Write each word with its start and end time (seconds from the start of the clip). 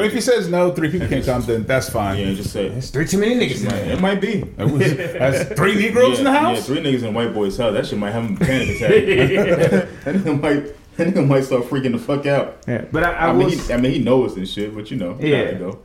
I 0.00 0.02
mean, 0.02 0.10
if 0.10 0.14
he 0.14 0.20
says 0.20 0.48
no, 0.48 0.72
three 0.72 0.90
people 0.90 1.08
can't 1.08 1.24
come, 1.24 1.42
then 1.42 1.64
that's 1.64 1.88
fine. 1.90 2.18
Yeah, 2.18 2.32
just 2.34 2.52
say 2.52 2.68
There's 2.68 2.90
three 2.90 3.06
too 3.06 3.18
many 3.18 3.34
niggas 3.34 3.62
in 3.62 3.68
there. 3.68 3.92
it 3.92 4.00
might 4.00 4.20
be. 4.20 4.40
That 4.40 4.70
was- 4.70 4.96
That's 4.96 5.52
three 5.54 5.74
Negroes 5.76 6.12
yeah, 6.14 6.18
in 6.18 6.24
the 6.24 6.32
house. 6.32 6.56
Yeah, 6.56 6.62
three 6.62 6.82
niggas 6.82 7.00
in 7.02 7.06
a 7.08 7.12
white 7.12 7.32
boy's 7.34 7.56
house. 7.56 7.72
That 7.72 7.86
shit 7.86 7.98
might 7.98 8.10
have 8.12 8.24
him 8.24 8.36
panic 8.36 8.68
attack. 8.76 8.90
that 10.04 10.14
nigga 10.16 10.40
might, 10.40 10.96
that 10.96 11.08
nigga 11.08 11.26
might 11.26 11.44
start 11.44 11.64
freaking 11.64 11.92
the 11.92 11.98
fuck 11.98 12.26
out. 12.26 12.58
Yeah, 12.66 12.84
but 12.90 13.04
I, 13.04 13.12
I, 13.12 13.26
I, 13.28 13.32
will. 13.32 13.46
mean, 13.48 13.58
he, 13.58 13.72
I 13.72 13.76
mean, 13.76 13.92
he 13.92 13.98
knows 14.00 14.36
and 14.36 14.48
shit, 14.48 14.74
but 14.74 14.90
you 14.90 14.96
know, 14.96 15.16
Yeah. 15.20 15.44
gotta 15.44 15.56
go. 15.58 15.78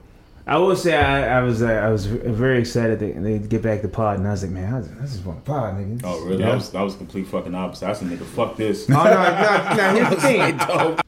I 0.48 0.58
will 0.58 0.76
say 0.76 0.96
I, 0.96 1.40
I 1.40 1.42
was 1.42 1.64
uh, 1.64 1.68
I 1.68 1.90
was 1.90 2.06
very 2.06 2.60
excited 2.60 3.00
that 3.00 3.24
they 3.24 3.40
get 3.40 3.64
back 3.64 3.82
to 3.82 3.88
pod, 3.88 4.20
and 4.20 4.28
I 4.28 4.32
was 4.32 4.44
like, 4.44 4.52
man, 4.52 4.76
I, 4.76 4.80
just- 4.82 4.94
I 4.94 5.02
just 5.02 5.26
want 5.26 5.44
to 5.44 5.52
pod, 5.52 5.74
nigga. 5.76 6.02
Oh, 6.04 6.24
really? 6.24 6.40
Yeah. 6.42 6.50
That 6.50 6.56
was 6.56 6.70
that 6.72 6.82
was 6.82 6.96
complete 6.96 7.26
fucking 7.28 7.56
opposite. 7.56 7.90
I 7.90 7.94
said, 7.94 8.10
nigga, 8.10 8.24
fuck 8.26 8.56
this. 8.56 8.88
Oh 8.90 8.94
no, 8.94 9.04
no, 9.04 9.76
no. 9.76 9.94
Here's 9.96 10.10
the 10.10 10.22
thing. 10.22 11.00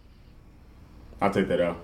I'll 1.21 1.31
take 1.33 1.47
that 1.49 1.61
out. 1.61 1.77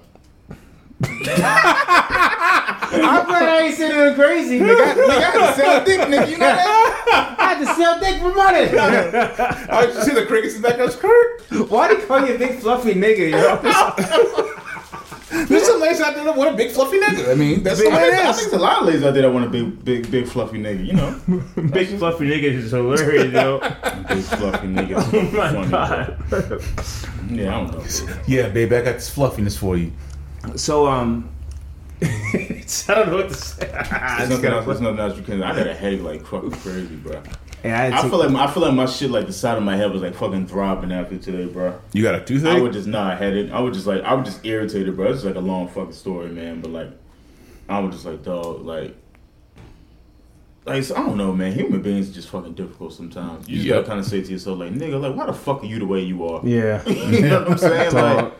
I'm 2.95 3.25
glad 3.25 3.43
I 3.43 3.61
ain't 3.65 3.75
saying 3.75 3.91
nothing 3.95 4.15
crazy. 4.15 4.59
Nigga, 4.59 4.81
I, 4.81 4.93
nigga, 4.93 5.09
I 5.09 5.21
had 5.21 5.33
to 5.33 5.61
sell 5.61 5.85
dick, 5.85 5.99
nigga. 6.01 6.29
You 6.29 6.37
know 6.37 6.45
that? 6.45 7.35
I 7.39 7.43
had 7.53 7.59
to 7.59 7.65
sell 7.75 7.99
dick 7.99 8.21
for 8.21 8.33
money. 8.33 8.65
Did 9.87 9.95
you 9.95 10.01
see 10.03 10.13
the 10.13 10.25
crickets 10.25 10.55
in 10.55 10.61
the 10.61 10.67
back 10.69 10.79
of 10.79 10.85
his 10.87 10.95
skirt? 10.95 11.41
Why 11.69 11.93
they 11.93 12.05
call 12.05 12.25
you 12.25 12.35
a 12.35 12.37
big 12.37 12.59
fluffy 12.59 12.93
nigga, 12.93 13.31
yo? 13.31 13.59
There's 15.47 15.65
some 15.65 15.81
ladies 15.81 15.99
out 15.99 16.13
there 16.13 16.23
that 16.25 16.35
want 16.35 16.53
a 16.53 16.57
big 16.57 16.71
fluffy 16.71 16.99
nigga. 16.99 17.31
I 17.31 17.35
mean, 17.35 17.63
that's 17.63 17.79
I 17.81 17.85
the 17.85 17.89
way 17.89 18.07
it 18.09 18.13
I 18.13 18.31
think 18.33 18.51
there's 18.51 18.53
a 18.53 18.63
lot 18.63 18.81
of 18.81 18.87
ladies 18.87 19.03
out 19.03 19.13
there 19.13 19.23
that 19.23 19.31
want 19.31 19.45
a 19.45 19.49
big, 19.49 19.83
big, 19.83 20.11
big 20.11 20.27
fluffy 20.27 20.59
nigga. 20.59 20.85
You 20.85 20.93
know, 20.93 21.19
big 21.71 21.87
fluffy 21.97 22.29
nigga 22.29 22.43
is 22.43 22.71
hilarious, 22.71 23.33
yo. 23.33 23.59
big 23.59 24.23
fluffy 24.23 24.67
nigga. 24.67 25.03
Oh 25.13 25.21
my 25.31 25.51
Funny, 25.51 25.71
god. 25.71 26.17
bro. 26.29 26.59
Yeah, 27.29 27.57
I 27.57 27.67
don't 27.67 27.71
know. 27.73 28.15
Yeah, 28.27 28.49
baby, 28.49 28.75
I 28.75 28.81
got 28.81 28.93
this 28.93 29.09
fluffiness 29.09 29.57
for 29.57 29.75
you. 29.75 29.91
So 30.55 30.87
um, 30.87 31.29
I 32.01 32.63
don't 32.87 33.09
know 33.09 33.15
what 33.17 33.29
to 33.29 33.35
say. 33.35 33.65
There's 33.67 34.29
nothing 34.29 34.45
else. 34.51 34.65
There's 34.65 34.81
nothing 34.81 34.99
else 34.99 35.17
you 35.17 35.23
can. 35.23 35.41
I 35.43 35.55
got 35.55 35.67
a 35.67 35.73
headache 35.73 36.01
like 36.01 36.25
fucking 36.25 36.51
crazy, 36.51 36.95
bro. 36.97 37.21
And 37.63 37.93
I, 37.93 37.99
I 37.99 38.01
feel 38.09 38.19
like 38.19 38.29
I 38.31 38.51
feel 38.51 38.61
like 38.63 38.73
my 38.73 38.85
shit 38.85 39.09
like 39.09 39.25
the 39.25 39.33
side 39.33 39.57
of 39.57 39.63
my 39.63 39.77
head 39.77 39.91
was 39.91 40.01
like 40.01 40.15
fucking 40.15 40.47
throbbing 40.47 40.91
after 40.91 41.17
today, 41.17 41.45
bro. 41.45 41.79
You 41.93 42.03
got 42.03 42.15
a 42.15 42.21
I 42.21 42.23
toothache? 42.25 42.57
I 42.57 42.61
would 42.61 42.73
just 42.73 42.87
not 42.87 43.17
had 43.19 43.33
it. 43.33 43.51
I 43.51 43.59
would 43.61 43.73
just 43.73 43.87
like 43.87 44.03
I 44.03 44.13
would 44.13 44.25
just 44.25 44.45
irritated, 44.45 44.95
bro. 44.97 45.05
It's 45.07 45.21
just 45.23 45.25
like 45.25 45.35
a 45.35 45.39
long 45.39 45.69
fucking 45.69 45.93
story, 45.93 46.29
man. 46.29 46.59
But 46.59 46.71
like, 46.71 46.89
I 47.69 47.79
was 47.79 47.95
just 47.95 48.05
like, 48.05 48.21
dog, 48.23 48.65
like, 48.65 48.97
like 50.65 50.83
so, 50.83 50.95
I 50.95 50.99
don't 50.99 51.15
know, 51.17 51.33
man. 51.33 51.53
Human 51.53 51.81
beings 51.81 52.09
are 52.09 52.13
just 52.13 52.27
fucking 52.29 52.53
difficult 52.55 52.91
sometimes. 52.93 53.47
You 53.47 53.55
just 53.55 53.67
Yep. 53.67 53.75
gotta 53.75 53.87
kind 53.87 53.99
of 54.01 54.05
say 54.05 54.21
to 54.21 54.31
yourself, 54.31 54.59
like, 54.59 54.73
nigga, 54.73 54.99
like, 55.01 55.15
why 55.15 55.25
the 55.25 55.33
fuck 55.33 55.63
are 55.63 55.65
you 55.65 55.79
the 55.79 55.85
way 55.85 56.01
you 56.01 56.25
are? 56.27 56.41
yeah. 56.45 56.83
you 56.89 57.21
know 57.21 57.39
what 57.43 57.51
I'm 57.51 57.57
saying? 57.57 57.93
Like, 57.93 58.33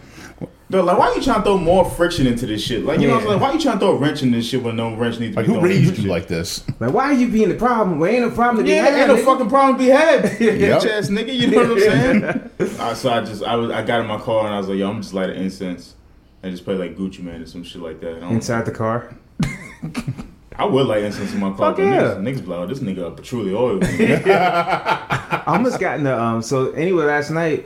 dog, 0.74 0.86
like, 0.86 0.98
why 0.98 1.14
you 1.16 1.22
trying 1.22 1.38
to 1.38 1.44
throw 1.44 1.58
more 1.58 1.90
friction 1.90 2.28
into 2.28 2.46
this 2.46 2.64
shit? 2.64 2.84
Like, 2.86 3.00
you 3.00 3.08
know, 3.08 3.14
what 3.16 3.24
I'm 3.24 3.28
saying? 3.30 3.40
why 3.42 3.54
you 3.54 3.60
trying 3.60 3.76
to 3.76 3.80
throw 3.80 3.92
a 3.92 3.98
wrench 3.98 4.22
in 4.24 4.32
this 4.32 4.48
shit 4.48 4.62
when 4.62 4.76
no 4.76 4.96
wrench 4.96 5.20
needs 5.20 5.36
to 5.36 5.42
Like, 5.42 5.48
be 5.48 5.54
who 5.54 5.60
raised 5.62 5.98
you 5.98 6.10
like 6.10 6.28
this? 6.28 6.64
Like, 6.80 6.94
why 6.94 7.06
are 7.06 7.14
you 7.14 7.30
being 7.30 7.50
the 7.50 7.56
problem? 7.56 8.00
Well, 8.00 8.12
ain't 8.12 8.22
no 8.22 8.32
problem 8.32 8.58
to 8.58 8.64
be 8.64 8.76
Yeah, 8.76 8.86
had, 8.86 8.94
ain't 9.00 9.08
no 9.08 9.16
nigga. 9.16 9.26
fucking 9.26 9.50
problem 9.50 9.78
to 9.78 9.84
be 9.84 9.90
had. 9.90 10.24
Yep. 10.42 10.82
Bitch 10.82 10.90
ass 10.90 11.10
nigga, 11.10 11.34
you 11.36 11.48
know 11.48 11.58
what 11.58 11.72
I'm 11.72 11.80
saying? 12.60 12.80
uh, 12.80 12.94
so 12.94 13.10
I 13.12 13.22
just 13.22 13.44
I 13.44 13.56
was 13.56 13.72
I 13.72 13.84
got 13.84 14.02
in 14.02 14.08
my 14.08 14.18
car 14.20 14.46
and 14.46 14.54
I 14.54 14.58
was 14.58 14.68
like, 14.68 14.78
yo, 14.78 14.90
I'm 14.90 15.02
just 15.02 15.14
light 15.14 15.30
an 15.30 15.38
incense 15.38 15.96
and 16.42 16.52
just 16.52 16.66
play 16.66 16.76
like 16.76 16.98
Gucci 16.98 17.20
Mane 17.22 17.42
or 17.42 17.46
some 17.46 17.64
shit 17.64 17.82
like 17.82 18.00
that. 18.02 18.18
I, 18.18 18.20
don't- 18.20 18.32
Inside 18.34 18.66
the 18.66 18.72
car. 18.72 19.16
I 20.56 20.66
would 20.66 20.86
light 20.86 21.04
incense 21.04 21.34
in 21.34 21.40
my 21.40 21.48
car. 21.50 21.58
Fuck 21.72 21.78
but 21.78 21.84
yeah. 21.84 22.02
Niggas, 22.14 22.18
niggas 22.40 22.46
blow 22.46 22.68
this 22.68 22.80
nigga 22.80 23.06
up 23.08 23.18
patchouli 23.18 23.54
oil. 23.56 23.80
I 23.84 25.44
almost 25.48 25.80
got 25.80 25.98
in 25.98 26.04
the 26.04 26.20
um. 26.20 26.42
So 26.42 26.72
anyway, 26.74 27.06
last 27.06 27.32
night 27.32 27.66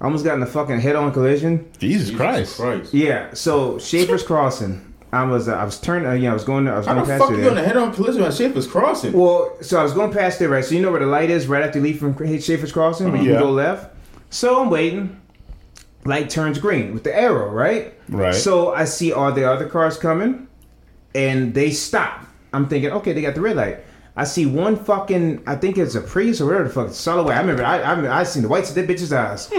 I 0.00 0.04
almost 0.04 0.24
got 0.24 0.36
in 0.36 0.42
a 0.42 0.46
fucking 0.46 0.78
head-on 0.80 1.12
collision. 1.12 1.70
Jesus, 1.78 2.08
Jesus 2.10 2.16
Christ. 2.16 2.56
Christ. 2.56 2.94
Yeah. 2.94 3.34
So 3.34 3.78
Schaefer's 3.78 4.22
Crossing. 4.22 4.84
I 5.12 5.24
was 5.24 5.48
uh, 5.48 5.54
I 5.54 5.64
was 5.64 5.80
turning. 5.80 6.06
Uh, 6.08 6.12
yeah, 6.12 6.30
I 6.30 6.34
was 6.34 6.44
going. 6.44 6.68
I 6.68 6.76
was 6.76 6.86
How 6.86 6.94
going 6.94 7.06
the 7.06 7.10
past 7.12 7.20
fuck 7.20 7.28
through 7.30 7.42
you 7.42 7.48
on 7.48 7.54
there. 7.54 7.64
the 7.64 7.68
head 7.68 7.76
on 7.78 7.92
collision 7.94 8.22
at 8.22 8.34
Schaefer's 8.34 8.66
Crossing? 8.66 9.12
Well, 9.14 9.56
so 9.62 9.80
I 9.80 9.82
was 9.82 9.92
going 9.94 10.12
past 10.12 10.38
there, 10.38 10.50
right? 10.50 10.64
So 10.64 10.74
you 10.74 10.82
know 10.82 10.90
where 10.90 11.00
the 11.00 11.06
light 11.06 11.30
is, 11.30 11.46
right 11.46 11.62
after 11.64 11.78
you 11.78 11.84
leave 11.84 11.98
from 11.98 12.14
Schaefer's 12.40 12.72
Crossing, 12.72 13.10
where 13.10 13.20
you 13.22 13.30
Yeah. 13.30 13.36
can 13.38 13.44
go 13.46 13.50
left. 13.52 13.94
So 14.30 14.60
I'm 14.62 14.70
waiting. 14.70 15.18
Light 16.04 16.30
turns 16.30 16.58
green 16.58 16.94
with 16.94 17.04
the 17.04 17.14
arrow, 17.18 17.50
right? 17.50 17.94
Right. 18.08 18.34
So 18.34 18.72
I 18.72 18.84
see 18.84 19.12
all 19.12 19.32
the 19.32 19.50
other 19.50 19.66
cars 19.66 19.96
coming, 19.98 20.46
and 21.14 21.54
they 21.54 21.70
stop. 21.70 22.26
I'm 22.52 22.68
thinking, 22.68 22.92
okay, 22.92 23.12
they 23.12 23.20
got 23.22 23.34
the 23.34 23.40
red 23.40 23.56
light. 23.56 23.78
I 24.16 24.24
see 24.24 24.46
one 24.46 24.76
fucking, 24.76 25.42
I 25.46 25.56
think 25.56 25.78
it's 25.78 25.94
a 25.94 26.00
Prius 26.00 26.40
or 26.40 26.46
whatever 26.46 26.64
the 26.64 26.70
fuck, 26.70 26.90
solid 26.92 27.24
white. 27.24 27.36
I 27.36 27.40
remember, 27.40 27.64
I, 27.64 27.80
I, 27.80 28.20
I 28.20 28.22
seen 28.24 28.42
the 28.42 28.48
whites 28.48 28.68
of 28.68 28.74
that 28.76 28.86
bitch's 28.88 29.12
eyes. 29.12 29.50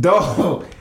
Dog. 0.00 0.66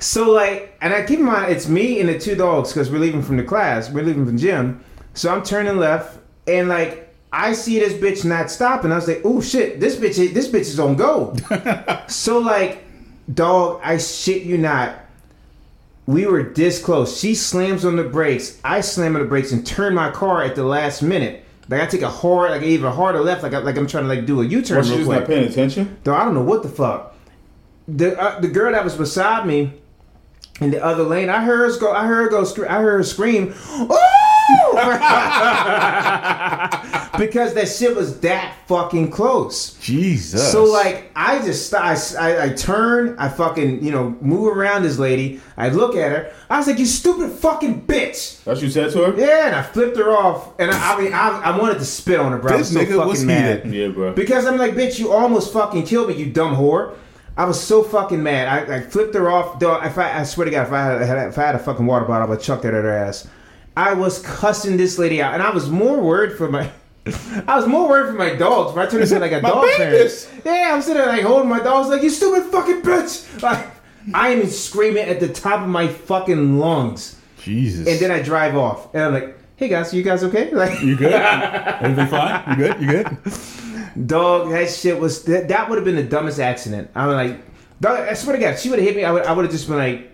So 0.00 0.30
like, 0.30 0.76
and 0.80 0.94
I 0.94 1.04
keep 1.04 1.18
in 1.18 1.24
mind, 1.24 1.50
it's 1.50 1.66
me 1.66 1.98
and 1.98 2.08
the 2.08 2.16
two 2.16 2.36
dogs 2.36 2.72
because 2.72 2.88
we're 2.88 3.00
leaving 3.00 3.20
from 3.20 3.36
the 3.36 3.42
class, 3.42 3.90
we're 3.90 4.04
leaving 4.04 4.24
from 4.24 4.38
gym. 4.38 4.80
So 5.14 5.28
I'm 5.28 5.42
turning 5.42 5.76
left, 5.76 6.20
and 6.46 6.68
like, 6.68 7.12
I 7.32 7.52
see 7.52 7.80
this 7.80 7.94
bitch 7.94 8.24
not 8.24 8.48
stopping. 8.48 8.92
I 8.92 8.94
was 8.94 9.08
like, 9.08 9.22
oh 9.24 9.40
shit, 9.40 9.80
this 9.80 9.96
bitch, 9.96 10.32
this 10.32 10.46
bitch 10.46 10.60
is 10.60 10.78
on 10.78 10.94
go. 10.94 11.34
so 12.06 12.38
like, 12.38 12.84
dog, 13.34 13.80
I 13.82 13.98
shit 13.98 14.44
you 14.44 14.56
not. 14.56 15.00
We 16.06 16.26
were 16.26 16.44
this 16.44 16.80
close. 16.80 17.18
She 17.18 17.34
slams 17.34 17.84
on 17.84 17.96
the 17.96 18.04
brakes. 18.04 18.60
I 18.62 18.80
slam 18.82 19.16
on 19.16 19.22
the 19.22 19.28
brakes 19.28 19.50
and 19.50 19.66
turn 19.66 19.94
my 19.94 20.12
car 20.12 20.44
at 20.44 20.54
the 20.54 20.62
last 20.62 21.02
minute. 21.02 21.44
Like 21.68 21.82
I 21.82 21.86
take 21.86 22.02
a 22.02 22.08
hard, 22.08 22.52
like 22.52 22.62
even 22.62 22.92
harder 22.92 23.20
left, 23.20 23.42
like 23.42 23.52
I, 23.52 23.58
like 23.58 23.76
I'm 23.76 23.88
trying 23.88 24.04
to 24.04 24.08
like 24.08 24.26
do 24.26 24.40
a 24.42 24.44
U-turn 24.46 24.78
Or 24.78 24.84
she 24.84 24.94
real 24.98 25.06
quick. 25.06 25.18
not 25.18 25.26
paying 25.26 25.48
attention? 25.48 25.98
Though 26.04 26.14
I 26.14 26.24
don't 26.24 26.34
know 26.34 26.42
what 26.44 26.62
the 26.62 26.68
fuck. 26.68 27.16
The 27.88 28.20
uh, 28.20 28.38
the 28.40 28.48
girl 28.48 28.72
that 28.72 28.84
was 28.84 28.94
beside 28.94 29.46
me 29.46 29.72
in 30.60 30.70
the 30.70 30.84
other 30.84 31.04
lane, 31.04 31.30
I 31.30 31.42
heard 31.44 31.72
her 31.72 31.78
go. 31.80 31.92
I 31.92 32.06
heard 32.06 32.24
her 32.24 32.28
go. 32.28 32.44
Scre- 32.44 32.66
I 32.68 32.82
heard 32.82 32.98
her 32.98 33.02
scream. 33.04 33.54
Because 37.18 37.52
that 37.54 37.68
shit 37.68 37.96
was 37.96 38.20
that 38.20 38.54
fucking 38.66 39.10
close. 39.10 39.74
Jesus. 39.80 40.52
So 40.52 40.64
like 40.64 41.10
I 41.16 41.38
just 41.44 41.68
st- 41.70 41.82
I, 41.82 41.94
I, 42.18 42.44
I 42.44 42.48
turn 42.50 43.16
I 43.18 43.28
fucking 43.28 43.84
you 43.84 43.90
know 43.90 44.16
move 44.20 44.56
around 44.56 44.84
this 44.84 44.98
lady 44.98 45.40
I 45.56 45.68
look 45.70 45.96
at 45.96 46.12
her 46.12 46.32
I 46.48 46.58
was 46.58 46.66
like 46.68 46.78
you 46.78 46.86
stupid 46.86 47.32
fucking 47.32 47.86
bitch 47.86 48.42
That's 48.44 48.46
what 48.46 48.62
you 48.62 48.70
said 48.70 48.92
to 48.92 49.10
her? 49.10 49.18
yeah 49.18 49.46
and 49.48 49.56
I 49.56 49.62
flipped 49.62 49.96
her 49.96 50.10
off 50.16 50.58
and 50.60 50.70
I, 50.70 50.94
I 50.94 51.00
mean 51.02 51.12
I, 51.12 51.40
I 51.44 51.58
wanted 51.58 51.78
to 51.80 51.84
spit 51.84 52.20
on 52.20 52.30
her 52.32 52.38
bro 52.38 52.54
I 52.54 52.56
was 52.58 52.72
This 52.72 52.80
so 52.80 52.86
nigga 52.86 52.96
fucking 52.96 53.08
was 53.08 53.24
mad 53.24 53.64
heated. 53.64 53.74
Yeah, 53.78 53.88
bro. 53.88 54.12
because 54.12 54.46
I'm 54.46 54.56
like 54.56 54.72
bitch 54.74 54.98
you 55.00 55.12
almost 55.12 55.52
fucking 55.52 55.84
killed 55.84 56.08
me 56.08 56.14
you 56.14 56.30
dumb 56.30 56.54
whore 56.54 56.94
I 57.38 57.44
was 57.46 57.58
so 57.58 57.82
fucking 57.82 58.22
mad 58.22 58.68
I, 58.68 58.76
I 58.76 58.80
flipped 58.80 59.14
her 59.14 59.30
off 59.30 59.58
though 59.58 59.80
if 59.82 59.96
I, 59.96 60.20
I 60.20 60.24
swear 60.24 60.44
to 60.44 60.50
God 60.50 60.66
if 60.66 60.72
I 60.72 60.82
had, 60.84 61.28
if 61.28 61.38
I 61.38 61.42
had 61.46 61.54
a 61.54 61.58
fucking 61.58 61.86
water 61.86 62.04
bottle 62.04 62.26
I 62.26 62.30
would 62.30 62.40
chuck 62.40 62.60
that 62.62 62.74
at 62.74 62.84
her 62.84 62.90
ass 62.90 63.26
I 63.76 63.94
was 63.94 64.18
cussing 64.20 64.76
this 64.76 64.98
lady 64.98 65.22
out 65.22 65.32
and 65.34 65.42
I 65.42 65.50
was 65.50 65.70
more 65.70 66.00
worried 66.00 66.36
for 66.36 66.50
my 66.50 66.70
I 67.46 67.56
was 67.56 67.66
more 67.66 67.88
worried 67.88 68.08
for 68.10 68.18
my 68.18 68.34
dogs. 68.34 68.74
But 68.74 68.86
I 68.86 68.90
turned 68.90 69.04
into 69.04 69.18
like 69.18 69.32
a 69.32 69.40
dog 69.50 69.64
babies. 69.78 70.26
parent. 70.26 70.42
Yeah, 70.44 70.74
I'm 70.74 70.82
sitting 70.82 71.00
there 71.00 71.06
like 71.06 71.22
holding 71.22 71.48
my 71.48 71.60
dogs, 71.60 71.88
like 71.88 72.02
you 72.02 72.10
stupid 72.10 72.50
fucking 72.52 72.82
bitch. 72.82 73.42
Like 73.42 73.66
I 74.12 74.28
am 74.30 74.46
screaming 74.46 75.04
at 75.04 75.18
the 75.20 75.28
top 75.28 75.62
of 75.62 75.68
my 75.68 75.88
fucking 75.88 76.58
lungs, 76.58 77.18
Jesus. 77.40 77.86
and 77.88 77.98
then 77.98 78.10
I 78.10 78.20
drive 78.20 78.56
off, 78.56 78.92
and 78.94 79.02
I'm 79.04 79.12
like, 79.14 79.38
"Hey 79.56 79.68
guys, 79.68 79.94
you 79.94 80.02
guys 80.02 80.22
okay?" 80.24 80.50
Like, 80.52 80.80
you 80.82 80.96
good? 80.96 81.12
Everything 81.12 82.06
fine? 82.08 82.50
You 82.50 82.56
good? 82.66 82.80
You 82.82 82.86
good? 82.88 83.06
Dog, 84.06 84.50
that 84.50 84.70
shit 84.70 84.98
was 84.98 85.24
that, 85.24 85.48
that 85.48 85.68
would 85.68 85.76
have 85.76 85.84
been 85.84 85.96
the 85.96 86.02
dumbest 86.02 86.40
accident. 86.40 86.90
I'm 86.94 87.10
like, 87.10 87.40
dog, 87.80 88.00
I 88.00 88.14
swear 88.14 88.36
to 88.36 88.42
God, 88.42 88.58
she 88.58 88.70
would 88.70 88.78
have 88.78 88.86
hit 88.86 88.96
me. 88.96 89.04
I 89.04 89.12
would 89.12 89.24
I 89.24 89.32
would 89.32 89.44
have 89.44 89.52
just 89.52 89.68
been 89.68 89.76
like, 89.76 90.10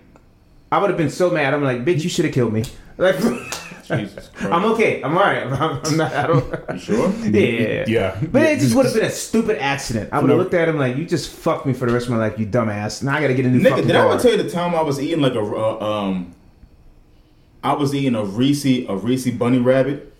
I 0.72 0.78
would 0.78 0.90
have 0.90 0.98
been 0.98 1.10
so 1.10 1.30
mad. 1.30 1.54
I'm 1.54 1.62
like, 1.62 1.84
bitch, 1.84 2.02
you 2.02 2.08
should 2.08 2.24
have 2.24 2.34
killed 2.34 2.52
me. 2.52 2.64
Like, 2.96 3.16
Jesus 3.84 4.30
I'm 4.40 4.64
okay. 4.72 5.02
I'm 5.02 5.16
alright. 5.16 5.46
I'm, 5.46 5.80
I'm 5.84 5.96
not. 5.96 6.12
I 6.12 6.26
don't. 6.26 6.72
You 6.72 6.78
sure? 6.78 7.08
Yeah. 7.24 7.84
Yeah. 7.86 8.20
But 8.32 8.42
it 8.42 8.60
just 8.60 8.74
would 8.74 8.86
have 8.86 8.94
been 8.94 9.04
a 9.04 9.10
stupid 9.10 9.58
accident. 9.58 10.10
I 10.12 10.20
would 10.20 10.30
have 10.30 10.38
looked 10.38 10.54
at 10.54 10.68
him 10.68 10.78
like, 10.78 10.96
you 10.96 11.04
just 11.04 11.30
fucked 11.30 11.66
me 11.66 11.72
for 11.72 11.86
the 11.86 11.92
rest 11.92 12.06
of 12.06 12.12
my 12.12 12.18
life, 12.18 12.38
you 12.38 12.46
dumbass. 12.46 13.02
Now 13.02 13.16
I 13.16 13.20
gotta 13.20 13.34
get 13.34 13.44
a 13.46 13.50
new 13.50 13.60
Nigga, 13.60 13.70
fucking 13.70 13.86
did 13.88 13.96
I 13.96 14.08
ever 14.10 14.22
tell 14.22 14.32
you 14.32 14.42
the 14.42 14.50
time 14.50 14.74
I 14.74 14.82
was 14.82 15.00
eating 15.00 15.20
like 15.20 15.34
a 15.34 15.40
uh, 15.40 15.78
um, 15.80 16.34
I 17.62 17.72
was 17.74 17.94
eating 17.94 18.14
a 18.14 18.24
Reese 18.24 18.64
a 18.64 18.96
Reese 18.96 19.30
bunny 19.30 19.58
rabbit, 19.58 20.13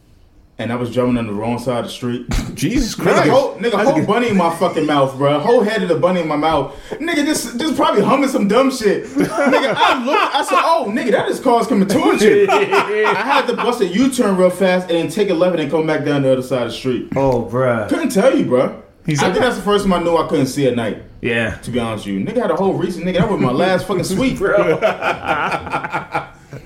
and 0.58 0.70
I 0.72 0.76
was 0.76 0.90
jumping 0.90 1.18
on 1.18 1.26
the 1.26 1.32
wrong 1.32 1.58
side 1.58 1.78
of 1.80 1.84
the 1.86 1.90
street. 1.90 2.26
Jesus 2.54 2.94
Nigga, 2.94 3.02
Christ. 3.14 3.28
whole, 3.30 3.54
nigga, 3.56 3.84
whole 3.84 4.06
bunny 4.06 4.28
in 4.28 4.36
my 4.36 4.54
fucking 4.54 4.86
mouth, 4.86 5.16
bro. 5.16 5.40
Whole 5.40 5.62
head 5.62 5.82
of 5.82 5.88
the 5.88 5.96
bunny 5.96 6.20
in 6.20 6.28
my 6.28 6.36
mouth. 6.36 6.74
Nigga, 6.90 7.24
just 7.24 7.58
just 7.58 7.74
probably 7.76 8.02
humming 8.02 8.28
some 8.28 8.46
dumb 8.46 8.70
shit. 8.70 9.04
nigga, 9.06 9.74
I 9.76 10.04
looked, 10.04 10.34
I 10.34 10.44
said, 10.44 10.60
oh, 10.62 10.86
nigga, 10.88 11.10
that 11.12 11.28
is 11.28 11.40
cause 11.40 11.66
coming 11.66 11.88
shit. 12.18 12.48
I 12.48 13.14
had 13.22 13.46
to 13.46 13.56
bust 13.56 13.80
a 13.80 13.86
U-turn 13.86 14.36
real 14.36 14.50
fast 14.50 14.88
and 14.90 14.98
then 14.98 15.08
take 15.08 15.30
a 15.30 15.34
left 15.34 15.58
and 15.58 15.70
come 15.70 15.86
back 15.86 16.04
down 16.04 16.22
the 16.22 16.32
other 16.32 16.42
side 16.42 16.62
of 16.62 16.68
the 16.68 16.74
street. 16.76 17.08
oh, 17.16 17.44
bruh. 17.50 17.88
Couldn't 17.88 18.10
tell 18.10 18.36
you, 18.36 18.44
bro. 18.44 18.80
He's 19.06 19.20
I 19.22 19.26
like- 19.26 19.34
think 19.34 19.44
that's 19.44 19.56
the 19.56 19.62
first 19.62 19.84
time 19.84 19.92
I 19.92 20.02
knew 20.02 20.16
I 20.16 20.26
couldn't 20.28 20.46
see 20.46 20.66
at 20.66 20.76
night. 20.76 21.02
Yeah. 21.20 21.56
To 21.56 21.70
be 21.70 21.78
honest 21.80 22.06
with 22.06 22.14
you, 22.14 22.24
nigga 22.24 22.40
had 22.42 22.50
a 22.50 22.56
whole 22.56 22.74
reason. 22.74 23.02
Nigga, 23.04 23.18
that 23.18 23.30
was 23.30 23.40
my 23.40 23.50
last 23.50 23.86
fucking 23.86 24.04
sweet. 24.04 24.38
Bro. 24.38 24.78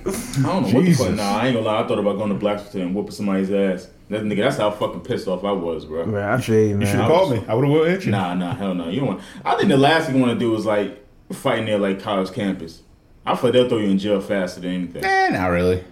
I 0.08 0.42
don't 0.42 0.44
know 0.44 0.60
what 0.60 0.64
the 0.64 0.70
fuck. 0.70 0.84
Jesus. 0.84 1.16
Nah, 1.16 1.38
I 1.38 1.46
ain't 1.46 1.54
gonna 1.54 1.66
lie. 1.66 1.82
I 1.82 1.86
thought 1.86 1.98
about 1.98 2.16
going 2.16 2.38
to 2.38 2.44
Blacksburg 2.44 2.82
and 2.82 2.94
whooping 2.94 3.12
somebody's 3.12 3.50
ass. 3.50 3.88
That 4.08 4.22
nigga, 4.22 4.38
that's 4.38 4.56
how 4.56 4.70
fucking 4.70 5.02
pissed 5.02 5.28
off 5.28 5.44
I 5.44 5.52
was, 5.52 5.84
bro. 5.84 6.06
Bruh, 6.06 6.26
I 6.26 6.40
feel 6.40 6.68
you, 6.68 6.68
man. 6.70 6.80
You 6.80 6.86
should 6.86 6.96
have 7.00 7.10
called 7.10 7.32
me. 7.32 7.44
I 7.46 7.54
would 7.54 7.68
have 7.68 7.86
hit 7.86 8.04
you. 8.06 8.10
Nah, 8.12 8.34
nah, 8.34 8.54
hell 8.54 8.74
no. 8.74 8.88
You 8.88 9.00
don't 9.00 9.08
want. 9.08 9.20
I 9.44 9.56
think 9.56 9.68
the 9.68 9.76
last 9.76 10.06
thing 10.06 10.16
you 10.16 10.22
want 10.22 10.32
to 10.32 10.38
do 10.38 10.54
is 10.54 10.64
like 10.64 11.04
fighting 11.32 11.66
there 11.66 11.78
like 11.78 12.00
college 12.00 12.32
campus. 12.32 12.82
I 13.26 13.36
feel 13.36 13.52
they'll 13.52 13.68
throw 13.68 13.78
you 13.78 13.90
in 13.90 13.98
jail 13.98 14.20
faster 14.20 14.60
than 14.60 14.70
anything. 14.70 15.04
Eh, 15.04 15.28
not 15.28 15.48
really. 15.48 15.84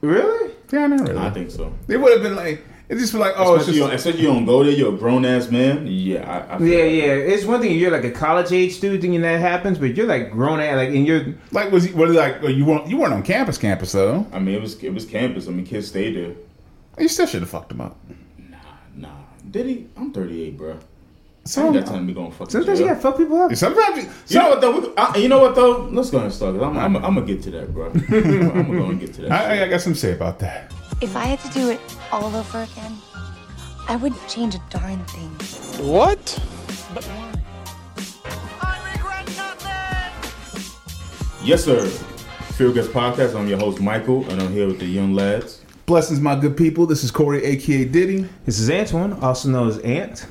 Really? 0.00 0.54
Yeah, 0.72 0.86
not 0.86 1.08
really. 1.08 1.18
I 1.18 1.30
think 1.30 1.50
so. 1.50 1.72
It 1.88 1.96
would 1.96 2.12
have 2.12 2.22
been 2.22 2.36
like 2.36 2.62
it 2.88 2.96
just 2.98 3.12
be 3.12 3.18
like, 3.18 3.34
oh, 3.36 3.54
it's 3.54 3.62
Especially, 3.62 3.72
you 3.74 3.80
just 3.80 3.88
don't, 3.90 3.94
especially 3.96 4.20
you 4.20 4.26
don't 4.28 4.44
go 4.44 4.62
there. 4.62 4.72
You're 4.72 4.94
a 4.94 4.96
grown 4.96 5.24
ass 5.24 5.50
man. 5.50 5.86
Yeah, 5.88 6.46
I, 6.50 6.54
I 6.54 6.58
Yeah, 6.58 6.76
like- 6.84 6.92
yeah. 6.92 7.34
It's 7.34 7.44
one 7.44 7.60
thing 7.60 7.72
if 7.72 7.78
you're 7.80 7.90
like 7.90 8.04
a 8.04 8.10
college 8.12 8.52
age 8.52 8.74
student 8.74 9.02
and 9.14 9.24
that 9.24 9.40
happens, 9.40 9.78
but 9.78 9.96
you're 9.96 10.06
like 10.06 10.30
grown 10.30 10.60
ass, 10.60 10.76
like 10.76 10.90
and 10.90 11.06
you're 11.06 11.34
like 11.50 11.72
was 11.72 11.84
he, 11.84 11.92
what 11.92 12.10
like 12.10 12.42
well, 12.42 12.50
you 12.52 12.64
weren't 12.64 12.88
you 12.88 12.96
weren't 12.96 13.12
on 13.12 13.22
campus 13.22 13.58
campus 13.58 13.92
though. 13.92 14.26
I 14.32 14.38
mean, 14.38 14.54
it 14.54 14.62
was 14.62 14.82
it 14.82 14.94
was 14.94 15.04
campus. 15.04 15.48
I 15.48 15.50
mean, 15.50 15.66
kids 15.66 15.88
stayed 15.88 16.16
there. 16.16 16.34
You 16.98 17.08
still 17.08 17.26
should 17.26 17.40
have 17.42 17.50
fucked 17.50 17.72
him 17.72 17.80
up. 17.80 17.96
Nah, 18.38 18.56
nah. 18.94 19.08
did 19.50 19.66
he? 19.66 19.86
I'm 19.96 20.12
38, 20.12 20.56
bro. 20.56 20.72
I 20.74 20.78
So 21.48 21.64
ain't 21.66 21.74
got 21.74 21.86
time 21.86 22.00
to 22.00 22.06
be 22.06 22.14
going 22.14 22.30
fucking 22.32 22.50
sometimes 22.50 22.80
you 22.80 22.86
gotta 22.86 23.00
fuck 23.00 23.16
people 23.18 23.36
up. 23.42 23.54
sometimes 23.54 24.04
you, 24.04 24.10
You 24.28 24.38
know 24.40 24.48
what 24.50 24.60
though? 24.60 24.94
I, 24.96 25.16
you 25.18 25.28
know 25.28 25.38
what 25.40 25.54
though? 25.54 25.88
Let's 25.92 26.10
go 26.10 26.18
ahead 26.18 26.26
and 26.26 26.34
start. 26.34 26.54
Cause 26.54 26.62
I'm, 26.64 26.76
I'm, 26.78 26.96
I'm 26.96 27.14
gonna 27.14 27.26
get 27.26 27.42
to 27.42 27.50
that, 27.52 27.72
bro. 27.74 27.86
I'm 27.90 28.00
gonna 28.00 28.78
go 28.78 28.86
and 28.86 28.98
get 29.00 29.12
to 29.14 29.22
that. 29.22 29.32
I. 29.32 29.64
I 29.64 29.68
got 29.68 29.80
something 29.80 29.94
to 29.94 29.98
say 30.00 30.12
about 30.12 30.38
that. 30.40 30.72
If 31.02 31.14
I 31.14 31.24
had 31.26 31.40
to 31.40 31.50
do 31.50 31.68
it 31.68 31.80
all 32.10 32.34
over 32.34 32.62
again, 32.62 32.96
I 33.86 33.96
wouldn't 33.96 34.26
change 34.28 34.54
a 34.54 34.62
darn 34.70 35.04
thing. 35.04 35.28
What? 35.86 36.42
But 36.94 37.04
why? 37.04 37.32
Yes, 41.42 41.64
sir. 41.64 41.86
Feel 42.54 42.72
Good 42.72 42.90
Podcast. 42.92 43.38
I'm 43.38 43.46
your 43.46 43.58
host 43.58 43.78
Michael, 43.78 44.28
and 44.30 44.40
I'm 44.40 44.50
here 44.50 44.66
with 44.66 44.78
the 44.78 44.86
young 44.86 45.12
lads. 45.12 45.60
Blessings, 45.84 46.18
my 46.18 46.34
good 46.34 46.56
people. 46.56 46.86
This 46.86 47.04
is 47.04 47.10
Corey, 47.10 47.44
aka 47.44 47.84
Diddy. 47.84 48.26
This 48.46 48.58
is 48.58 48.70
Antwon, 48.70 49.22
also 49.22 49.50
known 49.50 49.68
as 49.68 49.78
Ant. 49.80 50.26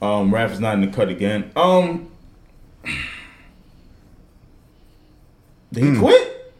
Um, 0.00 0.32
Raph 0.32 0.52
is 0.52 0.58
not 0.58 0.74
in 0.74 0.80
the 0.80 0.86
cut 0.86 1.10
again. 1.10 1.52
Um, 1.54 2.10
did 5.70 5.84
he 5.84 5.98
quit? 5.98 6.54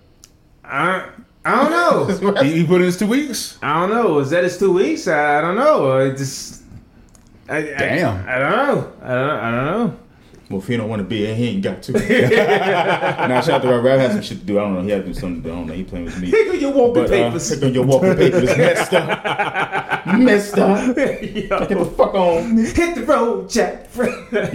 I 0.62 1.08
I 1.44 1.62
don't 1.62 1.70
know. 1.70 2.32
He, 2.42 2.58
he 2.60 2.66
put 2.66 2.76
in 2.80 2.86
his 2.86 2.96
two 2.98 3.06
weeks. 3.06 3.58
I 3.62 3.80
don't 3.80 3.90
know. 3.90 4.18
Is 4.20 4.30
that 4.30 4.44
his 4.44 4.58
two 4.58 4.72
weeks? 4.72 5.08
I, 5.08 5.38
I 5.38 5.40
don't 5.40 5.56
know. 5.56 5.98
I 5.98 6.10
just 6.10 6.62
I, 7.48 7.56
I- 7.58 7.62
Damn. 7.62 8.28
I, 8.28 8.38
don't 8.38 8.50
know. 8.50 8.92
I 9.02 9.08
don't. 9.14 9.30
I 9.30 9.50
don't 9.50 9.64
know. 9.90 9.98
Well, 10.50 10.60
if 10.60 10.66
he 10.68 10.76
don't 10.76 10.90
want 10.90 11.00
to 11.00 11.04
be 11.08 11.24
here, 11.24 11.34
he 11.34 11.48
ain't 11.48 11.62
got 11.62 11.82
to. 11.84 11.92
now, 13.28 13.40
shout 13.40 13.54
out 13.56 13.62
to 13.62 13.68
Raph. 13.68 13.82
Raph 13.84 13.98
has 14.00 14.12
some 14.12 14.20
shit 14.20 14.40
to 14.40 14.44
do. 14.44 14.58
I 14.58 14.62
don't 14.64 14.74
know. 14.74 14.82
He 14.82 14.90
has 14.90 15.00
to 15.00 15.06
do 15.06 15.14
something. 15.14 15.42
to 15.42 15.48
do. 15.48 15.52
I 15.54 15.56
don't 15.56 15.66
know. 15.66 15.72
He 15.72 15.82
playing 15.84 16.04
with 16.04 16.20
me. 16.20 16.30
Pick 16.30 16.54
up 16.54 16.60
your 16.60 16.72
walking 16.72 16.94
But 17.04 17.04
uh, 17.04 17.08
papers. 17.28 17.48
pick 17.54 17.62
on 17.64 17.72
your 17.74 17.86
walking 17.86 18.16
papers. 18.16 18.44
Messed 18.58 18.92
up. 18.92 20.06
Messed 20.18 20.58
up. 20.58 20.94
Get 20.96 21.48
the 21.70 21.92
fuck 21.96 22.12
on. 22.14 22.58
Hit 22.58 22.94
the 22.96 23.04
road, 23.06 23.48
Jack. 23.48 23.88
You 23.96 24.02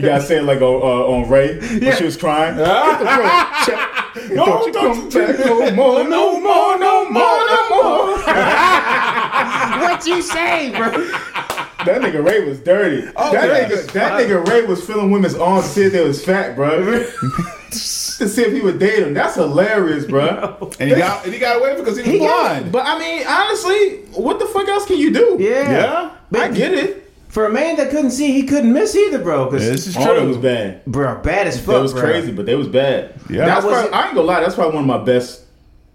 gotta 0.03 0.21
say 0.21 0.37
it 0.37 0.43
like 0.43 0.61
on, 0.61 0.81
uh, 0.83 1.15
on 1.15 1.29
Ray 1.31 1.57
when 1.59 1.95
she 1.95 2.03
was 2.03 2.15
crying. 2.15 2.55
Hit 2.57 2.63
the 2.63 3.05
road, 3.05 3.65
check. 3.65 3.76
Don't 4.35 4.65
you 4.67 4.73
come 4.73 5.09
back 5.09 5.39
no 5.39 5.71
more, 5.75 6.03
no 6.07 6.39
more, 6.39 6.77
no 6.79 7.09
more, 7.09 7.45
no 7.47 7.69
more. 7.69 8.17
what 9.81 10.05
you 10.05 10.21
say, 10.21 10.71
bro? 10.71 10.89
That 11.85 12.01
nigga 12.01 12.25
Ray 12.25 12.43
was 12.43 12.59
dirty. 12.59 13.07
Oh, 13.15 13.31
that 13.31 13.45
yeah. 13.47 13.67
nigga, 13.69 13.91
that 13.93 14.11
uh, 14.13 14.19
nigga 14.19 14.45
Ray 14.47 14.65
was 14.65 14.85
feeling 14.85 15.11
women's 15.11 15.35
arms 15.35 15.65
to 15.67 15.71
see 15.71 15.83
if 15.83 15.93
they 15.93 16.03
was 16.03 16.23
fat, 16.23 16.55
bro. 16.55 16.81
to 17.69 17.77
see 17.77 18.41
if 18.43 18.51
he 18.51 18.61
would 18.61 18.79
date 18.79 19.03
him. 19.03 19.13
That's 19.13 19.35
hilarious, 19.35 20.05
bro. 20.05 20.71
And 20.79 20.89
he 20.89 20.95
got 20.95 21.23
and 21.23 21.33
he 21.33 21.39
got 21.39 21.57
away 21.59 21.75
because 21.77 21.97
he 21.97 22.03
was 22.03 22.11
He 22.11 22.19
got- 22.19 22.59
blind. 22.59 22.71
But 22.71 22.85
I 22.87 22.97
mean, 22.99 23.25
honestly, 23.27 23.99
what 24.21 24.39
the 24.39 24.47
fuck 24.47 24.67
else 24.67 24.85
can 24.85 24.97
you 24.97 25.13
do? 25.13 25.37
Yeah. 25.39 26.11
yeah. 26.31 26.41
I 26.41 26.49
get 26.49 26.73
it. 26.73 27.06
For 27.37 27.45
a 27.45 27.51
man 27.51 27.75
that 27.75 27.91
couldn't 27.91 28.09
see, 28.09 28.31
he 28.31 28.47
couldn't 28.47 28.73
miss 28.73 28.95
either, 28.95 29.19
bro. 29.19 29.45
Cause 29.51 29.61
This 29.61 29.85
is 29.85 29.95
All 29.95 30.05
true. 30.05 30.27
was 30.27 30.37
bad. 30.37 30.83
bro, 30.85 31.21
bad 31.21 31.45
as 31.45 31.59
fuck. 31.59 31.75
That 31.75 31.81
was 31.83 31.93
bro. 31.93 32.01
crazy, 32.01 32.31
but 32.31 32.47
they 32.47 32.55
was 32.55 32.67
bad. 32.67 33.13
Yeah. 33.29 33.45
That's 33.45 33.63
That 33.63 33.69
was 33.69 33.73
probably, 33.73 33.91
I 33.93 34.05
ain't 34.07 34.15
gonna 34.15 34.25
lie. 34.27 34.39
That's 34.39 34.55
probably 34.55 34.73
one 34.73 34.89
of 34.89 34.99
my 34.99 35.05
best. 35.05 35.43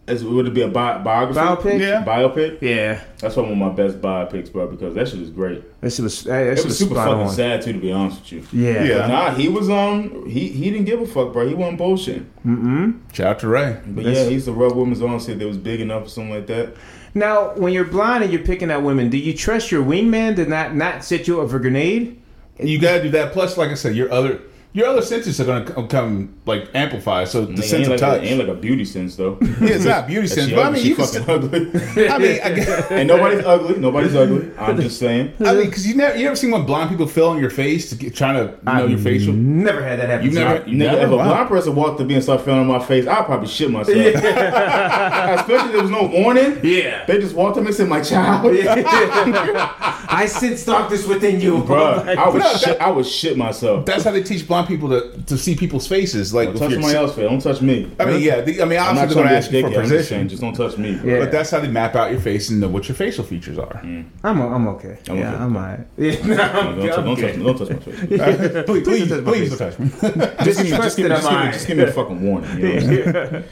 As 0.04 0.24
would 0.24 0.46
it 0.48 0.54
be 0.54 0.62
a 0.62 0.68
bi- 0.68 0.98
biography? 0.98 1.38
Biopic? 1.70 1.78
Yeah. 1.80 2.04
Biopic. 2.04 2.60
Yeah, 2.60 3.00
That's 3.20 3.36
one 3.36 3.52
of 3.52 3.56
my 3.56 3.68
best 3.68 4.00
biopics, 4.00 4.50
bro. 4.50 4.66
Because 4.66 4.94
that 4.96 5.06
shit 5.08 5.20
is 5.20 5.30
great. 5.30 5.62
that 5.80 5.92
shit 5.92 6.02
was. 6.02 6.24
That 6.24 6.42
It 6.44 6.56
shit 6.56 6.64
was 6.64 6.64
was 6.66 6.78
super 6.78 6.94
fucking 6.96 7.14
on. 7.14 7.28
sad 7.30 7.62
too, 7.62 7.72
to 7.74 7.78
be 7.78 7.92
honest 7.92 8.20
with 8.32 8.52
you. 8.52 8.64
Yeah. 8.64 8.82
Yeah. 8.82 9.06
Nah, 9.06 9.30
he 9.32 9.48
was 9.48 9.70
um 9.70 10.28
he 10.28 10.48
he 10.48 10.70
didn't 10.72 10.86
give 10.86 11.00
a 11.00 11.06
fuck, 11.06 11.32
bro. 11.32 11.46
He 11.46 11.54
wasn't 11.54 11.78
bullshitting. 11.78 13.00
Shout 13.12 13.26
out 13.26 13.38
to 13.40 13.48
Ray. 13.48 13.76
But 13.86 14.02
That's- 14.04 14.16
yeah, 14.24 14.24
he 14.28 14.34
used 14.34 14.46
to 14.46 14.52
rub 14.52 14.74
women's 14.74 15.00
arms, 15.02 15.24
say 15.24 15.34
they 15.34 15.44
was 15.44 15.56
big 15.56 15.80
enough 15.80 16.06
or 16.06 16.08
something 16.08 16.34
like 16.34 16.46
that. 16.48 16.74
Now, 17.14 17.52
when 17.56 17.72
you're 17.72 17.84
blind 17.84 18.24
and 18.24 18.32
you're 18.32 18.42
picking 18.42 18.70
out 18.70 18.82
women, 18.82 19.08
do 19.10 19.18
you 19.18 19.34
trust 19.34 19.70
your 19.70 19.84
wingman 19.84 20.34
to 20.36 20.46
not 20.46 20.74
not 20.74 21.04
set 21.04 21.28
you 21.28 21.40
up 21.40 21.50
for 21.50 21.56
a 21.56 21.60
grenade? 21.60 22.18
You 22.58 22.80
gotta 22.80 23.02
do 23.04 23.10
that. 23.10 23.32
Plus, 23.32 23.56
like 23.56 23.70
I 23.70 23.74
said, 23.74 23.94
your 23.94 24.10
other 24.10 24.40
your 24.74 24.86
other 24.88 25.02
senses 25.02 25.40
are 25.40 25.44
gonna 25.44 25.64
come, 25.64 25.84
uh, 25.84 25.86
come 25.88 26.34
like 26.46 26.68
amplify. 26.74 27.24
So 27.24 27.44
the 27.44 27.52
Nigga, 27.54 27.62
sense 27.62 27.86
of 27.86 27.90
like 27.92 28.00
touch. 28.00 28.22
A, 28.22 28.24
ain't 28.24 28.38
like 28.38 28.48
a 28.48 28.54
beauty 28.54 28.84
sense 28.84 29.16
though. 29.16 29.36
yeah, 29.42 29.46
it's 29.60 29.84
not 29.84 30.06
beauty 30.06 30.26
sense, 30.26 30.48
She 30.48 30.54
but 30.54 30.66
I 30.66 30.70
mean, 30.70 30.86
you 30.86 30.94
fucking 30.94 31.22
Still, 31.22 31.30
ugly. 31.34 31.58
I 32.08 32.18
mean, 32.18 32.40
I, 32.42 32.52
guess- 32.54 32.86
and 32.90 33.06
nobody's 33.08 33.44
ugly. 33.44 33.78
Nobody's 33.78 34.14
ugly. 34.14 34.50
I'm 34.58 34.80
just 34.80 34.98
saying. 34.98 35.34
I 35.40 35.54
mean, 35.54 35.66
because 35.66 35.86
you 35.86 35.94
never 35.96 36.16
you 36.16 36.26
ever 36.26 36.36
seen 36.36 36.50
when 36.52 36.64
blind 36.64 36.88
people 36.90 37.06
fill 37.06 37.32
in 37.32 37.38
your 37.38 37.50
face 37.50 37.90
to 37.90 37.96
get, 37.96 38.14
trying 38.14 38.34
to 38.48 38.64
know 38.64 38.86
your 38.86 38.98
facial. 38.98 39.32
Never 39.34 39.82
had 39.82 39.98
that 40.00 40.08
happen. 40.08 40.24
You 40.26 40.32
to 40.32 40.38
me. 40.38 40.44
never- 40.44 40.64
Nigga, 40.64 40.76
Never? 40.76 41.02
if 41.02 41.10
a 41.10 41.16
Wow. 41.16 41.24
blind 41.28 41.48
person 41.48 41.74
walked 41.74 41.90
up 41.92 41.98
to 41.98 42.04
me 42.04 42.14
and 42.14 42.22
started 42.22 42.44
feeling 42.44 42.60
on 42.60 42.66
my 42.66 42.78
face, 42.84 43.06
I'd 43.06 43.26
probably 43.26 43.48
shit 43.48 43.70
myself. 43.70 43.96
Especially 43.98 45.66
if 45.66 45.72
there 45.72 45.82
was 45.82 45.90
no 45.90 46.04
warning. 46.06 46.60
Yeah. 46.62 47.04
They 47.06 47.18
just 47.18 47.34
walked 47.34 47.58
up 47.58 47.66
and 47.66 47.74
said, 47.74 47.88
"My 47.88 48.00
child." 48.00 48.50
I 50.14 50.26
sense 50.26 50.64
darkness 50.64 51.06
within 51.06 51.40
you, 51.40 51.62
bro. 51.62 52.04
I 52.06 52.28
would 52.28 52.40
No, 52.40 52.52
shit. 52.54 52.80
I 52.80 52.90
would 52.90 53.06
shit 53.06 53.36
myself. 53.36 53.86
That's 53.86 54.04
how 54.04 54.10
they 54.10 54.22
teach 54.22 54.46
blind 54.46 54.61
people 54.66 54.88
to, 54.90 55.22
to 55.22 55.36
see 55.38 55.54
people's 55.54 55.86
faces. 55.86 56.32
Like, 56.34 56.48
Don't 56.48 56.58
touch 56.58 56.70
you're- 56.70 56.82
somebody 56.82 56.96
else's 56.98 57.16
face. 57.16 57.28
Don't 57.30 57.40
touch 57.40 57.60
me. 57.62 57.90
I 57.98 58.04
mean, 58.06 58.22
yeah. 58.22 58.40
The, 58.40 58.62
I 58.62 58.64
mean, 58.64 58.78
I'm 58.78 58.94
not 58.94 59.04
obviously 59.10 59.14
they're 59.14 59.22
going 59.22 59.28
to 59.28 59.36
ask 59.36 59.50
you 59.52 59.58
a 59.58 59.62
for 59.62 59.68
dickhead. 59.68 59.72
Just 59.74 59.90
position, 59.90 60.28
just 60.28 60.42
don't 60.42 60.54
touch 60.54 60.78
me. 60.78 60.90
Yeah. 61.04 61.18
but 61.20 61.32
that's 61.32 61.50
how 61.50 61.60
they 61.60 61.68
map 61.68 61.94
out 61.96 62.10
your 62.10 62.20
face 62.20 62.50
and 62.50 62.60
know 62.60 62.68
what 62.68 62.88
your 62.88 62.94
facial 62.94 63.24
features 63.24 63.58
are. 63.58 63.80
I'm, 63.82 64.12
I'm 64.24 64.68
okay. 64.68 64.98
I'm 65.08 65.16
yeah, 65.18 65.34
okay. 65.34 65.42
I'm 65.44 65.56
alright. 65.56 65.80
Yeah, 65.96 66.26
no, 66.26 66.42
I'm, 66.42 66.78
Don't, 66.78 66.88
touch- 66.88 66.98
I'm 66.98 67.04
don't 67.04 67.16
touch 67.16 67.36
me. 67.36 67.44
Don't 67.44 67.58
touch 67.58 67.70
my 67.70 67.78
face. 67.78 68.64
please, 68.66 68.84
please, 68.84 69.08
don't 69.08 69.24
touch 69.24 69.24
my 69.24 69.32
please 69.32 69.58
face. 69.58 69.78
me. 69.78 69.88
Just 69.88 70.44
Just, 70.44 70.56
give 70.58 70.64
me, 70.64 70.70
just, 70.70 70.96
give 70.96 71.06
me, 71.08 71.52
just 71.52 71.66
give 71.66 71.76
me 71.78 71.82
a 71.84 71.92
fucking 71.92 72.22
warning. 72.22 72.58
You 72.58 72.62
know 72.62 72.74
what 72.74 73.16
I'm 73.16 73.30
saying? 73.32 73.44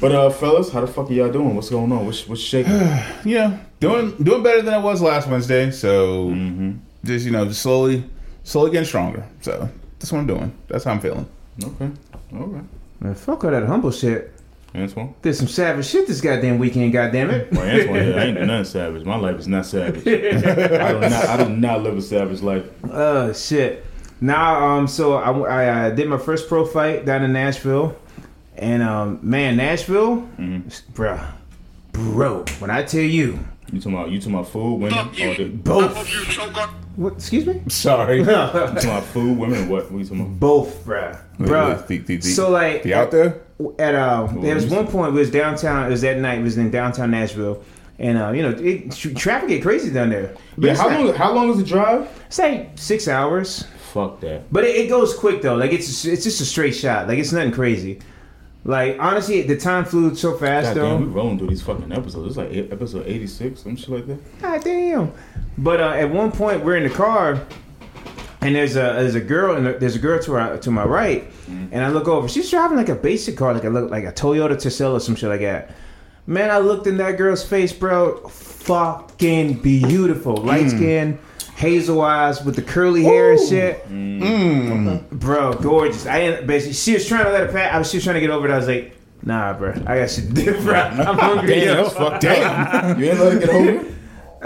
But 0.00 0.12
uh, 0.12 0.30
fellas, 0.30 0.70
how 0.70 0.80
the 0.82 0.86
fuck 0.86 1.10
are 1.10 1.12
y'all 1.12 1.32
doing? 1.32 1.54
What's 1.54 1.68
going 1.68 1.90
on? 1.90 2.06
What's 2.06 2.26
what's 2.28 2.40
shaking? 2.40 2.72
yeah, 3.24 3.58
doing 3.80 4.14
doing 4.22 4.42
better 4.42 4.62
than 4.62 4.72
I 4.72 4.78
was 4.78 5.02
last 5.02 5.28
Wednesday. 5.28 5.70
So 5.72 6.28
Mm-hmm. 6.28 6.72
just 7.04 7.26
you 7.26 7.32
know, 7.32 7.44
just 7.44 7.60
slowly, 7.60 8.04
slowly 8.44 8.70
getting 8.70 8.86
stronger. 8.86 9.26
So 9.40 9.68
that's 10.04 10.12
what 10.12 10.18
I'm 10.18 10.26
doing. 10.26 10.54
That's 10.68 10.84
how 10.84 10.90
I'm 10.90 11.00
feeling. 11.00 11.26
Okay, 11.64 11.90
all 12.34 12.46
right. 12.46 12.64
Man, 13.00 13.14
fuck 13.14 13.42
all 13.42 13.50
that 13.50 13.62
humble 13.62 13.90
shit. 13.90 14.34
Antwon. 14.74 15.14
There's 15.22 15.38
some 15.38 15.48
savage 15.48 15.86
shit 15.86 16.06
this 16.06 16.20
goddamn 16.20 16.58
weekend. 16.58 16.92
Goddamn 16.92 17.30
it. 17.30 17.50
Well, 17.50 17.62
Antwon, 17.62 18.12
yeah, 18.12 18.20
I 18.20 18.24
ain't 18.26 18.36
do 18.36 18.44
nothing 18.44 18.64
savage. 18.66 19.02
My 19.06 19.16
life 19.16 19.38
is 19.38 19.48
not 19.48 19.64
savage. 19.64 20.06
I 20.06 20.92
do 20.92 21.00
not. 21.00 21.12
I 21.24 21.42
do 21.42 21.48
not 21.48 21.82
live 21.82 21.96
a 21.96 22.02
savage 22.02 22.42
life. 22.42 22.66
Oh 22.92 23.32
shit. 23.32 23.82
Now, 24.20 24.62
um, 24.62 24.88
so 24.88 25.14
I, 25.14 25.30
I, 25.30 25.86
uh, 25.86 25.90
did 25.90 26.06
my 26.06 26.18
first 26.18 26.48
pro 26.48 26.66
fight 26.66 27.06
down 27.06 27.22
in 27.22 27.32
Nashville, 27.32 27.96
and 28.56 28.82
um, 28.82 29.20
man, 29.22 29.56
Nashville, 29.56 30.28
bruh, 30.92 31.32
bro. 31.92 32.44
When 32.58 32.70
I 32.70 32.82
tell 32.82 33.00
you, 33.00 33.38
You 33.72 33.80
talking 33.80 33.94
about 33.94 34.10
you 34.10 34.18
talking 34.18 34.34
about 34.34 34.48
food, 34.48 34.80
women, 34.80 34.98
or 34.98 35.34
the, 35.34 35.44
both. 35.48 36.83
What? 36.96 37.14
Excuse 37.14 37.46
me. 37.46 37.62
Sorry. 37.68 38.18
you 38.20 38.24
talking 38.24 39.00
food, 39.02 39.38
women, 39.38 39.64
or 39.64 39.68
what? 39.70 39.90
What 39.90 39.98
you 39.98 40.04
talking 40.04 40.20
about? 40.20 40.40
Both, 40.40 40.84
bruh, 40.84 41.18
bruh. 41.38 41.86
The- 41.86 41.98
the- 41.98 42.16
the- 42.16 42.22
So 42.28 42.50
like, 42.50 42.82
the 42.84 42.94
out 42.94 43.10
there. 43.10 43.40
at 43.78 43.94
uh, 43.94 44.28
there 44.40 44.54
was 44.54 44.66
one 44.66 44.86
point. 44.86 45.14
It 45.14 45.18
was 45.18 45.30
downtown. 45.30 45.86
It 45.86 45.90
was 45.90 46.02
that 46.02 46.18
night. 46.18 46.38
It 46.38 46.42
was 46.42 46.56
in 46.56 46.70
downtown 46.70 47.10
Nashville, 47.10 47.62
and 47.98 48.16
uh, 48.18 48.30
you 48.32 48.42
know, 48.42 48.50
it, 48.58 48.92
traffic 49.16 49.48
get 49.48 49.62
crazy 49.62 49.90
down 49.90 50.10
there. 50.10 50.34
But 50.56 50.66
Yeah, 50.68 50.74
how 50.76 50.88
not- 50.88 51.04
long? 51.04 51.14
How 51.14 51.32
long 51.32 51.50
is 51.50 51.58
the 51.58 51.64
drive? 51.64 52.08
It's 52.26 52.38
like 52.38 52.70
six 52.76 53.08
hours. 53.08 53.64
Fuck 53.92 54.20
that. 54.20 54.52
But 54.52 54.64
it, 54.64 54.74
it 54.76 54.88
goes 54.88 55.14
quick 55.16 55.42
though. 55.42 55.54
Like 55.56 55.72
it's 55.72 56.04
it's 56.04 56.24
just 56.24 56.40
a 56.40 56.44
straight 56.44 56.74
shot. 56.74 57.08
Like 57.08 57.18
it's 57.18 57.32
nothing 57.32 57.52
crazy. 57.52 58.00
Like 58.64 58.96
honestly, 58.98 59.42
the 59.42 59.56
time 59.56 59.84
flew 59.84 60.14
so 60.14 60.36
fast 60.36 60.68
God 60.68 60.76
though. 60.76 60.90
damn, 60.98 61.00
we 61.00 61.06
rolling 61.06 61.38
through 61.38 61.48
these 61.48 61.62
fucking 61.62 61.92
episodes. 61.92 62.28
It's 62.28 62.36
like 62.36 62.72
episode 62.72 63.06
eighty 63.06 63.26
six, 63.26 63.62
some 63.62 63.76
shit 63.76 63.90
like 63.90 64.06
that. 64.06 64.40
God 64.40 64.64
damn. 64.64 65.12
But 65.58 65.80
uh, 65.80 65.90
at 65.90 66.10
one 66.10 66.32
point, 66.32 66.64
we're 66.64 66.76
in 66.76 66.84
the 66.84 66.94
car, 66.94 67.46
and 68.40 68.54
there's 68.54 68.76
a 68.76 68.80
there's 68.80 69.14
a 69.14 69.20
girl 69.20 69.56
and 69.56 69.66
there's 69.80 69.96
a 69.96 69.98
girl 69.98 70.18
to 70.22 70.34
our, 70.36 70.58
to 70.58 70.70
my 70.70 70.84
right, 70.84 71.30
and 71.46 71.84
I 71.84 71.88
look 71.88 72.08
over. 72.08 72.26
She's 72.26 72.50
driving 72.50 72.78
like 72.78 72.88
a 72.88 72.94
basic 72.94 73.36
car, 73.36 73.52
like 73.52 73.64
a 73.64 73.68
look 73.68 73.90
like 73.90 74.04
a 74.04 74.12
Toyota 74.12 74.52
Tercel 74.56 74.92
or 74.94 75.00
some 75.00 75.14
shit 75.14 75.28
like 75.28 75.40
that. 75.42 75.70
Man, 76.26 76.50
I 76.50 76.56
looked 76.56 76.86
in 76.86 76.96
that 76.96 77.18
girl's 77.18 77.44
face, 77.44 77.70
bro. 77.72 78.26
Fucking 78.28 79.58
beautiful, 79.60 80.36
light 80.38 80.70
skin, 80.70 81.18
hazel 81.56 82.00
eyes 82.02 82.44
with 82.44 82.56
the 82.56 82.62
curly 82.62 83.02
hair 83.02 83.32
and 83.32 83.40
shit. 83.48 83.86
Bro, 85.10 85.54
gorgeous. 85.54 86.06
I 86.06 86.20
didn't, 86.20 86.46
basically, 86.46 86.74
she 86.74 86.94
was 86.94 87.06
trying 87.06 87.24
to 87.24 87.30
let 87.30 87.44
it 87.44 87.52
pass. 87.52 87.74
I 87.74 87.78
was, 87.78 87.90
she 87.90 87.96
was 87.98 88.04
trying 88.04 88.14
to 88.14 88.20
get 88.20 88.30
over 88.30 88.48
it. 88.48 88.52
I 88.52 88.56
was 88.56 88.68
like, 88.68 88.96
Nah, 89.26 89.54
bro, 89.54 89.70
I 89.86 90.00
got 90.00 90.10
shit 90.10 90.34
different. 90.34 90.98
I'm 91.00 91.18
hungry. 91.18 91.60
Damn, 91.60 91.66
yo. 91.66 91.82
that's 91.84 91.94
fucked 91.94 92.24
up. 92.26 92.98
You 92.98 93.10
ain't 93.10 93.20
let 93.20 93.32
her 93.32 93.38
get 93.38 93.48
over. 93.48 93.94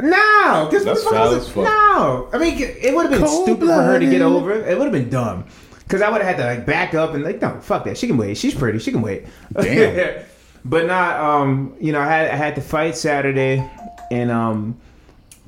No, 0.01 0.69
because 0.71 0.85
That's 0.85 1.03
foul 1.03 1.35
as 1.35 1.49
fuck. 1.49 1.65
No, 1.65 2.29
I 2.33 2.39
mean 2.39 2.57
it 2.61 2.95
would 2.95 3.11
have 3.11 3.21
been 3.21 3.29
stupid 3.29 3.67
for 3.67 3.73
her 3.83 3.99
to 3.99 4.07
get 4.07 4.23
over. 4.23 4.53
it. 4.53 4.69
It 4.69 4.79
would 4.79 4.85
have 4.85 4.93
been 4.93 5.11
dumb. 5.11 5.47
Because 5.81 6.03
I 6.03 6.11
would 6.11 6.21
have 6.23 6.37
had 6.37 6.43
to 6.43 6.49
like 6.49 6.65
back 6.67 6.95
up 6.95 7.15
and 7.15 7.25
like, 7.25 7.43
no, 7.43 7.59
fuck 7.61 7.85
that. 7.85 7.99
She 7.99 8.07
can 8.07 8.17
wait. 8.17 8.37
She's 8.37 8.55
pretty. 8.55 8.79
She 8.79 8.93
can 8.93 9.03
wait. 9.03 9.25
Damn. 9.55 10.23
but 10.65 10.87
not 10.87 11.19
um 11.19 11.75
you 11.81 11.91
know 11.91 12.01
I 12.01 12.07
had 12.07 12.31
I 12.31 12.37
had 12.37 12.55
to 12.55 12.61
fight 12.61 12.97
Saturday, 12.97 13.69
and 14.13 14.31
um 14.31 14.79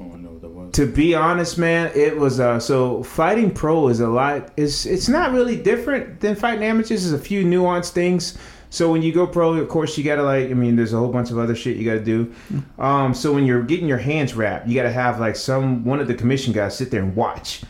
I 0.01 0.05
don't 0.09 0.23
know 0.23 0.31
what 0.31 0.41
that 0.43 0.49
was. 0.51 0.73
to 0.73 0.87
be 0.87 1.15
honest, 1.15 1.59
man, 1.59 1.93
it 1.95 2.17
was 2.17 2.41
uh 2.41 2.59
so 2.59 3.03
fighting 3.03 3.51
pro 3.53 3.89
is 3.89 4.01
a 4.01 4.09
lot. 4.09 4.51
It's 4.57 4.87
it's 4.87 5.09
not 5.09 5.33
really 5.33 5.57
different 5.57 6.21
than 6.21 6.35
fighting 6.35 6.65
amateurs. 6.65 7.03
There's 7.03 7.13
a 7.13 7.19
few 7.19 7.45
nuanced 7.45 7.91
things. 7.91 8.39
So 8.73 8.91
when 8.93 9.03
you 9.03 9.13
go 9.13 9.27
pro, 9.27 9.55
of 9.55 9.69
course 9.69 9.99
you 9.99 10.05
gotta 10.05 10.23
like 10.23 10.51
I 10.51 10.55
mean, 10.55 10.77
there's 10.77 10.93
a 10.93 10.97
whole 10.99 11.13
bunch 11.13 11.31
of 11.31 11.39
other 11.39 11.55
shit 11.57 11.77
you 11.77 11.85
gotta 11.85 12.05
do. 12.05 12.33
Um, 12.79 13.15
so 13.15 13.33
when 13.33 13.45
you're 13.45 13.63
getting 13.63 13.89
your 13.89 13.99
hands 13.99 14.35
wrapped, 14.35 14.69
you 14.69 14.75
gotta 14.75 14.93
have 14.93 15.19
like 15.21 15.37
some 15.37 15.85
one 15.85 16.01
of 16.01 16.07
the 16.09 16.15
commission 16.15 16.53
guys 16.53 16.77
sit 16.77 16.91
there 16.91 17.03
and 17.03 17.15
watch. 17.17 17.63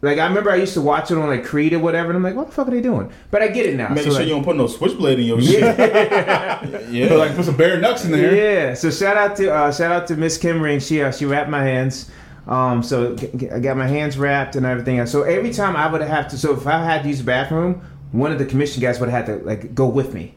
Like 0.00 0.18
I 0.18 0.26
remember 0.28 0.50
I 0.52 0.56
used 0.56 0.74
to 0.74 0.80
watch 0.80 1.10
it 1.10 1.18
on 1.18 1.26
like 1.28 1.44
Creed 1.44 1.72
or 1.72 1.80
whatever, 1.80 2.10
and 2.10 2.16
I'm 2.16 2.22
like, 2.22 2.36
what 2.36 2.46
the 2.46 2.52
fuck 2.52 2.68
are 2.68 2.70
they 2.70 2.80
doing? 2.80 3.10
But 3.32 3.42
I 3.42 3.48
get 3.48 3.66
it 3.66 3.74
now. 3.74 3.88
Make 3.88 4.04
So, 4.04 4.10
sure 4.10 4.18
like- 4.20 4.28
you 4.28 4.34
don't 4.34 4.44
put 4.44 4.56
no 4.56 4.68
switchblade 4.68 5.18
in 5.18 5.26
your 5.26 5.40
shit. 5.40 5.62
Yeah, 6.90 7.14
like 7.14 7.34
put 7.36 7.44
some 7.44 7.56
bare 7.56 7.80
nuts 7.80 8.04
in 8.04 8.12
there. 8.12 8.34
Yeah. 8.34 8.74
So 8.74 8.90
shout 8.90 9.16
out 9.16 9.36
to 9.36 9.52
uh, 9.52 9.72
shout 9.72 9.90
out 9.92 10.06
to 10.08 10.16
Miss 10.16 10.38
Kim 10.38 10.60
Ring. 10.60 10.78
She 10.80 11.02
uh, 11.02 11.10
she 11.12 11.24
wrapped 11.26 11.50
my 11.50 11.62
hands. 11.62 12.10
Um, 12.46 12.82
so 12.82 13.14
I 13.52 13.58
got 13.58 13.76
my 13.76 13.86
hands 13.86 14.16
wrapped 14.16 14.56
and 14.56 14.64
everything. 14.64 15.04
So 15.06 15.22
every 15.22 15.52
time 15.52 15.76
I 15.76 15.86
would 15.90 16.00
have 16.00 16.28
to, 16.28 16.38
so 16.38 16.54
if 16.54 16.66
I 16.66 16.82
had 16.82 17.02
to 17.02 17.08
use 17.08 17.18
the 17.18 17.24
bathroom, 17.24 17.82
one 18.12 18.32
of 18.32 18.38
the 18.38 18.46
commission 18.46 18.80
guys 18.80 18.98
would 19.00 19.10
have 19.10 19.26
had 19.26 19.38
to 19.40 19.44
like 19.44 19.74
go 19.74 19.86
with 19.86 20.14
me. 20.14 20.34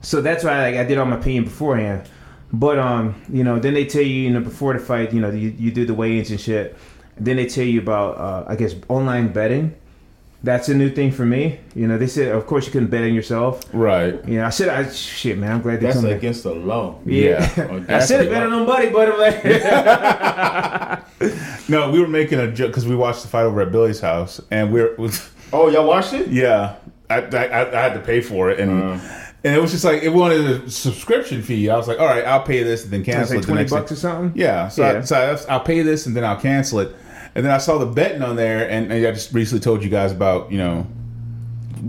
So 0.00 0.20
that's 0.20 0.42
why 0.42 0.60
like 0.70 0.74
I 0.76 0.84
did 0.84 0.98
all 0.98 1.06
my 1.06 1.18
peeing 1.18 1.44
beforehand. 1.44 2.08
But 2.52 2.78
um, 2.78 3.14
you 3.32 3.44
know, 3.44 3.58
then 3.58 3.74
they 3.74 3.84
tell 3.86 4.02
you, 4.02 4.08
you 4.14 4.30
know, 4.30 4.40
before 4.40 4.72
the 4.74 4.80
fight, 4.80 5.12
you 5.12 5.20
know, 5.20 5.30
you, 5.30 5.54
you 5.56 5.70
do 5.70 5.86
the 5.86 5.94
weigh-ins 5.94 6.30
and 6.30 6.40
shit. 6.40 6.76
Then 7.18 7.36
they 7.36 7.46
tell 7.46 7.64
you 7.64 7.80
about, 7.80 8.18
uh, 8.18 8.44
I 8.48 8.56
guess, 8.56 8.74
online 8.88 9.32
betting. 9.32 9.74
That's 10.44 10.68
a 10.68 10.74
new 10.74 10.90
thing 10.90 11.12
for 11.12 11.24
me. 11.24 11.60
You 11.76 11.86
know, 11.86 11.98
they 11.98 12.08
said, 12.08 12.34
of 12.34 12.48
course, 12.48 12.66
you 12.66 12.72
couldn't 12.72 12.88
bet 12.88 13.04
on 13.04 13.14
yourself. 13.14 13.60
Right. 13.72 14.14
You 14.28 14.38
know, 14.38 14.44
I 14.46 14.50
said, 14.50 14.70
I 14.70 14.90
shit, 14.90 15.38
man, 15.38 15.52
I'm 15.52 15.62
glad 15.62 15.78
they 15.80 15.86
That's 15.86 16.00
come. 16.00 16.10
against 16.10 16.42
the 16.42 16.52
law. 16.52 16.98
Yeah. 17.06 17.48
Yeah. 17.56 17.84
I 17.96 18.04
should 18.04 18.22
have 18.22 18.28
bet 18.30 18.42
on 18.52 18.66
buddy, 18.66 18.90
but 18.90 19.08
I'm 19.12 19.20
like, 19.20 19.44
No, 21.68 21.92
we 21.92 22.00
were 22.00 22.08
making 22.08 22.40
a 22.40 22.50
joke 22.50 22.70
because 22.72 22.86
we 22.86 22.96
watched 22.96 23.22
the 23.22 23.28
fight 23.28 23.44
over 23.44 23.60
at 23.60 23.70
Billy's 23.70 24.00
house, 24.00 24.40
and 24.50 24.72
we 24.72 24.82
we're 24.98 25.12
Oh, 25.52 25.68
y'all 25.68 25.86
watched 25.86 26.12
it? 26.14 26.26
yeah. 26.28 26.74
I, 27.08 27.20
I, 27.20 27.78
I 27.78 27.82
had 27.82 27.94
to 27.94 28.00
pay 28.00 28.20
for 28.20 28.50
it, 28.50 28.58
and 28.58 29.00
and 29.44 29.54
it 29.54 29.60
was 29.60 29.70
just 29.72 29.84
like 29.84 30.02
it 30.02 30.10
wanted 30.10 30.40
a 30.64 30.70
subscription 30.70 31.42
fee. 31.42 31.68
I 31.68 31.76
was 31.76 31.88
like, 31.88 31.98
all 31.98 32.06
right, 32.06 32.24
I'll 32.24 32.42
pay 32.42 32.62
this 32.62 32.84
and 32.84 32.92
then 32.92 33.04
cancel 33.04 33.36
it. 33.38 33.40
the 33.40 33.46
twenty 33.46 33.60
next 33.62 33.72
bucks 33.72 33.90
day. 33.90 33.94
or 33.94 33.98
something. 33.98 34.32
Yeah, 34.40 34.68
so, 34.68 34.84
I, 34.84 35.00
so 35.02 35.16
I, 35.48 35.52
I'll 35.52 35.60
pay 35.60 35.82
this 35.82 36.06
and 36.06 36.16
then 36.16 36.24
I'll 36.24 36.40
cancel 36.40 36.80
it. 36.80 36.94
And 37.34 37.44
then 37.44 37.52
I 37.52 37.58
saw 37.58 37.78
the 37.78 37.86
betting 37.86 38.22
on 38.22 38.36
there, 38.36 38.68
and, 38.68 38.92
and 38.92 39.06
I 39.06 39.10
just 39.10 39.32
recently 39.32 39.60
told 39.62 39.82
you 39.82 39.88
guys 39.90 40.12
about 40.12 40.52
you 40.52 40.58
know 40.58 40.82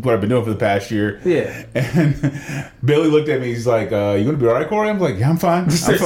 what 0.02 0.14
I've 0.14 0.22
been 0.22 0.30
doing 0.30 0.44
for 0.44 0.50
the 0.50 0.56
past 0.56 0.90
year. 0.90 1.22
Yeah. 1.24 1.66
And 1.76 2.72
Billy 2.86 3.10
looked 3.10 3.30
at 3.30 3.42
me. 3.42 3.48
He's 3.48 3.68
like, 3.68 3.92
uh, 3.92 4.16
"You 4.18 4.26
gonna 4.26 4.38
be 4.38 4.48
all 4.48 4.54
right, 4.54 4.68
Corey?" 4.68 4.90
I'm 4.90 5.00
like, 5.00 5.20
"Yeah, 5.20 5.30
I'm 5.30 5.38
fine. 5.38 5.64
I'm 5.66 5.70
fine." 5.70 5.98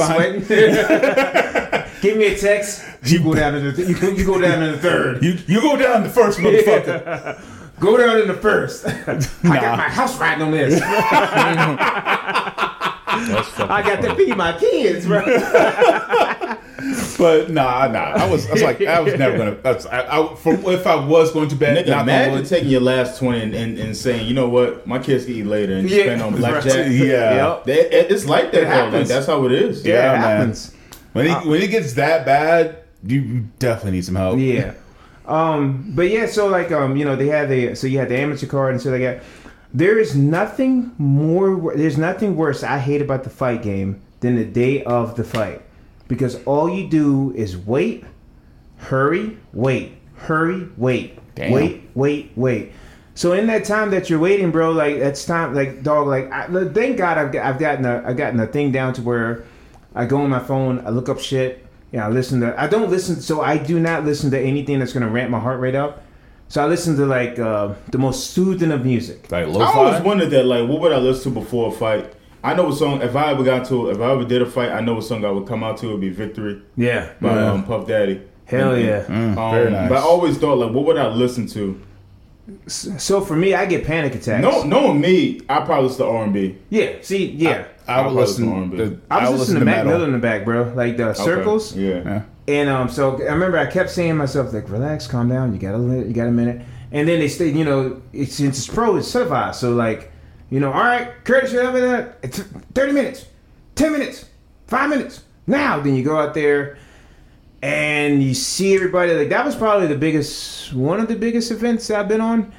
sweating. 0.42 0.42
Give 2.00 2.16
me 2.16 2.26
a 2.26 2.36
text. 2.38 2.84
You 3.04 3.22
go 3.22 3.34
down 3.34 3.54
to 3.54 3.72
the 3.72 3.82
you, 3.84 3.98
go- 3.98 4.10
you 4.10 4.24
go 4.26 4.40
down 4.40 4.62
in 4.62 4.72
the 4.72 4.78
third. 4.78 5.22
You 5.22 5.38
you 5.46 5.60
go 5.60 5.76
down 5.76 6.02
the 6.02 6.08
first 6.08 6.38
motherfucker. 6.38 7.40
Go 7.80 7.96
down 7.96 8.20
in 8.20 8.28
the 8.28 8.34
first. 8.34 8.86
I 8.88 9.14
Nah. 9.42 9.54
got 9.60 9.78
my 9.78 9.88
house 9.88 10.18
riding 10.18 10.42
on 10.42 10.50
this. 10.52 10.80
I 13.10 13.82
got 13.84 14.02
to 14.02 14.14
feed 14.14 14.36
my 14.36 14.56
kids, 14.58 15.06
bro. 15.06 15.24
But 17.18 17.50
nah, 17.50 17.88
nah. 17.88 18.12
I 18.14 18.30
was, 18.30 18.46
I 18.48 18.52
was 18.52 18.62
like, 18.62 18.80
I 18.82 19.00
was 19.00 19.14
never 19.18 19.36
gonna. 19.36 19.56
That's, 19.56 19.84
I, 19.86 20.02
I, 20.20 20.34
for, 20.36 20.54
if 20.72 20.86
I 20.86 20.94
was 21.04 21.32
going 21.32 21.48
to 21.48 21.56
bet, 21.56 21.76
Nigga, 21.76 21.88
knock 21.90 21.96
on 22.02 22.08
imagine 22.08 22.34
wood, 22.34 22.46
taking 22.46 22.68
your 22.70 22.80
last 22.80 23.18
20 23.18 23.40
and, 23.42 23.54
and, 23.54 23.76
and 23.78 23.96
saying, 23.96 24.28
you 24.28 24.34
know 24.34 24.48
what, 24.48 24.86
my 24.86 25.00
kids 25.00 25.24
can 25.24 25.34
eat 25.34 25.42
later 25.46 25.74
and 25.74 25.90
Yeah. 25.90 26.04
spend 26.04 26.22
on 26.22 26.36
blackjack. 26.36 26.86
Yeah. 26.92 27.34
Yep. 27.56 27.64
They- 27.64 27.80
it- 27.90 28.12
it's 28.12 28.24
like 28.26 28.52
that, 28.52 28.62
It 28.62 28.68
though. 28.92 28.98
Like, 28.98 29.08
that's 29.08 29.26
how 29.26 29.44
it 29.46 29.52
is. 29.52 29.84
Yeah, 29.84 29.94
Yeah, 29.94 30.12
it 30.12 30.12
man. 30.12 30.20
happens. 30.38 30.72
when 31.14 31.26
it 31.26 31.30
uh, 31.32 31.40
when 31.40 31.60
it 31.60 31.68
gets 31.68 31.94
that 31.94 32.24
bad, 32.24 32.76
you, 33.04 33.20
you 33.20 33.40
definitely 33.58 33.92
need 33.92 34.04
some 34.04 34.14
help. 34.14 34.38
Yeah. 34.38 34.74
Um, 35.28 35.92
but 35.94 36.08
yeah, 36.08 36.26
so 36.26 36.48
like 36.48 36.72
um, 36.72 36.96
you 36.96 37.04
know, 37.04 37.14
they 37.14 37.26
had 37.28 37.48
the 37.48 37.74
so 37.74 37.86
you 37.86 37.98
had 37.98 38.08
the 38.08 38.18
amateur 38.18 38.46
card 38.46 38.72
and 38.72 38.82
so 38.82 38.90
they 38.90 39.00
got 39.00 39.22
there 39.72 39.98
is 39.98 40.16
nothing 40.16 40.94
more 40.96 41.76
there's 41.76 41.98
nothing 41.98 42.34
worse 42.34 42.62
I 42.62 42.78
hate 42.78 43.02
about 43.02 43.24
the 43.24 43.30
fight 43.30 43.62
game 43.62 44.00
than 44.20 44.36
the 44.36 44.44
day 44.44 44.82
of 44.84 45.16
the 45.16 45.24
fight. 45.24 45.62
Because 46.08 46.42
all 46.44 46.70
you 46.70 46.88
do 46.88 47.34
is 47.34 47.56
wait, 47.56 48.04
hurry, 48.78 49.36
wait, 49.52 49.92
hurry, 50.14 50.68
wait, 50.78 51.18
Damn. 51.34 51.52
wait, 51.52 51.90
wait, 51.94 52.32
wait. 52.34 52.72
So 53.14 53.32
in 53.32 53.46
that 53.48 53.64
time 53.64 53.90
that 53.90 54.08
you're 54.08 54.18
waiting, 54.18 54.50
bro, 54.50 54.70
like 54.70 54.98
that's 54.98 55.26
time, 55.26 55.54
like 55.54 55.82
dog, 55.82 56.06
like 56.06 56.32
I, 56.32 56.46
thank 56.72 56.96
God 56.96 57.18
I've 57.18 57.32
got, 57.32 57.44
I've 57.44 57.58
gotten 57.58 57.84
a 57.84 58.02
I've 58.06 58.16
gotten 58.16 58.40
a 58.40 58.46
thing 58.46 58.72
down 58.72 58.94
to 58.94 59.02
where 59.02 59.44
I 59.94 60.06
go 60.06 60.22
on 60.22 60.30
my 60.30 60.38
phone, 60.38 60.86
I 60.86 60.90
look 60.90 61.10
up 61.10 61.18
shit, 61.18 61.66
yeah, 61.92 62.06
I 62.06 62.10
listen 62.10 62.40
to. 62.40 62.60
I 62.60 62.66
don't 62.66 62.90
listen, 62.90 63.20
so 63.20 63.40
I 63.40 63.56
do 63.58 63.78
not 63.80 64.04
listen 64.04 64.30
to 64.32 64.38
anything 64.40 64.78
that's 64.78 64.92
gonna 64.92 65.08
ramp 65.08 65.30
my 65.30 65.40
heart 65.40 65.60
rate 65.60 65.74
up. 65.74 66.02
So 66.48 66.62
I 66.62 66.66
listen 66.66 66.96
to 66.96 67.04
like 67.06 67.38
uh, 67.38 67.74
the 67.90 67.98
most 67.98 68.30
soothing 68.30 68.72
of 68.72 68.84
music. 68.84 69.30
Like 69.30 69.44
I 69.44 69.48
always 69.48 69.56
lo-fi. 69.94 70.00
wondered 70.02 70.30
that, 70.30 70.44
like, 70.46 70.68
what 70.68 70.80
would 70.80 70.92
I 70.92 70.98
listen 70.98 71.34
to 71.34 71.40
before 71.40 71.68
a 71.68 71.72
fight? 71.72 72.12
I 72.42 72.54
know 72.54 72.64
what 72.64 72.76
song, 72.78 73.02
if 73.02 73.14
I 73.16 73.32
ever 73.32 73.42
got 73.44 73.66
to, 73.66 73.90
if 73.90 74.00
I 74.00 74.12
ever 74.12 74.24
did 74.24 74.40
a 74.42 74.46
fight, 74.46 74.70
I 74.70 74.80
know 74.80 74.94
what 74.94 75.04
song 75.04 75.24
I 75.24 75.30
would 75.30 75.46
come 75.46 75.62
out 75.64 75.76
to. 75.78 75.88
It 75.88 75.92
would 75.92 76.00
be 76.00 76.08
Victory 76.08 76.62
Yeah, 76.76 77.10
by 77.20 77.34
Yeah. 77.34 77.50
um, 77.52 77.64
Puff 77.64 77.86
Daddy. 77.86 78.22
hell 78.46 78.72
And- 78.74 78.84
yeah. 78.84 79.02
Mm, 79.04 79.36
Um, 79.36 79.50
very 79.54 79.70
nice. 79.70 79.88
But 79.90 79.98
I 79.98 80.02
always 80.02 80.38
thought, 80.38 80.56
like, 80.56 80.72
what 80.72 80.86
would 80.86 80.96
I 80.96 81.08
listen 81.08 81.46
to? 81.48 81.78
So 82.66 83.20
for 83.20 83.36
me, 83.36 83.54
I 83.54 83.66
get 83.66 83.84
panic 83.84 84.14
attacks. 84.14 84.42
No, 84.42 84.62
knowing 84.62 85.00
me, 85.00 85.40
I 85.48 85.60
probably 85.60 85.88
listen 85.88 86.06
to 86.06 86.10
R&B. 86.12 86.56
Yeah, 86.70 86.92
see, 87.02 87.26
yeah. 87.32 87.64
I 87.86 88.02
would 88.02 88.08
I'll 88.08 88.14
listen. 88.14 88.46
probably 88.48 88.76
listen 88.78 88.90
to 88.90 88.96
to- 88.96 89.02
I 89.10 89.20
was 89.22 89.30
would 89.30 89.38
listening 89.40 89.58
to 89.60 89.64
Mac 89.64 89.76
metal. 89.84 89.92
Miller 89.92 90.04
in 90.06 90.12
the 90.12 90.18
back, 90.18 90.44
bro. 90.44 90.72
Like 90.74 90.96
the 90.96 91.14
circles. 91.14 91.72
Okay. 91.72 91.88
Yeah. 91.88 92.02
Yeah. 92.04 92.22
And 92.46 92.68
um, 92.70 92.88
so 92.88 93.16
I 93.20 93.32
remember 93.32 93.58
I 93.58 93.66
kept 93.66 93.90
saying 93.90 94.10
to 94.10 94.14
myself 94.14 94.52
like, 94.52 94.68
"Relax, 94.70 95.06
calm 95.06 95.28
down. 95.28 95.52
You 95.52 95.58
got 95.58 95.74
a 95.74 95.78
li- 95.78 96.06
you 96.06 96.12
got 96.14 96.26
a 96.26 96.30
minute." 96.32 96.62
And 96.92 97.06
then 97.06 97.18
they 97.20 97.28
stayed, 97.28 97.54
you 97.54 97.64
know, 97.66 98.00
it's, 98.14 98.34
since 98.34 98.56
it's 98.58 98.66
pro, 98.74 98.96
it's 98.96 99.08
certified. 99.08 99.54
So 99.54 99.72
like, 99.74 100.10
you 100.50 100.58
know, 100.60 100.72
all 100.72 100.80
right, 100.80 101.10
Curtis, 101.24 101.52
you 101.52 101.58
have 101.60 101.74
it. 101.76 102.18
It's 102.22 102.40
thirty 102.74 102.92
minutes, 102.92 103.26
ten 103.74 103.92
minutes, 103.92 104.24
five 104.66 104.88
minutes. 104.90 105.22
Now, 105.46 105.80
then 105.80 105.94
you 105.94 106.02
go 106.04 106.18
out 106.18 106.32
there 106.34 106.78
and 107.62 108.22
you 108.22 108.34
see 108.34 108.74
everybody. 108.74 109.12
Like 109.12 109.28
that 109.30 109.44
was 109.44 109.56
probably 109.56 109.86
the 109.86 109.98
biggest, 109.98 110.72
one 110.72 111.00
of 111.00 111.08
the 111.08 111.16
biggest 111.16 111.50
events 111.50 111.90
I've 111.90 112.08
been 112.08 112.20
on. 112.20 112.52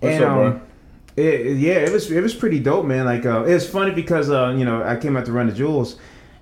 What's 0.00 0.14
and 0.14 0.24
up, 0.24 0.34
bro? 0.34 0.46
um, 0.46 0.62
it, 1.16 1.56
yeah, 1.58 1.74
it 1.74 1.92
was 1.92 2.10
it 2.10 2.20
was 2.20 2.34
pretty 2.34 2.58
dope, 2.58 2.86
man. 2.86 3.04
Like 3.04 3.26
uh, 3.26 3.44
it 3.44 3.54
was 3.54 3.68
funny 3.68 3.92
because 3.92 4.30
uh, 4.30 4.54
you 4.56 4.64
know 4.64 4.82
I 4.82 4.96
came 4.96 5.16
out 5.16 5.26
to 5.26 5.32
run 5.32 5.46
the 5.46 5.52
jewels, 5.52 5.96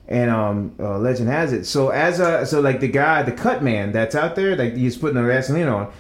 and 0.07 0.31
um, 0.31 0.75
uh, 0.79 0.99
legend 0.99 1.29
has 1.29 1.53
it. 1.53 1.65
So 1.65 1.91
as 1.91 2.21
a 2.21 2.47
so 2.47 2.61
like 2.61 2.81
the 2.81 2.89
guy, 2.89 3.23
the 3.23 3.33
cut 3.33 3.63
man 3.63 3.93
that's 3.93 4.15
out 4.15 4.37
there, 4.37 4.57
like 4.57 4.75
he's 4.75 4.97
putting 4.97 5.17
the 5.17 5.27
Vaseline 5.27 5.69
on, 5.69 5.93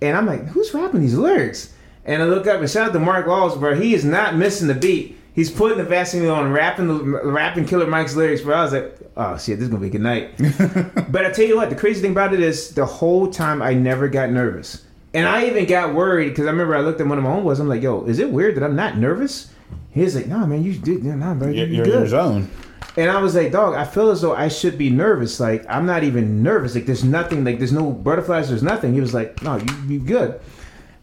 and 0.00 0.16
I'm 0.16 0.26
like, 0.26 0.46
who's 0.46 0.72
rapping 0.74 1.00
these 1.00 1.16
lyrics? 1.16 1.74
And 2.04 2.20
I 2.22 2.26
look 2.26 2.46
up 2.48 2.60
and 2.60 2.68
shout 2.68 2.88
out 2.88 2.92
to 2.94 2.98
Mark 2.98 3.26
Laws, 3.26 3.56
bro. 3.56 3.76
He 3.76 3.94
is 3.94 4.04
not 4.04 4.34
missing 4.34 4.66
the 4.66 4.74
beat. 4.74 5.18
He's 5.34 5.50
putting 5.50 5.78
the 5.78 5.84
Vaseline 5.84 6.28
on, 6.28 6.52
rapping 6.52 6.88
the 6.88 7.04
rapping 7.24 7.64
Killer 7.64 7.86
Mike's 7.86 8.14
lyrics, 8.14 8.42
bro. 8.42 8.54
I 8.54 8.62
was 8.64 8.72
like, 8.72 8.98
oh 9.16 9.38
shit, 9.38 9.58
this 9.58 9.64
is 9.64 9.68
gonna 9.68 9.80
be 9.80 9.86
a 9.86 9.90
good 9.90 10.02
night. 10.02 10.36
but 11.10 11.24
I 11.24 11.30
tell 11.30 11.46
you 11.46 11.56
what, 11.56 11.70
the 11.70 11.76
crazy 11.76 12.02
thing 12.02 12.12
about 12.12 12.34
it 12.34 12.40
is 12.40 12.70
the 12.74 12.84
whole 12.84 13.30
time 13.30 13.62
I 13.62 13.72
never 13.72 14.08
got 14.08 14.30
nervous. 14.30 14.84
And 15.14 15.26
I 15.26 15.46
even 15.46 15.66
got 15.66 15.94
worried 15.94 16.30
because 16.30 16.46
I 16.46 16.50
remember 16.50 16.74
I 16.74 16.80
looked 16.80 17.00
at 17.00 17.06
one 17.06 17.18
of 17.18 17.24
my 17.24 17.30
homeboys. 17.30 17.60
I'm 17.60 17.68
like, 17.68 17.82
"Yo, 17.82 18.04
is 18.04 18.18
it 18.18 18.30
weird 18.30 18.56
that 18.56 18.64
I'm 18.64 18.76
not 18.76 18.96
nervous?" 18.98 19.50
He's 19.90 20.14
like, 20.14 20.26
"No, 20.26 20.46
man, 20.46 20.62
you 20.62 20.74
did, 20.74 21.04
nah, 21.04 21.34
bro, 21.34 21.48
You're, 21.48 21.66
you 21.66 21.76
you're 21.76 21.84
in 21.84 21.90
good." 21.90 21.98
your 22.00 22.08
zone. 22.08 22.50
And 22.96 23.10
I 23.10 23.20
was 23.20 23.34
like, 23.34 23.52
"Dog, 23.52 23.74
I 23.74 23.84
feel 23.84 24.10
as 24.10 24.20
though 24.20 24.34
I 24.34 24.48
should 24.48 24.76
be 24.76 24.90
nervous. 24.90 25.40
Like 25.40 25.64
I'm 25.68 25.86
not 25.86 26.02
even 26.04 26.42
nervous. 26.42 26.74
Like 26.74 26.86
there's 26.86 27.04
nothing. 27.04 27.44
Like 27.44 27.58
there's 27.58 27.72
no 27.72 27.90
butterflies. 27.90 28.48
There's 28.48 28.62
nothing." 28.62 28.92
He 28.94 29.00
was 29.00 29.14
like, 29.14 29.42
"No, 29.42 29.56
you 29.56 29.74
you 29.88 29.98
good." 29.98 30.40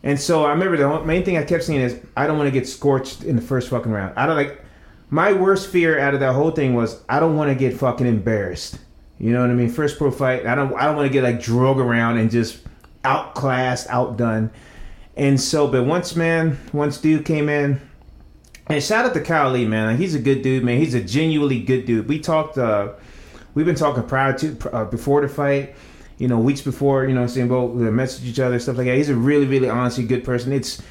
And 0.03 0.19
so 0.19 0.45
I 0.45 0.51
remember 0.51 0.77
the 0.77 1.05
main 1.05 1.23
thing 1.23 1.37
I 1.37 1.43
kept 1.43 1.63
saying 1.63 1.81
is, 1.81 1.99
"I 2.15 2.25
don't 2.27 2.37
want 2.37 2.47
to 2.47 2.51
get 2.51 2.67
scorched 2.67 3.23
in 3.23 3.35
the 3.35 3.41
first 3.41 3.69
fucking 3.69 3.91
round. 3.91 4.13
I 4.15 4.25
don't 4.25 4.35
like." 4.35 4.63
My 5.11 5.33
worst 5.33 5.69
fear 5.71 5.97
out 5.99 6.13
of 6.13 6.19
that 6.19 6.33
whole 6.35 6.51
thing 6.51 6.75
was 6.75 7.01
I 7.09 7.19
don't 7.19 7.35
want 7.35 7.49
to 7.49 7.55
get 7.55 7.75
fucking 7.75 8.05
embarrassed. 8.05 8.77
You 9.17 9.33
know 9.33 9.41
what 9.41 9.49
I 9.49 9.53
mean? 9.53 9.69
First 9.69 9.97
pro 9.97 10.11
fight. 10.11 10.45
I 10.45 10.55
don't. 10.55 10.73
I 10.75 10.85
don't 10.85 10.95
want 10.95 11.07
to 11.07 11.13
get 11.13 11.23
like 11.23 11.41
drug 11.41 11.79
around 11.79 12.17
and 12.17 12.29
just 12.29 12.59
outclassed, 13.03 13.87
outdone. 13.89 14.51
And 15.17 15.39
so, 15.41 15.67
but 15.67 15.83
once 15.83 16.15
man, 16.15 16.57
once 16.71 16.97
dude 16.99 17.25
came 17.25 17.49
in, 17.49 17.81
and 18.67 18.81
shout 18.83 19.05
out 19.05 19.13
to 19.15 19.21
Kyle 19.21 19.49
Lee, 19.51 19.65
man. 19.65 19.97
He's 19.97 20.15
a 20.15 20.19
good 20.19 20.41
dude, 20.43 20.63
man. 20.63 20.77
He's 20.77 20.93
a 20.93 21.01
genuinely 21.01 21.59
good 21.59 21.85
dude. 21.85 22.07
We 22.07 22.19
talked. 22.19 22.57
uh 22.57 22.93
We've 23.55 23.65
been 23.65 23.75
talking 23.75 24.03
prior 24.03 24.31
to, 24.37 24.73
uh, 24.73 24.85
before 24.85 25.21
the 25.21 25.27
fight. 25.27 25.75
You 26.19 26.27
know, 26.27 26.37
weeks 26.39 26.61
before. 26.61 27.05
You 27.05 27.15
know, 27.15 27.25
saying 27.25 27.47
both 27.47 27.71
we 27.71 27.89
message 27.89 28.25
each 28.25 28.39
other, 28.39 28.59
stuff 28.59 28.77
like 28.77 28.85
that. 28.85 28.95
He's 28.97 29.09
a 29.09 29.15
really, 29.15 29.47
really 29.47 29.69
honestly 29.69 30.05
good 30.05 30.23
person. 30.23 30.53
It's, 30.53 30.81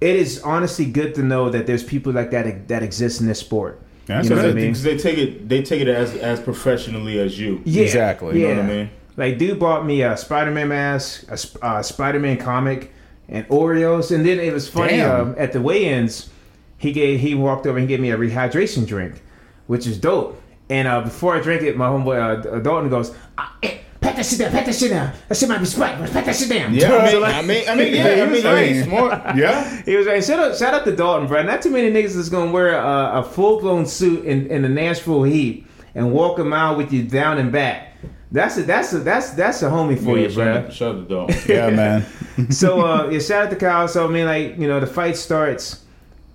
it 0.00 0.14
is 0.16 0.42
honestly 0.42 0.84
good 0.84 1.14
to 1.14 1.22
know 1.22 1.48
that 1.48 1.66
there's 1.66 1.82
people 1.82 2.12
like 2.12 2.30
that 2.32 2.68
that 2.68 2.82
exist 2.82 3.20
in 3.20 3.26
this 3.26 3.40
sport. 3.40 3.80
That's 4.06 4.28
you 4.28 4.34
know 4.34 4.42
what 4.42 4.50
I 4.50 4.54
mean? 4.54 4.66
Because 4.66 4.82
they 4.82 4.96
take 4.96 5.18
it, 5.18 5.48
they 5.48 5.62
take 5.62 5.80
it 5.80 5.88
as 5.88 6.14
as 6.16 6.40
professionally 6.40 7.18
as 7.18 7.38
you. 7.38 7.62
Yeah, 7.64 7.82
Exactly. 7.84 8.40
Yeah. 8.40 8.48
You 8.48 8.54
know 8.54 8.62
what 8.62 8.70
I 8.70 8.74
mean? 8.74 8.90
Like, 9.16 9.38
dude 9.38 9.58
bought 9.58 9.84
me 9.84 10.02
a 10.02 10.16
Spider-Man 10.16 10.68
mask, 10.68 11.30
a 11.30 11.36
Sp- 11.36 11.58
uh, 11.60 11.82
Spider-Man 11.82 12.36
comic, 12.36 12.92
and 13.28 13.46
Oreos. 13.48 14.14
And 14.14 14.24
then 14.24 14.38
it 14.38 14.52
was 14.52 14.68
funny 14.68 14.98
Damn. 14.98 15.20
um, 15.20 15.34
at 15.36 15.52
the 15.52 15.60
weigh-ins. 15.60 16.30
he 16.78 16.92
gave 16.92 17.20
he 17.20 17.34
walked 17.34 17.66
over 17.66 17.78
and 17.78 17.88
gave 17.88 18.00
me 18.00 18.10
a 18.12 18.16
rehydration 18.16 18.86
drink, 18.86 19.20
which 19.66 19.86
is 19.86 19.98
dope. 19.98 20.40
And 20.70 20.86
uh, 20.86 21.00
before 21.02 21.34
I 21.34 21.40
drank 21.40 21.62
it, 21.62 21.76
my 21.76 21.88
homeboy 21.88 22.46
uh, 22.46 22.58
Dalton 22.60 22.88
goes, 22.90 23.14
ah, 23.38 23.56
eh, 23.62 23.78
"Pat 24.08 24.16
that 24.16 24.26
shit 24.26 24.38
down, 24.38 24.50
pat 24.52 24.66
that 24.66 24.74
shit 24.74 24.90
down. 24.90 25.12
That 25.28 25.36
shit 25.36 25.48
might 25.48 25.58
be 25.58 25.64
Sprite, 25.66 25.98
but 25.98 26.10
pat 26.10 26.24
that 26.26 26.36
shit 26.36 26.48
down." 26.48 26.74
Yeah, 26.74 26.92
I 26.94 27.06
So, 27.10 27.12
mean, 27.12 27.22
like- 27.22 27.34
I 27.34 27.42
mean, 27.42 27.68
I 27.68 27.74
mean, 27.74 27.94
yeah, 27.94 28.24
I 28.24 28.26
mean, 28.26 28.42
hey, 28.42 28.82
smart. 28.84 29.36
Yeah. 29.36 29.82
He 29.84 29.96
was 29.96 30.06
like, 30.06 30.22
shout 30.22 30.38
out, 30.38 30.56
shout 30.56 30.74
out 30.74 30.84
to 30.84 30.94
Dalton, 30.96 31.26
bro. 31.28 31.42
Not 31.42 31.62
too 31.62 31.70
many 31.70 31.90
niggas 31.90 32.16
is 32.16 32.28
gonna 32.28 32.50
wear 32.50 32.74
a, 32.78 33.18
a 33.20 33.22
full 33.22 33.60
blown 33.60 33.86
suit 33.86 34.24
in, 34.24 34.46
in 34.48 34.62
the 34.62 34.68
Nashville 34.68 35.22
heat 35.24 35.66
and 35.94 36.12
walk 36.12 36.38
a 36.38 36.44
mile 36.44 36.76
with 36.76 36.92
you 36.92 37.02
down 37.02 37.38
and 37.38 37.50
back. 37.52 37.94
That's 38.30 38.58
a 38.58 38.62
that's 38.62 38.92
a 38.92 38.98
that's 38.98 39.30
that's 39.30 39.62
a 39.62 39.70
homie 39.70 39.98
for 39.98 40.18
you, 40.18 40.28
bro. 40.28 40.68
Shut 40.68 40.96
the 40.96 41.02
door. 41.14 41.28
Yeah, 41.48 41.70
man. 41.70 42.06
so 42.50 42.82
uh, 42.84 43.08
yeah, 43.10 43.18
shout 43.20 43.44
out 43.46 43.50
to 43.50 43.56
Kyle. 43.56 43.88
So 43.88 44.06
I 44.06 44.10
mean, 44.10 44.26
like 44.26 44.58
you 44.58 44.68
know, 44.68 44.80
the 44.80 44.86
fight 44.86 45.16
starts 45.16 45.84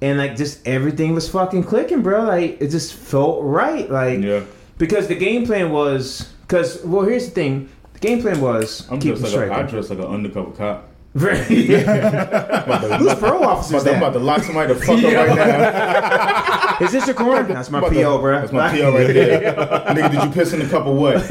and 0.02 0.18
like 0.18 0.36
just 0.36 0.68
everything 0.68 1.14
was 1.14 1.30
fucking 1.30 1.64
clicking, 1.66 2.02
bro. 2.02 2.24
Like 2.24 2.60
it 2.62 2.70
just 2.70 2.96
felt 2.96 3.44
right, 3.44 3.90
like 3.92 4.22
Yeah. 4.22 4.42
because 4.80 5.08
the 5.08 5.14
game 5.16 5.46
plan 5.46 5.72
was 5.72 6.33
because 6.54 6.84
well, 6.84 7.04
here's 7.04 7.26
the 7.26 7.32
thing. 7.32 7.68
The 7.94 8.00
game 8.00 8.22
plan 8.22 8.40
was 8.40 8.88
I'm 8.92 9.00
keep 9.00 9.16
dressed 9.16 9.36
like 9.36 9.50
a, 9.50 9.54
I 9.54 9.64
dress 9.64 9.90
like 9.90 9.98
an 9.98 10.06
undercover 10.06 10.52
cop. 10.52 10.88
Very- 11.16 11.38
Who's 11.46 13.14
parole 13.16 13.44
officers? 13.46 13.86
I'm 13.86 13.98
about 13.98 14.14
to 14.14 14.20
lock 14.20 14.42
somebody 14.42 14.74
the 14.74 14.80
fuck 14.80 14.98
up 14.98 15.14
right 15.14 15.36
now. 15.36 16.78
Is 16.86 16.92
this 16.92 17.06
your 17.06 17.16
corner? 17.16 17.44
That's 17.44 17.70
my 17.70 17.82
PO, 17.82 17.90
to- 17.90 18.18
bro. 18.20 18.40
That's 18.40 18.52
my 18.52 18.70
PO 18.76 18.92
right 18.94 19.08
there. 19.08 19.54
Nigga, 19.54 20.12
did 20.12 20.24
you 20.24 20.30
piss 20.32 20.54
in 20.54 20.60
the 20.60 20.66
cup 20.68 20.88
or 20.88 20.96
what? 20.96 21.22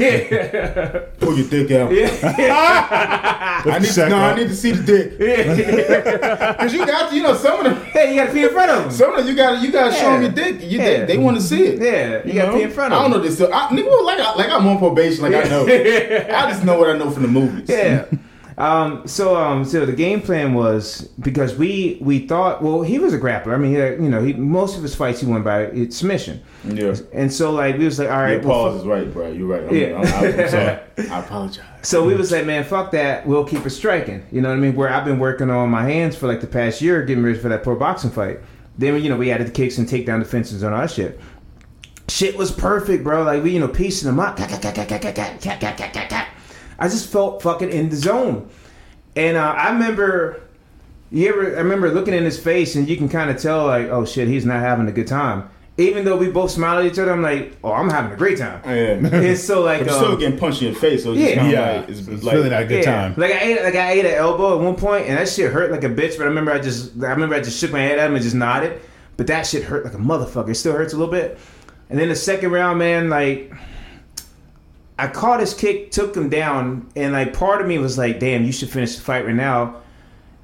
Pull 1.19 1.37
your 1.37 1.47
dick 1.49 1.71
out. 1.71 1.91
I 3.65 3.79
need 3.79 3.87
Sack 3.87 4.09
no, 4.09 4.17
I 4.17 4.35
need 4.35 4.47
to 4.47 4.55
see 4.55 4.71
the 4.71 4.83
dick. 4.83 5.19
Cause 6.59 6.73
you 6.73 6.85
got 6.85 7.09
to, 7.09 7.15
you 7.15 7.23
know, 7.23 7.35
some 7.35 7.59
of 7.59 7.65
them, 7.65 7.83
Hey, 7.87 8.11
you 8.15 8.21
gotta 8.21 8.31
pee 8.33 8.43
in 8.43 8.49
front 8.51 8.71
of 8.71 8.83
them. 8.83 8.91
some 8.91 9.11
of 9.13 9.17
them, 9.19 9.27
you 9.27 9.35
got 9.35 9.59
to, 9.59 9.65
you 9.65 9.71
got 9.71 9.89
to 9.91 9.95
show 9.95 10.11
them 10.13 10.21
your 10.21 10.31
dick. 10.31 10.61
You, 10.61 10.79
Yeah. 10.79 10.99
They, 10.99 11.05
they 11.05 11.17
want 11.17 11.35
to 11.37 11.43
see 11.43 11.63
it. 11.65 11.81
Yeah, 11.81 12.25
you 12.25 12.33
gotta 12.33 12.53
pee 12.57 12.63
in 12.63 12.71
front 12.71 12.93
of 12.93 12.99
them. 12.99 13.05
I 13.05 13.09
don't 13.09 13.11
know 13.11 13.19
this. 13.19 13.35
Stuff. 13.35 13.49
I, 13.53 13.67
nigga, 13.67 14.05
like, 14.05 14.19
I, 14.19 14.33
like 14.35 14.49
I'm 14.49 14.65
on 14.67 14.77
probation. 14.77 15.23
Like 15.23 15.33
I 15.35 15.43
know. 15.49 15.65
I 15.67 16.49
just 16.49 16.63
know 16.63 16.77
what 16.79 16.89
I 16.89 16.97
know 16.97 17.11
from 17.11 17.23
the 17.23 17.29
movies. 17.29 17.67
Yeah. 17.69 18.05
Um, 18.57 19.07
so 19.07 19.35
um, 19.35 19.65
so 19.65 19.85
the 19.85 19.93
game 19.93 20.21
plan 20.21 20.53
was 20.53 21.09
because 21.19 21.55
we 21.55 21.97
we 22.01 22.27
thought 22.27 22.61
well 22.61 22.81
he 22.81 22.99
was 22.99 23.13
a 23.13 23.19
grappler 23.19 23.53
I 23.53 23.57
mean 23.57 23.73
had- 23.73 24.01
you 24.01 24.09
know 24.09 24.21
he 24.23 24.33
most 24.33 24.77
of 24.77 24.83
his 24.83 24.93
fights 24.95 25.21
he 25.21 25.25
won 25.25 25.41
by 25.43 25.87
submission 25.89 26.41
Yeah. 26.63 26.95
and 27.13 27.31
so 27.33 27.51
like 27.51 27.77
we 27.77 27.85
was 27.85 27.97
like 27.99 28.09
all 28.09 28.17
right 28.17 28.33
Your 28.41 28.41
well, 28.41 28.65
pause 28.71 28.81
is 28.81 28.85
right, 28.87 29.11
bro. 29.11 29.31
You're 29.31 29.47
right. 29.47 29.63
I'm, 29.67 29.75
Yeah. 29.75 29.97
I'm, 29.97 30.39
I'm, 30.39 30.49
sorry. 30.49 30.79
I 31.11 31.19
apologize. 31.19 31.65
So 31.81 32.05
we 32.05 32.13
was 32.15 32.31
like, 32.31 32.45
man, 32.45 32.63
fuck 32.63 32.91
that. 32.91 33.25
We'll 33.27 33.43
keep 33.45 33.65
it 33.65 33.69
striking. 33.71 34.25
You 34.31 34.41
know 34.41 34.49
what 34.49 34.57
I 34.57 34.59
mean? 34.59 34.75
Where 34.75 34.89
I've 34.89 35.03
been 35.05 35.19
working 35.19 35.49
on 35.49 35.69
my 35.69 35.83
hands 35.83 36.15
for 36.15 36.27
like 36.27 36.39
the 36.39 36.47
past 36.47 36.81
year, 36.81 37.03
getting 37.03 37.23
ready 37.23 37.37
for 37.39 37.49
that 37.49 37.63
pro 37.63 37.75
boxing 37.77 38.11
fight. 38.11 38.39
Then 38.77 39.01
you 39.03 39.09
know 39.09 39.17
we 39.17 39.31
added 39.31 39.47
the 39.47 39.51
kicks 39.51 39.77
and 39.77 39.87
takedown 39.87 40.19
defenses 40.19 40.63
on 40.63 40.73
our 40.73 40.87
shit. 40.87 41.19
Shit 42.07 42.37
was 42.37 42.51
perfect, 42.51 43.03
bro. 43.03 43.23
Like 43.23 43.41
we, 43.43 43.51
you 43.51 43.59
know, 43.59 43.67
piecing 43.67 44.07
them 44.07 44.19
up. 44.19 44.37
I 46.79 46.87
just 46.87 47.11
felt 47.11 47.41
fucking 47.41 47.69
in 47.71 47.89
the 47.89 47.95
zone. 47.95 48.49
And 49.15 49.37
uh, 49.37 49.41
I 49.55 49.71
remember, 49.71 50.41
you 51.11 51.29
ever? 51.29 51.55
I 51.55 51.59
remember 51.59 51.89
looking 51.91 52.13
in 52.13 52.23
his 52.23 52.39
face, 52.39 52.75
and 52.75 52.87
you 52.87 52.97
can 52.97 53.09
kind 53.09 53.29
of 53.29 53.39
tell, 53.41 53.65
like, 53.67 53.87
oh 53.87 54.05
shit, 54.05 54.27
he's 54.27 54.45
not 54.45 54.59
having 54.59 54.87
a 54.87 54.91
good 54.91 55.07
time. 55.07 55.49
Even 55.77 56.05
though 56.05 56.17
we 56.17 56.29
both 56.29 56.51
smile 56.51 56.77
at 56.79 56.85
each 56.85 56.99
other, 56.99 57.11
I'm 57.11 57.23
like, 57.23 57.57
oh, 57.63 57.71
I'm 57.73 57.89
having 57.89 58.11
a 58.11 58.15
great 58.15 58.37
time. 58.37 58.61
Yeah. 58.63 58.93
And 59.11 59.37
so 59.37 59.63
like, 59.63 59.79
But 59.79 59.87
you're 59.87 59.95
um, 59.97 60.03
still 60.03 60.17
getting 60.17 60.37
punched 60.37 60.61
in 60.61 60.67
your 60.71 60.79
face, 60.79 61.03
so 61.03 61.13
it's 61.13 61.21
Yeah. 61.21 61.35
just 61.35 61.49
Yeah. 61.51 61.71
like 61.79 61.89
it's, 61.89 62.07
It's 62.07 62.23
like 62.23 62.35
really 62.35 62.49
not 62.51 62.61
a 62.61 62.65
good 62.65 62.83
time. 62.83 63.15
Like 63.17 63.31
I 63.31 63.39
ate, 63.39 63.63
like 63.63 63.73
I 63.75 63.91
ate 63.93 64.05
an 64.05 64.13
elbow 64.13 64.55
at 64.59 64.63
one 64.63 64.75
point, 64.75 65.07
and 65.07 65.17
that 65.17 65.27
shit 65.27 65.51
hurt 65.51 65.71
like 65.71 65.83
a 65.83 65.89
bitch. 65.89 66.15
But 66.17 66.25
I 66.25 66.27
remember 66.27 66.51
I 66.51 66.59
just, 66.59 66.91
I 67.01 67.09
remember 67.09 67.33
I 67.33 67.39
just 67.41 67.57
shook 67.59 67.71
my 67.71 67.79
head 67.81 67.97
at 67.97 68.05
him 68.07 68.13
and 68.13 68.23
just 68.23 68.35
nodded. 68.35 68.81
But 69.17 69.25
that 69.27 69.47
shit 69.47 69.63
hurt 69.63 69.83
like 69.83 69.95
a 69.95 69.97
motherfucker. 69.97 70.49
It 70.49 70.55
still 70.55 70.73
hurts 70.73 70.93
a 70.93 70.97
little 70.97 71.11
bit. 71.11 71.39
And 71.89 71.99
then 71.99 72.09
the 72.09 72.15
second 72.15 72.51
round, 72.51 72.77
man, 72.77 73.09
like 73.09 73.51
I 75.03 75.07
caught 75.11 75.39
his 75.39 75.53
kick, 75.53 75.91
took 75.91 76.15
him 76.15 76.29
down, 76.29 76.89
and 76.95 77.13
like 77.13 77.33
part 77.33 77.61
of 77.61 77.67
me 77.67 77.77
was 77.77 77.97
like, 77.97 78.19
damn, 78.19 78.43
you 78.45 78.51
should 78.51 78.69
finish 78.69 78.95
the 78.95 79.01
fight 79.01 79.25
right 79.25 79.35
now. 79.35 79.81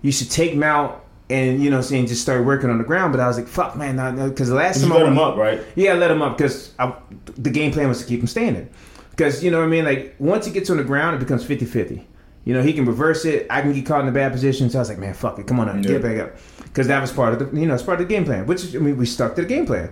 You 0.01 0.12
should 0.12 0.29
take 0.31 0.51
him 0.51 0.63
out. 0.63 1.05
And 1.31 1.63
you 1.63 1.69
know, 1.69 1.79
saying 1.81 2.07
just 2.07 2.23
start 2.23 2.43
working 2.43 2.71
on 2.71 2.79
the 2.79 2.84
ground, 2.84 3.13
but 3.13 3.19
I 3.19 3.27
was 3.27 3.38
like, 3.38 3.47
"Fuck, 3.47 3.75
man!" 3.75 3.97
Because 4.29 4.49
the 4.49 4.55
last 4.55 4.81
you 4.81 4.88
time 4.88 4.93
I 4.93 5.01
let 5.01 5.05
him 5.05 5.19
up, 5.19 5.38
right? 5.38 5.62
yeah, 5.75 5.91
I 5.91 5.95
let 5.95 6.10
him 6.10 6.23
up 6.23 6.36
because 6.38 6.73
the 7.38 7.51
game 7.51 7.71
plan 7.71 7.88
was 7.88 7.99
to 8.01 8.07
keep 8.07 8.19
him 8.21 8.25
standing. 8.25 8.67
Because, 9.12 9.43
you 9.43 9.51
know 9.51 9.60
what 9.60 9.65
I 9.65 9.67
mean? 9.67 9.86
Like, 9.86 10.15
once 10.17 10.47
he 10.47 10.51
gets 10.51 10.71
on 10.71 10.77
the 10.77 10.84
ground, 10.84 11.15
it 11.15 11.19
becomes 11.19 11.45
50 11.45 11.65
50. 11.65 12.07
You 12.45 12.53
know, 12.55 12.63
he 12.63 12.73
can 12.73 12.84
reverse 12.86 13.25
it. 13.25 13.45
I 13.51 13.62
can 13.62 13.73
get 13.73 13.86
caught 13.86 14.01
in 14.01 14.07
a 14.07 14.12
bad 14.12 14.31
position. 14.31 14.71
So 14.71 14.79
I 14.79 14.81
was 14.81 14.89
like, 14.89 14.97
man, 14.97 15.13
fuck 15.13 15.38
it. 15.38 15.45
Come 15.45 15.60
on, 15.60 15.69
up, 15.69 15.75
Yeah. 15.75 15.81
get 15.91 16.01
back 16.01 16.17
up. 16.19 16.31
Because 16.63 16.88
that 16.88 16.99
was 16.99 17.12
part 17.12 17.34
of 17.34 17.51
the, 17.51 17.60
you 17.60 17.67
know, 17.67 17.75
it's 17.75 17.84
part 17.84 18.01
of 18.01 18.07
the 18.07 18.12
game 18.12 18.25
plan, 18.25 18.47
which 18.47 18.63
is, 18.63 18.75
I 18.75 18.79
mean, 18.79 18.97
we 18.97 19.05
stuck 19.05 19.36
to 19.36 19.41
the 19.43 19.47
game 19.47 19.67
plan. 19.67 19.91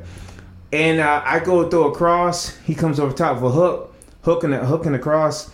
And 0.73 0.99
uh, 0.99 1.21
I 1.23 1.39
go 1.39 1.69
throw 1.69 1.91
a 1.91 1.95
cross. 1.95 2.55
He 2.65 2.73
comes 2.73 2.99
over 2.99 3.13
top 3.13 3.37
of 3.37 3.43
a 3.43 3.51
hook, 3.51 3.93
hooking, 4.27 4.51
hooking 4.51 4.93
across, 4.93 5.49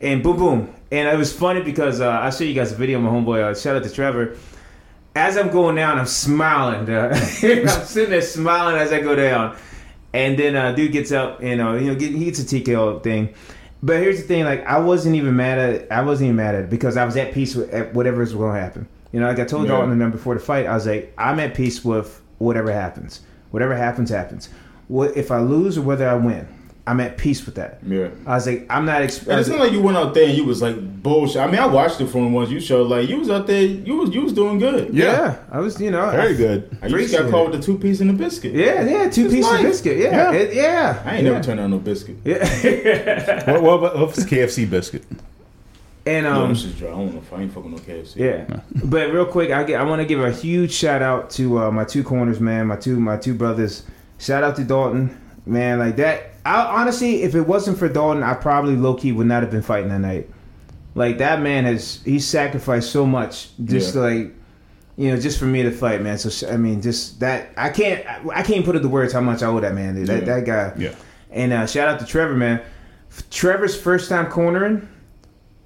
and 0.00 0.22
boom, 0.22 0.36
boom. 0.36 0.74
And 0.92 1.08
it 1.08 1.16
was 1.16 1.32
funny 1.32 1.62
because 1.62 2.00
uh, 2.00 2.08
I'll 2.08 2.30
show 2.30 2.44
you 2.44 2.54
guys 2.54 2.70
a 2.72 2.76
video 2.76 2.98
of 2.98 3.04
my 3.04 3.10
homeboy. 3.10 3.42
Uh, 3.42 3.54
shout 3.54 3.76
out 3.76 3.82
to 3.84 3.90
Trevor 3.90 4.36
as 5.14 5.36
I'm 5.36 5.50
going 5.50 5.76
down, 5.76 5.98
I'm 5.98 6.06
smiling. 6.06 6.88
uh, 6.88 7.08
I'm 7.42 7.68
sitting 7.68 8.10
there 8.10 8.22
smiling 8.22 8.76
as 8.76 8.92
I 8.92 9.00
go 9.00 9.16
down, 9.16 9.56
and 10.12 10.38
then 10.38 10.54
uh, 10.56 10.72
dude 10.72 10.92
gets 10.92 11.12
up 11.12 11.40
and 11.42 11.60
uh, 11.60 11.72
you 11.74 11.88
know 11.88 11.94
get, 11.94 12.12
he 12.12 12.26
gets 12.26 12.40
a 12.40 12.44
TKO 12.44 13.02
thing. 13.02 13.34
But 13.82 13.96
here's 13.96 14.20
the 14.20 14.26
thing: 14.26 14.44
like 14.44 14.64
I 14.66 14.78
wasn't 14.78 15.16
even 15.16 15.34
mad 15.34 15.58
at 15.58 15.70
it. 15.70 15.88
I 15.90 16.02
wasn't 16.02 16.26
even 16.28 16.36
mad 16.36 16.54
at 16.54 16.64
it 16.64 16.70
because 16.70 16.96
I 16.96 17.04
was 17.04 17.16
at 17.16 17.32
peace 17.32 17.56
with 17.56 17.72
at 17.72 17.94
whatever 17.94 18.18
was 18.18 18.32
going 18.32 18.54
to 18.54 18.60
happen. 18.60 18.88
You 19.12 19.20
know, 19.20 19.26
like 19.26 19.38
I 19.40 19.44
told 19.44 19.64
Yeah. 19.64 19.72
Dalton 19.72 19.92
and 19.92 20.00
them 20.00 20.12
before 20.12 20.34
the 20.34 20.40
fight, 20.40 20.66
I 20.66 20.74
was 20.74 20.86
like, 20.86 21.12
I'm 21.18 21.40
at 21.40 21.54
peace 21.54 21.84
with 21.84 22.22
whatever 22.38 22.70
happens. 22.72 23.22
Whatever 23.50 23.74
happens, 23.74 24.10
happens. 24.10 24.48
What 24.86 25.16
if 25.16 25.32
I 25.32 25.40
lose 25.40 25.76
or 25.76 25.82
whether 25.82 26.08
I 26.08 26.14
win? 26.14 26.46
I'm 26.90 26.98
at 27.00 27.16
peace 27.18 27.44
with 27.46 27.54
that. 27.54 27.78
Yeah. 27.86 28.08
I 28.26 28.34
was 28.34 28.46
like, 28.46 28.66
I'm 28.68 28.84
not. 28.84 29.02
Exp- 29.02 29.28
I 29.28 29.30
And 29.32 29.38
was 29.38 29.46
it's 29.46 29.48
not 29.48 29.60
like, 29.60 29.68
like 29.68 29.72
you 29.72 29.80
went 29.82 29.96
out 29.96 30.12
there 30.14 30.28
and 30.28 30.36
you 30.36 30.44
was 30.44 30.60
like 30.60 31.02
bullshit. 31.02 31.36
I 31.40 31.46
mean, 31.46 31.60
I 31.60 31.66
watched 31.66 32.00
it 32.00 32.08
from 32.08 32.22
the 32.24 32.28
ones 32.30 32.50
you 32.50 32.58
showed. 32.60 32.88
Like 32.88 33.08
you 33.08 33.18
was 33.18 33.30
out 33.30 33.46
there, 33.46 33.62
you 33.62 33.94
was 33.96 34.10
you 34.14 34.22
was 34.22 34.32
doing 34.32 34.58
good. 34.58 34.92
Yeah. 34.92 35.04
yeah, 35.04 35.36
I 35.52 35.60
was. 35.60 35.80
You 35.80 35.90
know, 35.92 36.10
Very 36.10 36.34
I- 36.34 36.36
good. 36.36 36.64
I 36.64 36.66
just 36.66 36.80
got 36.80 36.86
Appreciate 36.90 37.30
caught 37.30 37.50
with 37.50 37.60
the 37.60 37.64
two 37.66 37.78
piece 37.78 38.00
and 38.00 38.10
the 38.10 38.14
biscuit. 38.14 38.54
Yeah, 38.54 38.82
yeah, 38.82 39.08
two 39.10 39.26
It's 39.26 39.34
pieces 39.34 39.46
of 39.46 39.52
nice. 39.54 39.62
biscuit. 39.62 39.98
Yeah, 39.98 40.32
Yeah. 40.32 40.38
it- 40.38 40.54
yeah. 40.54 41.02
I 41.04 41.14
ain't 41.16 41.24
yeah. 41.24 41.30
never 41.32 41.44
turned 41.44 41.58
down 41.58 41.70
no 41.70 41.78
biscuit. 41.78 42.16
Yeah. 42.24 43.50
What, 43.60 43.62
what, 43.62 43.80
what, 43.82 43.98
what's 43.98 44.24
KFC 44.24 44.68
biscuit? 44.68 45.04
and 46.06 46.24
no, 46.24 46.44
um, 46.44 46.48
this 46.50 46.64
is 46.64 46.74
dry. 46.74 46.88
I 46.88 46.92
don't 46.92 47.12
know 47.12 47.18
if 47.20 47.32
I 47.32 47.42
ain't 47.42 47.52
fucking 47.52 47.70
no 47.70 47.76
KFC. 47.76 48.16
yeah. 48.16 48.60
But 48.84 49.12
real 49.12 49.26
quick, 49.26 49.50
I 49.50 49.62
get, 49.64 49.80
I 49.80 49.84
want 49.84 50.00
to 50.00 50.06
give 50.06 50.20
a 50.20 50.32
huge 50.32 50.72
shout 50.72 51.02
out 51.02 51.30
to 51.32 51.58
uh, 51.58 51.70
my 51.70 51.84
two 51.84 52.02
corners, 52.02 52.40
man. 52.40 52.66
My 52.66 52.76
two 52.76 52.98
my 52.98 53.16
two 53.16 53.34
brothers. 53.34 53.84
Shout 54.18 54.42
out 54.42 54.56
to 54.56 54.64
Dalton, 54.64 55.16
man. 55.46 55.78
Like 55.78 55.96
that. 55.96 56.29
I 56.44 56.80
honestly, 56.80 57.22
if 57.22 57.34
it 57.34 57.42
wasn't 57.42 57.78
for 57.78 57.88
Dalton, 57.88 58.22
I 58.22 58.34
probably 58.34 58.76
low 58.76 58.94
key 58.94 59.12
would 59.12 59.26
not 59.26 59.42
have 59.42 59.50
been 59.50 59.62
fighting 59.62 59.88
that 59.90 59.98
night. 60.00 60.28
Like 60.94 61.18
that 61.18 61.40
man 61.40 61.64
has 61.64 62.00
he 62.04 62.18
sacrificed 62.18 62.90
so 62.90 63.06
much 63.06 63.50
just 63.64 63.94
Yeah. 63.94 64.00
like. 64.02 64.34
You 64.96 65.10
know, 65.12 65.16
just 65.18 65.38
for 65.38 65.46
me 65.46 65.62
to 65.62 65.70
fight, 65.70 66.02
man. 66.02 66.18
So 66.18 66.46
I 66.52 66.58
mean, 66.58 66.82
just 66.82 67.20
that 67.20 67.52
I 67.56 67.70
can't 67.70 68.04
I 68.34 68.42
can't 68.42 68.66
put 68.66 68.74
it 68.74 68.78
into 68.78 68.88
words 68.90 69.14
how 69.14 69.22
much 69.22 69.42
I 69.42 69.46
owe 69.46 69.58
that 69.60 69.72
man. 69.74 69.94
Dude. 69.94 70.08
That 70.08 70.26
Yeah. 70.26 70.34
that 70.34 70.44
guy. 70.44 70.72
Yeah. 70.76 70.94
And 71.30 71.52
uh, 71.54 71.66
shout 71.66 71.88
out 71.88 72.00
to 72.00 72.04
Trevor, 72.06 72.34
man. 72.34 72.60
Trevor's 73.30 73.80
first 73.80 74.10
time 74.10 74.26
cornering, 74.26 74.86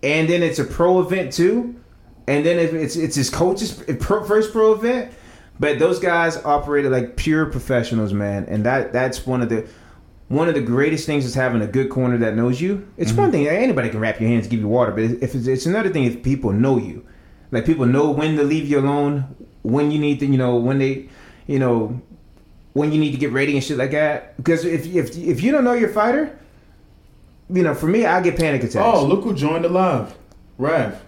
and 0.05 0.29
then 0.29 0.43
it's 0.45 0.61
a 0.61 0.65
pro 0.65 1.01
event 1.01 1.33
too, 1.33 1.75
and 2.29 2.47
then 2.47 2.61
it's 2.61 2.95
it's 2.95 3.17
his 3.17 3.29
coach's 3.29 3.73
first 4.01 4.53
pro 4.53 4.73
event. 4.75 5.11
But 5.59 5.81
those 5.81 5.99
guys 5.99 6.37
operated 6.45 6.93
like 6.93 7.17
pure 7.17 7.47
professionals, 7.47 8.13
man, 8.13 8.45
and 8.49 8.65
that 8.67 8.93
that's 8.93 9.27
one 9.27 9.43
of 9.43 9.49
the 9.49 9.67
one 10.29 10.49
of 10.49 10.55
the 10.55 10.61
greatest 10.61 11.07
things 11.07 11.25
is 11.25 11.35
having 11.35 11.63
a 11.63 11.67
good 11.67 11.91
corner 11.91 12.17
that 12.19 12.35
knows 12.35 12.61
you. 12.61 12.89
It's 12.97 13.13
one 13.13 13.31
mm-hmm. 13.31 13.45
thing 13.45 13.49
anybody 13.49 13.91
can 13.91 14.01
wrap 14.01 14.21
your 14.21 14.31
hands, 14.31 14.47
give 14.47 14.61
you 14.61 14.69
water, 14.69 14.91
but 14.93 15.05
if 15.05 15.35
it's, 15.35 15.47
it's 15.47 15.67
another 15.67 15.91
thing 15.91 16.05
if 16.05 16.23
people 16.23 16.53
know 16.53 16.79
you, 16.79 17.07
like 17.51 17.67
people 17.67 17.87
know 17.87 18.11
when 18.11 18.37
to 18.37 18.43
leave 18.43 18.69
you 18.69 18.79
alone, 18.79 19.37
when 19.63 19.91
you 19.91 19.99
need 19.99 20.21
to, 20.21 20.27
you 20.27 20.39
know, 20.39 20.57
when 20.57 20.79
they, 20.79 21.09
you 21.47 21.59
know, 21.59 22.01
when 22.73 22.93
you 22.93 22.99
need 22.99 23.13
to 23.13 23.19
get 23.19 23.33
ready 23.33 23.55
and 23.55 23.65
shit 23.65 23.79
like 23.79 23.93
that. 23.93 24.37
Because 24.37 24.65
if 24.65 24.87
if 24.87 25.17
if 25.17 25.43
you 25.43 25.53
don't 25.53 25.65
know 25.65 25.75
your 25.75 25.89
fighter, 25.89 26.39
you 27.49 27.63
know, 27.63 27.75
for 27.75 27.87
me, 27.87 28.05
I 28.05 28.21
get 28.21 28.37
panic 28.37 28.63
attacks. 28.63 28.77
Oh, 28.77 29.07
look 29.07 29.25
who 29.25 29.35
joined 29.35 29.65
the 29.65 29.69
live. 29.69 30.17
Raph. 30.59 30.99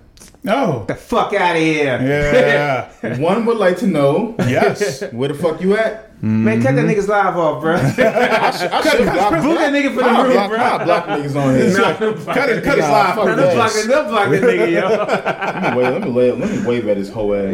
Oh. 0.49 0.53
No. 0.53 0.85
the 0.87 0.95
fuck 0.95 1.33
out 1.35 1.57
of 1.57 1.63
here, 1.63 2.01
Yeah. 2.01 3.19
One 3.19 3.47
would 3.47 3.57
like 3.59 3.79
to 3.79 3.87
know 3.87 4.37
yes. 4.41 5.03
where 5.13 5.29
the 5.29 5.35
fuck 5.35 5.61
you 5.61 5.77
at. 5.77 6.05
man! 6.23 6.63
Cut 6.63 6.75
that 6.75 6.85
mm-hmm. 6.85 6.91
nigga's 6.91 7.09
live 7.09 7.37
off, 7.37 7.61
bro. 7.61 7.75
I 7.77 7.91
should, 7.91 8.03
I 8.03 8.81
should 8.83 9.05
block 9.05 9.43
Boot 9.43 9.59
that 9.59 9.73
nigga 9.73 9.95
for 9.95 10.03
the 10.03 10.09
room, 10.09 10.33
block, 10.33 10.51
bro. 10.51 10.59
I'll 10.59 10.85
block 10.85 11.05
niggas 11.07 11.37
on 11.37 11.55
here. 11.57 11.67
Nah, 11.79 11.93
don't 11.99 12.25
block 12.25 12.37
Cut 12.37 12.47
that 12.47 12.59
it. 12.59 12.65
Cut 12.65 12.77
his 12.77 12.85
nigga. 12.87 12.91
live. 12.91 13.15
Fuck 13.17 13.27
Nah, 13.27 13.35
that. 13.35 13.43
Don't 13.43 13.55
block 13.55 13.73
that. 13.73 13.87
Don't 13.89 14.09
block 14.09 14.31
that 14.31 14.43
nigga, 14.43 14.71
yo. 14.73 14.89
Let 14.89 15.63
me 15.63 15.79
wave, 15.79 15.93
let 15.93 16.03
me 16.03 16.11
wave, 16.11 16.39
let 16.39 16.51
me 16.51 16.67
wave 16.67 16.89
at 16.89 16.97
his 16.97 17.11
whole 17.11 17.35
ass. 17.35 17.53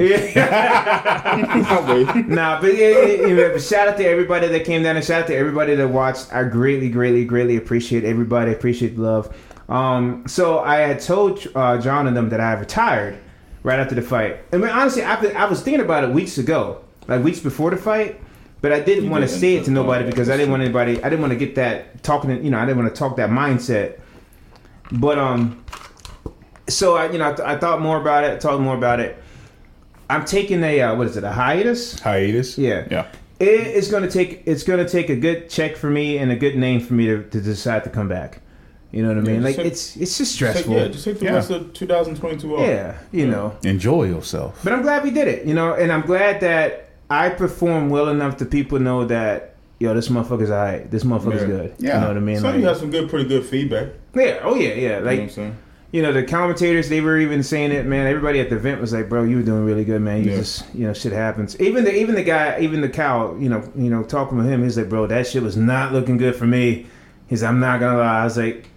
I'll. 1.67 2.05
Nah, 2.29 2.61
but, 2.61 2.75
yeah, 2.77 2.89
yeah, 2.89 3.27
yeah, 3.27 3.49
but 3.49 3.63
shout 3.63 3.89
out 3.89 3.97
to 3.97 4.05
everybody 4.07 4.49
that 4.49 4.65
came 4.65 4.83
down 4.83 4.97
and 4.97 5.05
shout 5.05 5.23
out 5.23 5.27
to 5.29 5.35
everybody 5.35 5.75
that 5.75 5.89
watched. 5.89 6.33
I 6.33 6.45
greatly, 6.45 6.89
greatly, 6.89 7.25
greatly 7.25 7.57
appreciate 7.57 8.05
everybody. 8.05 8.53
Appreciate 8.53 8.97
the 8.97 9.03
love. 9.03 9.35
Um, 9.73 10.29
so 10.29 10.59
I 10.59 10.77
had 10.77 11.01
told 11.01 11.47
uh, 11.55 11.79
John 11.79 12.07
and 12.07 12.15
them 12.15 12.29
that 12.29 12.41
I 12.41 12.53
retired 12.53 13.19
right 13.63 13.79
after 13.79 13.95
the 13.95 14.03
fight. 14.03 14.39
I 14.53 14.59
mean, 14.59 14.69
honestly, 14.69 15.03
I, 15.03 15.15
I 15.15 15.47
was 15.47 15.63
thinking 15.63 15.81
about 15.81 16.05
it 16.05 16.11
weeks 16.11 16.37
ago, 16.37 16.85
like 17.09 17.25
weeks 17.25 17.41
before 17.41 17.71
the 17.71 17.79
fight. 17.79 18.21
But 18.61 18.73
I 18.73 18.81
didn't 18.81 19.09
want 19.09 19.23
to 19.23 19.29
say 19.29 19.57
it 19.57 19.65
to 19.65 19.71
nobody 19.71 20.05
because 20.05 20.29
I 20.29 20.37
didn't 20.37 20.51
want 20.51 20.63
anybody. 20.63 21.03
I 21.03 21.09
didn't 21.09 21.23
want 21.23 21.33
to 21.33 21.39
get 21.39 21.55
that 21.55 22.03
talking. 22.03 22.45
You 22.45 22.51
know, 22.51 22.59
I 22.59 22.67
didn't 22.67 22.81
want 22.81 22.95
to 22.95 22.99
talk 22.99 23.17
that 23.17 23.31
mindset. 23.31 23.99
But 24.93 25.19
um, 25.19 25.65
so 26.69 26.97
I, 26.97 27.11
you 27.11 27.19
know, 27.19 27.31
I, 27.31 27.33
th- 27.33 27.49
I 27.49 27.59
thought 27.59 27.81
more 27.81 28.01
about 28.01 28.25
it. 28.25 28.41
Talked 28.41 28.61
more 28.61 28.77
about 28.77 29.01
it. 29.01 29.21
I'm 30.11 30.25
taking 30.25 30.63
a 30.63 30.81
uh, 30.83 30.95
what 30.95 31.07
is 31.07 31.17
it? 31.17 31.25
A 31.25 31.33
hiatus. 31.33 31.99
Hiatus. 31.99 32.59
Yeah. 32.59 32.87
Yeah. 32.91 33.09
It, 33.41 33.47
it's 33.49 33.91
gonna 33.91 34.11
take. 34.11 34.43
It's 34.45 34.63
gonna 34.65 34.89
take 34.89 35.09
a 35.09 35.17
good 35.17 35.49
check 35.49 35.77
for 35.77 35.89
me 35.89 36.19
and 36.19 36.31
a 36.31 36.37
good 36.37 36.57
name 36.57 36.81
for 36.81 36.93
me 36.93 37.07
to, 37.07 37.25
to 37.31 37.41
decide 37.41 37.83
to 37.85 37.91
come 37.91 38.07
back. 38.07 38.42
You 38.93 39.03
know 39.03 39.09
what 39.09 39.19
I 39.19 39.21
mean? 39.23 39.37
just 39.37 39.45
like 39.45 39.57
take- 39.57 39.67
it's 39.67 39.97
it's 39.97 40.19
just 40.19 40.33
Take, 40.33 40.37
stressful. 40.37 40.75
yeah, 40.75 40.89
just 40.89 41.05
take 41.05 41.19
the 41.19 41.25
Yeah. 41.25 41.33
rest 41.35 41.51
of 41.51 41.73
2022 41.73 42.57
off. 42.57 42.61
yeah, 42.67 42.95
you 43.11 43.27
know. 43.27 43.55
Enjoy 43.65 44.05
yourself. 44.05 44.61
But 44.63 44.73
I'm 44.75 44.83
glad 44.83 45.03
we 45.03 45.11
did 45.11 45.29
it, 45.29 45.47
you 45.47 45.55
know, 45.55 45.73
and 45.75 45.91
I'm 45.91 46.03
glad 46.03 46.41
that 46.41 46.91
I 47.11 47.31
performed 47.31 47.91
well 47.91 48.09
enough 48.09 48.37
to 48.39 48.45
people 48.45 48.79
know 48.79 49.05
that 49.07 49.55
yo, 49.81 49.93
this 49.95 50.09
motherfucker's 50.09 50.51
alright. 50.51 50.91
This 50.91 51.03
motherfucker's 51.05 51.41
Yeah. 51.43 51.47
good. 51.47 51.73
Yeah. 51.79 51.95
You 51.95 52.01
know 52.03 52.09
what 52.09 52.17
I 52.17 52.21
mean? 52.21 52.37
Some 52.39 52.51
of 52.51 52.55
you 52.57 52.61
Like, 52.67 52.75
had 52.75 52.81
some 52.81 52.91
good, 52.91 53.09
pretty 53.09 53.29
good 53.29 53.45
feedback. 53.45 53.89
yeah, 54.15 54.39
oh 54.45 54.55
yeah, 54.55 54.69
yeah. 54.69 54.75
you 54.75 54.89
know 54.91 54.95
what 55.07 55.09
I'm 55.13 55.27
Like 55.47 55.53
you 55.91 56.01
know, 56.01 56.11
the 56.13 56.23
commentators 56.23 56.89
they 56.89 57.01
were 57.03 57.19
even 57.19 57.43
saying 57.43 57.71
it, 57.73 57.85
man. 57.85 58.07
Everybody 58.07 58.41
at 58.41 58.49
the 58.49 58.57
event 58.57 58.81
was 58.81 58.93
like, 58.95 59.09
"Bro, 59.11 59.25
you 59.25 59.37
were 59.37 59.43
doing 59.43 59.65
really 59.67 59.85
good, 59.85 60.01
man. 60.01 60.25
You 60.25 60.31
Yeah. 60.31 60.37
just, 60.39 60.65
you 60.75 60.87
know, 60.87 60.93
shit 60.95 61.13
happens." 61.13 61.55
Even 61.61 61.85
the 61.85 61.95
even 61.95 62.15
the 62.15 62.23
guy, 62.23 62.57
even 62.61 62.81
the 62.81 62.89
cow, 62.89 63.37
you 63.39 63.49
know, 63.51 63.63
you 63.77 63.91
know, 63.91 64.03
talking 64.03 64.39
with 64.39 64.47
him, 64.47 64.63
he's 64.63 64.77
like, 64.79 64.89
"Bro, 64.89 65.09
that 65.09 65.27
shit 65.27 65.43
was 65.43 65.57
not 65.57 65.93
looking 65.93 66.17
good 66.17 66.35
for 66.37 66.47
me." 66.47 66.87
He's, 67.27 67.43
like, 67.43 67.51
"I'm 67.51 67.61
not 67.61 67.81
gonna 67.81 67.99
lie." 67.99 68.21
I 68.21 68.25
was 68.25 68.39
like, 68.39 68.69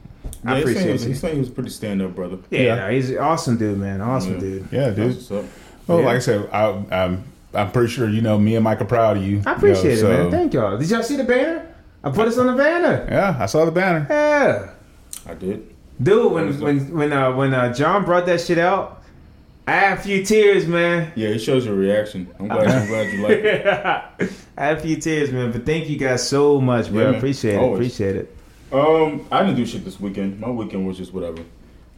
"I 0.45 0.51
Yeah, 0.51 0.55
he's 0.57 0.65
saying, 0.65 0.75
he 0.75 0.81
appreciate 0.81 0.91
was, 0.93 1.03
you." 1.03 1.09
he's 1.09 1.19
saying 1.19 1.33
he 1.35 1.39
was 1.41 1.49
pretty 1.49 1.69
stand 1.69 2.01
up 2.01 2.15
brother. 2.15 2.37
Yeah, 2.49 2.59
Yeah. 2.61 2.75
no, 2.75 2.89
he's 2.91 3.09
an 3.11 3.17
awesome 3.19 3.57
dude, 3.57 3.77
man. 3.79 4.01
Awesome 4.01 4.33
Yeah. 4.35 4.39
dude. 4.39 4.67
Yeah, 4.71 4.89
dude. 4.91 5.15
what's 5.15 5.31
up. 5.31 5.45
Well, 5.87 5.99
Yeah. 5.99 6.05
like 6.05 6.15
I 6.15 6.19
said, 6.19 6.49
I, 6.51 6.83
I'm 6.91 7.23
I'm 7.53 7.71
pretty 7.71 7.87
sure 7.91 8.09
you 8.09 8.21
know 8.21 8.37
me 8.37 8.55
and 8.55 8.63
Mike 8.63 8.81
are 8.81 8.85
proud 8.85 9.17
of 9.17 9.23
you. 9.23 9.41
I 9.45 9.53
appreciate 9.53 9.97
you 9.97 10.03
know, 10.03 10.11
it, 10.11 10.17
man. 10.23 10.31
Thank 10.31 10.53
y'all. 10.53 10.77
Did 10.77 10.89
y'all 10.89 11.03
see 11.03 11.15
the 11.15 11.23
banner? 11.23 11.65
I 12.03 12.11
put 12.11 12.27
us 12.27 12.37
on 12.37 12.47
the 12.47 12.53
banner. 12.53 13.07
Yeah, 13.09 13.37
I 13.39 13.45
saw 13.45 13.63
the 13.65 13.71
banner. 13.71 14.05
Yeah. 14.09 14.69
I 15.27 15.33
did. 15.35 15.73
Dude, 16.01 16.31
when 16.33 16.59
when 16.59 16.93
when 16.93 17.13
uh, 17.13 17.31
when 17.33 17.53
uh, 17.53 17.73
John 17.73 18.03
brought 18.03 18.25
that 18.25 18.41
shit 18.41 18.57
out, 18.57 19.01
I 19.67 19.71
had 19.71 19.97
a 19.97 20.01
few 20.01 20.23
tears, 20.25 20.67
man. 20.67 21.11
Yeah, 21.15 21.29
it 21.29 21.39
shows 21.39 21.65
your 21.65 21.75
reaction. 21.75 22.27
I'm 22.37 22.47
glad, 22.49 22.67
I'm 22.67 22.87
glad 22.87 23.13
you 23.13 23.21
like 23.23 23.31
it. 23.39 23.65
I 24.57 24.65
had 24.65 24.77
a 24.77 24.81
few 24.81 24.97
tears, 24.97 25.31
man. 25.31 25.51
But 25.53 25.65
thank 25.65 25.89
you 25.89 25.97
guys 25.97 26.27
so 26.27 26.59
much, 26.61 26.89
bro. 26.91 26.99
Yeah, 26.99 27.05
man. 27.11 27.15
appreciate 27.15 27.55
it. 27.55 27.59
Always. 27.59 27.79
Appreciate 27.79 28.15
it. 28.17 28.37
Um, 28.71 29.25
I 29.31 29.41
didn't 29.41 29.55
do 29.55 29.65
shit 29.65 29.85
this 29.85 29.99
weekend. 29.99 30.39
My 30.39 30.49
weekend 30.49 30.87
was 30.87 30.97
just 30.97 31.13
whatever. 31.13 31.43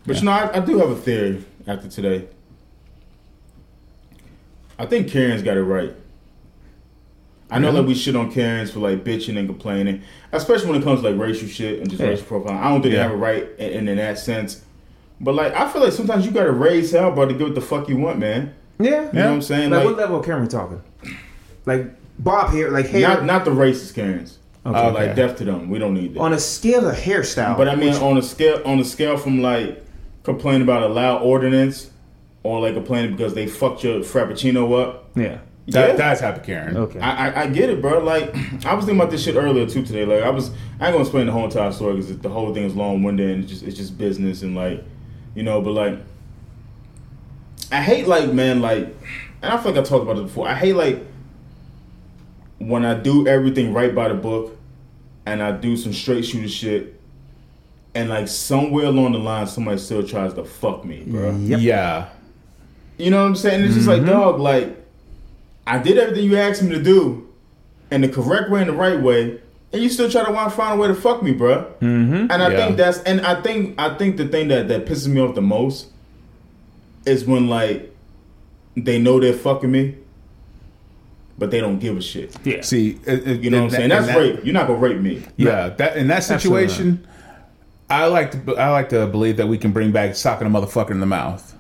But 0.06 0.18
you 0.18 0.24
know, 0.24 0.32
I, 0.32 0.58
I 0.58 0.60
do 0.60 0.78
have 0.80 0.90
a 0.90 0.96
theory 0.96 1.44
after 1.66 1.88
today. 1.88 2.28
I 4.80 4.86
think 4.86 5.10
Karen's 5.10 5.42
got 5.42 5.58
it 5.58 5.64
right. 5.64 5.94
I 7.50 7.60
know 7.60 7.68
Really? 7.70 7.82
that 7.82 7.88
we 7.88 7.96
shit 7.96 8.16
on 8.16 8.32
Karens 8.32 8.72
for 8.72 8.80
like 8.80 9.04
bitching 9.04 9.38
and 9.38 9.48
complaining, 9.48 10.02
especially 10.34 10.70
when 10.72 10.82
it 10.82 10.84
comes 10.84 11.02
to 11.02 11.10
like 11.10 11.20
racial 11.20 11.48
shit 11.48 11.80
and 11.80 11.90
just 11.90 12.02
Yeah. 12.02 12.10
racial 12.10 12.26
profiling. 12.26 12.60
I 12.60 12.70
don't 12.70 12.82
think 12.82 12.94
Yeah. 12.94 13.04
they 13.04 13.04
have 13.04 13.12
it 13.14 13.16
right 13.22 13.48
in, 13.58 13.88
in, 13.88 13.98
that 13.98 14.20
sense. 14.20 14.62
But 15.22 15.34
like, 15.34 15.56
I 15.56 15.68
feel 15.70 15.82
like 15.82 15.94
sometimes 15.94 16.26
you 16.26 16.32
gotta 16.32 16.52
raise 16.52 16.92
hell, 16.92 17.12
bro, 17.12 17.26
to 17.26 17.34
get 17.34 17.44
what 17.44 17.56
the 17.56 17.62
fuck 17.62 17.88
you 17.90 17.98
want, 17.98 18.20
man. 18.20 18.54
Yeah. 18.80 18.90
You 19.08 19.14
know 19.14 19.26
what 19.28 19.34
I'm 19.36 19.42
saying? 19.42 19.70
Like, 19.72 19.80
Like, 19.80 19.86
what 19.86 19.98
level 19.98 20.20
of 20.20 20.26
camera 20.26 20.42
we 20.42 20.48
talking? 20.48 20.82
Like 21.66 21.86
Bob 22.20 22.52
here, 22.52 22.70
like 22.70 22.88
hair 22.88 23.02
not 23.08 23.26
not 23.26 23.46
the 23.46 23.52
racist 23.52 23.94
Karens. 23.96 24.38
Okay. 24.68 24.78
Uh, 24.78 24.92
like 24.92 25.10
Okay. 25.10 25.16
deaf 25.16 25.38
to 25.38 25.46
them. 25.46 25.70
We 25.70 25.80
don't 25.80 25.94
need 25.94 26.14
that. 26.16 26.20
on 26.20 26.34
a 26.34 26.40
scale 26.40 26.88
of 26.88 26.96
hairstyle. 26.96 27.56
But 27.58 27.70
I 27.70 27.76
mean, 27.76 27.94
on 27.96 28.18
a 28.18 28.22
scale, 28.22 28.62
on 28.66 28.80
a 28.80 28.84
scale 28.84 29.16
from 29.18 29.42
like 29.42 29.84
complaining 30.24 30.64
about 30.64 30.84
a 30.84 30.88
loud 30.88 31.22
ordinance, 31.22 31.90
or 32.44 32.60
like 32.62 32.74
complaining 32.74 33.16
because 33.16 33.34
they 33.34 33.48
fucked 33.48 33.84
your 33.84 34.02
frappuccino 34.02 34.80
up. 34.82 35.10
yeah. 35.16 35.40
That, 35.70 35.90
Yeah. 35.90 35.96
That's 35.98 36.22
happy 36.22 36.46
Karen. 36.46 36.78
Okay. 36.78 37.00
I, 37.00 37.28
I 37.30 37.42
I 37.44 37.48
get 37.48 37.70
it, 37.70 37.82
bro. 37.82 38.00
Like 38.00 38.34
I 38.66 38.74
was 38.74 38.86
thinking 38.86 39.00
about 39.02 39.12
this 39.12 39.24
shit 39.24 39.36
earlier 39.36 39.66
too 39.68 39.84
today. 39.84 40.06
Like 40.06 40.24
I 40.24 40.30
was, 40.30 40.50
I 40.80 40.86
ain't 40.88 40.94
gonna 40.94 41.00
explain 41.02 41.26
the 41.28 41.32
whole 41.34 41.44
entire 41.46 41.72
story 41.74 41.96
because 41.96 42.18
the 42.20 42.30
whole 42.30 42.54
thing 42.54 42.64
is 42.64 42.74
long 42.76 43.04
winded 43.04 43.30
and 43.32 43.44
it's 43.44 43.52
just 43.52 43.64
it's 43.64 43.76
just 43.78 43.98
business 43.98 44.42
and 44.44 44.56
like, 44.56 44.82
you 45.36 45.44
know. 45.44 45.62
But 45.62 45.72
like, 45.72 46.00
I 47.72 47.82
hate 47.82 48.08
like 48.08 48.32
man 48.32 48.62
like, 48.62 48.86
and 49.42 49.52
I 49.54 49.58
feel 49.58 49.74
like 49.74 49.82
I 49.82 49.84
talked 49.84 50.04
about 50.04 50.18
it 50.18 50.24
before. 50.24 50.48
I 50.48 50.54
hate 50.56 50.74
like 50.74 51.04
when 52.60 52.86
I 52.86 52.94
do 52.96 53.28
everything 53.28 53.74
right 53.74 53.94
by 53.94 54.08
the 54.08 54.14
book, 54.16 54.57
and 55.28 55.44
I 55.44 55.52
do 55.52 55.76
some 55.76 55.92
straight 55.92 56.24
shooter 56.24 56.48
shit, 56.48 57.00
and 57.94 58.10
like 58.10 58.30
somewhere 58.30 58.86
along 58.86 59.12
the 59.12 59.20
line 59.20 59.46
somebody 59.46 59.78
still 59.78 60.08
tries 60.08 60.34
to 60.36 60.46
fuck 60.46 60.86
me, 60.86 61.04
bro. 61.06 61.36
Yep. 61.36 61.60
Yeah. 61.60 62.10
You 62.98 63.12
know 63.12 63.22
what 63.22 63.28
I'm 63.28 63.36
saying? 63.36 63.64
It's 63.66 63.76
just 63.76 63.88
like, 63.88 64.06
dog, 64.06 64.40
like, 64.40 64.76
I 65.68 65.78
did 65.80 65.98
everything 65.98 66.24
you 66.24 66.38
asked 66.38 66.64
me 66.64 66.70
to 66.74 66.82
do 66.82 67.28
in 67.92 68.02
the 68.02 68.08
correct 68.10 68.50
way 68.50 68.62
and 68.62 68.70
the 68.70 68.74
right 68.74 69.00
way, 69.00 69.40
and 69.74 69.84
you 69.84 69.90
still 69.90 70.10
try 70.10 70.24
to 70.26 70.32
want 70.32 70.54
find 70.54 70.80
a 70.80 70.82
way 70.82 70.88
to 70.88 70.96
fuck 70.96 71.22
me, 71.22 71.34
bro. 71.34 71.66
Mm-hmm. 71.82 72.32
And 72.32 72.32
I 72.32 72.50
Yeah. 72.50 72.58
think 72.58 72.78
that's, 72.78 73.00
and 73.04 73.22
I 73.22 73.42
think, 73.42 73.76
I 73.78 73.96
think 73.98 74.16
the 74.18 74.28
thing 74.28 74.48
that 74.48 74.70
that 74.70 74.86
pisses 74.86 75.08
me 75.10 75.20
off 75.22 75.36
the 75.36 75.42
most 75.42 75.88
is 77.06 77.26
when 77.26 77.48
like 77.50 77.94
they 78.76 78.98
know 78.98 79.20
they're 79.20 79.34
fucking 79.34 79.70
me, 79.72 79.96
but 81.38 81.52
they 81.52 81.60
don't 81.60 81.80
give 81.80 81.98
a 81.98 82.02
shit. 82.02 82.36
Yeah. 82.44 82.62
See, 82.62 83.00
it, 83.06 83.28
it- 83.28 83.42
You 83.42 83.50
know 83.50 83.58
what 83.60 83.64
I'm 83.66 83.70
saying? 83.72 83.90
that- 83.90 84.06
That's 84.06 84.08
and 84.18 84.18
that- 84.18 84.36
rape. 84.38 84.46
You're 84.46 84.54
not 84.54 84.68
gonna 84.68 84.80
rape 84.80 85.00
me. 85.00 85.24
Yeah, 85.38 85.70
that 85.70 85.98
in 85.98 86.08
that 86.08 86.30
Absolutely 86.30 86.68
situation, 86.68 87.08
I 87.90 88.06
like 88.08 88.32
to 88.46 88.56
I 88.58 88.70
like 88.72 88.90
to 88.90 89.08
believe 89.08 89.38
that 89.38 89.48
we 89.48 89.58
can 89.58 89.72
bring 89.72 89.92
back 89.92 90.16
socking 90.16 90.48
a 90.48 90.50
motherfucker 90.50 90.92
in 90.92 91.00
the 91.00 91.06
mouth. 91.06 91.54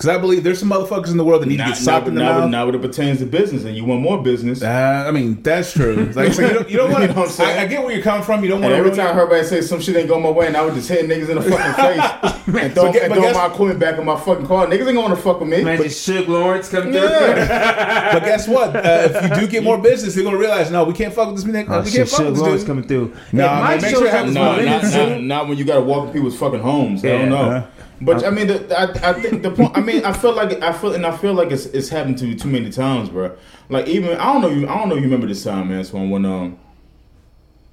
Because 0.00 0.16
I 0.16 0.18
believe 0.18 0.44
there's 0.44 0.58
some 0.58 0.70
motherfuckers 0.70 1.10
in 1.10 1.18
the 1.18 1.24
world 1.24 1.42
that 1.42 1.46
need 1.46 1.58
to 1.58 1.64
Now, 1.64 1.68
get 1.68 1.76
socked 1.76 2.06
now, 2.06 2.08
in 2.08 2.14
the 2.14 2.20
now, 2.22 2.38
mouth. 2.40 2.50
now 2.50 2.64
when 2.64 2.74
it 2.74 2.80
pertains 2.80 3.18
to 3.18 3.26
business, 3.26 3.64
and 3.64 3.76
you 3.76 3.84
want 3.84 4.00
more 4.00 4.22
business. 4.22 4.62
Uh, 4.62 5.04
I 5.06 5.10
mean, 5.10 5.42
that's 5.42 5.74
true. 5.74 6.10
Like, 6.14 6.32
so 6.32 6.40
you 6.40 6.54
don't, 6.54 6.70
you 6.70 6.76
don't 6.78 6.90
want 6.90 7.02
You 7.06 7.08
know 7.14 7.22
I'm 7.24 7.28
to. 7.30 7.42
I, 7.44 7.58
I 7.60 7.66
get 7.66 7.82
where 7.82 7.92
you're 7.92 8.02
coming 8.02 8.22
from. 8.24 8.42
You 8.42 8.48
don't 8.48 8.62
want 8.62 8.72
to. 8.72 8.78
every 8.78 8.92
time 8.92 9.08
everybody 9.18 9.44
says 9.44 9.68
some 9.68 9.78
shit 9.78 9.94
ain't 9.96 10.08
going 10.08 10.22
my 10.22 10.30
way, 10.30 10.46
and 10.46 10.56
I 10.56 10.64
would 10.64 10.72
just 10.72 10.88
hit 10.88 11.04
niggas 11.06 11.28
in 11.28 11.34
the 11.34 11.42
fucking 11.42 11.74
face 12.54 12.62
and 12.64 12.72
throw, 12.72 12.84
But 12.84 12.92
get- 12.94 13.02
and 13.02 13.10
but 13.10 13.14
throw 13.16 13.22
guess- 13.24 13.34
my 13.36 13.46
equipment 13.48 13.78
back 13.78 13.98
in 13.98 14.06
my 14.06 14.18
fucking 14.18 14.46
car. 14.46 14.66
Niggas 14.68 14.86
ain't 14.88 14.96
gonna 14.96 15.16
fuck 15.16 15.38
with 15.40 15.50
me. 15.50 15.62
Man, 15.64 15.82
just 15.82 16.08
Suge 16.08 16.26
Lawrence 16.28 16.70
come 16.70 16.84
through. 16.84 16.94
Yeah. 16.94 18.12
but 18.14 18.24
guess 18.24 18.48
what? 18.48 18.74
Uh, 18.74 18.80
if 19.12 19.22
you 19.34 19.40
do 19.42 19.46
get 19.48 19.62
more 19.62 19.76
business, 19.76 20.14
they're 20.14 20.24
gonna 20.24 20.38
realize, 20.38 20.70
no, 20.70 20.84
we 20.84 20.94
can't 20.94 21.12
fuck 21.12 21.26
with 21.30 21.36
this. 21.36 21.44
nigga. 21.44 21.66
Oh, 21.68 21.82
we 21.82 21.90
can't 21.90 22.08
fuck 22.08 22.20
Suge 22.20 22.24
with 22.24 22.34
this 22.36 22.40
Lawrence 22.42 22.60
dude. 22.62 22.66
coming 22.66 22.84
through. 22.88 23.14
No, 23.32 23.44
If 23.44 23.50
man, 23.52 23.82
make 23.82 23.90
sure 23.90 24.04
it 24.04 24.08
up 24.08 24.14
happens 24.14 24.34
No, 24.34 24.56
not, 24.64 24.82
not, 24.82 25.20
not 25.20 25.48
when 25.48 25.58
you 25.58 25.64
gotta 25.66 25.82
walk 25.82 26.06
in 26.06 26.12
people's 26.14 26.38
fucking 26.38 26.60
homes. 26.60 27.04
I 27.04 27.08
don't 27.08 27.28
know. 27.28 27.66
But 28.00 28.24
I 28.24 28.30
mean, 28.30 28.46
the, 28.46 28.78
I, 28.78 29.10
I 29.10 29.12
think 29.12 29.42
the 29.42 29.50
point. 29.50 29.76
I 29.76 29.80
mean, 29.80 30.04
I 30.04 30.12
feel 30.12 30.34
like 30.34 30.62
I 30.62 30.72
feel 30.72 30.94
and 30.94 31.04
I 31.04 31.16
feel 31.16 31.34
like 31.34 31.50
it's 31.50 31.66
it's 31.66 31.90
happened 31.90 32.18
to 32.18 32.26
you 32.26 32.34
too 32.34 32.48
many 32.48 32.70
times, 32.70 33.10
bro. 33.10 33.36
Like 33.68 33.88
even 33.88 34.16
I 34.16 34.32
don't 34.32 34.42
know 34.42 34.48
you. 34.48 34.66
I 34.66 34.78
don't 34.78 34.88
know 34.88 34.94
if 34.96 35.02
you 35.02 35.06
remember 35.06 35.26
this 35.26 35.44
time, 35.44 35.68
man. 35.68 35.84
So 35.84 36.02
when 36.02 36.24
um, 36.24 36.58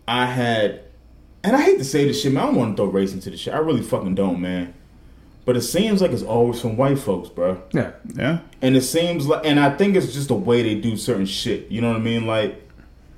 I 0.08 0.26
had, 0.26 0.82
and 1.44 1.56
I 1.56 1.62
hate 1.62 1.78
to 1.78 1.86
say 1.86 2.06
this 2.06 2.22
shit, 2.22 2.34
man. 2.34 2.44
I 2.44 2.46
don't 2.48 2.56
want 2.56 2.78
to 2.78 2.84
throw 2.84 2.92
race 2.92 3.13
into 3.13 3.30
this 3.30 3.40
shit. 3.40 3.54
I 3.54 3.60
really 3.60 3.82
fucking 3.82 4.16
don't, 4.16 4.42
man. 4.42 4.74
But 5.46 5.56
it 5.56 5.62
seems 5.62 6.02
like 6.02 6.12
it's 6.12 6.24
always 6.24 6.60
from 6.60 6.76
white 6.76 7.00
folks, 7.00 7.30
bro. 7.30 7.62
Yeah. 7.72 7.94
Yeah. 8.16 8.40
And 8.62 8.76
it 8.76 8.82
seems 8.82 9.28
like, 9.28 9.46
and 9.46 9.62
I 9.62 9.70
think 9.78 9.96
it's 9.96 10.12
just 10.12 10.28
the 10.28 10.34
way 10.34 10.62
they 10.62 10.76
do 10.76 10.98
certain 10.98 11.26
shit. 11.26 11.72
You 11.72 11.80
know 11.80 11.88
what 11.88 12.02
I 12.02 12.04
mean? 12.04 12.28
Like, 12.28 12.70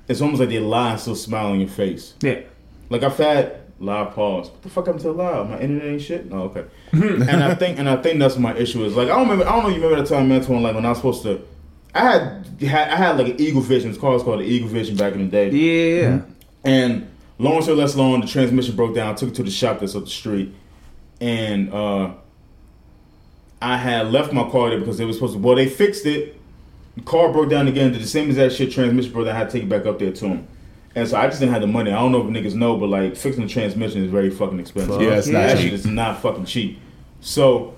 it's 0.06 0.20
almost 0.20 0.38
like 0.38 0.48
they 0.48 0.60
lie 0.60 0.92
and 0.92 1.00
still 1.00 1.16
smile 1.16 1.48
on 1.48 1.58
your 1.58 1.68
face. 1.68 2.14
Yeah. 2.20 2.42
Like 2.88 3.02
I've 3.02 3.16
had 3.16 3.60
live 3.80 4.14
pause. 4.14 4.50
What 4.50 4.62
the 4.62 4.68
fuck 4.68 4.86
happened 4.86 5.02
to 5.02 5.08
the 5.08 5.14
live? 5.14 5.48
My 5.48 5.58
internet 5.58 5.86
ain't 5.86 6.02
shit. 6.02 6.30
No, 6.30 6.42
okay. 6.44 6.64
and 6.92 7.42
I 7.42 7.54
think, 7.54 7.78
and 7.78 7.88
I 7.88 7.96
think 7.96 8.18
that's 8.18 8.36
my 8.36 8.54
issue 8.54 8.84
is. 8.84 8.94
Like 8.94 9.08
I 9.08 9.16
don't 9.16 9.22
remember. 9.22 9.46
I 9.46 9.52
don't 9.52 9.64
know. 9.64 9.68
You 9.70 9.82
remember 9.82 10.02
that 10.02 10.08
time, 10.08 10.28
Antwon? 10.28 10.62
Like 10.62 10.74
when 10.74 10.84
I 10.84 10.90
was 10.90 10.98
supposed 10.98 11.22
to, 11.24 11.42
I 11.94 12.00
had, 12.00 12.46
had 12.60 12.90
I 12.90 12.96
had 12.96 13.18
like 13.18 13.28
an 13.28 13.40
Eagle 13.40 13.62
Vision. 13.62 13.90
It's 13.90 13.98
called, 13.98 14.22
called 14.22 14.40
the 14.40 14.44
Eagle 14.44 14.68
Vision 14.68 14.96
back 14.96 15.14
in 15.14 15.24
the 15.24 15.30
day. 15.30 15.50
Yeah. 15.50 16.22
And 16.62 17.10
long 17.38 17.62
story 17.62 17.78
less 17.78 17.96
long, 17.96 18.20
the 18.20 18.26
transmission 18.26 18.76
broke 18.76 18.94
down. 18.94 19.12
I 19.12 19.14
took 19.14 19.30
it 19.30 19.34
to 19.36 19.42
the 19.42 19.50
shop 19.50 19.80
that's 19.80 19.96
up 19.96 20.04
the 20.04 20.10
street, 20.10 20.54
and 21.20 21.72
uh, 21.72 22.12
I 23.62 23.78
had 23.78 24.12
left 24.12 24.32
my 24.32 24.48
car 24.50 24.70
there 24.70 24.78
because 24.78 24.98
they 24.98 25.06
were 25.06 25.14
supposed 25.14 25.34
to. 25.34 25.38
Well, 25.38 25.56
they 25.56 25.68
fixed 25.68 26.06
it. 26.06 26.36
The 26.96 27.02
car 27.02 27.32
broke 27.32 27.48
down 27.48 27.66
again. 27.66 27.92
Did 27.92 28.02
the 28.02 28.06
same 28.06 28.28
exact 28.28 28.54
shit. 28.54 28.72
Transmission 28.72 29.12
broke 29.12 29.26
down. 29.26 29.36
I 29.36 29.38
had 29.38 29.48
to 29.48 29.52
take 29.52 29.62
it 29.62 29.68
back 29.70 29.86
up 29.86 29.98
there 29.98 30.12
to 30.12 30.26
him. 30.26 30.48
And 30.96 31.06
so 31.08 31.16
I 31.16 31.26
just 31.28 31.38
didn't 31.38 31.52
have 31.52 31.62
the 31.62 31.68
money. 31.68 31.92
I 31.92 31.98
don't 32.00 32.10
know 32.12 32.26
if 32.26 32.26
niggas 32.26 32.54
know, 32.54 32.76
but 32.76 32.88
like 32.88 33.16
fixing 33.16 33.44
the 33.46 33.48
transmission 33.48 34.04
is 34.04 34.10
very 34.10 34.28
fucking 34.30 34.58
expensive. 34.58 35.00
Yeah, 35.00 35.10
it's 35.18 35.28
not 35.28 35.40
that 35.40 35.56
cheap. 35.58 35.64
shit 35.66 35.72
is 35.74 35.86
not 35.86 36.20
fucking 36.20 36.46
cheap. 36.46 36.80
So 37.20 37.74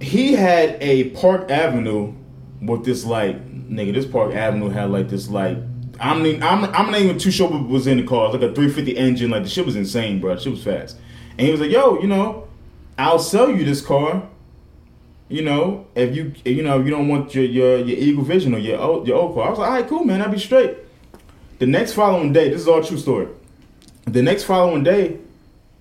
he 0.00 0.32
had 0.32 0.76
a 0.80 1.10
Park 1.10 1.50
Avenue 1.50 2.12
with 2.60 2.84
this 2.84 3.04
like 3.04 3.36
nigga. 3.68 3.94
This 3.94 4.06
Park 4.06 4.34
Avenue 4.34 4.68
had 4.68 4.90
like 4.90 5.08
this 5.08 5.28
like 5.28 5.56
I'm 6.00 6.22
not- 6.40 6.42
I'm 6.42 6.64
I'm 6.74 6.90
not 6.90 7.00
even 7.00 7.18
too 7.18 7.30
sure 7.30 7.48
what 7.48 7.68
was 7.68 7.86
in 7.86 7.98
the 7.98 8.02
car. 8.02 8.24
It 8.26 8.32
was 8.32 8.40
like 8.42 8.50
a 8.50 8.54
350 8.54 8.96
engine. 8.96 9.30
Like 9.30 9.44
the 9.44 9.48
shit 9.48 9.64
was 9.64 9.76
insane, 9.76 10.20
bro. 10.20 10.34
The 10.34 10.40
Shit 10.40 10.52
was 10.52 10.64
fast. 10.64 10.96
And 11.38 11.46
he 11.46 11.50
was 11.52 11.60
like, 11.60 11.70
"Yo, 11.70 12.00
you 12.00 12.08
know, 12.08 12.48
I'll 12.98 13.18
sell 13.18 13.48
you 13.50 13.64
this 13.64 13.80
car. 13.80 14.28
You 15.28 15.42
know, 15.42 15.86
if 15.94 16.14
you 16.14 16.32
you 16.44 16.62
know 16.62 16.80
you 16.80 16.90
don't 16.90 17.08
want 17.08 17.34
your 17.34 17.44
your, 17.44 17.78
your 17.78 17.96
Eagle 17.96 18.24
Vision 18.24 18.54
or 18.54 18.58
your 18.58 18.78
old, 18.80 19.06
your 19.06 19.16
old 19.18 19.34
car." 19.34 19.46
I 19.46 19.50
was 19.50 19.58
like, 19.60 19.68
"All 19.70 19.74
right, 19.76 19.88
cool, 19.88 20.04
man. 20.04 20.20
I'll 20.20 20.28
be 20.30 20.38
straight." 20.38 20.78
The 21.58 21.66
next 21.66 21.92
following 21.92 22.32
day, 22.32 22.50
this 22.50 22.62
is 22.62 22.68
all 22.68 22.82
true 22.82 22.98
story. 22.98 23.28
The 24.06 24.22
next 24.22 24.44
following 24.44 24.82
day, 24.84 25.18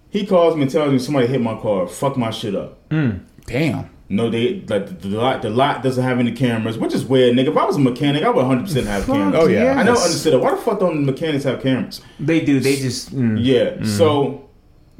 he 0.09 0.25
calls 0.25 0.55
me 0.55 0.63
and 0.63 0.71
tells 0.71 0.91
me 0.91 0.99
somebody 0.99 1.27
hit 1.27 1.41
my 1.41 1.59
car, 1.59 1.87
fuck 1.87 2.17
my 2.17 2.29
shit 2.31 2.55
up. 2.55 2.77
Damn. 2.89 3.89
No, 4.09 4.29
they 4.29 4.59
like 4.67 4.99
the, 5.01 5.07
lot. 5.07 5.41
The 5.41 5.49
lot 5.49 5.81
doesn't 5.81 6.03
have 6.03 6.19
any 6.19 6.33
cameras, 6.33 6.77
which 6.77 6.93
is 6.93 7.03
weird, 7.03 7.35
nigga. 7.35 7.47
If 7.47 7.57
I 7.57 7.65
was 7.65 7.77
a 7.77 7.79
mechanic, 7.79 8.23
I 8.23 8.27
would 8.29 8.35
100 8.45 8.63
percent 8.65 8.85
have 8.87 9.05
cameras. 9.07 9.43
Oh, 9.43 9.47
yeah. 9.47 9.71
I 9.71 9.77
never 9.77 9.91
Yes. 9.97 10.05
understood 10.05 10.33
it. 10.35 10.41
Why 10.41 10.51
the 10.51 10.57
fuck 10.57 10.79
don't 10.79 11.05
mechanics 11.05 11.45
have 11.45 11.63
cameras? 11.63 12.01
They 12.19 12.41
do. 12.41 12.59
They 12.59 12.75
just. 12.75 13.15
Mm. 13.15 13.37
Yeah. 13.41 13.83
So, 13.85 14.47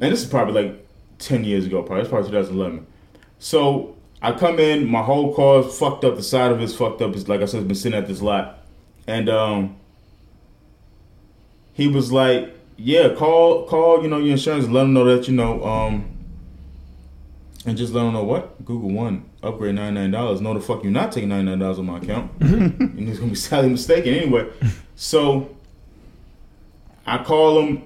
and 0.00 0.12
this 0.12 0.22
is 0.22 0.28
probably 0.28 0.64
like 0.64 0.86
10 1.20 1.44
years 1.44 1.64
ago. 1.66 1.82
Probably 1.82 2.00
it's 2.00 2.10
probably 2.10 2.28
2011. 2.30 2.84
So 3.38 3.94
I 4.20 4.32
come 4.32 4.58
in, 4.58 4.86
my 4.88 5.02
whole 5.02 5.32
car's 5.34 5.78
fucked 5.78 6.02
up. 6.04 6.16
The 6.16 6.22
side 6.22 6.50
of 6.50 6.60
it's 6.60 6.74
fucked 6.74 7.00
up. 7.00 7.14
It's 7.14 7.28
like 7.28 7.40
I 7.40 7.44
said, 7.44 7.58
it's 7.60 7.68
been 7.68 7.76
sitting 7.76 7.96
at 7.98 8.08
this 8.08 8.20
lot, 8.20 8.64
and 9.06 9.28
um, 9.28 9.76
he 11.74 11.86
was 11.86 12.10
like, 12.10 12.54
"Yeah, 12.76 13.14
call, 13.14 13.66
call, 13.66 14.02
you 14.02 14.08
know, 14.08 14.18
your 14.18 14.32
insurance. 14.32 14.66
Let 14.66 14.82
them 14.82 14.94
know 14.94 15.04
that 15.04 15.28
you 15.28 15.34
know, 15.34 15.62
um." 15.64 16.10
And 17.66 17.78
just 17.78 17.94
let 17.94 18.02
them 18.02 18.12
know 18.12 18.24
what 18.24 18.62
Google 18.64 18.90
One 18.90 19.24
upgrade 19.42 19.74
ninety 19.74 20.00
nine 20.00 20.10
dollars. 20.10 20.40
No, 20.40 20.54
the 20.54 20.60
fuck 20.60 20.84
you 20.84 20.90
not 20.90 21.12
taking 21.12 21.28
ninety 21.28 21.50
nine 21.50 21.58
dollars 21.58 21.78
on 21.78 21.86
my 21.86 21.98
account. 21.98 22.30
and 22.40 23.08
it's 23.08 23.18
gonna 23.18 23.30
be 23.30 23.36
sadly 23.36 23.70
mistaken 23.70 24.14
anyway. 24.14 24.50
So 24.96 25.54
I 27.06 27.22
call 27.22 27.60
him, 27.60 27.82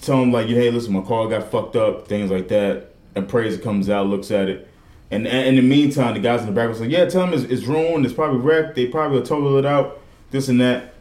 tell 0.00 0.22
him 0.22 0.32
like, 0.32 0.48
hey, 0.48 0.70
listen, 0.70 0.92
my 0.92 1.02
car 1.02 1.28
got 1.28 1.50
fucked 1.50 1.76
up, 1.76 2.08
things 2.08 2.30
like 2.30 2.48
that. 2.48 2.90
Appraiser 3.14 3.60
comes 3.60 3.90
out, 3.90 4.06
looks 4.06 4.30
at 4.30 4.48
it, 4.48 4.68
and, 5.12 5.26
in 5.26 5.56
the 5.56 5.62
meantime, 5.62 6.14
the 6.14 6.20
guys 6.20 6.40
in 6.40 6.46
the 6.46 6.52
back 6.52 6.70
was 6.70 6.80
like, 6.80 6.88
yeah, 6.88 7.04
tell 7.04 7.26
them 7.26 7.34
it's, 7.34 7.42
it's 7.44 7.64
ruined, 7.66 8.06
it's 8.06 8.14
probably 8.14 8.40
wrecked, 8.40 8.74
they 8.74 8.86
probably 8.86 9.18
will 9.18 9.26
total 9.26 9.58
it 9.58 9.66
out, 9.66 10.00
this 10.30 10.48
and 10.48 10.58
that. 10.62 10.91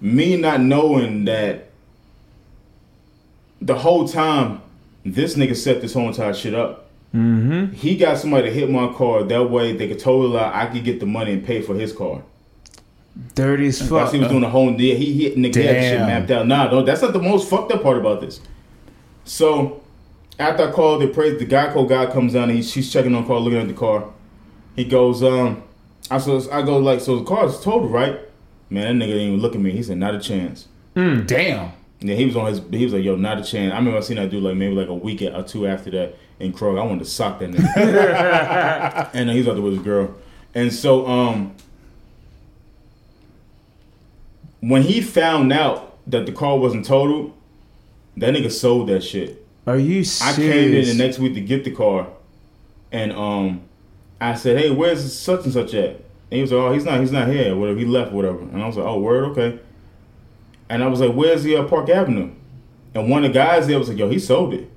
Me 0.00 0.36
not 0.36 0.60
knowing 0.60 1.24
that 1.26 1.70
the 3.60 3.74
whole 3.74 4.08
time, 4.08 4.62
this 5.04 5.34
nigga 5.36 5.54
set 5.54 5.80
this 5.80 5.94
whole 5.94 6.08
entire 6.08 6.34
shit 6.34 6.54
up. 6.54 6.88
Mm-hmm. 7.14 7.72
He 7.72 7.96
got 7.96 8.18
somebody 8.18 8.48
to 8.48 8.54
hit 8.54 8.70
my 8.70 8.92
car. 8.92 9.24
That 9.24 9.50
way, 9.50 9.76
they 9.76 9.88
could 9.88 9.98
total 9.98 10.38
out. 10.38 10.54
I 10.54 10.66
could 10.66 10.84
get 10.84 11.00
the 11.00 11.06
money 11.06 11.32
and 11.32 11.44
pay 11.44 11.60
for 11.60 11.74
his 11.74 11.92
car. 11.92 12.22
Dirty 13.34 13.66
as 13.66 13.86
Plus, 13.86 14.06
fuck. 14.06 14.14
he 14.14 14.20
was 14.20 14.28
doing 14.28 14.42
the 14.42 14.48
whole 14.48 14.72
deal. 14.74 14.96
He, 14.96 15.12
he 15.12 15.30
nigga, 15.30 15.56
he 15.56 15.62
had 15.62 15.76
the 15.76 15.80
shit 15.80 16.00
mapped 16.00 16.30
out. 16.30 16.46
Nah, 16.46 16.70
no, 16.70 16.82
that's 16.82 17.02
not 17.02 17.12
the 17.12 17.20
most 17.20 17.50
fucked 17.50 17.72
up 17.72 17.82
part 17.82 17.98
about 17.98 18.20
this. 18.20 18.40
So, 19.24 19.82
after 20.38 20.68
I 20.68 20.70
called 20.70 21.02
the 21.02 21.08
praise, 21.08 21.38
the 21.38 21.46
Geico 21.46 21.88
guy 21.88 22.06
comes 22.06 22.32
down 22.32 22.48
and 22.48 22.58
he, 22.58 22.62
she's 22.62 22.90
checking 22.90 23.14
on 23.14 23.22
the 23.22 23.28
car, 23.28 23.38
looking 23.40 23.60
at 23.60 23.68
the 23.68 23.74
car. 23.74 24.08
He 24.76 24.84
goes, 24.84 25.22
um, 25.22 25.62
I 26.10 26.18
so 26.18 26.50
I 26.50 26.62
go 26.62 26.78
like, 26.78 27.00
so 27.00 27.18
the 27.18 27.24
car 27.24 27.46
is 27.46 27.60
totaled, 27.60 27.92
right? 27.92 28.20
Man, 28.70 28.98
that 28.98 29.04
nigga 29.04 29.12
didn't 29.12 29.28
even 29.28 29.40
look 29.40 29.54
at 29.54 29.60
me. 29.60 29.72
He 29.72 29.82
said, 29.82 29.98
not 29.98 30.14
a 30.14 30.20
chance. 30.20 30.68
Damn. 30.94 31.72
Yeah, 32.02 32.14
he 32.14 32.24
was 32.24 32.36
on 32.36 32.46
his. 32.46 32.62
He 32.70 32.84
was 32.84 32.94
like, 32.94 33.04
"Yo, 33.04 33.14
not 33.16 33.38
a 33.38 33.44
chance." 33.44 33.74
I 33.74 33.76
remember 33.76 33.98
I 33.98 34.00
seen 34.00 34.16
that 34.16 34.30
dude 34.30 34.42
like 34.42 34.56
maybe 34.56 34.74
like 34.74 34.88
a 34.88 34.94
week 34.94 35.20
or 35.20 35.42
two 35.42 35.66
after 35.66 35.90
that 35.90 36.16
in 36.38 36.52
Krog. 36.52 36.80
I 36.80 36.84
wanted 36.84 37.00
to 37.00 37.10
sock 37.10 37.40
that 37.40 37.50
nigga. 37.50 39.10
and 39.12 39.28
uh, 39.28 39.32
he's 39.34 39.46
out 39.46 39.52
there 39.52 39.62
with 39.62 39.74
his 39.74 39.82
girl. 39.82 40.14
And 40.54 40.72
so, 40.72 41.06
um, 41.06 41.54
when 44.60 44.82
he 44.82 45.02
found 45.02 45.52
out 45.52 45.98
that 46.10 46.24
the 46.24 46.32
car 46.32 46.58
wasn't 46.58 46.86
totaled, 46.86 47.34
that 48.16 48.34
nigga 48.34 48.50
sold 48.50 48.88
that 48.88 49.04
shit. 49.04 49.46
Are 49.66 49.76
you 49.76 50.02
I 50.22 50.32
came 50.32 50.72
in 50.72 50.86
the 50.86 50.94
next 50.94 51.18
week 51.18 51.34
to 51.34 51.40
get 51.42 51.64
the 51.64 51.70
car, 51.70 52.08
and 52.90 53.12
um, 53.12 53.60
I 54.18 54.36
said, 54.36 54.58
"Hey, 54.58 54.70
where's 54.70 55.18
such 55.18 55.44
and 55.44 55.52
such 55.52 55.74
at?" 55.74 56.00
And 56.30 56.36
he 56.36 56.42
was 56.42 56.52
like, 56.52 56.60
"Oh, 56.60 56.72
he's 56.72 56.84
not. 56.84 57.00
He's 57.00 57.12
not 57.12 57.28
here. 57.28 57.56
Whatever. 57.56 57.78
He 57.78 57.84
left. 57.84 58.12
Whatever." 58.12 58.40
And 58.40 58.62
I 58.62 58.66
was 58.66 58.76
like, 58.76 58.86
"Oh, 58.86 59.00
word, 59.00 59.24
okay." 59.30 59.58
And 60.68 60.82
I 60.82 60.86
was 60.86 61.00
like, 61.00 61.12
"Where's 61.12 61.42
the 61.42 61.56
uh, 61.56 61.64
Park 61.64 61.88
Avenue?" 61.88 62.30
And 62.94 63.10
one 63.10 63.24
of 63.24 63.32
the 63.32 63.38
guys 63.38 63.66
there 63.66 63.78
was 63.78 63.88
like, 63.88 63.98
"Yo, 63.98 64.08
he 64.08 64.18
sold 64.18 64.54
it." 64.54 64.70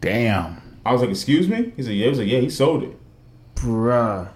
Damn. 0.00 0.60
I 0.84 0.92
was 0.92 1.00
like, 1.00 1.10
"Excuse 1.10 1.48
me?" 1.48 1.72
He 1.76 1.82
said, 1.82 1.94
"Yeah." 1.94 2.04
He 2.04 2.10
was 2.10 2.18
like, 2.18 2.28
"Yeah, 2.28 2.40
he 2.40 2.50
sold 2.50 2.82
it." 2.82 2.98
Bruh. 3.54 4.28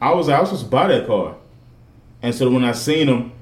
I 0.00 0.12
was 0.12 0.28
like, 0.28 0.36
I 0.36 0.40
was 0.40 0.50
supposed 0.50 0.66
to 0.66 0.70
buy 0.70 0.88
that 0.88 1.06
car. 1.06 1.36
And 2.22 2.34
so 2.34 2.50
when 2.50 2.64
I 2.64 2.72
seen 2.72 3.08
him, 3.08 3.32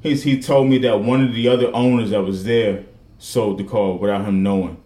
he's, 0.00 0.22
he 0.22 0.40
told 0.40 0.68
me 0.68 0.78
that 0.78 1.00
one 1.00 1.24
of 1.24 1.34
the 1.34 1.48
other 1.48 1.70
owners 1.74 2.10
that 2.10 2.22
was 2.22 2.44
there 2.44 2.84
sold 3.18 3.58
the 3.58 3.64
car 3.64 3.94
without 3.94 4.24
him 4.24 4.42
knowing. 4.42 4.78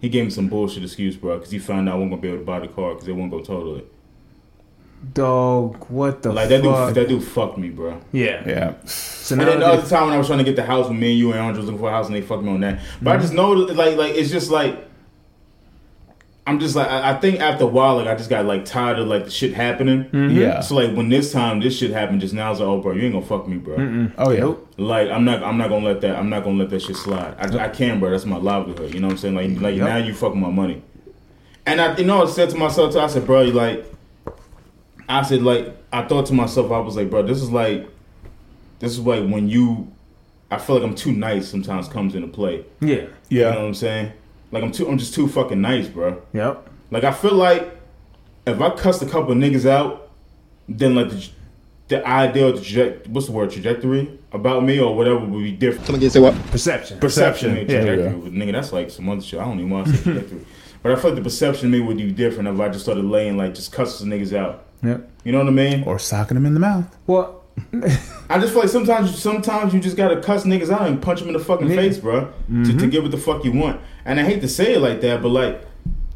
He 0.00 0.08
gave 0.08 0.24
me 0.24 0.30
some 0.30 0.48
bullshit 0.48 0.82
excuse, 0.82 1.16
bro, 1.16 1.36
because 1.36 1.50
he 1.50 1.58
found 1.58 1.88
out 1.88 1.92
I 1.92 1.98
wasn't 1.98 2.12
gonna 2.12 2.22
be 2.22 2.28
able 2.28 2.38
to 2.38 2.44
buy 2.44 2.60
the 2.60 2.68
car 2.68 2.92
because 2.92 3.06
they 3.06 3.12
won't 3.12 3.30
go 3.30 3.40
total 3.40 3.76
it. 3.76 3.92
Dog, 5.12 5.86
what 5.88 6.22
the 6.22 6.32
Like 6.32 6.48
that 6.48 6.62
fuck? 6.62 6.88
dude, 6.88 6.94
that 6.96 7.08
dude 7.08 7.22
fucked 7.24 7.58
me, 7.58 7.70
bro. 7.70 8.00
yeah. 8.12 8.42
Yeah. 8.46 8.74
So 8.84 9.34
And 9.34 9.42
now 9.44 9.50
then 9.50 9.60
the 9.60 9.66
other 9.66 9.88
time 9.88 10.06
when 10.06 10.14
I 10.14 10.18
was 10.18 10.26
trying 10.26 10.38
to 10.38 10.44
get 10.44 10.56
the 10.56 10.64
house 10.64 10.88
with 10.88 10.98
me 10.98 11.10
and 11.10 11.18
you 11.18 11.30
and 11.32 11.40
Andre 11.40 11.58
was 11.58 11.66
looking 11.66 11.80
for 11.80 11.88
a 11.88 11.92
house 11.92 12.06
and 12.06 12.14
they 12.14 12.22
fucked 12.22 12.42
me 12.42 12.50
on 12.50 12.60
that. 12.60 12.80
But 13.00 13.10
I 13.10 13.14
mm-hmm. 13.14 13.22
just 13.22 13.34
know, 13.34 13.64
that, 13.64 13.76
like, 13.76 13.96
like 13.96 14.14
it's 14.14 14.30
just 14.30 14.50
like 14.50 14.86
I'm 16.46 16.60
just 16.60 16.76
like 16.76 16.88
I, 16.88 17.10
I 17.10 17.14
think 17.18 17.40
after 17.40 17.64
a 17.64 17.66
while, 17.66 17.96
like 17.96 18.06
I 18.06 18.14
just 18.14 18.30
got 18.30 18.44
like 18.44 18.64
tired 18.64 19.00
of 19.00 19.08
like 19.08 19.24
the 19.24 19.30
shit 19.30 19.52
happening. 19.52 20.04
Mm-hmm. 20.04 20.36
Yeah. 20.36 20.60
So 20.60 20.76
like 20.76 20.94
when 20.94 21.08
this 21.08 21.32
time 21.32 21.60
this 21.60 21.76
shit 21.76 21.90
happened 21.90 22.20
just 22.20 22.34
now, 22.34 22.46
I 22.46 22.50
was 22.50 22.60
like, 22.60 22.68
oh 22.68 22.80
bro, 22.80 22.92
you 22.92 23.02
ain't 23.02 23.14
gonna 23.14 23.26
fuck 23.26 23.48
me, 23.48 23.56
bro. 23.56 24.08
Oh 24.16 24.30
yeah. 24.30 24.40
Nope. 24.40 24.74
Like 24.76 25.10
I'm 25.10 25.24
not 25.24 25.42
I'm 25.42 25.58
not 25.58 25.70
gonna 25.70 25.84
let 25.84 26.00
that 26.02 26.14
I'm 26.16 26.30
not 26.30 26.44
gonna 26.44 26.58
let 26.58 26.70
that 26.70 26.82
shit 26.82 26.96
slide. 26.96 27.34
I, 27.38 27.64
I 27.64 27.68
can, 27.68 27.98
bro. 27.98 28.10
That's 28.10 28.24
my 28.26 28.36
livelihood. 28.36 28.94
You 28.94 29.00
know 29.00 29.08
what 29.08 29.14
I'm 29.14 29.18
saying? 29.18 29.34
Like 29.34 29.60
like 29.60 29.76
Yep. 29.76 29.88
now 29.88 29.96
you 29.96 30.14
fucking 30.14 30.40
my 30.40 30.50
money. 30.50 30.82
And 31.66 31.80
I 31.80 31.96
you 31.96 32.04
know 32.04 32.22
I 32.22 32.26
said 32.26 32.50
to 32.50 32.56
myself 32.56 32.92
too, 32.92 33.00
I 33.00 33.08
said, 33.08 33.26
bro, 33.26 33.42
you 33.42 33.52
like 33.52 33.84
I 35.08 35.22
said 35.22 35.42
like 35.42 35.76
I 35.92 36.02
thought 36.06 36.26
to 36.26 36.34
myself, 36.34 36.70
I 36.72 36.78
was 36.78 36.96
like, 36.96 37.10
bro, 37.10 37.22
this 37.22 37.40
is 37.42 37.50
like 37.50 37.88
this 38.78 38.92
is 38.92 39.00
like 39.00 39.26
when 39.28 39.48
you 39.48 39.90
I 40.50 40.58
feel 40.58 40.76
like 40.76 40.84
I'm 40.84 40.94
too 40.94 41.12
nice 41.12 41.48
sometimes 41.48 41.88
comes 41.88 42.14
into 42.14 42.28
play. 42.28 42.64
Yeah. 42.80 42.88
Yeah. 42.88 42.94
You 42.94 43.00
know 43.00 43.08
Yeah. 43.28 43.48
what 43.56 43.58
I'm 43.64 43.74
saying? 43.74 44.12
Like 44.52 44.62
I'm 44.62 44.72
too 44.72 44.88
I'm 44.88 44.98
just 44.98 45.14
too 45.14 45.28
fucking 45.28 45.60
nice, 45.60 45.88
bro. 45.88 46.22
Yep. 46.32 46.68
Like 46.90 47.04
I 47.04 47.12
feel 47.12 47.34
like 47.34 47.76
if 48.46 48.60
I 48.60 48.70
cussed 48.70 49.02
a 49.02 49.06
couple 49.06 49.32
of 49.32 49.38
niggas 49.38 49.66
out, 49.68 50.10
then 50.68 50.94
like 50.94 51.10
the, 51.10 51.28
the 51.88 52.06
idea 52.06 52.46
of 52.48 52.60
traje- 52.60 53.06
what's 53.08 53.26
the 53.26 53.32
word 53.32 53.50
trajectory 53.50 54.18
about 54.32 54.62
me 54.64 54.78
or 54.80 54.94
whatever 54.96 55.18
would 55.18 55.42
be 55.42 55.52
different. 55.52 55.86
Come 55.86 55.94
again, 55.96 56.10
say 56.10 56.20
what? 56.20 56.34
Perception. 56.50 56.98
Perception, 57.00 57.56
Yeah. 57.56 57.64
trajectory, 57.64 58.02
Yeah. 58.04 58.10
Nigga. 58.44 58.52
That's 58.52 58.72
like 58.72 58.90
some 58.90 59.08
other 59.08 59.20
shit. 59.22 59.40
I 59.40 59.44
don't 59.44 59.58
even 59.58 59.70
want 59.70 59.86
to 59.88 59.96
say 59.96 60.02
trajectory, 60.12 60.46
but 60.82 60.92
I 60.92 60.96
feel 60.96 61.10
like 61.10 61.16
the 61.16 61.22
perception 61.24 61.66
of 61.66 61.72
me 61.72 61.80
would 61.80 61.96
be 61.96 62.12
different 62.12 62.48
if 62.48 62.60
I 62.60 62.68
just 62.68 62.84
started 62.84 63.04
laying 63.04 63.36
like 63.36 63.54
just 63.54 63.72
cussing 63.72 64.08
niggas 64.08 64.36
out. 64.36 64.64
Yep. 64.86 65.10
You 65.24 65.32
know 65.32 65.38
what 65.38 65.48
I 65.48 65.50
mean? 65.50 65.82
Or 65.84 65.98
socking 65.98 66.36
him 66.36 66.46
in 66.46 66.54
the 66.54 66.60
mouth. 66.60 66.86
Well, 67.06 67.42
I 68.28 68.38
just 68.38 68.52
feel 68.52 68.60
like 68.62 68.68
sometimes, 68.68 69.18
sometimes 69.18 69.72
you 69.74 69.80
just 69.80 69.96
gotta 69.96 70.20
cuss 70.20 70.44
niggas 70.44 70.70
out 70.70 70.86
and 70.88 71.00
punch 71.00 71.20
them 71.20 71.28
in 71.28 71.34
the 71.34 71.40
fucking 71.40 71.68
Yeah. 71.70 71.76
face, 71.76 71.98
bro, 71.98 72.20
to, 72.20 72.26
Mm-hmm. 72.50 72.78
to 72.78 72.86
get 72.86 73.02
what 73.02 73.10
the 73.10 73.16
fuck 73.18 73.44
you 73.44 73.52
want. 73.52 73.80
And 74.04 74.20
I 74.20 74.24
hate 74.24 74.40
to 74.42 74.48
say 74.48 74.74
it 74.74 74.80
like 74.80 75.00
that, 75.00 75.22
but 75.22 75.30
like, 75.30 75.62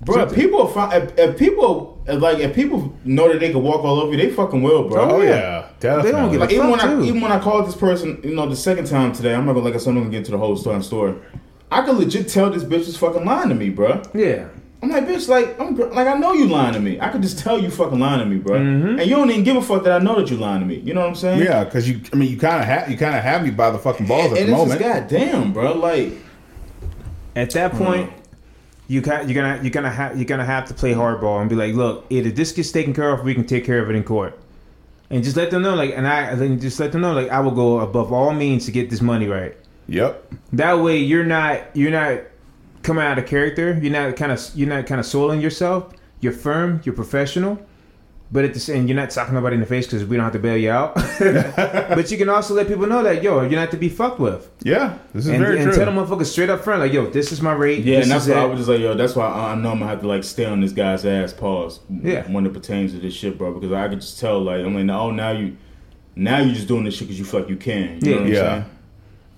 bro, 0.04 0.22
if 0.24 0.34
people 0.34 0.66
fi- 0.68 0.96
if, 0.96 1.18
if 1.18 1.38
people 1.38 2.02
if, 2.06 2.20
like 2.20 2.38
if 2.38 2.54
people 2.54 2.94
know 3.04 3.28
that 3.32 3.40
they 3.40 3.50
can 3.52 3.62
walk 3.62 3.84
all 3.84 4.00
over 4.00 4.12
you, 4.12 4.18
they 4.18 4.30
fucking 4.30 4.62
will, 4.62 4.88
bro. 4.88 5.10
Oh 5.16 5.20
yeah. 5.22 5.30
yeah. 5.30 5.68
Definitely. 5.80 6.10
They 6.12 6.18
don't 6.18 6.30
give 6.32 6.40
Like 6.40 6.52
even 6.52 6.70
when 6.70 6.78
fuck, 6.80 6.90
I 6.90 7.02
even 7.02 7.20
when 7.20 7.32
I 7.32 7.38
called 7.40 7.66
this 7.66 7.76
person, 7.76 8.20
you 8.22 8.34
know, 8.34 8.46
the 8.48 8.56
second 8.56 8.86
time 8.86 9.12
today, 9.12 9.34
I'm 9.34 9.46
not 9.46 9.54
gonna 9.54 9.64
like 9.64 9.74
I 9.74 9.78
said, 9.78 9.90
I'm 9.90 9.94
not 9.96 10.00
gonna 10.02 10.10
get 10.12 10.18
into 10.18 10.32
the 10.32 10.38
whole 10.38 10.56
story 10.56 10.82
story. 10.82 11.14
I 11.72 11.82
could 11.82 11.96
legit 11.96 12.28
tell 12.28 12.50
this 12.50 12.64
bitch 12.64 12.80
is 12.88 12.96
fucking 12.96 13.24
lying 13.24 13.48
to 13.48 13.54
me, 13.54 13.70
bro. 13.70 14.02
yeah. 14.12 14.48
I'm 14.82 14.88
like, 14.88 15.06
bitch, 15.06 15.28
like, 15.28 15.60
I'm 15.60 15.76
like, 15.76 16.06
I 16.06 16.14
know 16.14 16.32
you 16.32 16.46
lying 16.48 16.72
to 16.72 16.80
me. 16.80 16.98
I 17.00 17.10
could 17.10 17.20
just 17.20 17.38
tell 17.38 17.60
you 17.60 17.70
fucking 17.70 17.98
lying 17.98 18.20
to 18.20 18.26
me, 18.26 18.36
bro. 18.38 18.58
Mm-hmm. 18.58 18.98
And 18.98 19.02
you 19.02 19.14
don't 19.16 19.30
even 19.30 19.44
give 19.44 19.56
a 19.56 19.62
fuck 19.62 19.84
that 19.84 19.92
I 20.00 20.02
know 20.02 20.16
that 20.16 20.30
you 20.30 20.38
lying 20.38 20.60
to 20.60 20.66
me. 20.66 20.76
You 20.76 20.94
know 20.94 21.00
what 21.02 21.08
I'm 21.10 21.14
saying? 21.14 21.42
Yeah, 21.42 21.64
because 21.64 21.88
you. 21.88 22.00
I 22.12 22.16
mean, 22.16 22.30
you 22.30 22.38
kind 22.38 22.60
of 22.60 22.64
have 22.66 22.90
you 22.90 22.96
kind 22.96 23.14
of 23.14 23.22
have 23.22 23.42
me 23.44 23.50
by 23.50 23.70
the 23.70 23.78
fucking 23.78 24.06
balls 24.06 24.32
at 24.32 24.38
And 24.38 24.48
the 24.48 24.52
it's 24.52 24.58
moment. 24.58 24.80
just 24.80 24.92
goddamn, 25.10 25.52
bro. 25.52 25.74
Like, 25.74 26.12
At 27.36 27.50
that 27.50 27.72
point, 27.72 28.10
you 28.88 29.00
got 29.00 29.28
you're 29.28 29.40
gonna 29.40 29.62
you're 29.62 29.70
gonna 29.70 29.90
have 29.90 30.16
you're 30.16 30.24
gonna 30.24 30.44
have 30.44 30.66
to 30.68 30.74
play 30.74 30.92
hardball 30.94 31.40
and 31.40 31.48
be 31.50 31.56
like, 31.56 31.74
look, 31.74 32.06
either 32.10 32.30
this 32.30 32.52
gets 32.52 32.72
taken 32.72 32.94
care 32.94 33.10
of, 33.12 33.22
we 33.22 33.34
can 33.34 33.44
take 33.46 33.64
care 33.64 33.80
of 33.82 33.90
it 33.90 33.94
in 33.96 34.02
court, 34.02 34.38
and 35.10 35.22
just 35.22 35.36
let 35.36 35.50
them 35.50 35.62
know, 35.62 35.74
like, 35.74 35.92
and 35.94 36.08
I 36.08 36.34
then 36.34 36.58
just 36.58 36.80
let 36.80 36.90
them 36.92 37.02
know, 37.02 37.12
like, 37.12 37.28
I 37.28 37.40
will 37.40 37.52
go 37.52 37.80
above 37.80 38.12
all 38.12 38.32
means 38.32 38.64
to 38.64 38.72
get 38.72 38.88
this 38.90 39.00
money 39.00 39.28
right. 39.28 39.54
Yep. 39.88 40.32
That 40.54 40.80
way, 40.80 40.98
you're 40.98 41.24
not 41.24 41.76
you're 41.76 41.90
not 41.90 42.20
coming 42.82 43.04
out 43.04 43.18
of 43.18 43.26
character. 43.26 43.78
You're 43.80 43.92
not 43.92 44.16
kind 44.16 44.32
of 44.32 44.40
you're 44.54 44.68
not 44.68 44.86
kind 44.86 44.98
of 45.00 45.06
soiling 45.06 45.40
yourself. 45.40 45.92
You're 46.20 46.32
firm. 46.32 46.80
You're 46.84 46.94
professional. 46.94 47.58
But 48.32 48.44
at 48.44 48.54
the 48.54 48.60
same, 48.60 48.86
you're 48.86 48.94
not 48.96 49.12
sucking 49.12 49.34
nobody 49.34 49.54
in 49.54 49.60
the 49.60 49.66
face 49.66 49.86
because 49.86 50.04
we 50.04 50.14
don't 50.16 50.22
have 50.22 50.32
to 50.34 50.38
bail 50.38 50.56
you 50.56 50.70
out. 50.70 50.94
but 51.18 52.12
you 52.12 52.16
can 52.16 52.28
also 52.28 52.54
let 52.54 52.68
people 52.68 52.86
know 52.86 53.02
that 53.02 53.24
yo, 53.24 53.40
you're 53.40 53.58
not 53.58 53.72
to 53.72 53.76
be 53.76 53.88
fucked 53.88 54.20
with, 54.20 54.48
Yeah. 54.62 54.98
This 55.12 55.24
is 55.24 55.30
and, 55.32 55.40
very 55.42 55.56
and 55.58 55.64
true. 55.64 55.74
tell 55.74 55.86
them 55.92 55.96
motherfuckers 55.96 56.26
straight 56.26 56.48
up 56.48 56.60
front, 56.60 56.78
like 56.80 56.92
yo, 56.92 57.06
this 57.10 57.32
is 57.32 57.42
my 57.42 57.52
rate. 57.52 57.82
yeah, 57.84 57.98
and 58.02 58.08
that's 58.10 58.26
is 58.28 58.30
why 58.32 58.42
I 58.42 58.44
was 58.44 58.58
just 58.60 58.68
like, 58.68 58.78
yo, 58.78 58.94
that's 58.94 59.16
why 59.16 59.26
I, 59.26 59.50
I 59.50 59.54
know 59.56 59.72
I'm 59.72 59.80
gonna 59.80 59.90
have 59.90 60.00
to 60.02 60.06
like 60.06 60.22
stay 60.22 60.44
on 60.44 60.60
this 60.60 60.70
guy's 60.70 61.04
ass. 61.04 61.32
Pause. 61.32 61.80
Yeah. 61.90 62.30
When 62.30 62.46
it 62.46 62.52
pertains 62.52 62.92
to 62.92 63.00
this 63.00 63.14
shit, 63.14 63.36
bro, 63.36 63.52
because 63.52 63.72
I 63.72 63.88
could 63.88 64.00
just 64.00 64.20
tell, 64.20 64.40
like, 64.40 64.64
I'm 64.64 64.76
like, 64.76 64.96
oh, 64.96 65.10
now 65.10 65.32
you, 65.32 65.56
now 66.14 66.38
you're 66.38 66.54
just 66.54 66.68
doing 66.68 66.84
this 66.84 66.94
shit 66.94 67.08
because 67.08 67.18
you 67.18 67.24
feel 67.24 67.40
like 67.40 67.48
you 67.50 67.56
can. 67.56 67.98
You 68.00 68.10
Yeah. 68.10 68.10
know 68.10 68.16
what 68.20 68.26
I'm 68.28 68.32
Yeah. 68.32 68.40
saying? 68.52 68.64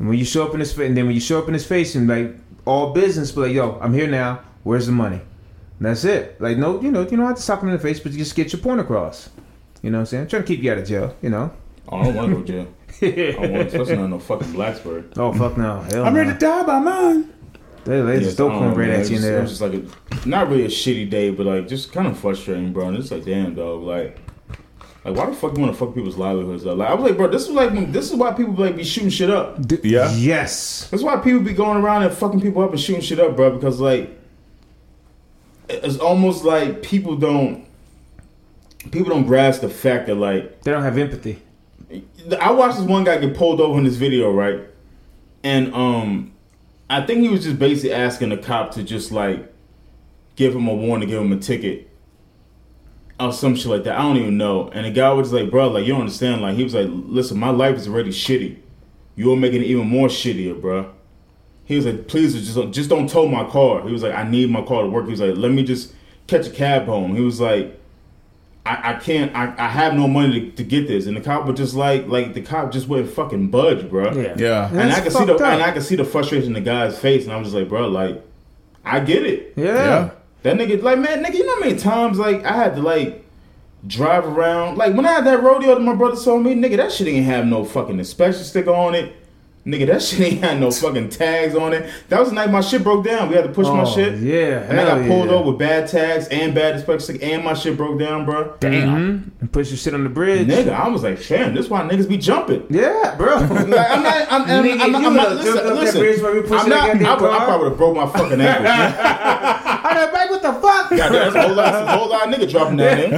And 0.00 0.08
when 0.10 0.18
you 0.18 0.24
show 0.26 0.46
up 0.46 0.52
in 0.52 0.60
his 0.60 0.72
face, 0.74 0.88
and 0.88 0.96
then 0.98 1.06
when 1.06 1.14
you 1.14 1.20
show 1.20 1.38
up 1.38 1.48
in 1.48 1.54
his 1.54 1.64
face 1.64 1.94
and 1.94 2.06
like 2.08 2.36
all 2.64 2.92
business, 2.92 3.32
but 3.32 3.42
like, 3.42 3.52
yo, 3.52 3.78
I'm 3.80 3.94
here 3.94 4.06
now. 4.06 4.40
Where's 4.62 4.86
the 4.86 4.92
money? 4.92 5.20
And 5.78 5.86
that's 5.88 6.04
it. 6.04 6.40
Like, 6.40 6.58
no, 6.58 6.80
you 6.80 6.90
know, 6.92 7.00
you 7.02 7.16
don't 7.16 7.26
have 7.26 7.36
to 7.36 7.42
sock 7.42 7.62
him 7.62 7.68
in 7.68 7.74
the 7.74 7.80
face, 7.80 7.98
but 8.00 8.12
you 8.12 8.18
just 8.18 8.36
get 8.36 8.52
your 8.52 8.62
point 8.62 8.80
across. 8.80 9.30
You 9.82 9.90
know 9.90 9.98
what 9.98 10.02
I'm 10.02 10.06
saying? 10.06 10.22
I'm 10.22 10.28
trying 10.28 10.42
to 10.42 10.46
keep 10.48 10.62
you 10.62 10.70
out 10.70 10.78
of 10.78 10.86
jail. 10.86 11.16
You 11.22 11.30
know. 11.30 11.52
Oh, 11.88 11.98
I 11.98 12.04
don't 12.04 12.14
want 12.14 12.30
to 12.30 12.36
go 12.36 12.42
to 12.42 12.46
jail. 12.46 12.74
I 13.02 13.46
want, 13.50 13.66
especially 13.68 13.96
not 13.96 14.10
no 14.10 14.18
fucking 14.20 14.48
Blacksburg. 14.48 15.14
oh 15.16 15.32
fuck 15.32 15.56
no! 15.56 15.80
Hell 15.80 16.04
I'm 16.04 16.14
no. 16.14 16.20
ready 16.20 16.32
to 16.32 16.38
die 16.38 16.62
by 16.64 16.78
mine. 16.78 17.32
They, 17.84 18.00
they 18.00 18.14
Yeah, 18.14 18.20
just 18.20 18.36
throw 18.36 18.46
I 18.46 18.50
don't 18.50 18.60
know, 18.60 18.66
cornbread 18.66 18.90
at 18.90 19.10
you 19.10 19.16
in 19.16 19.24
It 19.24 19.40
was 19.40 19.58
just 19.58 19.60
like 19.60 19.74
a, 19.74 20.28
not 20.28 20.48
really 20.48 20.64
a 20.64 20.68
shitty 20.68 21.10
day, 21.10 21.30
but 21.30 21.46
like 21.46 21.66
just 21.66 21.92
kind 21.92 22.06
of 22.06 22.16
frustrating, 22.16 22.72
bro. 22.72 22.88
And 22.88 22.96
it's 22.96 23.10
like, 23.10 23.24
damn, 23.24 23.54
dog, 23.54 23.82
like. 23.82 24.18
Like 25.04 25.16
why 25.16 25.26
the 25.26 25.32
fuck 25.36 25.56
you 25.56 25.60
want 25.60 25.72
to 25.72 25.78
fuck 25.78 25.94
people's 25.94 26.16
livelihoods 26.16 26.64
up? 26.64 26.78
Like 26.78 26.88
I 26.88 26.94
was 26.94 27.04
like, 27.04 27.16
bro, 27.16 27.28
this 27.28 27.42
is 27.42 27.50
like 27.50 27.72
when, 27.72 27.90
this 27.90 28.10
is 28.10 28.16
why 28.16 28.32
people 28.32 28.54
like 28.54 28.76
be 28.76 28.84
shooting 28.84 29.10
shit 29.10 29.30
up. 29.30 29.58
Yeah. 29.82 30.12
Yes. 30.14 30.88
That's 30.90 31.02
why 31.02 31.16
people 31.16 31.40
be 31.40 31.52
going 31.52 31.82
around 31.82 32.04
and 32.04 32.14
fucking 32.14 32.40
people 32.40 32.62
up 32.62 32.70
and 32.70 32.80
shooting 32.80 33.02
shit 33.02 33.18
up, 33.18 33.34
bro. 33.34 33.50
Because 33.50 33.80
like, 33.80 34.16
it's 35.68 35.98
almost 35.98 36.44
like 36.44 36.82
people 36.82 37.16
don't 37.16 37.66
people 38.90 39.10
don't 39.10 39.26
grasp 39.26 39.62
the 39.62 39.68
fact 39.68 40.06
that 40.06 40.14
like 40.14 40.62
They 40.62 40.70
don't 40.70 40.82
have 40.82 40.98
empathy. 40.98 41.42
I 42.40 42.52
watched 42.52 42.78
this 42.78 42.86
one 42.86 43.04
guy 43.04 43.18
get 43.18 43.36
pulled 43.36 43.60
over 43.60 43.78
in 43.78 43.84
this 43.84 43.96
video, 43.96 44.30
right? 44.30 44.60
And 45.42 45.74
um, 45.74 46.32
I 46.88 47.04
think 47.04 47.20
he 47.20 47.28
was 47.28 47.42
just 47.42 47.58
basically 47.58 47.92
asking 47.92 48.30
the 48.30 48.38
cop 48.38 48.70
to 48.72 48.82
just 48.82 49.10
like 49.12 49.52
give 50.36 50.54
him 50.54 50.68
a 50.68 50.74
warning, 50.74 51.08
give 51.08 51.20
him 51.20 51.32
a 51.32 51.38
ticket, 51.38 51.90
or 53.20 53.32
some 53.32 53.54
shit 53.54 53.66
like 53.66 53.84
that. 53.84 53.98
I 53.98 54.02
don't 54.02 54.16
even 54.16 54.36
know. 54.36 54.68
And 54.70 54.84
the 54.86 54.90
guy 54.90 55.12
was 55.12 55.32
like, 55.32 55.50
"Bro, 55.50 55.68
like 55.68 55.84
you 55.86 55.92
don't 55.92 56.02
understand." 56.02 56.42
Like 56.42 56.56
he 56.56 56.64
was 56.64 56.74
like, 56.74 56.88
"Listen, 56.90 57.38
my 57.38 57.50
life 57.50 57.76
is 57.76 57.86
already 57.88 58.10
shitty. 58.10 58.56
You're 59.16 59.36
making 59.36 59.62
it 59.62 59.66
even 59.66 59.86
more 59.88 60.08
shittier, 60.08 60.60
bro." 60.60 60.90
He 61.64 61.76
was 61.76 61.86
like, 61.86 62.08
"Please, 62.08 62.34
just 62.34 62.54
don't- 62.56 62.72
just 62.72 62.90
don't 62.90 63.08
tow 63.08 63.26
my 63.28 63.44
car." 63.44 63.82
He 63.86 63.92
was 63.92 64.02
like, 64.02 64.14
"I 64.14 64.24
need 64.28 64.50
my 64.50 64.62
car 64.62 64.82
to 64.82 64.88
work." 64.88 65.04
He 65.04 65.10
was 65.12 65.20
like, 65.20 65.36
"Let 65.36 65.52
me 65.52 65.62
just 65.62 65.92
catch 66.26 66.46
a 66.46 66.50
cab 66.50 66.86
home." 66.86 67.14
He 67.14 67.22
was 67.22 67.40
like. 67.40 67.78
I, 68.64 68.92
I 68.92 68.94
can't 69.00 69.34
I, 69.34 69.52
I 69.58 69.66
have 69.66 69.94
no 69.94 70.06
money 70.06 70.38
to, 70.52 70.56
to 70.58 70.62
get 70.62 70.86
this 70.86 71.06
and 71.08 71.16
the 71.16 71.20
cop 71.20 71.46
was 71.46 71.56
just 71.58 71.74
like 71.74 72.06
like 72.06 72.32
the 72.32 72.42
cop 72.42 72.70
just 72.70 72.86
wouldn't 72.86 73.10
fucking 73.10 73.48
budge 73.50 73.90
bro 73.90 74.12
Yeah. 74.12 74.34
Yeah. 74.38 74.68
and 74.70 74.82
I 74.82 74.86
That's 74.86 75.00
can 75.00 75.10
see 75.10 75.24
the 75.24 75.34
up. 75.34 75.40
and 75.40 75.60
I 75.64 75.72
can 75.72 75.82
see 75.82 75.96
the 75.96 76.04
frustration 76.04 76.46
in 76.46 76.52
the 76.52 76.60
guy's 76.60 76.96
face 76.96 77.24
and 77.24 77.32
I 77.32 77.38
was 77.38 77.48
just 77.48 77.56
like 77.56 77.68
bro 77.68 77.88
like 77.88 78.22
I 78.84 79.00
get 79.00 79.26
it 79.26 79.54
Yeah. 79.56 79.64
Yeah. 79.66 80.10
That 80.42 80.56
nigga 80.56 80.82
like 80.82 80.98
man 80.98 81.24
nigga 81.24 81.34
you 81.34 81.46
know 81.46 81.54
how 81.54 81.60
many 81.60 81.78
times 81.78 82.18
like 82.18 82.44
I 82.44 82.52
had 82.52 82.76
to 82.76 82.82
like 82.82 83.24
drive 83.86 84.26
around? 84.26 84.78
Like 84.78 84.94
when 84.94 85.06
I 85.06 85.12
had 85.12 85.26
that 85.26 85.42
rodeo 85.42 85.74
that 85.74 85.80
my 85.80 85.94
brother 85.94 86.16
sold 86.16 86.44
me 86.44 86.54
nigga 86.54 86.76
that 86.76 86.92
shit 86.92 87.06
didn't 87.06 87.24
have 87.24 87.46
no 87.46 87.64
fucking 87.64 87.98
inspection 87.98 88.44
sticker 88.44 88.72
on 88.72 88.94
it 88.94 89.14
Nigga, 89.64 89.86
that 89.86 90.02
shit 90.02 90.20
ain't 90.20 90.40
had 90.44 90.58
no 90.60 90.70
fucking 90.72 91.08
tags 91.10 91.54
on 91.54 91.72
it. 91.72 91.88
That 92.08 92.18
was 92.18 92.30
the 92.30 92.34
night 92.34 92.50
my 92.50 92.60
shit 92.60 92.82
broke 92.82 93.04
down. 93.04 93.28
We 93.28 93.36
had 93.36 93.44
to 93.44 93.52
push 93.52 93.68
my 93.68 93.82
Oh, 93.82 93.84
shit. 93.94 94.18
yeah, 94.18 94.60
And 94.68 94.80
I 94.80 94.84
got 94.84 95.06
pulled 95.06 95.28
yeah. 95.28 95.34
over 95.34 95.50
with 95.50 95.58
bad 95.58 95.88
tags 95.88 96.26
and 96.28 96.52
bad 96.54 96.74
inspection 96.76 97.20
and 97.22 97.44
my 97.44 97.54
shit 97.54 97.76
broke 97.76 97.98
down, 98.00 98.24
bro. 98.24 98.44
Mm-hmm. 98.44 98.58
Damn. 98.58 99.32
And 99.40 99.52
push 99.52 99.68
your 99.70 99.76
shit 99.76 99.94
on 99.94 100.02
the 100.02 100.10
bridge. 100.10 100.48
Nigga, 100.48 100.72
I 100.72 100.88
was 100.88 101.02
like, 101.04 101.24
damn, 101.26 101.54
this 101.54 101.68
why 101.70 101.82
niggas 101.82 102.08
be 102.08 102.16
jumping. 102.18 102.66
Yeah, 102.70 103.14
bro. 103.16 103.38
Like, 103.72 103.90
I'm 103.90 104.02
not, 104.02 104.32
I'm, 104.32 104.42
I'm, 104.42 104.50
I'm, 104.50 104.94
I'm, 104.96 105.06
I'm 105.06 105.14
not, 105.14 105.32
listen, 105.36 105.44
jumped 105.54 105.58
up 105.60 105.64
that 105.64 105.74
listen. 105.76 106.00
bridge 106.00 106.22
while 106.22 106.32
we 106.34 106.40
pushing 106.42 106.58
I'm 106.58 106.68
not, 106.68 106.82
I, 106.90 106.92
goddamn 106.94 107.06
I 107.06 107.16
probably 107.44 107.58
would 107.64 107.68
have 107.70 107.78
broke 107.78 107.96
my 107.96 108.06
fucking 108.06 108.40
ankle. 108.40 108.66
I 108.66 109.94
know, 109.94 110.12
like, 110.12 110.30
what 110.30 110.42
the 110.42 110.52
fuck? 110.54 110.90
God, 110.90 111.12
that's 111.12 111.34
a 111.36 111.42
whole 111.42 111.54
lot, 111.54 111.72
that's 111.72 111.88
a 111.88 111.96
whole 111.96 112.08
lot 112.10 112.28
of 112.28 112.34
nigga 112.34 112.50
dropping 112.50 112.76
down 112.78 112.96
there. 112.98 113.10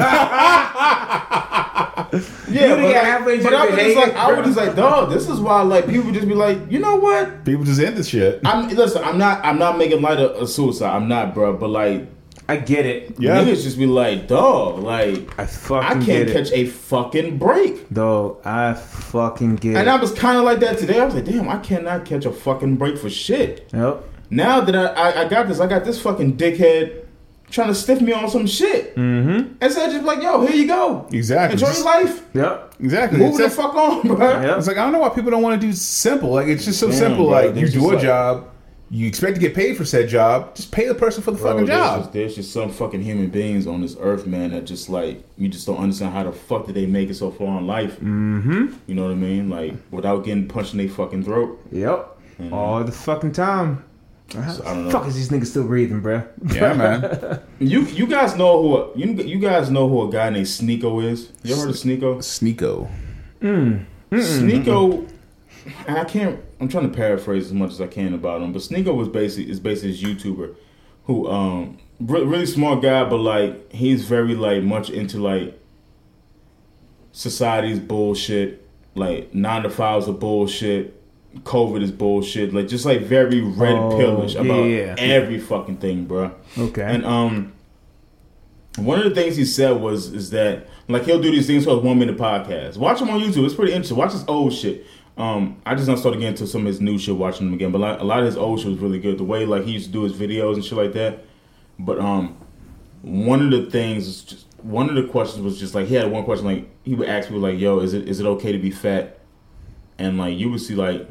Yeah, 1.97 2.03
would've 2.03 2.49
but, 2.49 2.51
got 2.51 2.81
like, 2.83 3.03
halfway 3.03 3.43
but 3.43 3.55
I 3.55 3.67
was 3.67 3.77
just 3.77 3.97
like, 3.97 4.13
hey, 4.13 4.19
I 4.19 4.33
was 4.33 4.47
just 4.47 4.57
like, 4.57 4.77
dog, 4.77 5.11
this 5.11 5.29
is 5.29 5.41
why 5.41 5.63
like 5.63 5.87
people 5.89 6.13
just 6.13 6.29
be 6.29 6.35
like, 6.35 6.59
you 6.71 6.79
know 6.79 6.97
what? 6.97 7.45
People 7.45 7.65
just 7.65 7.81
end 7.81 7.97
this 7.97 8.09
shit. 8.09 8.41
I'm 8.45 8.69
listen, 8.69 9.03
I'm 9.05 9.19
not, 9.19 9.45
I'm 9.45 9.59
not 9.59 9.79
making 9.79 10.03
light 10.03 10.19
of, 10.19 10.33
of 10.33 10.49
suicide. 10.51 10.95
I'm 10.95 11.09
not, 11.09 11.35
bro. 11.35 11.53
But 11.55 11.69
like, 11.69 12.09
I 12.49 12.57
get 12.57 12.85
it. 12.85 13.19
Yeah. 13.19 13.43
niggas 13.43 13.63
just 13.63 13.79
be 13.79 13.87
like, 13.87 14.29
dog, 14.29 14.81
like, 14.81 15.39
I 15.39 15.47
fucking 15.47 15.87
I 15.87 15.93
can't 15.93 16.07
get 16.07 16.29
it. 16.29 16.33
catch 16.33 16.53
a 16.53 16.67
fucking 16.67 17.39
break. 17.39 17.89
Dog, 17.91 18.45
I 18.45 18.75
fucking 18.75 19.57
get 19.57 19.69
And 19.71 19.77
it. 19.77 19.81
And 19.81 19.91
I 19.91 19.97
was 19.97 20.13
kind 20.13 20.37
of 20.37 20.45
like 20.45 20.61
that 20.61 20.79
today. 20.79 21.01
I 21.01 21.05
was 21.07 21.15
like, 21.15 21.25
damn, 21.25 21.49
I 21.49 21.59
cannot 21.59 22.05
catch 22.05 22.27
a 22.27 22.33
fucking 22.33 22.77
break 22.77 22.99
for 22.99 23.09
shit. 23.09 23.71
Yep. 23.73 24.05
Now 24.31 24.61
that 24.61 24.75
I, 24.75 24.87
I, 24.87 25.23
I 25.23 25.29
got 25.29 25.49
this, 25.49 25.61
I 25.61 25.67
got 25.67 25.85
this 25.85 26.01
fucking 26.03 26.37
dickhead 26.37 27.04
trying 27.55 27.69
to 27.69 27.75
stiff 27.75 28.01
me 28.01 28.13
on 28.13 28.29
some 28.29 28.47
shit. 28.47 28.95
Mm-hmm. 28.97 29.55
And 29.61 29.73
so 29.73 29.83
I 29.83 29.87
just 29.91 30.05
like, 30.05 30.23
yo, 30.23 30.45
here 30.47 30.57
you 30.57 30.67
go. 30.67 31.07
Exactly. 31.13 31.55
Enjoy 31.55 31.67
Just- 31.67 31.79
your 31.85 32.05
life. 32.05 32.27
Yep. 32.35 32.75
Exactly. 32.81 33.19
Move 33.21 33.29
It's, 33.29 33.39
the 33.39 33.45
like- 33.45 33.53
fuck 33.73 33.75
on, 33.77 34.03
bro. 34.09 34.19
Yep. 34.43 34.59
it's 34.59 34.67
like 34.67 34.77
I 34.77 34.83
don't 34.83 34.93
know 34.93 34.99
why 34.99 35.09
people 35.11 35.31
don't 35.31 35.43
want 35.43 35.61
to 35.61 35.67
do 35.67 35.73
simple. 35.73 36.31
Like 36.33 36.49
it's 36.49 36.65
just 36.65 36.81
so 36.81 36.89
Damn, 36.89 36.97
simple. 36.99 37.29
bro, 37.29 37.47
like 37.47 37.55
you 37.57 37.69
do 37.69 37.91
a 37.91 37.95
like- 37.95 38.03
job, 38.03 38.51
you 38.91 39.07
expect 39.09 39.35
to 39.37 39.41
get 39.41 39.55
paid 39.55 39.77
for 39.77 39.85
said 39.85 40.09
job. 40.09 40.55
Just 40.55 40.71
pay 40.71 40.87
the 40.87 40.95
person 40.95 41.23
for 41.23 41.31
the 41.31 41.39
Bro, 41.39 41.53
fucking 41.53 41.67
there's 41.67 41.79
job. 41.79 42.01
just, 42.01 42.13
there's 42.13 42.35
just 42.35 42.53
some 42.53 42.71
fucking 42.71 43.03
human 43.03 43.29
beings 43.31 43.67
on 43.67 43.81
this 43.81 43.97
earth, 43.99 44.27
man, 44.27 44.51
that 44.51 44.67
just 44.67 44.89
like 44.89 45.25
you 45.39 45.49
just 45.49 45.67
don't 45.67 45.79
understand 45.79 46.13
how 46.13 46.23
the 46.25 46.33
fuck 46.33 46.67
did 46.67 46.75
they 46.75 46.87
make 46.87 47.09
it 47.09 47.15
so 47.15 47.31
far 47.31 47.59
in 47.59 47.67
life. 47.67 47.95
Mm-hmm. 48.01 48.75
You 48.87 48.95
know 48.95 49.05
what 49.05 49.13
I 49.13 49.15
mean? 49.15 49.49
Like 49.49 49.75
without 49.91 50.25
getting 50.25 50.47
punched 50.49 50.73
in 50.75 50.79
their 50.79 50.89
fucking 50.89 51.23
throat. 51.25 51.61
Yep. 51.73 52.11
All 52.53 52.83
the 52.85 52.93
fucking 52.93 53.33
time. 53.33 53.85
So, 54.31 54.41
I 54.41 54.75
don't 54.75 54.85
know. 54.87 54.91
Fuck 54.91 55.07
is 55.07 55.15
these 55.15 55.29
niggas 55.29 55.47
still 55.47 55.65
breathing, 55.67 56.01
bro? 56.01 56.25
yeah, 56.49 56.73
man. 56.73 57.41
You 57.61 57.83
you 57.83 58.07
guys 58.07 58.37
know 58.37 58.61
who 58.63 58.77
a, 58.77 58.97
you 58.97 59.13
you 59.23 59.39
guys 59.39 59.71
know 59.71 59.89
who 59.89 60.09
a 60.09 60.11
guy 60.13 60.29
named 60.31 60.47
Sneako 60.47 61.05
is? 61.05 61.31
You 61.45 61.55
ever 61.55 61.63
heard 61.63 61.71
of 61.71 61.77
Sneako? 61.77 62.19
Sneako. 62.19 62.89
Sneako, 64.11 65.09
and 65.87 65.99
I 65.99 66.05
can't. 66.05 66.41
I'm 66.61 66.69
trying 66.69 66.91
to 66.91 66.97
paraphrase 66.97 67.47
as 67.47 67.53
much 67.53 67.71
as 67.73 67.81
I 67.81 67.87
can 67.87 68.13
about 68.15 68.43
him, 68.43 68.53
but 68.53 68.63
Sneako 68.63 68.95
was 68.97 69.09
basically 69.09 69.51
is 69.51 69.61
basically 69.61 69.93
this 69.93 70.03
YouTuber 70.03 70.55
who 71.05 71.29
um 71.29 71.79
re- 72.01 72.25
really 72.25 72.47
smart 72.47 72.83
guy, 72.83 73.05
but 73.09 73.19
like 73.19 73.73
he's 73.73 74.05
very 74.05 74.35
like 74.35 74.63
much 74.63 74.91
into 74.91 75.19
like 75.19 75.59
society's 77.13 77.79
bullshit, 77.79 78.67
like 78.95 79.33
nine 79.35 79.63
to 79.63 79.71
fives 79.71 80.09
are 80.09 80.13
bullshit. 80.13 81.01
COVID 81.43 81.83
is 81.83 81.91
bullshit, 81.91 82.55
like 82.55 82.69
just 82.69 82.85
like 82.85 83.03
very 83.03 83.41
red 83.41 83.75
Oh, 83.75 83.97
pillish 83.99 84.35
about 84.35 84.65
yeah. 84.65 84.95
every 84.99 85.39
fucking 85.39 85.79
thing, 85.79 86.05
bro. 86.07 86.33
Okay. 86.57 86.83
And 86.83 87.05
um, 87.05 87.53
one 88.77 88.99
of 88.99 89.05
the 89.05 89.15
things 89.15 89.37
he 89.37 89.45
said 89.45 89.73
was 89.81 90.13
is 90.13 90.31
that 90.31 90.67
like 90.89 91.05
he'll 91.05 91.21
do 91.21 91.31
these 91.31 91.47
things 91.47 91.65
called 91.65 91.85
one 91.85 91.99
minute 91.99 92.17
podcast. 92.17 92.77
Watch 92.77 93.01
him 93.01 93.11
on 93.11 93.21
YouTube. 93.21 93.45
It's 93.45 93.55
pretty 93.55 93.73
interesting. 93.73 93.97
Watch 93.97 94.13
his 94.13 94.25
old 94.29 94.53
shit. 94.53 94.87
Um, 95.17 95.61
I 95.65 95.75
just 95.77 95.87
not 95.87 95.99
started 96.01 96.19
getting 96.19 96.33
into 96.33 96.47
some 96.47 96.63
of 96.63 96.67
his 96.67 96.81
new 96.81 96.99
shit, 96.99 97.15
watching 97.17 97.47
him 97.47 97.55
again. 97.55 97.71
But 97.71 97.81
like, 97.81 98.01
a 98.01 98.05
lot 98.05 98.19
of 98.21 98.27
his 98.27 98.37
old 98.37 98.59
shit 98.61 98.71
was 98.71 98.79
really 98.79 98.99
good. 98.99 99.19
The 99.19 99.25
way 99.25 99.47
like 99.47 99.65
he 99.65 99.73
used 99.73 99.87
to 99.87 99.93
do 99.93 100.03
his 100.03 100.13
videos 100.13 100.55
and 100.55 100.65
shit 100.65 100.77
like 100.77 100.93
that. 100.95 101.25
But 101.79 102.01
um, 102.01 102.37
one 103.03 103.41
of 103.45 103.51
the 103.51 103.71
things 103.71 104.07
is 104.09 104.23
just 104.23 104.47
one 104.63 104.89
of 104.89 104.95
the 104.97 105.05
questions 105.11 105.43
was 105.45 105.59
just 105.59 105.75
like 105.75 105.87
he 105.87 105.95
had 105.95 106.11
one 106.11 106.25
question 106.25 106.47
like 106.47 106.69
he 106.85 106.95
would 106.95 107.09
ask 107.09 107.29
people 107.29 107.43
like, 107.43 107.59
"Yo, 107.59 107.79
is 107.81 107.93
it 107.95 108.09
is 108.09 108.19
it 108.21 108.27
okay 108.27 108.51
to 108.53 108.59
be 108.59 108.71
fat?" 108.71 109.19
And 109.99 110.19
like 110.19 110.37
you 110.37 110.51
would 110.51 110.61
see 110.61 110.75
like 110.75 111.09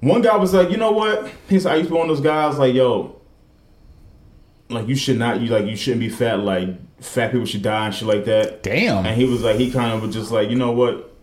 one 0.00 0.22
guy 0.22 0.36
was 0.36 0.54
like, 0.54 0.70
"You 0.70 0.76
know 0.76 0.92
what?" 0.92 1.30
He's 1.48 1.64
said, 1.64 1.72
"I 1.72 1.76
used 1.76 1.88
to 1.88 1.94
be 1.94 1.98
one 1.98 2.08
of 2.10 2.16
those 2.16 2.24
guys 2.24 2.58
like, 2.58 2.74
yo." 2.74 3.18
like 4.70 4.88
you 4.88 4.94
should 4.94 5.18
not 5.18 5.40
you 5.40 5.48
like 5.48 5.66
you 5.66 5.76
shouldn't 5.76 6.00
be 6.00 6.08
fat 6.08 6.40
like 6.40 6.68
fat 7.02 7.30
people 7.30 7.46
should 7.46 7.62
die 7.62 7.86
and 7.86 7.94
shit 7.94 8.08
like 8.08 8.24
that 8.24 8.62
Damn. 8.62 9.06
and 9.06 9.16
he 9.16 9.24
was 9.24 9.42
like 9.42 9.56
he 9.56 9.70
kind 9.70 9.92
of 9.92 10.02
was 10.02 10.14
just 10.14 10.30
like 10.30 10.50
you 10.50 10.56
know 10.56 10.72
what 10.72 11.14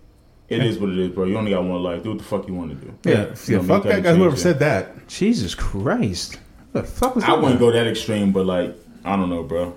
it 0.50 0.64
is 0.64 0.80
what 0.80 0.90
it 0.90 0.98
is 0.98 1.10
bro 1.10 1.26
you 1.26 1.38
only 1.38 1.52
got 1.52 1.64
one 1.64 1.82
life 1.84 2.04
do 2.04 2.10
what 2.10 2.18
the 2.18 2.24
fuck 2.24 2.48
you 2.48 2.54
want 2.54 2.72
to 2.72 2.86
do 2.86 2.98
yeah, 3.10 3.26
You 3.48 3.58
yeah. 3.58 3.68
Fuck 3.68 3.84
that 3.84 4.04
guy. 4.04 4.16
Whoever 4.16 4.32
change 4.32 4.42
said 4.42 4.60
that. 4.60 5.08
Jesus 5.08 5.56
Christ. 5.56 6.40
What 6.72 6.86
the 6.86 6.92
fuck 6.92 7.16
was 7.16 7.24
I 7.24 7.28
that? 7.28 7.38
I 7.38 7.42
wouldn't 7.42 7.60
go 7.60 7.72
that 7.72 7.88
extreme 7.88 8.32
but 8.32 8.46
like 8.46 8.76
I 9.04 9.16
don't 9.16 9.30
know 9.30 9.44
bro 9.44 9.76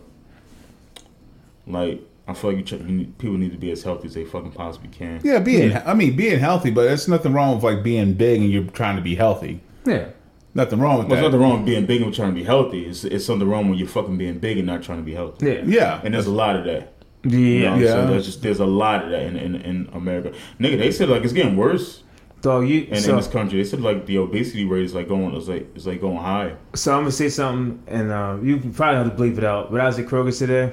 like 1.67 2.01
I 2.29 2.35
feel 2.35 2.51
like 2.51 2.59
you, 2.59 2.64
check, 2.64 2.83
need, 2.83 3.17
people 3.19 3.37
need 3.38 3.53
to 3.53 3.59
be 3.59 3.71
as 3.71 3.83
healthy 3.83 4.07
as 4.07 4.14
they 4.14 4.25
fucking 4.25 4.53
possibly 4.53 4.88
can 4.91 5.21
Yeah, 5.25 5.38
being. 5.38 5.75
I 5.75 5.95
mean, 5.95 6.14
being 6.14 6.38
healthy, 6.38 6.71
but 6.71 6.83
there's 6.83 7.09
nothing 7.09 7.33
wrong 7.33 7.55
with 7.55 7.64
like 7.64 7.83
being 7.83 8.12
big 8.14 8.43
and 8.43 8.51
you're 8.51 8.64
trying 8.64 8.97
to 8.97 9.03
be 9.03 9.14
healthy. 9.14 9.61
Yeah. 9.87 10.09
Nothing 10.55 10.79
wrong 10.81 10.99
with 10.99 11.09
There's 11.09 11.21
that. 11.21 11.27
nothing 11.29 11.41
wrong 11.41 11.57
with 11.59 11.67
being 11.67 11.87
big 11.87 12.03
and 12.03 12.12
trying 12.14 12.31
to 12.31 12.35
be 12.35 12.45
healthy. 12.45 12.85
It's, 12.87 13.05
it's 13.05 13.25
something 13.25 13.49
wrong 13.49 13.69
when 13.69 13.79
you're 13.79 13.88
fucking 13.88 14.19
being 14.19 14.38
big 14.38 14.59
and 14.59 14.67
not 14.67 14.83
trying 14.83 14.99
to 14.99 15.05
be 15.05 15.14
healthy. 15.14 15.47
Yeah. 15.47 15.62
Yeah, 15.64 16.01
And 16.05 16.12
there's 16.14 16.27
a 16.27 16.33
lot 16.33 16.57
of 16.57 16.64
that. 16.64 16.93
You 17.25 17.61
know 17.61 17.75
Yeah. 17.75 17.77
Yeah. 17.77 17.93
saying? 17.93 18.07
There's 18.11 18.27
just 18.27 18.43
there's 18.43 18.61
a 18.61 18.67
lot 18.67 19.05
of 19.05 19.11
that 19.11 19.23
in, 19.23 19.37
in, 19.37 19.55
in 19.57 19.88
America. 19.93 20.33
Nigga, 20.61 20.79
they 20.79 20.91
said 20.93 21.09
like 21.09 21.23
it's 21.25 21.33
getting 21.33 21.57
worse. 21.57 22.03
Dog, 22.41 22.69
you. 22.69 22.83
in, 22.83 23.01
so, 23.01 23.11
in 23.11 23.17
this 23.17 23.27
country. 23.27 23.59
They 23.59 23.69
said 23.69 23.81
like 23.81 24.07
the 24.07 24.19
obesity 24.19 24.64
rate 24.64 24.85
is 24.85 24.95
like 24.95 25.09
going 25.09 25.35
is 25.35 25.49
like 25.49 25.75
is 25.77 25.87
like 25.87 26.01
going 26.01 26.19
high. 26.19 26.55
so 26.75 26.93
I'm 26.95 27.01
gonna 27.01 27.11
say 27.12 27.29
something, 27.29 27.83
and 27.88 28.11
uh, 28.12 28.38
you 28.43 28.59
probably 28.59 28.97
have 28.97 29.17
to 29.17 29.23
bleep 29.23 29.38
it 29.38 29.45
out. 29.45 29.71
But 29.73 29.81
I 29.81 29.87
was 29.87 29.99
at 29.99 30.07
Kroger's 30.07 30.38
today, 30.38 30.73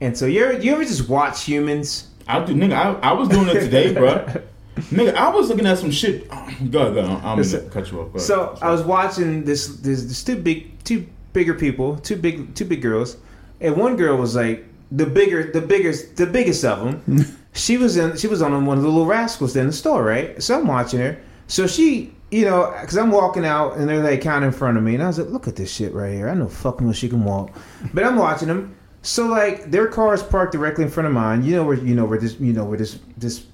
and 0.00 0.16
so 0.16 0.26
you 0.26 0.44
ever, 0.44 0.58
you 0.58 0.72
ever 0.72 0.84
just 0.84 1.08
watch 1.08 1.44
humans? 1.44 2.08
I 2.26 2.44
do, 2.44 2.54
nigga. 2.54 2.72
I, 2.74 3.10
I 3.10 3.12
was 3.12 3.28
doing 3.28 3.48
it 3.48 3.60
today, 3.60 3.92
bro. 3.92 4.26
Nigga, 4.78 5.14
I 5.14 5.28
was 5.30 5.48
looking 5.48 5.66
at 5.66 5.78
some 5.78 5.90
shit. 5.90 6.28
Go 6.28 6.36
ahead, 6.36 6.70
go 6.70 6.78
ahead. 6.78 7.04
I'm 7.04 7.20
gonna 7.20 7.36
Listen, 7.36 7.68
cut 7.70 7.90
you 7.90 8.00
off. 8.00 8.20
So 8.20 8.56
I 8.62 8.70
was 8.70 8.82
watching 8.82 9.44
this, 9.44 9.66
this, 9.78 10.04
this 10.04 10.22
two 10.22 10.36
big, 10.36 10.82
two 10.84 11.06
bigger 11.32 11.54
people, 11.54 11.96
two 11.96 12.16
big, 12.16 12.54
two 12.54 12.64
big 12.64 12.80
girls, 12.80 13.16
and 13.60 13.76
one 13.76 13.96
girl 13.96 14.16
was 14.16 14.36
like 14.36 14.64
the 14.92 15.04
bigger, 15.04 15.50
the 15.50 15.60
biggest, 15.60 16.16
the 16.16 16.26
biggest 16.26 16.64
of 16.64 16.78
them. 16.84 17.24
she 17.54 17.76
was 17.76 17.96
in, 17.96 18.16
she 18.16 18.28
was 18.28 18.40
on 18.40 18.66
one 18.66 18.78
of 18.78 18.84
the 18.84 18.88
little 18.88 19.06
rascals 19.06 19.56
in 19.56 19.66
the 19.66 19.72
store, 19.72 20.04
right? 20.04 20.40
So 20.40 20.58
I'm 20.58 20.66
watching 20.66 21.00
her. 21.00 21.20
So 21.48 21.66
she, 21.66 22.14
you 22.30 22.44
know, 22.44 22.72
because 22.80 22.96
I'm 22.96 23.10
walking 23.10 23.44
out 23.44 23.76
and 23.78 23.88
they're 23.88 24.02
like 24.02 24.22
kind 24.22 24.44
of 24.44 24.52
in 24.52 24.58
front 24.58 24.76
of 24.76 24.84
me, 24.84 24.94
and 24.94 25.02
I 25.02 25.08
was 25.08 25.18
like, 25.18 25.28
look 25.28 25.48
at 25.48 25.56
this 25.56 25.72
shit 25.72 25.92
right 25.92 26.12
here. 26.12 26.28
I 26.28 26.34
know 26.34 26.48
fucking 26.48 26.86
well 26.86 26.94
she 26.94 27.08
can 27.08 27.24
walk, 27.24 27.50
but 27.92 28.04
I'm 28.04 28.16
watching 28.16 28.48
them. 28.48 28.76
So 29.08 29.24
like 29.24 29.70
their 29.70 29.86
car 29.86 30.12
is 30.12 30.22
parked 30.22 30.52
directly 30.52 30.84
in 30.84 30.90
front 30.90 31.06
of 31.06 31.14
mine. 31.14 31.42
You 31.42 31.56
know 31.56 31.64
where 31.64 31.78
you 31.78 31.94
know 31.94 32.04
where 32.04 32.18
this 32.18 32.38
you 32.38 32.52
know 32.52 32.66
where 32.66 32.76
this 32.76 32.98
this 33.16 33.46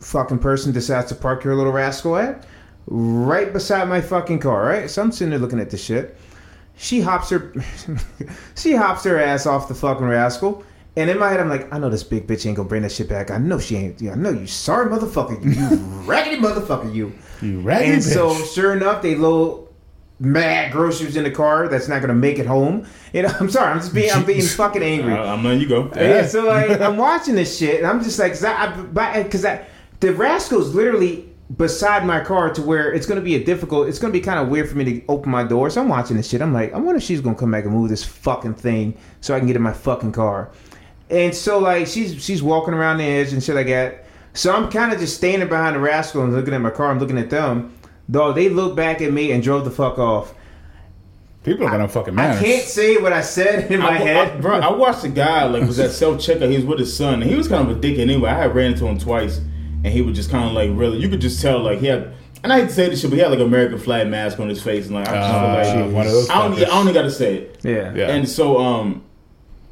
fucking 0.00 0.38
person 0.38 0.72
decides 0.72 1.10
to 1.10 1.14
park 1.14 1.44
your 1.44 1.54
little 1.54 1.70
rascal 1.70 2.16
at? 2.16 2.46
Right 2.86 3.52
beside 3.52 3.90
my 3.90 4.00
fucking 4.00 4.38
car, 4.38 4.64
right? 4.64 4.88
So 4.88 5.02
I'm 5.02 5.12
sitting 5.12 5.32
there 5.32 5.38
looking 5.38 5.60
at 5.60 5.68
this 5.68 5.84
shit. 5.84 6.16
She 6.78 7.02
hops 7.02 7.28
her, 7.28 7.52
she 8.56 8.74
hops 8.74 9.04
her 9.04 9.20
ass 9.20 9.44
off 9.44 9.68
the 9.68 9.74
fucking 9.74 10.06
rascal. 10.06 10.64
And 10.96 11.10
in 11.10 11.18
my 11.18 11.28
head, 11.28 11.40
I'm 11.40 11.50
like, 11.50 11.70
I 11.70 11.78
know 11.78 11.90
this 11.90 12.02
big 12.02 12.26
bitch 12.26 12.46
ain't 12.46 12.56
gonna 12.56 12.66
bring 12.66 12.80
that 12.80 12.92
shit 12.92 13.06
back. 13.06 13.30
I 13.30 13.36
know 13.36 13.58
she 13.58 13.76
ain't. 13.76 14.02
I 14.02 14.14
know 14.14 14.30
you 14.30 14.46
sorry 14.46 14.90
motherfucker. 14.90 15.44
You 15.44 15.76
raggedy 16.06 16.40
motherfucker. 16.40 16.92
You. 16.94 17.12
You 17.42 17.60
raggedy 17.60 17.92
And 17.92 18.02
so, 18.02 18.32
sure 18.46 18.74
enough, 18.74 19.02
they 19.02 19.14
load 19.14 19.68
mad 20.20 20.70
groceries 20.70 21.16
in 21.16 21.24
the 21.24 21.30
car 21.30 21.66
that's 21.66 21.88
not 21.88 22.00
gonna 22.02 22.14
make 22.14 22.38
it 22.38 22.46
home. 22.46 22.86
You 23.12 23.22
know, 23.22 23.32
I'm 23.40 23.50
sorry. 23.50 23.72
I'm 23.72 23.78
just 23.78 23.94
being, 23.94 24.12
I'm 24.12 24.24
being 24.24 24.42
fucking 24.42 24.82
angry. 24.82 25.14
I, 25.14 25.18
uh, 25.28 25.34
I'm 25.34 25.42
letting 25.42 25.60
you 25.60 25.68
go. 25.68 25.90
Yeah, 25.96 26.26
so 26.26 26.44
like 26.44 26.70
I'm 26.80 26.96
watching 26.96 27.34
this 27.34 27.58
shit, 27.58 27.78
and 27.78 27.86
I'm 27.86 28.02
just 28.02 28.18
like, 28.18 28.32
cause 28.32 28.44
I, 28.44 28.52
I, 28.52 29.20
uh, 29.20 29.28
cause 29.28 29.44
I, 29.44 29.66
the 30.00 30.12
rascal's 30.12 30.74
literally 30.74 31.26
beside 31.56 32.06
my 32.06 32.22
car 32.22 32.50
to 32.50 32.62
where 32.62 32.92
it's 32.92 33.06
gonna 33.06 33.20
be 33.20 33.34
a 33.34 33.42
difficult. 33.42 33.88
It's 33.88 33.98
gonna 33.98 34.12
be 34.12 34.20
kind 34.20 34.38
of 34.38 34.48
weird 34.48 34.68
for 34.68 34.76
me 34.76 34.84
to 34.84 35.06
open 35.08 35.32
my 35.32 35.42
door. 35.42 35.70
So 35.70 35.80
I'm 35.80 35.88
watching 35.88 36.16
this 36.16 36.28
shit. 36.28 36.42
I'm 36.42 36.52
like, 36.52 36.72
I 36.72 36.76
wonder 36.76 36.96
if 36.96 37.02
she's 37.02 37.20
gonna 37.20 37.34
come 37.34 37.50
back 37.50 37.64
and 37.64 37.72
move 37.72 37.88
this 37.88 38.04
fucking 38.04 38.54
thing 38.54 38.96
so 39.20 39.34
I 39.34 39.38
can 39.38 39.46
get 39.46 39.56
in 39.56 39.62
my 39.62 39.72
fucking 39.72 40.12
car. 40.12 40.50
And 41.08 41.34
so 41.34 41.58
like 41.58 41.86
she's 41.86 42.22
she's 42.22 42.42
walking 42.42 42.74
around 42.74 42.98
the 42.98 43.04
edge 43.04 43.32
and 43.32 43.42
shit 43.42 43.54
like 43.54 43.66
that. 43.66 44.04
So 44.32 44.54
I'm 44.54 44.70
kind 44.70 44.92
of 44.92 45.00
just 45.00 45.16
standing 45.16 45.48
behind 45.48 45.74
the 45.74 45.80
rascal 45.80 46.22
and 46.22 46.32
looking 46.32 46.54
at 46.54 46.60
my 46.60 46.70
car. 46.70 46.90
I'm 46.90 47.00
looking 47.00 47.18
at 47.18 47.30
them. 47.30 47.74
Though 48.10 48.32
they 48.32 48.48
looked 48.48 48.74
back 48.74 49.00
at 49.00 49.12
me 49.12 49.30
and 49.30 49.40
drove 49.42 49.64
the 49.64 49.70
fuck 49.70 49.98
off. 49.98 50.34
People 51.44 51.66
are 51.66 51.70
gonna 51.70 51.88
fucking 51.88 52.14
manners. 52.14 52.38
I 52.40 52.44
can't 52.44 52.64
say 52.64 52.96
what 52.98 53.12
I 53.14 53.22
said 53.22 53.70
in 53.70 53.80
my 53.80 53.90
I, 53.90 53.94
head. 53.98 54.28
I, 54.32 54.40
bro, 54.40 54.58
I 54.58 54.72
watched 54.72 55.04
a 55.04 55.08
guy 55.08 55.44
like 55.44 55.62
was 55.62 55.78
at 55.78 55.90
self 55.92 56.16
checkout. 56.18 56.50
He 56.50 56.56
was 56.56 56.66
with 56.66 56.78
his 56.80 56.94
son, 56.94 57.22
and 57.22 57.30
he 57.30 57.36
was 57.36 57.48
kind 57.48 57.68
of 57.70 57.76
a 57.76 57.80
dick 57.80 57.98
anyway. 57.98 58.28
I 58.30 58.34
had 58.34 58.54
ran 58.54 58.72
into 58.72 58.86
him 58.86 58.98
twice, 58.98 59.38
and 59.38 59.86
he 59.86 60.02
was 60.02 60.16
just 60.16 60.30
kind 60.30 60.44
of 60.46 60.52
like 60.52 60.70
really. 60.74 60.98
You 60.98 61.08
could 61.08 61.20
just 61.20 61.40
tell 61.40 61.60
like 61.60 61.78
he 61.78 61.86
had. 61.86 62.12
And 62.42 62.52
I 62.52 62.60
hate 62.60 62.68
to 62.68 62.74
say 62.74 62.88
this 62.88 63.00
shit, 63.02 63.10
but 63.10 63.16
he 63.16 63.22
had 63.22 63.30
like 63.30 63.38
an 63.40 63.46
American 63.46 63.78
flag 63.78 64.08
mask 64.08 64.40
on 64.40 64.48
his 64.48 64.62
face, 64.62 64.86
and 64.86 64.94
like 64.96 65.08
I 65.08 65.14
just 65.14 65.30
Uh, 65.34 65.62
feel 65.72 65.84
like 65.86 65.94
one 65.94 66.06
of 66.06 66.12
those 66.12 66.28
I 66.30 66.38
don't, 66.48 66.56
fuckers. 66.58 66.68
I 66.68 66.78
only 66.78 66.92
got 66.92 67.02
to 67.02 67.10
say 67.10 67.36
it. 67.36 67.60
Yeah. 67.62 67.94
Yeah. 67.94 68.08
And 68.10 68.28
so, 68.28 68.58
um, 68.58 69.02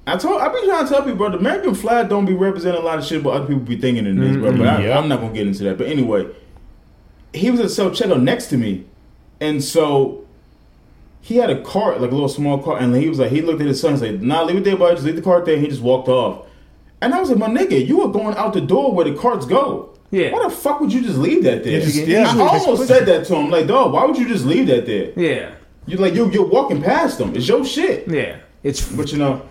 I 0.07 0.17
told 0.17 0.41
I 0.41 0.49
be 0.49 0.67
trying 0.67 0.87
to 0.87 0.91
tell 0.93 1.03
people, 1.03 1.17
bro, 1.17 1.31
the 1.31 1.39
American 1.39 1.75
flag 1.75 2.09
don't 2.09 2.25
be 2.25 2.35
representing 2.35 2.81
a 2.81 2.85
lot 2.85 2.99
of 2.99 3.05
shit, 3.05 3.23
but 3.23 3.31
other 3.31 3.47
people 3.47 3.63
be 3.63 3.77
thinking 3.79 4.07
it 4.07 4.19
is, 4.19 4.37
bro. 4.39 4.53
But 4.57 4.67
I, 4.67 4.85
Yeah. 4.87 4.99
I'm 4.99 5.09
not 5.09 5.21
gonna 5.21 5.35
get 5.35 5.47
into 5.47 5.65
that. 5.65 5.77
But 5.79 5.87
anyway, 5.89 6.27
he 7.33 7.51
was 7.51 7.61
at 7.61 7.71
self 7.71 7.93
checkout 7.95 8.23
next 8.23 8.47
to 8.47 8.57
me, 8.57 8.85
and 9.41 9.63
so 9.63 10.25
he 11.21 11.37
had 11.37 11.51
a 11.51 11.61
cart, 11.63 12.01
like 12.01 12.11
a 12.11 12.15
little 12.15 12.29
small 12.29 12.59
cart, 12.63 12.81
and 12.83 12.95
he 12.97 13.09
was 13.09 13.19
like, 13.19 13.31
he 13.31 13.43
looked 13.43 13.61
at 13.61 13.67
his 13.67 13.81
son 13.81 13.91
and 13.93 14.01
said, 14.01 14.23
"Nah, 14.23 14.43
leave 14.45 14.57
it 14.57 14.65
there, 14.65 14.77
boy. 14.77 14.93
Just 14.93 15.05
leave 15.05 15.17
the 15.17 15.23
cart 15.23 15.45
there." 15.45 15.55
And 15.55 15.63
he 15.63 15.69
just 15.69 15.83
walked 15.83 16.09
off. 16.09 16.47
And 17.01 17.15
I 17.15 17.21
was 17.21 17.31
like, 17.31 17.39
"My 17.39 17.49
nigga, 17.49 17.87
you 17.87 17.99
were 17.99 18.09
going 18.09 18.37
out 18.37 18.53
the 18.55 18.61
door 18.61 18.93
where 18.93 19.05
the 19.05 19.15
carts 19.15 19.47
go. 19.47 19.91
Yeah. 20.11 20.33
Why 20.33 20.45
the 20.49 20.51
fuck 20.55 20.81
would 20.81 20.91
you 20.93 21.03
just 21.03 21.19
leave 21.19 21.43
that 21.45 21.65
there? 21.65 21.75
Yeah, 21.75 21.81
just- 21.81 21.97
yeah, 22.07 22.33
I 22.35 22.39
almost 22.41 22.81
put 22.81 22.89
said 22.89 23.05
that 23.07 23.27
to 23.27 23.35
him, 23.37 23.51
like, 23.51 23.67
dog, 23.67 23.93
why 23.93 24.07
would 24.07 24.17
you 24.17 24.27
just 24.27 24.47
leave 24.47 24.67
that 24.69 24.87
there? 24.87 25.13
Yeah. 25.17 25.51
You 25.87 25.99
like 25.99 26.15
you 26.15 26.31
you're 26.31 26.47
walking 26.47 26.83
past 26.83 27.19
them. 27.19 27.35
It's 27.37 27.47
your 27.47 27.65
shit. 27.65 28.09
Yeah. 28.09 28.37
It's 28.63 28.91
But 28.91 29.13
you 29.13 29.19
know, 29.19 29.43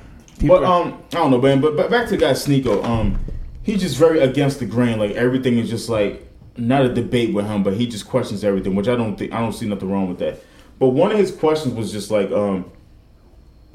but 0.46 0.64
um, 0.64 1.02
I 1.14 1.18
don't 1.18 1.32
know, 1.32 1.40
man. 1.42 1.62
But, 1.62 1.76
but 1.78 1.90
back 1.90 2.06
to 2.06 2.12
the 2.12 2.18
guy 2.18 2.32
Sneako. 2.32 2.84
Um, 2.84 3.20
he's 3.64 3.82
just 3.82 3.98
very 3.98 4.20
against 4.20 4.60
the 4.60 4.66
grain. 4.66 4.98
Like 5.00 5.12
everything 5.12 5.58
is 5.58 5.70
just 5.70 5.90
like 5.90 6.27
not 6.58 6.86
a 6.86 6.94
debate 6.94 7.34
with 7.34 7.46
him, 7.48 7.64
but 7.64 7.74
he 7.74 7.88
just 7.88 8.08
questions 8.08 8.44
everything, 8.44 8.76
which 8.76 8.88
I 8.88 8.96
don't 8.96 9.16
think 9.18 9.34
I 9.34 9.40
don't 9.40 9.54
see 9.54 9.68
nothing 9.68 9.92
wrong 9.92 10.08
with 10.10 10.20
that. 10.20 10.40
But 10.80 10.90
one 10.90 11.12
of 11.12 11.18
his 11.18 11.32
questions 11.32 11.74
was 11.74 11.92
just 11.92 12.12
like, 12.12 12.32
um, 12.32 12.72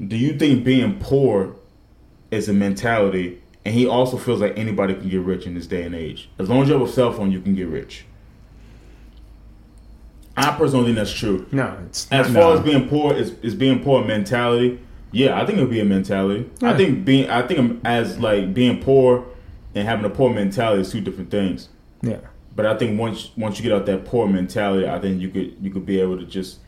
do 0.05 0.15
you 0.17 0.37
think 0.37 0.63
being 0.63 0.99
poor 0.99 1.55
is 2.31 2.47
a 2.49 2.53
mentality? 2.53 3.41
And 3.65 3.73
he 3.73 3.87
also 3.87 4.17
feels 4.17 4.41
like 4.41 4.57
anybody 4.57 4.93
can 4.93 5.07
get 5.09 5.21
rich 5.21 5.45
in 5.45 5.53
this 5.55 5.67
day 5.67 5.83
and 5.83 5.95
age. 5.95 6.29
As 6.37 6.49
long 6.49 6.61
as 6.63 6.67
you 6.67 6.73
have 6.77 6.87
a 6.87 6.91
cell 6.91 7.13
phone, 7.13 7.31
you 7.31 7.39
can 7.39 7.55
get 7.55 7.67
rich. 7.67 8.05
I 10.35 10.51
personally 10.57 10.85
think 10.85 10.97
that's 10.97 11.13
true. 11.13 11.45
no. 11.51 11.77
It's 11.85 12.07
As 12.11 12.31
No. 12.31 12.41
far 12.41 12.53
as 12.55 12.59
being 12.61 12.89
poor 12.89 13.13
is, 13.13 13.33
is 13.41 13.53
being 13.55 13.83
poor 13.83 14.03
a 14.03 14.05
mentality. 14.07 14.79
Yeah, 15.11 15.39
I 15.39 15.45
think 15.45 15.59
it'd 15.59 15.69
be 15.69 15.79
a 15.79 15.85
mentality. 15.85 16.49
I 16.61 16.73
think 16.75 17.05
being 17.05 17.29
I 17.29 17.45
think 17.45 17.79
as 17.85 18.17
like 18.19 18.53
being 18.53 18.81
poor 18.81 19.25
and 19.75 19.87
having 19.87 20.05
a 20.05 20.09
poor 20.09 20.33
mentality 20.33 20.81
is 20.81 20.91
two 20.91 21.01
different 21.01 21.29
things. 21.29 21.69
yeah. 22.01 22.17
But 22.55 22.65
I 22.65 22.77
think 22.77 22.99
once 22.99 23.31
once 23.35 23.57
you 23.57 23.63
get 23.63 23.71
out 23.71 23.85
that 23.87 24.05
poor 24.05 24.27
mentality, 24.27 24.87
I 24.87 24.99
think 24.99 25.21
you 25.21 25.29
could 25.29 25.55
you 25.61 25.71
could 25.71 25.85
be 25.85 25.99
able 25.99 26.17
to 26.17 26.25
just 26.25 26.59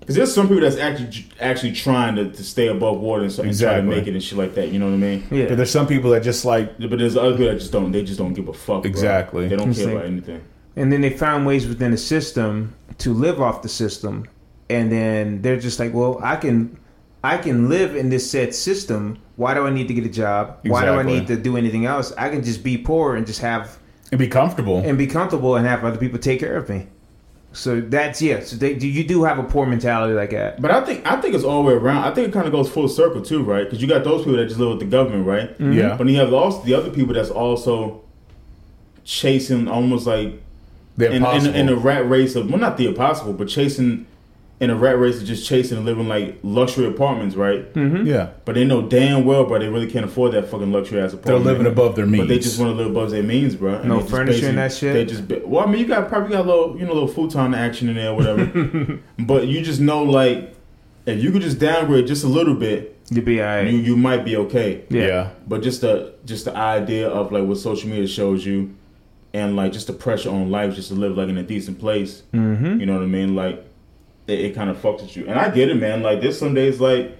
because 0.00 0.14
there's 0.14 0.32
some 0.32 0.46
people 0.48 0.62
that's 0.62 0.76
actually 0.76 1.26
actually 1.40 1.72
trying 1.72 2.14
to, 2.16 2.30
to 2.30 2.44
stay 2.44 2.68
above 2.68 3.00
water 3.00 3.22
and, 3.24 3.32
so, 3.32 3.42
and 3.42 3.58
try 3.58 3.76
to 3.76 3.82
make 3.82 4.06
it 4.06 4.14
and 4.14 4.22
shit 4.22 4.38
like 4.38 4.54
that. 4.54 4.68
You 4.68 4.78
know 4.78 4.86
what 4.86 4.94
I 4.94 4.98
mean? 4.98 5.26
Yeah. 5.30 5.46
But 5.48 5.56
there's 5.56 5.70
some 5.70 5.86
people 5.86 6.10
that 6.12 6.22
just 6.22 6.44
like 6.44 6.78
But 6.78 6.98
there's 6.98 7.16
other 7.16 7.32
people 7.32 7.46
that 7.52 7.58
just 7.58 7.72
don't. 7.72 7.90
They 7.92 8.04
just 8.04 8.18
don't 8.18 8.32
give 8.32 8.48
a 8.48 8.52
fuck. 8.54 8.82
bro. 8.82 8.90
Exactly. 8.90 9.48
They 9.48 9.56
don't 9.56 9.74
care 9.74 9.88
Interesting. 9.88 9.92
about 9.96 10.06
anything. 10.06 10.44
and 10.76 10.92
then 10.92 11.00
they 11.00 11.10
found 11.10 11.46
ways 11.46 11.66
within 11.66 11.90
the 11.90 11.98
system 11.98 12.74
to 12.98 13.12
live 13.12 13.40
off 13.40 13.62
the 13.62 13.68
system 13.68 14.26
and 14.70 14.92
then 14.92 15.40
they're 15.42 15.58
just 15.58 15.78
like 15.80 15.92
well 15.94 16.20
i 16.22 16.36
can 16.36 16.78
i 17.24 17.36
can 17.38 17.68
live 17.68 17.96
in 17.96 18.10
this 18.10 18.30
said 18.30 18.54
system 18.54 19.18
why 19.36 19.54
do 19.54 19.66
i 19.66 19.70
need 19.70 19.88
to 19.88 19.94
get 19.94 20.04
a 20.04 20.08
job 20.10 20.58
why 20.66 20.84
do 20.84 20.92
i 20.92 21.02
need 21.02 21.26
to 21.26 21.36
do 21.36 21.56
anything 21.56 21.86
else 21.86 22.12
i 22.18 22.28
can 22.28 22.42
just 22.44 22.62
be 22.62 22.76
poor 22.76 23.16
and 23.16 23.26
just 23.26 23.40
have 23.40 23.78
and 24.10 24.18
be 24.18 24.28
comfortable. 24.28 24.78
and 24.78 24.96
be 24.98 25.06
comfortable 25.06 25.56
and 25.56 25.66
have 25.66 25.84
other 25.84 25.98
people 25.98 26.18
take 26.18 26.40
care 26.40 26.56
of 26.56 26.68
me 26.68 26.86
so 27.52 27.80
that's 27.80 28.20
yeah 28.20 28.40
so 28.40 28.56
they, 28.56 28.74
you 28.74 29.02
do 29.04 29.24
have 29.24 29.38
a 29.38 29.42
poor 29.42 29.66
mentality 29.66 30.12
like 30.14 30.30
that 30.30 30.60
But 30.60 30.70
I 30.70 30.84
think 30.84 31.06
I 31.10 31.20
think 31.20 31.34
it's 31.34 31.44
all 31.44 31.62
the 31.62 31.68
way 31.68 31.74
around. 31.74 32.04
I 32.04 32.14
think 32.14 32.28
it 32.28 32.32
kind 32.32 32.46
of 32.46 32.52
goes 32.52 32.68
full 32.68 32.88
circle 32.88 33.22
too, 33.22 33.42
right? 33.42 33.64
Because 33.64 33.80
you 33.80 33.88
got 33.88 34.04
those 34.04 34.20
people 34.22 34.36
that 34.36 34.46
just 34.48 34.60
live 34.60 34.68
with 34.70 34.80
the 34.80 34.84
government, 34.84 35.26
right? 35.26 35.50
Mm-hmm. 35.54 35.72
Yeah. 35.72 35.88
But 35.96 36.04
then 36.04 36.08
you 36.08 36.20
have 36.20 36.32
also 36.32 36.62
the 36.62 36.74
other 36.74 36.90
people 36.90 37.14
that's 37.14 37.30
also 37.30 38.02
chasing 39.04 39.66
almost 39.66 40.06
like 40.06 40.42
The 40.98 41.10
in, 41.10 41.24
in, 41.24 41.54
in 41.54 41.68
a 41.70 41.76
rat 41.76 42.08
race 42.08 42.36
of 42.36 42.50
well, 42.50 42.58
not 42.58 42.76
the 42.76 42.86
impossible, 42.86 43.32
but 43.32 43.48
chasing 43.48 44.06
in 44.60 44.70
a 44.70 44.74
rat 44.74 44.98
race 44.98 45.20
of 45.20 45.26
just 45.26 45.46
chasing 45.46 45.76
and 45.76 45.86
living 45.86 46.08
like 46.08 46.38
luxury 46.42 46.86
apartments, 46.86 47.36
right? 47.36 47.66
yeah. 47.76 48.30
But 48.44 48.56
they 48.56 48.64
know 48.64 48.82
damn 48.82 49.24
well, 49.24 49.44
bro, 49.44 49.58
they 49.60 49.68
really 49.68 49.88
can't 49.90 50.04
afford 50.04 50.32
that 50.32 50.48
fucking 50.48 50.72
luxury 50.72 51.00
ass 51.00 51.12
apartment. 51.12 51.44
They're 51.44 51.52
living 51.54 51.66
above 51.70 51.94
their 51.94 52.06
means. 52.06 52.22
But 52.22 52.28
they 52.28 52.38
just 52.40 52.58
want 52.58 52.72
to 52.72 52.76
live 52.76 52.90
above 52.90 53.10
their 53.10 53.22
means, 53.22 53.54
bro. 53.54 53.74
And 53.74 53.88
No 53.88 54.00
furniture 54.00 54.48
and 54.48 54.58
that 54.58 54.72
shit? 54.72 54.94
They 54.94 55.04
just 55.04 55.28
be- 55.28 55.40
well, 55.44 55.64
I 55.64 55.70
mean, 55.70 55.80
you 55.80 55.86
got 55.86 56.08
probably 56.08 56.30
got 56.30 56.44
a 56.44 56.48
little, 56.48 56.76
you 56.76 56.86
know, 56.86 56.92
a 56.92 56.94
little 56.94 57.08
futon 57.08 57.54
action 57.54 57.88
in 57.88 57.94
there, 57.94 58.10
or 58.10 58.16
whatever. 58.16 58.98
but 59.20 59.46
you 59.46 59.62
just 59.62 59.80
know, 59.80 60.02
like, 60.02 60.54
if 61.06 61.22
you 61.22 61.30
could 61.30 61.42
just 61.42 61.58
downgrade 61.60 62.06
just 62.06 62.24
a 62.24 62.28
little 62.28 62.54
bit, 62.54 62.98
you'd 63.10 63.24
be 63.24 63.40
all 63.40 63.46
right 63.46 63.66
you 63.70 63.78
you 63.78 63.96
might 63.96 64.24
be 64.24 64.36
okay. 64.36 64.84
Yeah. 64.90 65.06
yeah. 65.06 65.30
But 65.46 65.62
just 65.62 65.82
the 65.82 66.14
just 66.24 66.46
the 66.46 66.56
idea 66.56 67.08
of 67.08 67.30
like 67.32 67.44
what 67.44 67.58
social 67.58 67.88
media 67.88 68.08
shows 68.08 68.44
you, 68.44 68.74
and 69.32 69.54
like 69.56 69.72
just 69.72 69.86
the 69.86 69.92
pressure 69.92 70.30
on 70.30 70.50
life 70.50 70.74
just 70.74 70.88
to 70.88 70.94
live 70.94 71.16
like 71.16 71.28
in 71.28 71.38
a 71.38 71.42
decent 71.42 71.78
place. 71.78 72.22
mm-hmm 72.34 72.80
You 72.80 72.86
know 72.86 72.94
what 72.94 73.02
I 73.02 73.06
mean? 73.06 73.34
Like 73.36 73.64
it, 74.28 74.40
it 74.40 74.54
kind 74.54 74.70
of 74.70 74.76
fucks 74.76 75.02
with 75.02 75.16
you. 75.16 75.26
And 75.26 75.38
I 75.38 75.50
get 75.50 75.68
it, 75.68 75.74
man. 75.74 76.02
Like 76.02 76.20
there's 76.20 76.38
some 76.38 76.54
days 76.54 76.80
like 76.80 77.16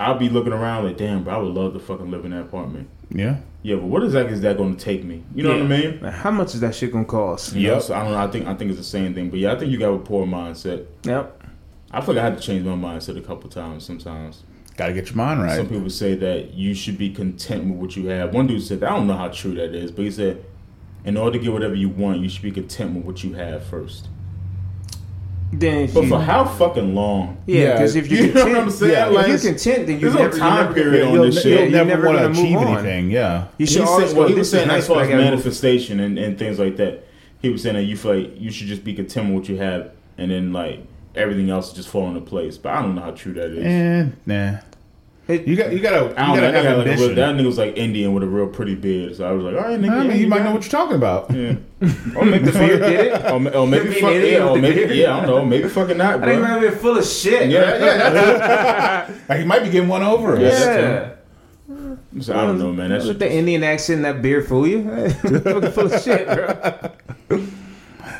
I'll 0.00 0.18
be 0.18 0.28
looking 0.28 0.52
around 0.52 0.84
like, 0.84 0.96
damn, 0.96 1.24
bro, 1.24 1.34
I 1.34 1.38
would 1.38 1.54
love 1.54 1.72
to 1.74 1.78
fucking 1.78 2.10
live 2.10 2.24
in 2.24 2.32
that 2.32 2.42
apartment. 2.42 2.88
Yeah. 3.10 3.36
Yeah, 3.62 3.76
but 3.76 3.86
what 3.86 4.04
exactly 4.04 4.34
is 4.34 4.42
that 4.42 4.56
going 4.56 4.76
to 4.76 4.84
take 4.84 5.02
me? 5.04 5.24
You 5.34 5.42
know 5.42 5.50
what 5.50 5.62
I 5.62 5.64
mean? 5.64 5.98
how 5.98 6.30
much 6.30 6.54
is 6.54 6.60
that 6.60 6.74
shit 6.74 6.92
gonna 6.92 7.04
cost 7.04 7.54
You 7.54 7.68
know, 7.68 7.74
Yep. 7.74 7.82
so 7.82 7.94
I 7.94 8.02
don't 8.02 8.12
know. 8.12 8.18
I 8.18 8.26
think 8.28 8.46
I 8.46 8.54
think 8.54 8.70
it's 8.70 8.78
the 8.78 8.84
same 8.84 9.14
thing. 9.14 9.30
But 9.30 9.38
yeah, 9.40 9.52
I 9.52 9.58
think 9.58 9.70
you 9.72 9.78
got 9.78 9.92
a 9.92 9.98
poor 9.98 10.26
mindset. 10.26 10.86
yep 11.04 11.42
I 11.90 12.00
feel 12.00 12.14
like 12.14 12.22
I 12.22 12.28
had 12.30 12.36
to 12.38 12.42
change 12.42 12.64
my 12.64 12.72
mindset 12.72 13.16
a 13.16 13.20
couple 13.22 13.48
times. 13.48 13.84
Sometimes 13.84 14.42
Got 14.76 14.88
to 14.88 14.92
get 14.92 15.06
your 15.06 15.16
mind 15.16 15.40
right. 15.42 15.56
some 15.56 15.68
people 15.68 15.88
say 15.88 16.14
that 16.16 16.52
you 16.52 16.74
should 16.74 16.98
be 16.98 17.08
content 17.10 17.64
with 17.64 17.78
what 17.78 17.96
you 17.96 18.08
have. 18.08 18.34
One 18.34 18.46
dude 18.46 18.62
said, 18.62 18.84
I 18.84 18.90
don't 18.90 19.06
know 19.06 19.16
how 19.16 19.28
true 19.28 19.54
that 19.54 19.74
is, 19.74 19.90
but 19.90 20.04
he 20.04 20.10
said, 20.10 20.44
in 21.06 21.16
order 21.16 21.38
to 21.38 21.42
get 21.42 21.50
whatever 21.52 21.74
you 21.74 21.88
want, 21.88 22.20
you 22.20 22.28
should 22.28 22.42
be 22.42 22.50
content 22.50 22.94
with 22.94 23.04
what 23.06 23.24
you 23.24 23.32
have 23.34 23.64
first. 23.64 24.08
Then 25.52 25.86
But 25.92 26.02
you, 26.02 26.08
for 26.08 26.18
how 26.20 26.44
fucking 26.44 26.94
long? 26.94 27.38
yeah 27.46 27.60
Yeah, 27.62 27.72
because 27.74 27.96
if 27.96 28.08
you're 28.10 28.20
you 28.26 28.32
know 28.32 28.40
content 28.42 28.56
what 28.56 28.62
I'm 28.64 28.70
saying? 28.70 28.92
yeah, 28.92 29.06
Like, 29.06 29.28
if 29.28 29.42
you're 29.44 29.52
content 29.52 29.86
then 29.86 29.94
you 29.96 30.00
there's 30.10 30.14
no 30.14 30.20
never, 30.22 30.38
time 30.38 30.56
you 30.56 30.62
never, 30.62 30.74
period 30.74 31.06
on 31.08 31.14
you'll, 31.14 31.22
this 31.24 31.34
you'll 31.36 31.42
shit. 31.42 31.60
you're 31.60 31.70
never 31.70 31.88
never 31.90 32.06
want 32.06 32.18
to 32.18 32.22
gonna 32.24 32.38
achieve 32.40 32.56
on. 32.58 32.66
anything. 32.78 33.10
Yeah. 33.10 33.44
you 33.58 33.66
He 33.66 33.72
should 33.72 33.82
always 33.82 34.08
said, 34.08 34.18
well, 34.18 34.28
he 34.28 34.34
was 34.34 34.50
saying 34.50 34.68
nice, 34.68 34.82
as 34.82 34.88
far 34.88 35.02
as 35.02 35.08
manifestation 35.08 36.00
and, 36.00 36.18
and 36.18 36.38
things 36.38 36.58
like 36.58 36.76
that. 36.78 37.04
He 37.40 37.48
was 37.50 37.62
saying 37.62 37.76
that 37.76 37.82
you 37.84 37.96
feel 37.96 38.16
like 38.18 38.40
you 38.40 38.50
should 38.50 38.66
just 38.66 38.82
be 38.82 38.94
content 38.94 39.26
with 39.28 39.34
what 39.40 39.48
you 39.48 39.56
have, 39.58 39.92
and 40.18 40.30
then 40.30 40.52
like 40.52 40.80
everything 41.14 41.48
else 41.50 41.72
just 41.72 41.88
fall 41.88 42.08
into 42.08 42.20
place. 42.22 42.58
But 42.58 42.72
I 42.74 42.82
don't 42.82 42.94
know 42.94 43.02
how 43.02 43.10
true 43.12 43.34
that 43.34 43.50
is. 43.50 43.64
And 43.64 44.16
nah. 44.26 44.58
It- 45.28 45.46
You 45.48 45.56
got 45.56 45.72
you 45.72 45.80
gotta 45.80 45.96
I 45.96 46.26
don't 46.26 46.36
know. 46.36 46.40
gotta 46.40 46.52
That, 46.52 46.64
have 46.64 46.78
like 46.78 46.86
a 46.86 46.90
real, 47.00 47.14
that 47.16 47.34
nigga 47.34 47.46
was 47.46 47.58
like 47.58 47.76
Indian 47.76 48.14
with 48.14 48.22
a 48.22 48.28
real 48.28 48.46
pretty 48.46 48.76
beard. 48.76 49.16
So 49.16 49.28
I 49.28 49.32
was 49.32 49.42
like, 49.44 49.56
all 49.56 49.68
right, 49.68 49.80
nigga. 49.80 49.90
I 49.90 50.02
yeah, 50.04 50.08
mean, 50.10 50.20
you 50.20 50.28
might 50.28 50.44
know 50.44 50.52
what 50.52 50.62
you're 50.62 50.70
talking 50.70 50.96
about. 50.96 51.30
Yeah. 51.34 51.56
or 52.16 52.24
maybe 52.24 52.44
the 52.50 52.52
beard 52.58 52.80
did 52.80 53.00
it? 53.12 53.24
Or, 53.24 53.34
or 53.54 53.66
maybe 53.66 53.88
Maybe 53.88 54.00
fuck, 54.00 54.12
yeah, 54.14 54.48
or 54.48 54.56
maybe 54.56 54.74
beard? 54.86 54.96
yeah, 54.96 55.16
I 55.16 55.20
don't 55.26 55.28
know. 55.28 55.44
Maybe 55.44 55.68
fucking 55.68 55.96
not, 55.98 56.22
I 56.22 56.26
think 56.26 56.40
bro. 56.40 56.48
might 56.60 56.60
be 56.70 56.76
full 56.76 56.96
of 56.96 57.04
shit 57.04 57.50
Yeah, 57.50 57.60
yeah, 57.78 58.10
that's 58.10 59.28
Like, 59.28 59.38
he 59.40 59.44
might 59.44 59.62
be 59.64 59.70
getting 59.70 59.88
one 59.88 60.02
over 60.02 60.36
us. 60.36 60.40
Yeah. 60.64 60.78
yeah. 60.78 61.76
it. 62.14 62.22
So 62.22 62.32
I 62.38 62.46
don't 62.46 62.58
know, 62.58 62.72
man. 62.72 62.90
That's 62.90 63.04
Let 63.06 63.18
the 63.18 63.30
Indian 63.30 63.64
accent 63.64 64.02
that 64.02 64.22
beard 64.22 64.46
fool 64.46 64.66
you. 64.66 64.84
Fucking 65.10 65.70
full 65.72 65.92
of 65.92 66.00
shit, 66.02 66.24
bro. 66.28 67.40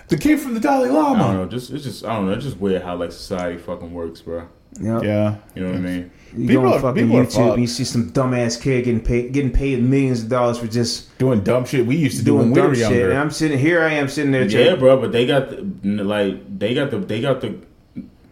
The 0.09 0.17
kid 0.19 0.39
from 0.41 0.55
the 0.55 0.61
Dalai 0.61 0.89
I 0.89 0.93
don't 0.93 1.19
Lama. 1.19 1.33
know. 1.33 1.47
Just 1.47 1.71
it's 1.71 1.85
just 1.85 2.05
I 2.05 2.15
don't 2.15 2.27
know. 2.27 2.33
It's 2.33 2.45
just 2.45 2.59
weird 2.59 2.83
how 2.83 2.97
like 2.97 3.13
society 3.13 3.59
fucking 3.59 3.93
works, 3.95 4.21
bro. 4.21 4.49
Yep. 4.81 5.03
Yeah. 5.05 5.37
You 5.55 5.63
know 5.63 5.69
what 5.71 5.77
I 5.77 5.81
mean? 5.81 6.11
You 6.37 6.49
People 6.49 6.63
go 6.65 6.69
are- 6.71 6.75
on 6.75 6.81
fucking 6.83 7.05
people 7.07 7.19
are 7.19 7.25
YouTube 7.25 7.53
and 7.55 7.63
you 7.63 7.67
see 7.67 7.85
some 7.85 8.11
dumbass 8.11 8.61
kid 8.61 8.85
getting 8.85 9.01
paid 9.01 9.33
getting 9.33 9.51
paid 9.51 9.83
millions 9.83 10.23
of 10.23 10.29
dollars 10.29 10.59
for 10.59 10.67
just 10.67 11.17
Doing 11.19 11.41
dumb 11.41 11.65
shit 11.65 11.87
we 11.87 11.97
used 11.97 12.19
to 12.19 12.25
do 12.25 12.33
doing 12.33 12.51
when 12.51 12.51
we 12.51 12.55
dumb 12.61 12.69
were 12.69 12.75
shit. 12.75 12.83
younger. 12.91 13.11
And 13.11 13.19
I'm 13.19 13.31
sitting 13.31 13.59
here, 13.59 13.83
I 13.83 13.93
am 13.93 14.09
sitting 14.09 14.33
there. 14.33 14.43
Yeah, 14.43 14.49
checking- 14.65 14.81
bro. 14.81 15.01
But 15.01 15.13
they 15.13 15.27
got 15.27 15.49
the, 15.51 15.63
like 16.05 16.59
they 16.59 16.75
got 16.75 16.91
the 16.91 16.99
they 16.99 17.21
got 17.23 17.41
the 17.41 17.55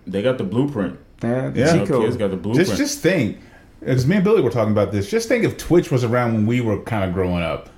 they 0.07 0.20
got 0.22 0.36
the 0.38 0.45
blueprint. 0.45 0.99
Yeah, 1.22 1.49
the 1.49 1.61
Yeah. 1.61 1.72
cheat 1.78 1.88
Kids 1.88 2.16
got 2.18 2.30
the 2.30 2.36
blueprint. 2.36 2.66
Just 2.68 2.78
just 2.78 2.99
think, 3.01 3.38
because 3.80 4.07
me 4.07 4.16
and 4.16 4.24
Billy 4.24 4.42
were 4.42 4.51
talking 4.51 4.72
about 4.72 4.92
this. 4.92 5.09
Just 5.11 5.26
think 5.28 5.45
if 5.45 5.57
Twitch 5.57 5.90
was 5.90 6.05
around 6.05 6.34
when 6.34 6.45
we 6.47 6.61
were 6.61 6.80
kind 6.82 7.05
of 7.05 7.14
growing 7.14 7.42
up, 7.42 7.70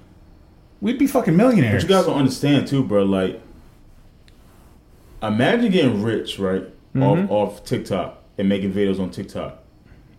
we'd 0.81 0.99
be 0.99 1.07
fucking 1.07 1.37
millionaires. 1.37 1.85
But 1.85 1.91
you 1.91 1.97
guys 1.97 2.07
don't 2.07 2.19
understand 2.19 2.67
too, 2.67 2.83
bro. 2.83 3.05
Like, 3.05 3.41
imagine 5.23 5.71
getting 5.71 6.03
rich, 6.03 6.39
right, 6.41 6.65
Mm-hmm. 6.95 7.31
off 7.31 7.59
off 7.59 7.65
TikTok 7.65 8.23
and 8.39 8.49
making 8.49 8.73
videos 8.73 9.01
on 9.01 9.11
TikTok, 9.11 9.59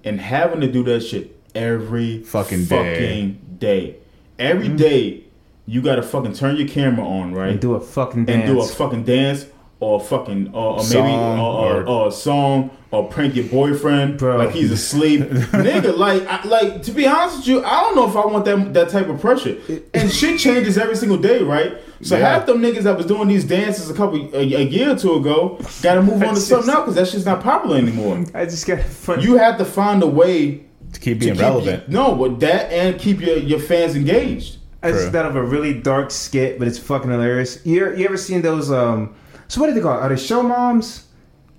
and 0.04 0.20
having 0.20 0.62
to 0.62 0.72
do 0.72 0.84
that 0.86 1.02
shit 1.02 1.40
every 1.56 2.24
Fucking 2.24 2.66
day. 2.66 2.76
Mm-hmm. 2.76 2.94
fucking 2.94 3.58
day. 3.60 3.96
Every 4.40 4.70
day, 4.70 5.24
you 5.66 5.82
gotta 5.82 6.04
fucking 6.04 6.34
turn 6.34 6.56
your 6.58 6.68
camera 6.68 7.06
on, 7.06 7.34
right, 7.34 7.50
And 7.52 7.60
do 7.60 7.74
a 7.74 7.80
fucking 7.80 8.26
dance. 8.26 8.48
and 8.48 8.56
do 8.56 8.62
a 8.62 8.66
fucking 8.68 9.04
dance 9.04 9.46
or 9.80 10.00
fucking 10.00 10.50
or, 10.54 10.80
or 10.80 10.84
maybe 10.90 11.00
or, 11.14 11.38
or- 11.38 11.88
or 11.88 12.08
a 12.08 12.12
song 12.12 12.70
or 12.92 13.08
prank 13.10 13.36
your 13.36 13.46
boyfriend 13.46 14.18
Bro. 14.18 14.38
like 14.38 14.52
he's 14.52 14.72
asleep, 14.72 15.22
nigga. 15.22 15.96
Like, 15.98 16.26
I, 16.28 16.44
like 16.48 16.84
to 16.84 16.92
be 16.92 17.06
honest 17.06 17.38
with 17.40 17.48
you, 17.48 17.64
I 17.66 17.82
don't 17.82 17.96
know 17.96 18.08
if 18.10 18.16
I 18.16 18.26
want 18.26 18.46
that 18.46 18.74
that 18.76 18.90
type 18.90 19.08
of 19.10 19.20
pressure. 19.20 19.58
And 19.94 20.12
shit 20.12 20.40
changes 20.40 20.78
every 20.78 20.96
single 20.96 21.18
day, 21.18 21.42
right? 21.44 21.78
So 22.02 22.18
Yeah. 22.18 22.30
half 22.34 22.46
them 22.46 22.62
niggas 22.62 22.84
that 22.84 22.96
was 22.96 23.06
doing 23.06 23.28
these 23.28 23.44
dances 23.44 23.90
a 23.90 23.94
couple 23.94 24.30
a, 24.34 24.40
a 24.40 24.44
year 24.44 24.92
or 24.92 24.96
two 24.96 25.16
ago 25.16 25.60
got 25.82 25.96
to 25.96 26.02
move 26.04 26.14
on 26.16 26.20
to 26.20 26.26
That's 26.36 26.46
something 26.46 26.70
else 26.70 26.80
because 26.82 26.96
that 26.96 27.08
shit's 27.08 27.26
not 27.26 27.42
popular 27.42 27.78
anymore. 27.78 28.24
I 28.36 28.46
just 28.46 28.66
got 28.68 28.82
fun. 28.82 29.22
You 29.22 29.38
have 29.38 29.58
to 29.58 29.66
find 29.66 30.04
a 30.04 30.08
way 30.08 30.66
to 30.94 31.00
keep 31.00 31.20
to 31.20 31.26
being 31.26 31.34
keep 31.34 31.42
relevant. 31.42 31.90
no, 31.90 32.14
with 32.14 32.40
that 32.42 32.72
and 32.72 33.00
keep 33.00 33.20
your 33.22 33.38
your 33.38 33.60
fans 33.60 33.96
engaged. 33.96 34.58
I 34.84 34.92
just 34.92 35.12
thought 35.12 35.26
of 35.26 35.36
a 35.36 35.44
really 35.44 35.74
dark 35.74 36.12
skit, 36.12 36.60
but 36.60 36.68
it's 36.68 36.78
fucking 36.78 37.10
hilarious. 37.10 37.60
You 37.66 37.94
you 37.96 38.06
ever 38.06 38.16
seen 38.18 38.42
those? 38.44 38.72
Um, 38.72 39.16
so 39.48 39.60
what 39.60 39.68
do 39.68 39.74
they 39.74 39.82
call? 39.82 39.98
it? 39.98 40.02
Are 40.02 40.10
they 40.10 40.16
show 40.18 40.44
moms? 40.44 41.06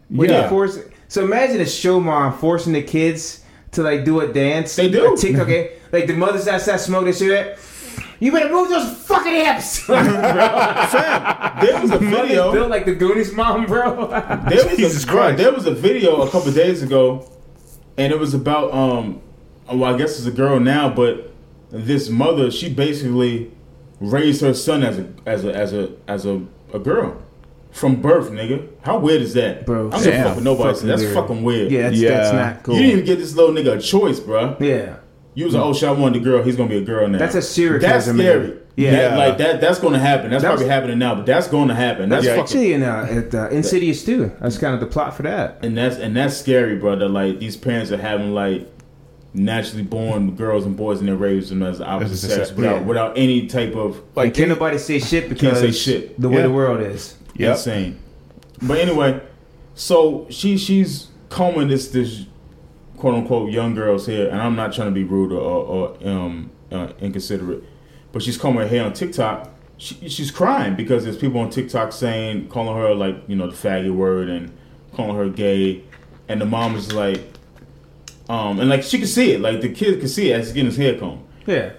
Where 0.08 0.30
Yeah. 0.30 0.48
force. 0.48 0.78
So 1.08 1.24
imagine 1.24 1.60
a 1.60 1.66
show 1.66 1.98
mom 2.00 2.32
forcing 2.38 2.72
the 2.74 2.82
kids 2.82 3.40
to 3.72 3.82
like 3.82 4.04
do 4.04 4.20
a 4.20 4.32
dance. 4.32 4.76
They 4.76 4.88
do. 4.88 5.14
A 5.14 5.16
TikTok, 5.16 5.42
okay? 5.42 5.72
Like 5.92 6.06
the 6.06 6.14
mothers 6.14 6.46
outside 6.48 6.78
smoking 6.80 7.12
shit. 7.12 7.58
That. 8.18 8.24
You 8.24 8.32
better 8.32 8.50
move 8.50 8.68
those 8.68 8.96
fucking 9.06 9.32
hips. 9.34 9.86
bro. 9.86 10.02
There 10.02 11.80
was 11.80 11.90
a 11.90 12.00
Mother's 12.00 12.28
video. 12.28 12.52
built 12.52 12.70
like 12.70 12.84
the 12.84 12.94
Goonies 12.94 13.32
mom, 13.32 13.66
bro. 13.66 14.06
There 14.48 14.66
was 14.66 14.76
Jesus 14.76 15.04
a, 15.04 15.06
bro, 15.06 15.14
Christ. 15.16 15.38
there 15.38 15.52
was 15.52 15.66
a 15.66 15.74
video 15.74 16.22
a 16.22 16.30
couple 16.30 16.52
days 16.52 16.82
ago, 16.82 17.30
and 17.96 18.12
it 18.12 18.18
was 18.18 18.34
about 18.34 18.72
um, 18.72 19.20
well, 19.70 19.84
I 19.94 19.98
guess 19.98 20.18
it's 20.18 20.26
a 20.26 20.30
girl 20.30 20.58
now, 20.60 20.88
but 20.88 21.32
this 21.70 22.08
mother, 22.08 22.50
she 22.50 22.72
basically 22.72 23.50
raised 24.00 24.40
her 24.42 24.54
son 24.54 24.82
as 24.82 24.98
a 24.98 25.08
as 25.26 25.44
a 25.44 25.54
as 25.54 25.72
a 25.72 25.92
as 26.06 26.26
a, 26.26 26.42
a 26.72 26.78
girl 26.78 27.20
from 27.70 28.00
birth, 28.00 28.30
nigga. 28.30 28.66
How 28.82 28.98
weird 28.98 29.20
is 29.22 29.34
that, 29.34 29.66
Bro, 29.66 29.90
I'm 29.92 30.02
damn, 30.02 30.20
not 30.24 30.28
fucking 30.30 30.44
nobody. 30.44 30.72
fucking 30.74 30.88
that's 30.88 31.02
weird. 31.02 31.14
fucking 31.14 31.42
weird. 31.44 31.70
yeah, 31.70 31.82
that's, 31.82 31.96
Yeah. 32.00 32.10
that's 32.10 32.32
not 32.32 32.62
cool. 32.64 32.74
You 32.76 32.80
didn't 32.82 32.92
even 32.92 33.04
get 33.04 33.18
this 33.18 33.34
little 33.36 33.54
nigga 33.54 33.76
a 33.76 33.80
choice, 33.80 34.20
bro. 34.20 34.56
yeah. 34.60 34.96
You 35.38 35.44
was 35.44 35.54
like, 35.54 35.64
oh 35.64 35.72
shit, 35.72 35.88
I 35.88 35.92
wanted 35.92 36.20
a 36.20 36.24
girl. 36.24 36.42
He's 36.42 36.56
gonna 36.56 36.68
be 36.68 36.78
a 36.78 36.82
girl 36.82 37.06
now. 37.06 37.16
That's 37.18 37.36
a 37.36 37.42
serial 37.42 37.80
That's 37.80 38.06
killer, 38.06 38.16
man. 38.16 38.26
scary. 38.26 38.58
Yeah. 38.74 38.90
That- 38.90 39.18
like 39.18 39.38
that. 39.38 39.60
That's 39.60 39.78
gonna 39.78 39.98
happen. 40.00 40.30
That's 40.30 40.42
That 40.42 40.50
was- 40.50 40.60
probably 40.62 40.74
happening 40.74 40.98
now, 40.98 41.14
but 41.14 41.26
that's 41.26 41.46
going 41.46 41.68
to 41.68 41.74
happen. 41.74 42.08
That's 42.08 42.24
Yeah. 42.26 42.30
fucking 42.36 42.42
Actually, 42.44 42.72
in 42.72 42.82
uh, 42.82 43.06
at 43.08 43.34
uh, 43.34 43.48
Insidious 43.50 44.04
2. 44.04 44.32
That's 44.40 44.58
kind 44.58 44.74
of 44.74 44.80
the 44.80 44.86
plot 44.86 45.16
for 45.16 45.22
that. 45.22 45.58
and 45.62 45.76
that's 45.78 45.96
and 45.96 46.16
that's 46.16 46.36
scary, 46.36 46.74
brother. 46.74 47.08
Like 47.08 47.38
these 47.38 47.56
parents 47.56 47.92
are 47.92 47.98
having 47.98 48.34
like 48.34 48.66
naturally 49.32 49.84
born 49.84 50.34
girls 50.34 50.64
and 50.66 50.76
boys 50.76 50.98
and 50.98 51.08
they're 51.08 51.14
raising 51.14 51.60
them 51.60 51.68
as 51.68 51.78
the 51.78 51.86
opposite 51.86 52.16
sex 52.16 52.34
sex, 52.34 52.52
without 52.52 52.76
yeah. 52.80 52.82
without 52.82 53.16
any 53.16 53.46
type 53.46 53.76
of 53.76 53.96
Like, 54.16 54.26
Like, 54.26 54.34
can't 54.34 54.48
nobody 54.48 54.78
say 54.78 54.98
shit 54.98 55.28
because 55.28 55.60
say 55.60 55.70
shit. 55.70 56.20
the 56.20 56.28
way 56.28 56.38
Yeah. 56.38 56.42
the 56.48 56.50
world 56.50 56.80
is. 56.80 57.14
Yep. 57.36 57.50
insane. 57.58 57.96
But 58.60 58.78
anyway, 58.78 59.20
so 59.74 60.26
she 60.30 60.56
she's 60.56 61.06
combing 61.28 61.68
this 61.68 61.88
this 61.88 62.24
quote 62.98 63.14
unquote 63.14 63.50
young 63.50 63.74
girl's 63.74 64.06
hair, 64.06 64.28
and 64.28 64.40
I'm 64.40 64.56
not 64.56 64.72
trying 64.72 64.88
to 64.88 64.94
be 64.94 65.04
rude 65.04 65.32
or, 65.32 65.40
or, 65.40 65.96
or 66.02 66.08
um 66.08 66.50
uh, 66.70 66.88
inconsiderate, 67.00 67.64
but 68.12 68.22
she's 68.22 68.36
combing 68.36 68.62
her 68.62 68.68
hair 68.68 68.84
on 68.84 68.92
TikTok. 68.92 69.50
She, 69.78 70.08
she's 70.08 70.30
crying 70.30 70.74
because 70.74 71.04
there's 71.04 71.16
people 71.16 71.40
on 71.40 71.50
TikTok 71.50 71.92
saying 71.92 72.48
calling 72.48 72.76
her 72.76 72.94
like 72.94 73.16
you 73.28 73.36
know 73.36 73.48
the 73.48 73.56
faggot 73.56 73.94
word 73.94 74.28
and 74.28 74.52
calling 74.94 75.16
her 75.16 75.28
gay, 75.28 75.82
and 76.28 76.40
the 76.40 76.44
mom 76.46 76.74
is 76.76 76.92
like, 76.92 77.22
um, 78.28 78.60
and 78.60 78.68
like 78.68 78.82
she 78.82 78.98
could 78.98 79.08
see 79.08 79.32
it, 79.32 79.40
like 79.40 79.60
the 79.60 79.68
kid 79.72 80.00
could 80.00 80.10
see 80.10 80.30
it 80.30 80.34
as 80.34 80.46
he's 80.46 80.54
getting 80.54 80.66
his 80.70 80.76
hair 80.76 80.98
combed 80.98 81.22
Yeah. 81.46 81.72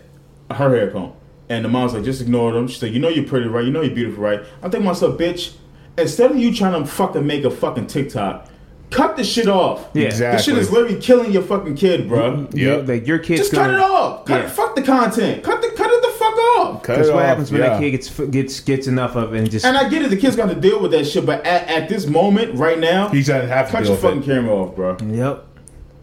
her 0.51 0.75
hair 0.75 0.89
comb. 0.89 1.13
And 1.49 1.65
the 1.65 1.69
mom's 1.69 1.93
like, 1.95 2.03
just 2.03 2.21
ignore 2.21 2.51
them. 2.53 2.67
She 2.67 2.77
said, 2.79 2.93
you 2.93 2.99
know 2.99 3.09
you're 3.09 3.25
pretty, 3.25 3.47
right? 3.47 3.65
You 3.65 3.71
know 3.71 3.81
you're 3.81 3.93
beautiful, 3.95 4.23
right? 4.23 4.39
I'm 4.61 4.69
thinking 4.69 4.81
to 4.81 4.85
myself, 4.85 5.17
bitch, 5.17 5.55
instead 5.97 6.29
of 6.29 6.37
you 6.37 6.53
trying 6.53 6.79
to 6.79 6.87
fucking 6.87 7.25
make 7.25 7.43
a 7.43 7.49
fucking 7.49 7.87
TikTok, 7.87 8.47
cut 8.89 9.15
the 9.17 9.23
shit 9.23 9.47
off. 9.47 9.87
Yeah. 9.93 10.09
This 10.09 10.43
shit 10.45 10.57
is 10.57 10.71
literally 10.71 10.99
killing 10.99 11.31
your 11.31 11.41
fucking 11.43 11.75
kid, 11.75 12.07
bro. 12.09 12.47
You- 12.53 12.81
like 12.81 13.05
your 13.07 13.19
kids 13.19 13.41
Just 13.41 13.53
gonna, 13.53 13.65
cut 13.67 13.73
it 13.75 13.79
off. 13.79 14.25
Cut 14.25 14.41
Yeah. 14.41 14.49
fuck 14.49 14.75
the 14.75 14.81
content. 14.81 15.43
Cut 15.43 15.61
the 15.61 15.69
cut 15.69 15.91
it 15.91 16.01
the 16.01 16.07
fuck 16.17 16.33
off. 16.37 16.83
Cut 16.83 16.95
That's 16.97 17.07
what 17.09 17.17
off, 17.17 17.23
happens 17.25 17.51
when 17.51 17.61
yeah. 17.61 17.69
that 17.69 17.79
kid 17.79 17.91
gets 17.91 18.09
gets 18.19 18.59
gets 18.59 18.87
enough 18.87 19.15
of 19.15 19.33
it 19.33 19.39
and 19.39 19.51
just 19.51 19.65
And 19.65 19.77
I 19.77 19.87
get 19.89 20.01
it, 20.01 20.09
the 20.09 20.17
kid's 20.17 20.35
got 20.35 20.49
to 20.49 20.55
deal 20.55 20.79
with 20.79 20.91
that 20.91 21.05
shit, 21.05 21.25
but 21.25 21.45
at, 21.45 21.67
at 21.69 21.89
this 21.89 22.07
moment, 22.07 22.55
right 22.55 22.79
now, 22.79 23.09
He's 23.09 23.27
gonna 23.27 23.47
have 23.47 23.67
to 23.67 23.71
cut 23.71 23.83
deal 23.83 23.93
your 23.93 23.95
with 23.97 24.05
it. 24.05 24.07
fucking 24.07 24.23
camera 24.23 24.55
off, 24.55 24.75
bro. 24.75 24.97
Yep. 25.05 25.45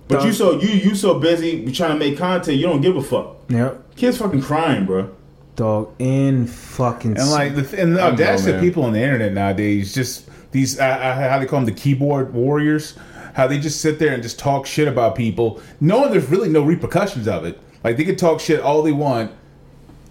But 0.08 0.24
you 0.24 0.32
so 0.32 0.60
you 0.60 0.68
you 0.68 0.94
so 0.94 1.18
busy 1.18 1.70
trying 1.72 1.90
to 1.92 1.98
make 1.98 2.16
content, 2.16 2.56
you 2.58 2.66
don't 2.66 2.80
give 2.80 2.96
a 2.96 3.02
fuck. 3.02 3.36
Yep. 3.48 3.96
Kids 3.96 4.18
fucking 4.18 4.42
crying, 4.42 4.84
bro. 4.86 5.10
Dog 5.56 5.90
in 5.98 6.46
fucking 6.46 7.18
And 7.18 7.30
like 7.30 7.54
the 7.56 7.62
th- 7.62 7.80
and 7.82 7.96
the 7.96 8.00
I 8.02 8.08
don't 8.08 8.18
know, 8.18 8.24
audacity 8.24 8.52
of 8.52 8.60
people 8.60 8.84
on 8.84 8.92
the 8.92 9.00
internet 9.00 9.32
nowadays, 9.32 9.94
just 9.94 10.28
these 10.52 10.78
I, 10.78 10.90
uh, 10.90 11.30
how 11.30 11.38
they 11.38 11.46
call 11.46 11.60
them 11.60 11.66
the 11.66 11.72
keyboard 11.80 12.32
warriors, 12.34 12.94
how 13.34 13.46
they 13.46 13.58
just 13.58 13.80
sit 13.80 13.98
there 13.98 14.12
and 14.12 14.22
just 14.22 14.38
talk 14.38 14.66
shit 14.66 14.86
about 14.86 15.14
people, 15.16 15.60
knowing 15.80 16.10
there's 16.12 16.28
really 16.28 16.48
no 16.50 16.62
repercussions 16.62 17.26
of 17.26 17.44
it. 17.44 17.58
Like 17.82 17.96
they 17.96 18.04
can 18.04 18.16
talk 18.16 18.38
shit 18.40 18.60
all 18.60 18.82
they 18.82 18.92
want, 18.92 19.32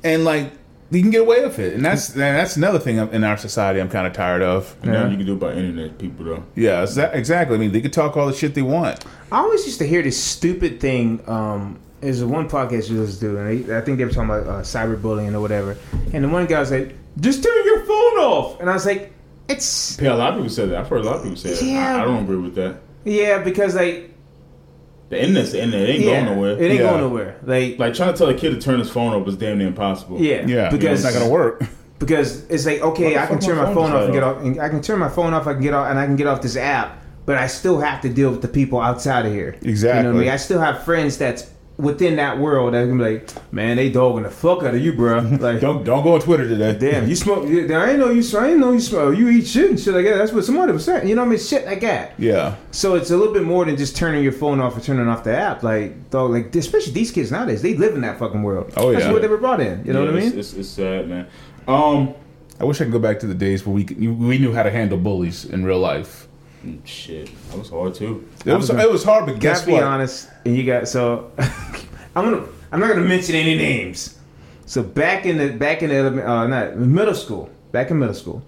and 0.04 0.26
like 0.26 0.52
they 0.92 1.02
can 1.02 1.10
get 1.12 1.22
away 1.22 1.44
with 1.44 1.60
it. 1.60 1.74
And 1.74 1.86
that's 1.86 2.10
and 2.14 2.22
that's 2.22 2.56
another 2.58 2.80
thing 2.80 2.98
in 2.98 3.24
our 3.24 3.38
society 3.38 3.80
I'm 3.80 3.90
kind 3.90 4.08
of 4.08 4.14
tired 4.14 4.42
of. 4.42 4.76
And 4.82 4.94
now 4.94 5.04
Yeah. 5.04 5.10
you 5.12 5.18
can 5.18 5.26
do 5.28 5.34
it 5.34 5.40
by 5.40 5.54
internet, 5.54 5.98
people 6.00 6.26
though. 6.26 6.44
Yeah, 6.56 6.82
exactly. 7.14 7.56
I 7.56 7.60
mean, 7.60 7.72
they 7.72 7.82
can 7.82 7.92
talk 7.92 8.18
all 8.18 8.26
the 8.28 8.34
shit 8.34 8.56
they 8.56 8.62
want. 8.64 9.04
I 9.32 9.40
always 9.40 9.66
used 9.66 9.78
to 9.80 9.88
hear 9.88 10.02
this 10.02 10.22
stupid 10.22 10.80
thing. 10.80 11.22
Um, 11.28 11.80
there's 12.06 12.22
a 12.22 12.28
one 12.28 12.48
podcast 12.50 12.90
you 12.90 13.00
was 13.00 13.20
doing. 13.20 13.46
I 13.70 13.78
I 13.78 13.82
think 13.82 13.98
they 13.98 14.06
were 14.06 14.12
talking 14.12 14.30
about 14.30 14.48
uh, 14.48 14.62
cyberbullying 14.62 15.34
or 15.34 15.42
whatever. 15.42 15.76
And 16.14 16.24
the 16.24 16.30
one 16.30 16.46
guy 16.46 16.60
was 16.60 16.72
like, 16.72 16.94
"Just 17.20 17.44
turn 17.44 17.66
your 17.66 17.80
phone 17.86 18.18
off." 18.20 18.60
And 18.60 18.70
I 18.70 18.74
was 18.74 18.86
like, 18.86 19.12
"It's 19.48 20.00
Yeah, 20.02 20.14
a 20.14 20.16
lot 20.16 20.30
of 20.30 20.36
people 20.36 20.50
said 20.50 20.70
that. 20.70 20.80
I've 20.80 20.88
heard 20.88 21.02
a 21.02 21.04
lot 21.06 21.18
of 21.18 21.24
people 21.24 21.38
say 21.38 21.54
that. 21.54 21.62
Yeah. 21.64 21.98
I, 21.98 22.02
I 22.02 22.06
don't 22.06 22.24
agree 22.24 22.38
with 22.38 22.56
that. 22.56 22.78
yeah," 23.04 23.40
because 23.44 23.76
like 23.76 24.12
The 25.10 25.22
internet's 25.22 25.52
the 25.52 25.62
internet. 25.64 25.90
It 25.90 25.94
ain't 25.94 26.04
yeah, 26.06 26.12
going 26.24 26.26
nowhere. 26.36 26.52
It 26.58 26.62
ain't 26.72 26.80
Yeah. 26.82 26.90
going 26.90 27.02
nowhere. 27.02 27.36
Like, 27.44 27.78
Like 27.80 27.94
trying 27.94 28.12
to 28.14 28.18
tell 28.18 28.30
a 28.30 28.34
kid 28.34 28.52
to 28.52 28.60
turn 28.62 28.80
his 28.80 28.90
phone 28.90 29.14
off 29.14 29.28
is 29.28 29.36
damn 29.36 29.58
near 29.58 29.68
impossible. 29.68 30.20
yeah, 30.20 30.46
Yeah, 30.48 30.70
because 30.70 31.04
it's 31.06 31.14
not 31.14 31.20
gonna 31.20 31.32
work. 31.32 31.64
because 32.00 32.46
it's 32.50 32.66
like 32.66 32.82
okay, 32.82 33.18
I 33.18 33.26
can 33.26 33.40
turn 33.40 33.58
my 33.58 33.66
my 33.66 33.74
phone 33.74 33.90
phone 33.90 33.96
off 33.98 34.04
and 34.06 34.14
get 34.14 34.24
off. 34.24 34.38
And 34.44 34.60
I 34.62 34.70
can 34.70 34.82
turn 34.82 35.00
my 35.00 35.10
phone 35.10 35.34
off. 35.34 35.48
I 35.48 35.54
can 35.54 35.62
get 35.62 35.74
off, 35.74 35.90
and 35.90 35.98
I 36.00 36.06
can 36.06 36.16
get 36.16 36.28
off 36.28 36.42
this 36.42 36.56
app. 36.58 37.02
But 37.26 37.38
I 37.40 37.48
still 37.48 37.80
have 37.80 38.02
to 38.02 38.10
deal 38.10 38.30
with 38.30 38.44
the 38.44 38.48
people 38.48 38.80
outside 38.80 39.26
of 39.26 39.32
here. 39.34 39.46
You 39.46 39.50
know 39.52 39.56
what 39.56 39.66
I 39.66 39.70
Exactly. 39.72 40.14
mean? 40.14 40.30
I 40.30 40.36
still 40.38 40.60
have 40.60 40.84
friends 40.84 41.18
that's 41.18 41.48
within 41.78 42.16
that 42.16 42.40
world 42.40 42.74
that 42.74 42.88
can 42.88 42.98
be 42.98 43.04
like, 43.04 43.54
man, 43.54 43.76
they 43.78 43.90
dogging 43.90 44.24
the 44.24 44.30
fuck 44.30 44.60
out 44.64 44.74
of 44.76 44.82
you, 44.82 44.94
bro. 44.94 45.20
Like, 45.46 45.60
Don't 45.60 45.84
don't 45.84 46.04
go 46.04 46.14
on 46.14 46.22
Twitter 46.22 46.48
today. 46.48 46.78
damn, 46.78 47.08
you 47.10 47.16
smoke. 47.16 47.46
I 47.46 47.50
ain't 47.92 48.00
know 48.00 48.10
you. 48.10 48.24
I 48.40 48.50
ain't 48.50 48.60
know 48.60 48.72
you 48.72 48.80
smoke. 48.80 49.18
You 49.18 49.28
eat 49.30 49.46
shit 49.46 49.70
and 49.70 49.80
shit 49.80 49.94
like 49.94 50.06
that. 50.06 50.16
That's 50.18 50.32
what 50.32 50.46
somebody 50.46 50.72
was 50.72 50.86
saying. 50.86 51.08
You 51.08 51.16
know 51.16 51.22
what 51.24 51.28
I 51.28 51.32
mean? 51.32 51.40
Shit 51.40 51.66
like 51.66 51.82
that. 51.82 52.14
Yeah, 52.18 52.56
So 52.72 52.96
it's 52.96 53.12
a 53.12 53.18
little 53.18 53.34
bit 53.34 53.44
more 53.44 53.66
than 53.66 53.76
just 53.76 53.96
turning 53.98 54.24
your 54.24 54.32
phone 54.32 54.60
off 54.62 54.78
or 54.78 54.80
turning 54.80 55.08
off 55.08 55.24
the 55.24 55.36
app. 55.36 55.64
Like, 55.64 56.10
dog, 56.10 56.32
like 56.32 56.56
especially 56.56 56.94
these 56.94 57.12
kids 57.12 57.32
nowadays, 57.32 57.62
they 57.62 57.76
live 57.76 57.94
in 57.96 58.02
that 58.02 58.18
fucking 58.20 58.42
world. 58.42 58.72
Oh, 58.78 58.92
yeah. 58.92 59.00
That's 59.00 59.12
what 59.12 59.22
they 59.22 59.28
were 59.28 59.38
brought 59.38 59.60
in. 59.60 59.86
You 59.86 59.94
know 59.94 60.06
Yeah, 60.06 60.12
what 60.12 60.22
I 60.22 60.26
mean? 60.30 60.40
It's, 60.40 60.54
it's 60.54 60.70
sad, 60.70 61.10
man. 61.10 61.28
Um, 61.68 62.14
I 62.60 62.64
wish 62.64 62.80
I 62.80 62.86
could 62.86 62.94
go 62.94 63.00
back 63.00 63.20
to 63.20 63.28
the 63.28 63.34
days 63.34 63.66
where 63.66 63.76
we 63.76 63.84
we 63.84 64.38
knew 64.38 64.54
how 64.54 64.64
to 64.64 64.72
handle 64.72 64.98
bullies 64.98 65.44
in 65.44 65.66
real 65.66 65.80
life. 65.80 66.28
Shit, 66.86 67.30
that 67.50 67.58
was 67.58 67.70
hard 67.70 67.94
too. 67.96 68.28
It 68.46 68.54
was 68.54 68.70
it 68.70 68.92
was 68.92 69.04
hard, 69.04 69.26
but 69.26 69.40
guess 69.40 69.60
Gotta 69.60 69.68
be 69.68 69.74
what? 69.74 69.84
honest, 69.84 70.30
and 70.46 70.56
you 70.56 70.64
got 70.64 70.88
so. 70.88 71.32
I'm 72.16 72.24
gonna. 72.26 72.46
I'm 72.72 72.80
not 72.80 72.90
gonna 72.90 73.02
mention 73.02 73.36
any 73.36 73.56
names. 73.56 74.18
So 74.66 74.82
back 74.82 75.26
in 75.26 75.38
the 75.38 75.50
back 75.50 75.84
in 75.84 75.90
the 75.90 75.96
element, 75.96 76.28
uh, 76.28 76.48
not 76.48 76.78
middle 76.78 77.14
school. 77.14 77.50
Back 77.72 77.92
in 77.92 78.00
middle 78.00 78.16
school, 78.16 78.44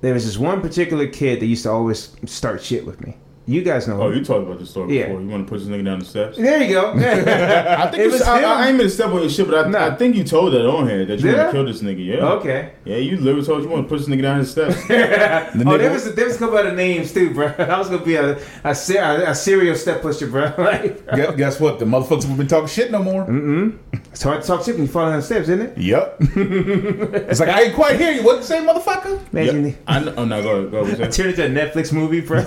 there 0.00 0.14
was 0.14 0.24
this 0.24 0.38
one 0.38 0.60
particular 0.60 1.06
kid 1.06 1.40
that 1.40 1.46
used 1.46 1.62
to 1.64 1.70
always 1.70 2.14
start 2.26 2.62
shit 2.62 2.84
with 2.84 3.00
me. 3.00 3.16
You 3.46 3.62
guys 3.62 3.86
know. 3.86 4.00
Oh, 4.00 4.08
him. 4.10 4.18
you 4.18 4.24
talked 4.24 4.46
about 4.46 4.58
this 4.58 4.70
story 4.70 4.96
Yeah. 4.98 5.06
before. 5.06 5.20
You 5.20 5.28
want 5.28 5.46
to 5.46 5.50
push 5.50 5.60
this 5.62 5.68
nigga 5.68 5.84
down 5.84 5.98
the 5.98 6.04
steps? 6.06 6.38
There 6.38 6.62
you 6.62 6.72
go. 6.72 6.92
I 6.96 7.90
think 7.90 8.02
It 8.02 8.10
was 8.10 8.22
I, 8.22 8.38
him. 8.38 8.44
I 8.46 8.68
ain't 8.68 8.78
mean 8.78 8.86
to 8.86 8.90
step 8.90 9.08
on 9.10 9.20
your 9.20 9.28
shit, 9.28 9.46
but 9.46 9.66
I, 9.66 9.68
Nah. 9.68 9.86
I 9.88 9.94
think 9.96 10.16
you 10.16 10.24
told 10.24 10.54
that 10.54 10.66
on 10.66 10.88
here 10.88 11.04
that 11.04 11.20
you 11.20 11.26
want 11.34 11.48
to 11.48 11.52
kill 11.52 11.64
this 11.66 11.82
nigga. 11.82 12.04
Yeah. 12.06 12.24
okay. 12.34 12.72
Yeah, 12.86 12.96
you 12.96 13.18
literally 13.18 13.44
told 13.44 13.62
you 13.62 13.68
want 13.68 13.84
to 13.84 13.88
push 13.88 14.06
this 14.06 14.08
nigga 14.08 14.22
down 14.22 14.38
his 14.38 14.50
steps. 14.50 14.76
oh, 14.84 14.86
there 14.88 15.14
nigga- 15.54 15.92
was 15.92 16.14
there 16.14 16.24
was 16.24 16.36
a 16.36 16.38
couple 16.38 16.56
other 16.56 16.72
names 16.74 17.12
too, 17.12 17.34
bro. 17.34 17.48
I 17.58 17.78
was 17.78 17.90
gonna 17.90 18.02
be 18.04 18.14
a 18.16 18.38
a, 18.64 18.74
ser- 18.74 18.98
a, 19.26 19.30
a 19.30 19.34
serial 19.34 19.74
step 19.76 20.00
pusher, 20.00 20.26
bro. 20.26 20.52
like, 20.56 21.04
Guess, 21.14 21.36
guess 21.36 21.60
what? 21.60 21.78
The 21.78 21.84
motherfuckers 21.84 22.22
haven't 22.22 22.38
been 22.38 22.48
talking 22.48 22.68
shit 22.68 22.90
no 22.90 23.02
more. 23.02 23.24
Mm-mm. 23.26 23.76
It's 24.10 24.22
hard 24.22 24.40
to 24.40 24.46
talk 24.46 24.64
shit 24.64 24.74
when 24.76 24.84
you 24.86 24.88
fall 24.90 25.06
down 25.06 25.16
the 25.16 25.22
steps, 25.22 25.48
isn't 25.50 25.60
it? 25.60 25.76
Yep. 25.78 26.16
it's 26.20 27.40
like 27.40 27.48
I 27.50 27.62
ain't 27.64 27.74
quite 27.74 28.00
hear 28.00 28.12
you. 28.12 28.22
What 28.24 28.36
you 28.38 28.42
say, 28.44 28.58
motherfucker? 28.64 29.20
Imagine 29.34 29.66
yeah. 29.66 29.72
I 29.86 30.00
know, 30.00 30.14
oh 30.16 30.24
no, 30.24 30.42
go 30.42 30.56
ahead, 30.56 30.70
go 30.70 30.78
ahead. 30.80 31.12
turn 31.12 31.28
into 31.28 31.44
a 31.44 31.48
Netflix 31.48 31.92
movie, 31.92 32.20
bro. 32.20 32.42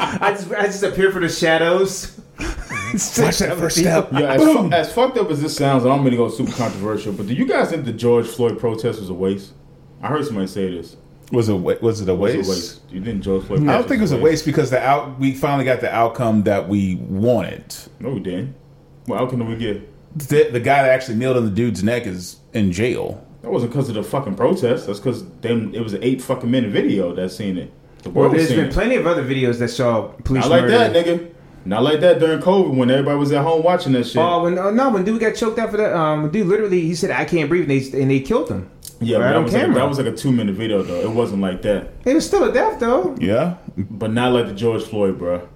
I 0.00 0.32
just 0.32 0.50
I 0.52 0.62
just 0.66 0.82
appear 0.82 1.10
for 1.12 1.20
the 1.20 1.28
shadows. 1.28 2.18
Mm-hmm. 2.38 3.22
Watch 3.22 3.38
that 3.38 3.56
first 3.58 3.76
step. 3.78 4.12
Yeah, 4.12 4.32
as, 4.34 4.42
fu- 4.42 4.72
as 4.72 4.92
fucked 4.92 5.18
up 5.18 5.30
as 5.30 5.40
this 5.42 5.56
sounds, 5.56 5.84
and 5.84 5.92
I'm 5.92 6.02
gonna 6.02 6.16
go 6.16 6.28
super 6.28 6.52
controversial, 6.52 7.12
but 7.12 7.26
do 7.26 7.34
you 7.34 7.46
guys 7.46 7.70
think 7.70 7.84
the 7.84 7.92
George 7.92 8.26
Floyd 8.26 8.58
protest 8.58 8.98
was 9.00 9.10
a 9.10 9.14
waste? 9.14 9.52
I 10.02 10.08
heard 10.08 10.24
somebody 10.24 10.46
say 10.46 10.70
this. 10.70 10.96
Was 11.30 11.48
it 11.48 11.54
wa- 11.54 11.76
was 11.80 12.00
it 12.00 12.08
a 12.08 12.14
Was 12.14 12.34
it 12.34 12.38
waste? 12.38 12.48
a 12.48 12.50
waste? 12.52 12.80
You 12.90 13.04
think 13.04 13.22
George 13.22 13.44
Floyd? 13.44 13.60
I 13.60 13.64
don't 13.64 13.72
protest 13.74 13.88
think 13.88 13.98
it 13.98 14.02
was 14.02 14.12
a 14.12 14.18
waste 14.18 14.44
because 14.44 14.70
the 14.70 14.80
out 14.80 15.18
we 15.20 15.32
finally 15.34 15.64
got 15.64 15.80
the 15.80 15.94
outcome 15.94 16.42
that 16.44 16.68
we 16.68 16.96
wanted. 16.96 17.74
No, 18.00 18.10
we 18.10 18.20
didn't. 18.20 18.54
What 19.06 19.20
outcome 19.20 19.40
did 19.40 19.48
we 19.48 19.56
get? 19.56 19.88
The, 20.28 20.48
the 20.50 20.58
guy 20.60 20.82
that 20.82 20.90
actually 20.90 21.18
kneeled 21.18 21.36
on 21.36 21.44
the 21.44 21.50
dude's 21.52 21.84
neck 21.84 22.06
is 22.06 22.38
in 22.52 22.72
jail. 22.72 23.24
That 23.42 23.50
wasn't 23.52 23.72
because 23.72 23.88
of 23.88 23.94
the 23.94 24.02
fucking 24.02 24.34
protest. 24.34 24.86
That's 24.88 24.98
because 24.98 25.24
them. 25.40 25.72
It 25.74 25.80
was 25.80 25.92
an 25.92 26.02
eight 26.02 26.20
fucking 26.20 26.50
minute 26.50 26.70
video 26.72 27.14
that 27.14 27.30
seen 27.30 27.56
it. 27.58 27.72
The 28.02 28.10
Well, 28.10 28.22
world 28.24 28.32
was 28.32 28.40
there's 28.42 28.48
seeing 28.50 28.60
been 28.62 28.70
it. 28.70 28.72
plenty 28.74 28.96
of 28.96 29.06
other 29.06 29.24
videos 29.24 29.58
that 29.58 29.70
show 29.70 30.14
police 30.24 30.44
Not 30.44 30.50
like 30.50 30.62
murder. 30.62 30.78
that, 30.78 31.06
nigga. 31.06 31.30
Not 31.66 31.82
like 31.82 32.00
that 32.00 32.18
during 32.18 32.40
COVID 32.40 32.74
when 32.74 32.90
everybody 32.90 33.18
was 33.18 33.30
at 33.32 33.42
home 33.44 33.62
watching 33.62 33.92
that 33.92 34.04
shit. 34.06 34.16
Oh, 34.16 34.44
when 34.44 34.58
oh, 34.58 34.70
no, 34.70 34.88
when 34.90 35.04
dude 35.04 35.20
got 35.20 35.34
choked 35.34 35.58
out 35.58 35.70
for 35.70 35.76
that, 35.76 35.94
um, 35.94 36.30
dude 36.30 36.46
literally 36.46 36.80
he 36.80 36.94
said 36.94 37.10
I 37.10 37.26
can't 37.26 37.48
breathe, 37.50 37.70
and 37.70 37.80
they 37.80 38.00
and 38.00 38.10
they 38.10 38.20
killed 38.20 38.48
him. 38.48 38.70
yeah, 39.00 39.18
right 39.18 39.24
that 39.28 39.36
on 39.36 39.44
was, 39.44 39.52
like, 39.52 39.62
camera. 39.62 39.74
that 39.76 39.88
was 39.88 39.98
like 39.98 40.06
a 40.06 40.16
two 40.16 40.32
minute 40.32 40.54
video 40.54 40.82
though. 40.82 41.00
It 41.02 41.10
wasn't 41.10 41.42
like 41.42 41.60
that. 41.62 41.90
It 42.06 42.14
was 42.14 42.26
still 42.26 42.44
a 42.44 42.52
death 42.52 42.80
though. 42.80 43.14
Yeah, 43.20 43.56
but 43.76 44.10
not 44.10 44.32
like 44.32 44.46
the 44.46 44.54
George 44.54 44.84
Floyd, 44.84 45.18
bro. 45.18 45.46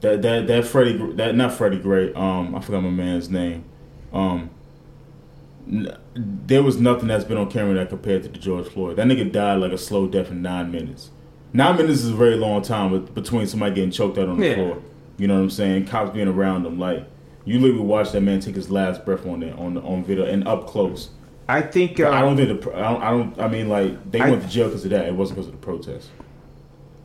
That 0.00 0.20
that 0.22 0.48
that 0.48 0.64
Freddie, 0.64 0.96
that 1.12 1.36
not 1.36 1.52
Freddie 1.52 1.78
Gray. 1.78 2.12
Um, 2.14 2.56
I 2.56 2.60
forgot 2.60 2.82
my 2.82 2.90
man's 2.90 3.30
name. 3.30 3.64
Um, 4.12 4.50
n- 5.70 5.96
there 6.16 6.64
was 6.64 6.78
nothing 6.80 7.06
that's 7.06 7.22
been 7.24 7.36
on 7.38 7.48
camera 7.50 7.74
that 7.74 7.88
compared 7.90 8.24
to 8.24 8.28
the 8.28 8.38
George 8.38 8.66
Floyd. 8.66 8.96
That 8.96 9.06
nigga 9.06 9.30
died 9.30 9.60
like 9.60 9.70
a 9.70 9.78
slow 9.78 10.08
death 10.08 10.30
in 10.32 10.42
nine 10.42 10.72
minutes. 10.72 11.10
Nine 11.52 11.76
minutes 11.76 12.00
is 12.02 12.10
a 12.10 12.14
very 12.14 12.36
long 12.36 12.62
time 12.62 12.90
with, 12.92 13.14
between 13.14 13.46
somebody 13.46 13.74
getting 13.74 13.90
choked 13.90 14.18
out 14.18 14.28
on 14.28 14.38
the 14.38 14.46
Yeah. 14.46 14.54
floor. 14.54 14.78
You 15.18 15.26
know 15.28 15.34
what 15.34 15.40
I'm 15.42 15.50
saying? 15.50 15.86
Cops 15.86 16.12
being 16.14 16.28
around 16.28 16.62
them, 16.62 16.78
like 16.78 17.04
you 17.44 17.58
literally 17.58 17.82
watch 17.82 18.12
that 18.12 18.20
man 18.22 18.40
take 18.40 18.54
his 18.54 18.70
last 18.70 19.04
breath 19.04 19.26
on 19.26 19.40
there 19.40 19.54
on 19.58 19.76
on 19.78 20.04
video 20.04 20.24
and 20.24 20.46
up 20.46 20.66
close. 20.66 21.10
I 21.48 21.62
think 21.62 21.98
uh, 22.00 22.10
I 22.10 22.20
don't 22.22 22.36
think 22.36 22.62
the 22.62 22.76
I 22.76 22.82
don't, 22.92 23.02
I 23.02 23.10
don't 23.10 23.40
I 23.40 23.48
mean 23.48 23.68
like 23.68 24.10
they 24.10 24.20
I- 24.20 24.30
went 24.30 24.42
to 24.42 24.48
jail 24.48 24.68
because 24.68 24.84
of 24.84 24.90
that. 24.92 25.06
It 25.06 25.14
wasn't 25.14 25.36
because 25.38 25.48
of 25.48 25.60
the 25.60 25.64
protest. 25.66 26.08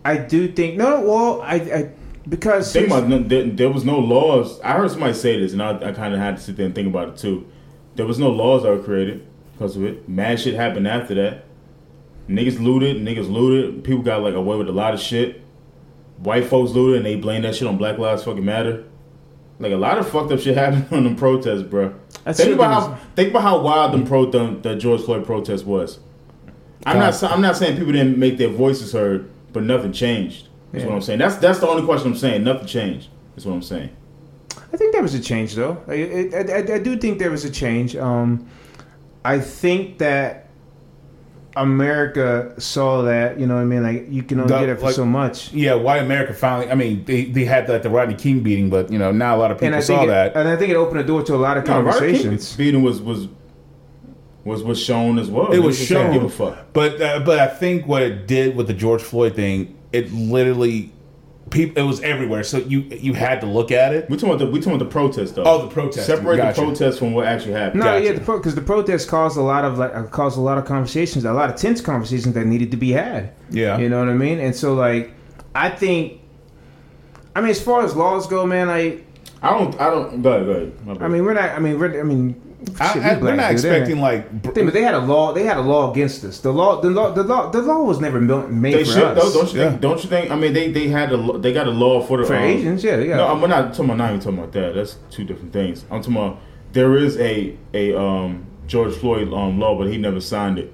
I 0.06 0.18
do 0.18 0.48
think 0.52 0.78
no. 0.78 1.02
Well, 1.02 1.42
I, 1.42 1.56
I 1.56 1.92
because 2.30 2.72
Think 2.72 2.88
about 2.88 3.08
no, 3.08 3.20
there, 3.20 3.44
there 3.46 3.70
was 3.70 3.84
no 3.84 4.00
laws. 4.00 4.60
I 4.62 4.74
heard 4.74 4.92
somebody 4.92 5.14
say 5.14 5.40
this, 5.40 5.52
and 5.54 5.62
I, 5.62 5.72
I 5.90 5.92
kind 5.94 6.14
of 6.14 6.20
had 6.20 6.38
to 6.38 6.44
sit 6.44 6.58
there 6.58 6.66
and 6.68 6.76
think 6.76 6.88
about 6.88 7.10
it 7.10 7.18
too. 7.18 7.46
There 7.96 8.06
was 8.06 8.20
no 8.20 8.30
laws 8.30 8.64
that 8.64 8.70
were 8.70 8.82
created 8.84 9.26
because 9.54 9.76
of 9.76 9.84
it. 9.84 10.08
Mad 10.08 10.40
shit 10.40 10.54
happened 10.54 10.88
after 10.88 11.16
that. 11.16 11.45
Niggas 12.30 12.60
looted, 12.60 12.98
niggas 12.98 13.30
looted. 13.32 13.84
People 13.84 14.02
got 14.04 14.22
like 14.22 14.34
away 14.34 14.58
with 14.58 14.68
a 14.68 14.72
lot 14.72 14.94
of 14.94 15.00
shit. 15.00 15.42
White 16.18 16.46
folks 16.46 16.72
looted, 16.72 16.98
and 16.98 17.06
they 17.06 17.16
blame 17.16 17.44
that 17.44 17.56
shit 17.56 17.68
on 17.68 17.78
Black 17.78 17.98
Lives 17.98 18.24
Fucking 18.24 18.44
Matter. 18.44 18.86
Like 19.60 19.72
a 19.72 19.78
lot 19.78 19.98
of 19.98 20.10
fucked 20.10 20.32
up 20.32 20.40
shit 20.40 20.58
happened 20.58 20.88
on 20.92 21.04
them 21.04 21.16
protests, 21.16 21.64
bro. 21.64 21.94
That's 22.24 22.40
think 22.40 22.56
about 22.56 22.74
how 22.74 22.96
think 23.16 23.30
about 23.30 23.44
how 23.44 23.62
wild 23.62 23.94
them 23.94 24.06
pro 24.08 24.26
them, 24.30 24.62
the 24.62 24.76
George 24.76 25.02
Floyd 25.02 25.26
protest 25.26 25.66
was. 25.66 26.00
I'm 26.86 27.00
not 27.00 27.22
I'm 27.24 27.42
not 27.42 27.56
saying 27.58 27.78
people 27.78 27.94
didn't 27.94 28.18
make 28.18 28.38
their 28.38 28.50
voices 28.50 28.92
heard, 28.94 29.30
but 29.54 29.64
nothing 29.64 29.92
changed. 29.92 30.50
That's 30.72 30.84
Yeah. 30.84 30.90
what 30.90 30.96
I'm 30.96 31.02
saying. 31.02 31.20
That's 31.20 31.36
that's 31.38 31.60
the 31.60 31.68
only 31.68 31.84
question 31.84 32.12
I'm 32.12 32.18
saying. 32.18 32.44
Nothing 32.44 32.68
changed. 32.68 33.10
That's 33.36 33.46
what 33.46 33.54
I'm 33.54 33.62
saying. 33.62 33.90
I 34.74 34.78
think 34.78 34.94
there 34.94 35.02
was 35.02 35.14
a 35.14 35.20
change, 35.20 35.56
though. 35.56 35.82
I, 35.88 35.94
I, 35.94 36.54
I, 36.54 36.76
I 36.76 36.80
do 36.80 36.98
think 36.98 37.20
there 37.20 37.32
was 37.32 37.46
a 37.46 37.50
change. 37.50 37.96
Um, 37.96 38.48
I 39.24 39.40
think 39.40 40.00
that 40.00 40.45
America 41.58 42.54
saw 42.58 43.02
that, 43.04 43.40
you 43.40 43.48
know 43.48 43.56
what 43.56 43.62
I 43.62 43.66
mean? 43.66 43.82
Like, 43.84 44.08
you 44.10 44.24
can 44.24 44.40
only 44.42 44.52
The- 44.54 44.60
get 44.60 44.70
it 44.70 44.80
for 44.80 44.86
like- 44.88 44.96
so 44.96 45.06
much. 45.06 45.54
yeah. 45.54 45.74
why 45.76 45.98
America 45.98 46.34
finally. 46.34 46.70
I 46.70 46.76
mean, 46.76 47.04
they, 47.06 47.26
they 47.26 47.46
had 47.46 47.70
like 47.70 47.82
the 47.84 47.90
Rodney 47.90 48.16
King 48.16 48.42
beating, 48.42 48.70
but 48.70 48.92
you 48.92 49.00
know 49.00 49.12
now 49.12 49.36
a 49.36 49.40
lot 49.40 49.52
of 49.52 49.58
people 49.58 49.68
And 49.68 49.76
I 49.76 49.80
saw 49.80 50.04
it, 50.04 50.08
that. 50.08 50.36
and 50.36 50.48
I 50.50 50.56
think 50.58 50.72
it 50.72 50.76
opened 50.76 51.00
the 51.00 51.04
door 51.04 51.24
to 51.24 51.36
a 51.36 51.38
lot 51.38 51.58
of 51.58 51.66
No, 51.66 51.76
Rodney 51.82 51.92
King 51.92 52.00
conversations. 52.02 52.56
beating 52.56 52.84
was 52.84 53.02
was 53.02 53.28
was 54.44 54.64
was 54.64 54.80
shown 54.82 55.18
as 55.18 55.30
well. 55.32 55.52
It 55.52 55.60
was 55.60 55.76
Niggas 55.76 55.80
just 55.80 55.90
didn't 55.90 56.04
shown, 56.06 56.14
Give 56.14 56.24
a 56.24 56.30
fuck. 56.30 56.58
but 56.74 57.02
uh, 57.02 57.20
but 57.26 57.40
I 57.40 57.48
think 57.48 57.88
what 57.88 58.04
it 58.04 58.28
did 58.28 58.56
with 58.56 58.68
the 58.68 58.74
George 58.74 59.02
Floyd 59.02 59.36
thing, 59.36 59.76
it 59.92 60.12
literally, 60.14 60.92
people, 61.50 61.84
it 61.84 61.86
was 61.86 62.02
everywhere. 62.02 62.44
So 62.44 62.58
you 62.58 62.82
you 62.82 63.14
had 63.14 63.42
to 63.42 63.48
look 63.48 63.72
at 63.72 63.94
it. 63.94 64.10
We 64.10 64.18
talking 64.18 64.30
about 64.30 64.40
the 64.40 64.52
we 64.52 64.60
talking 64.60 64.74
about 64.74 64.86
the 64.86 64.92
protest 64.92 65.36
though. 65.36 65.44
Oh, 65.46 65.64
the 65.64 65.68
protest. 65.74 66.08
Separate 66.08 66.38
Gotcha. 66.38 66.62
the 66.62 66.68
protest 66.68 67.00
from 67.00 67.14
what 67.14 67.28
actually 67.28 67.54
happened. 67.54 67.82
No, 67.82 67.86
Gotcha. 67.86 68.06
yeah, 68.06 68.12
because 68.20 68.56
the, 68.56 68.62
protest 68.62 69.08
caused 69.08 69.38
a 69.38 69.42
lot 69.42 69.66
of 69.66 69.78
like 69.78 69.96
uh, 69.96 70.04
caused 70.04 70.38
a 70.38 70.42
lot 70.42 70.58
of 70.58 70.66
conversations, 70.66 71.26
a 71.26 71.34
lot 71.34 71.50
of 71.50 71.56
tense 71.56 71.82
conversations 71.82 72.34
that 72.34 72.46
needed 72.46 72.72
to 72.72 72.78
be 72.78 72.92
had. 72.92 73.34
Yeah. 73.50 73.78
you 73.78 73.90
know 73.90 74.00
what 74.00 74.10
I 74.10 74.14
mean. 74.14 74.40
And 74.40 74.56
so, 74.56 74.74
like, 74.74 75.14
I 75.54 75.70
think, 75.70 76.22
I 77.36 77.42
mean, 77.42 77.52
as 77.52 77.62
far 77.62 77.84
as 77.84 77.96
laws 77.96 78.28
go, 78.28 78.46
man, 78.46 78.68
like, 78.68 79.06
I 79.42 79.52
don't 79.52 79.80
I 79.80 79.90
don't 79.90 80.22
go 80.22 80.34
ahead, 80.34 80.46
go 80.86 80.92
ahead. 80.92 81.04
I 81.04 81.08
mean, 81.08 81.24
we're 81.24 81.34
not. 81.34 81.52
I 81.52 81.60
mean, 81.60 81.78
we're. 81.78 82.00
I 82.00 82.04
mean, 82.04 82.42
I, 82.55 82.55
shit, 82.66 82.96
we 82.96 83.02
I, 83.02 83.18
we're 83.18 83.36
not 83.36 83.52
dude, 83.52 83.60
they're 83.60 83.74
expecting 83.78 84.00
like. 84.00 84.32
br- 84.42 84.52
Thing, 84.52 84.66
but 84.66 84.74
they 84.74 84.82
had 84.82 84.94
a 84.94 85.00
law. 85.00 85.34
They 85.34 85.44
had 85.44 85.58
a 85.58 85.62
law 85.62 85.92
against 85.92 86.24
us. 86.24 86.40
The 86.40 86.52
law. 86.52 86.82
The 86.82 86.90
law. 86.90 87.12
The 87.12 87.24
law. 87.24 87.50
The 87.50 87.62
law 87.62 87.84
was 87.84 88.00
never 88.00 88.20
made 88.22 88.74
they 88.74 88.84
for 88.84 88.92
should 88.92 89.04
us. 89.04 89.34
though, 89.34 89.42
don't 89.42 89.54
you 89.54 89.60
Yeah. 89.60 89.70
think? 89.70 89.82
Don't 89.82 90.04
you 90.04 90.10
think? 90.10 90.32
I 90.32 90.36
mean, 90.36 90.54
they 90.54 90.72
they 90.72 90.88
had 90.88 91.12
a 91.12 91.38
they 91.38 91.54
got 91.54 91.68
a 91.68 91.72
law 91.72 92.02
for 92.02 92.18
the 92.18 92.26
for 92.26 92.36
um, 92.36 92.44
Asians, 92.44 92.84
yeah, 92.84 92.96
they 92.98 93.08
got. 93.08 93.18
No, 93.18 93.28
I'm 93.28 93.42
we're 93.42 93.48
not 93.48 93.72
talking 93.74 93.86
about 93.86 93.98
not 93.98 94.10
even 94.10 94.20
talking 94.22 94.40
about 94.40 94.52
that. 94.54 94.76
That's 94.76 94.98
two 95.10 95.24
different 95.24 95.54
things. 95.54 95.84
I'm 95.92 96.02
talking 96.02 96.16
about 96.18 96.40
there 96.74 96.96
is 96.98 97.18
a 97.18 97.56
a 97.74 97.98
um, 98.00 98.46
George 98.68 98.94
Floyd 98.96 99.32
um, 99.34 99.60
law, 99.60 99.78
but 99.78 99.88
he 99.88 99.98
never 99.98 100.20
signed 100.22 100.58
it. 100.60 100.74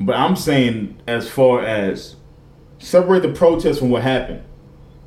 But 0.00 0.16
I'm 0.16 0.36
saying 0.36 0.96
as 1.06 1.28
far 1.28 1.62
as 1.62 2.16
separate 2.78 3.20
the 3.22 3.28
protest 3.32 3.80
from 3.80 3.90
what 3.90 4.02
happened. 4.02 4.42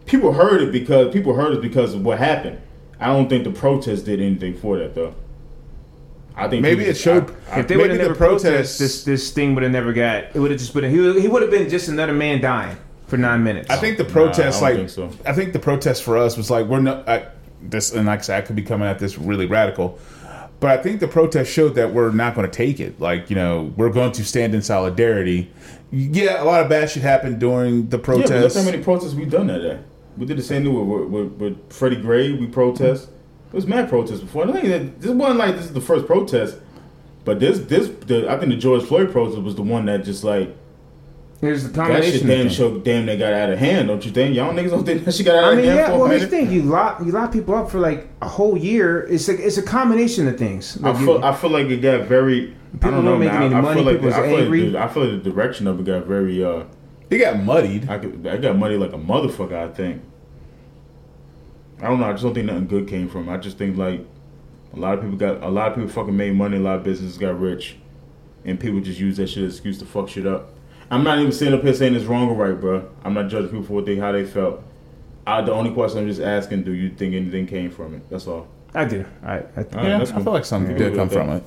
People 0.06 0.34
heard 0.34 0.62
it 0.62 0.72
because 0.72 1.14
people 1.14 1.34
heard 1.34 1.54
it 1.54 1.62
because 1.62 1.94
of 1.94 2.04
what 2.04 2.20
happened. 2.20 2.60
I 3.00 3.08
don't 3.08 3.30
think 3.30 3.46
the 3.46 3.52
protest 3.52 4.06
did 4.06 4.22
anything 4.22 4.54
for 4.56 4.78
that 4.78 4.94
though. 4.96 5.16
I 6.36 6.48
think 6.48 6.62
Maybe 6.64 6.84
it 6.86 6.98
showed. 6.98 7.30
I- 7.52 7.58
I- 7.58 7.60
if 7.60 7.68
they 7.68 7.78
would 7.78 7.90
maybe 7.90 8.00
have 8.00 8.14
the 8.14 8.14
never 8.14 8.16
protested, 8.16 8.84
this 8.86 9.04
this 9.04 9.32
thing 9.32 9.54
would 9.56 9.64
have 9.64 9.72
never 9.72 9.94
got. 9.94 10.26
It 10.36 10.40
would 10.40 10.52
have 10.52 10.60
just 10.60 10.74
been. 10.74 10.90
He 10.90 11.00
would, 11.00 11.16
he 11.22 11.28
would 11.28 11.42
have 11.44 11.52
been 11.52 11.70
just 11.70 11.88
another 11.90 12.14
man 12.14 12.42
dying 12.42 12.76
for 13.08 13.18
nine 13.18 13.44
minutes. 13.44 13.70
I 13.70 13.76
think 13.78 13.98
the 13.98 14.04
Nah, 14.04 14.10
I 14.10 14.14
protest, 14.14 14.62
like, 14.62 14.76
think 14.76 14.90
so. 14.90 15.10
I 15.26 15.34
think 15.34 15.54
the 15.54 15.60
protest 15.60 16.02
for 16.04 16.18
us 16.18 16.36
was 16.36 16.50
like 16.50 16.66
we're 16.66 16.80
not 16.80 17.08
I, 17.08 17.28
this, 17.62 17.94
and 17.94 18.08
like 18.08 18.20
I 18.20 18.22
said, 18.24 18.44
I 18.44 18.46
could 18.46 18.56
be 18.56 18.64
coming 18.64 18.88
at 18.88 18.98
this 19.00 19.18
really 19.20 19.46
radical, 19.46 20.00
but 20.60 20.72
I 20.72 20.82
think 20.82 21.00
the 21.02 21.08
protest 21.08 21.52
showed 21.52 21.76
that 21.76 21.94
we're 21.94 22.12
not 22.12 22.34
going 22.36 22.50
to 22.50 22.56
take 22.56 22.80
it. 22.80 23.00
Like, 23.00 23.30
you 23.30 23.36
know, 23.36 23.72
we're 23.78 23.92
going 23.92 24.12
to 24.14 24.26
stand 24.26 24.56
in 24.56 24.62
solidarity. 24.64 25.52
Yeah, 25.92 26.42
a 26.42 26.46
lot 26.46 26.62
of 26.62 26.70
bad 26.70 26.90
shit 26.90 27.04
happened 27.04 27.40
during 27.40 27.90
the 27.90 28.00
protest. 28.00 28.32
Yeah, 28.32 28.40
but 28.40 28.44
look 28.56 28.66
how 28.66 28.72
many 28.72 28.84
protests 28.84 29.14
we've 29.14 29.30
done 29.30 29.46
that 29.48 29.60
day. 29.60 29.80
We 30.18 30.26
did 30.26 30.38
the 30.38 30.42
same 30.44 30.64
thing 30.64 30.74
with, 30.74 31.08
with, 31.10 31.32
with 31.34 31.72
Freddie 31.74 31.98
Gray. 32.02 32.32
We 32.34 32.48
protest. 32.48 33.10
It 33.10 33.14
was 33.54 33.68
mad 33.68 33.90
protests 33.90 34.20
before. 34.22 34.48
I 34.48 34.52
think 34.52 34.66
that 34.68 35.02
this 35.02 35.12
wasn't 35.12 35.40
like 35.40 35.56
this 35.56 35.66
is 35.66 35.74
the 35.74 35.82
first 35.82 36.06
protest, 36.08 36.58
but 37.26 37.40
this 37.40 37.60
this 37.60 37.88
the 38.08 38.30
I 38.30 38.38
think 38.38 38.50
the 38.52 38.58
George 38.58 38.84
Floyd 38.84 39.12
protest 39.12 39.42
was 39.42 39.56
the 39.56 39.62
one 39.62 39.86
that 39.86 40.04
just 40.04 40.24
like 40.24 40.56
There's 41.42 41.64
the 41.64 41.70
that 41.72 42.04
shit 42.04 42.26
damn 42.26 42.50
show 42.50 42.80
damn 42.80 43.06
they 43.06 43.18
got 43.18 43.34
out 43.34 43.50
of 43.52 43.60
hand. 43.60 43.88
Don't 43.90 44.04
you 44.06 44.12
think? 44.12 44.36
Y'all 44.36 44.54
niggas 44.54 44.72
don't 44.72 44.86
think 44.86 45.04
that 45.06 45.14
shit 45.14 45.26
got 45.26 45.36
out 45.36 45.44
I 45.44 45.50
of 45.52 45.56
mean, 45.58 45.66
hand 45.66 45.78
yeah. 45.78 45.92
Well, 45.98 46.08
here's 46.08 46.22
the 46.22 46.28
thing: 46.28 46.52
you 46.52 46.64
lock 46.64 47.00
you 47.06 47.12
lock 47.12 47.32
people 47.32 47.54
up 47.56 47.70
for 47.70 47.80
like 47.80 48.08
a 48.22 48.28
whole 48.28 48.58
year. 48.58 49.02
It's 49.04 49.30
a 49.30 49.34
it's 49.46 49.58
a 49.58 49.64
combination 49.64 50.28
of 50.28 50.38
things. 50.38 50.78
I 50.84 50.90
Like, 50.92 51.00
you- 51.00 51.06
feel 51.06 51.24
I 51.24 51.34
feel 51.36 51.50
like 51.50 51.68
it 51.68 51.78
got 51.78 52.08
very. 52.08 52.56
I 52.74 52.76
People 52.78 52.92
don't 52.92 53.06
know, 53.06 53.18
making 53.20 53.34
man. 53.36 53.44
any 53.44 53.54
I, 53.54 53.58
I 53.60 53.62
money, 53.62 53.76
feel 53.76 53.84
like 53.86 53.96
people 53.98 54.06
was 54.08 54.16
I 54.16 54.28
feel 54.30 54.38
angry. 54.40 54.62
Like 54.64 54.72
the, 54.72 54.80
I 54.84 54.88
feel 54.88 55.06
like 55.06 55.24
the 55.24 55.30
direction 55.30 55.68
of 55.68 55.80
it 55.80 55.86
got 55.86 56.06
very. 56.08 56.44
uh 56.44 56.64
it 57.12 57.18
got 57.20 57.38
muddied. 57.44 57.88
I 57.88 58.00
could, 58.00 58.26
I 58.26 58.38
got 58.38 58.58
money 58.58 58.78
like 58.78 58.94
a 58.94 58.98
motherfucker. 58.98 59.54
I 59.54 59.68
think. 59.72 60.02
I 61.84 61.88
don't 61.90 62.00
know. 62.00 62.06
I 62.08 62.12
just 62.14 62.24
don't 62.24 62.34
think 62.34 62.48
nothing 62.48 62.68
good 62.68 62.88
came 62.88 63.10
from. 63.10 63.28
it. 63.30 63.34
I 63.34 63.38
just 63.38 63.58
think 63.58 63.78
like 63.78 64.06
a 64.74 64.80
lot 64.80 64.94
of 64.98 65.02
people 65.04 65.18
got 65.18 65.44
a 65.44 65.50
lot 65.50 65.70
of 65.70 65.76
people 65.76 65.90
fucking 65.90 66.16
made 66.16 66.34
money. 66.36 66.58
A 66.58 66.60
lot 66.62 66.78
of 66.78 66.84
businesses 66.84 67.18
got 67.18 67.40
rich, 67.40 67.76
and 68.46 68.60
people 68.60 68.80
just 68.80 69.00
use 69.00 69.18
that 69.18 69.28
shit 69.28 69.44
as 69.44 69.54
excuse 69.56 69.78
to 69.80 69.86
fuck 69.86 70.10
shit 70.10 70.26
up. 70.26 70.50
I'm 70.90 71.04
not 71.04 71.20
even 71.20 71.32
sitting 71.32 71.54
up 71.54 71.62
here 71.64 71.74
saying 71.74 71.96
it's 71.96 72.06
wrong 72.06 72.30
or 72.30 72.36
right, 72.36 72.60
bro. 72.60 72.90
I'm 73.04 73.14
not 73.14 73.28
judging 73.30 73.50
people 73.50 73.66
for 73.66 73.74
what 73.74 73.86
they 73.86 73.96
how 73.98 74.12
they 74.12 74.26
felt. 74.26 74.64
I, 75.26 75.42
the 75.42 75.54
only 75.54 75.72
question 75.72 76.00
I'm 76.00 76.08
just 76.08 76.22
asking: 76.22 76.64
Do 76.64 76.72
you 76.74 76.90
think 76.90 77.14
anything 77.16 77.48
came 77.48 77.70
from 77.72 77.96
it? 77.96 78.10
That's 78.10 78.28
all. 78.28 78.48
I 78.74 78.86
do. 78.86 79.06
I, 79.24 79.34
I 79.34 79.38
All 79.38 79.44
right, 79.44 79.66
Yeah, 79.74 79.98
that's 80.00 80.12
I 80.12 80.16
cool. 80.16 80.24
feel 80.24 80.34
like 80.34 80.46
something 80.46 80.72
Yeah. 80.72 80.90
did 80.90 80.96
come 80.96 81.10
from 81.10 81.30
it. 81.30 81.44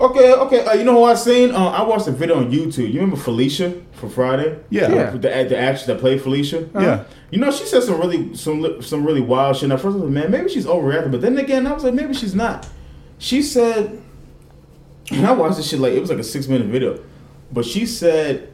Okay, 0.00 0.32
okay. 0.32 0.64
Uh, 0.64 0.72
you 0.72 0.84
know 0.84 0.94
who 0.94 1.04
I 1.04 1.14
seen? 1.14 1.54
Uh, 1.54 1.68
I 1.68 1.82
watched 1.82 2.08
a 2.08 2.12
video 2.12 2.38
on 2.38 2.50
YouTube. 2.50 2.90
You 2.90 3.00
remember 3.00 3.16
Felicia 3.16 3.82
from 3.92 4.08
Friday? 4.08 4.58
Yeah. 4.70 4.90
Yeah. 4.90 5.10
The, 5.10 5.18
the 5.18 5.58
actress 5.58 5.84
that 5.86 6.00
played 6.00 6.22
Felicia. 6.22 6.66
Yeah. 6.74 7.04
You 7.30 7.38
know, 7.38 7.50
she 7.50 7.66
said 7.66 7.82
some 7.82 8.00
really 8.00 8.34
some 8.34 8.80
some 8.80 9.04
really 9.04 9.20
wild 9.20 9.56
shit. 9.56 9.64
And 9.64 9.74
at 9.74 9.80
first, 9.80 9.96
I 9.96 10.00
was 10.00 10.04
like, 10.04 10.12
man, 10.12 10.30
maybe 10.30 10.48
she's 10.48 10.64
overreacting. 10.64 11.10
But 11.10 11.20
then 11.20 11.36
again, 11.36 11.66
I 11.66 11.72
was 11.72 11.84
like, 11.84 11.92
maybe 11.92 12.14
she's 12.14 12.34
not. 12.34 12.66
She 13.18 13.42
said, 13.42 14.00
and 15.10 15.26
I 15.26 15.32
watched 15.32 15.58
this 15.58 15.68
shit 15.68 15.80
like 15.80 15.92
it 15.92 16.00
was 16.00 16.08
like 16.08 16.18
a 16.18 16.24
six 16.24 16.48
minute 16.48 16.68
video, 16.68 16.98
but 17.52 17.66
she 17.66 17.84
said, 17.84 18.50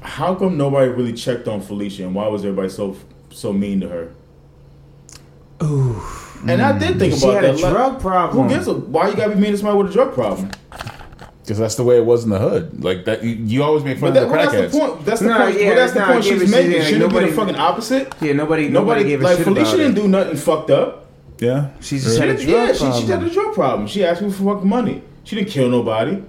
how 0.00 0.34
come 0.34 0.56
nobody 0.56 0.90
really 0.90 1.12
checked 1.12 1.48
on 1.48 1.60
Felicia 1.60 2.04
and 2.04 2.14
why 2.14 2.28
was 2.28 2.44
everybody 2.44 2.70
so 2.70 2.96
so 3.28 3.52
mean 3.52 3.80
to 3.80 3.88
her? 3.88 4.14
Ooh. 5.62 6.02
And 6.48 6.62
I 6.62 6.78
did 6.78 6.98
think 6.98 7.14
about 7.14 7.14
it. 7.14 7.18
She 7.18 7.24
about 7.24 7.34
had 7.34 7.44
that. 7.44 7.50
a 7.60 7.62
like, 7.62 7.72
drug 7.72 8.00
problem. 8.00 8.48
Who 8.48 8.54
gives 8.54 8.66
a 8.68 8.74
why 8.74 9.08
you 9.08 9.16
gotta 9.16 9.34
be 9.34 9.40
mean 9.40 9.52
to 9.52 9.58
somebody 9.58 9.78
with 9.78 9.90
a 9.90 9.92
drug 9.92 10.14
problem? 10.14 10.50
Because 11.42 11.58
that's 11.58 11.76
the 11.76 11.84
way 11.84 11.96
it 11.96 12.04
was 12.04 12.24
in 12.24 12.30
the 12.30 12.38
hood. 12.40 12.82
Like 12.82 13.04
that, 13.04 13.22
you, 13.22 13.30
you 13.34 13.62
always 13.62 13.84
make 13.84 13.98
fun 13.98 14.12
But, 14.12 14.14
that, 14.14 14.22
of 14.24 14.30
well, 14.32 14.50
the 14.50 14.56
that's 14.58 14.72
the 14.72 14.78
point. 14.80 15.04
That's 15.04 15.20
the 15.20 15.28
No, 15.28 15.38
point. 15.38 15.60
yeah, 15.60 15.68
but 15.70 15.74
that's 15.76 15.92
the 15.92 15.98
nah, 16.00 16.06
point 16.06 16.18
I 16.18 16.20
she's 16.22 16.40
what 16.40 16.50
making. 16.50 16.70
you're 16.72 16.80
saying. 16.82 16.92
Shouldn't 16.94 17.12
it 17.12 17.20
be 17.20 17.26
the 17.30 17.36
fucking 17.36 17.56
opposite? 17.56 18.14
Yeah, 18.20 18.32
nobody, 18.32 18.68
nobody, 18.68 18.70
Nobody, 18.70 19.04
gave 19.04 19.20
a 19.20 19.24
like 19.24 19.36
shit 19.36 19.44
Felicia 19.44 19.60
about 19.68 19.76
didn't 19.76 19.92
it. 19.98 20.00
do 20.02 20.08
nothing 20.08 20.36
fucked 20.36 20.70
up. 20.70 21.06
Yeah, 21.38 21.68
She 21.80 21.98
just 21.98 22.14
She 22.14 22.20
had 22.20 22.30
a 22.30 22.36
didn't- 22.36 22.48
drug 22.48 22.66
yeah, 22.68 22.72
she, 22.72 22.78
problem. 22.80 23.02
she 23.02 23.06
had 23.12 23.22
a 23.22 23.30
drug 23.30 23.54
problem. 23.54 23.86
She 23.88 24.04
asked 24.04 24.22
me 24.22 24.30
for 24.32 24.54
fucking 24.54 24.68
money. 24.68 25.02
She 25.24 25.36
didn't 25.36 25.50
kill 25.50 25.68
nobody, 25.68 26.22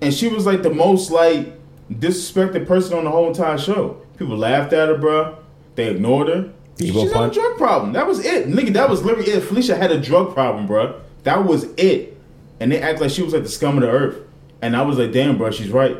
and 0.00 0.14
she 0.14 0.28
was 0.28 0.46
like 0.46 0.62
the 0.62 0.70
most 0.72 1.10
like 1.10 1.52
disrespected 1.92 2.66
person 2.66 2.96
on 2.96 3.04
the 3.04 3.10
whole 3.10 3.28
entire 3.28 3.58
show. 3.58 4.00
People 4.16 4.36
laughed 4.36 4.72
at 4.72 4.88
her, 4.88 4.94
bruh. 4.96 5.36
They 5.74 5.88
ignored 5.88 6.28
her. 6.28 6.50
She 6.78 6.90
Deebo 6.90 7.12
had 7.12 7.30
a 7.30 7.34
drug 7.34 7.56
problem. 7.56 7.92
That 7.92 8.06
was 8.06 8.24
it, 8.24 8.48
nigga. 8.48 8.72
That 8.72 8.88
was 8.88 9.02
literally 9.02 9.30
it. 9.30 9.40
Felicia 9.40 9.76
had 9.76 9.90
a 9.90 10.00
drug 10.00 10.32
problem, 10.32 10.68
bruh. 10.68 11.00
That 11.24 11.44
was 11.44 11.64
it. 11.76 12.16
And 12.60 12.70
they 12.70 12.80
act 12.80 13.00
like 13.00 13.10
she 13.10 13.22
was 13.22 13.32
like 13.32 13.42
the 13.42 13.48
scum 13.48 13.76
of 13.76 13.82
the 13.82 13.90
earth. 13.90 14.18
And 14.62 14.76
I 14.76 14.82
was 14.82 14.98
like, 14.98 15.12
damn, 15.12 15.38
bruh, 15.38 15.52
she's 15.52 15.70
right. 15.70 15.96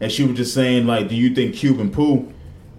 And 0.00 0.10
she 0.10 0.24
was 0.24 0.36
just 0.36 0.54
saying 0.54 0.86
like, 0.86 1.08
do 1.08 1.14
you 1.14 1.34
think 1.34 1.54
Cube 1.54 1.80
and 1.80 1.92
Pooh, 1.92 2.32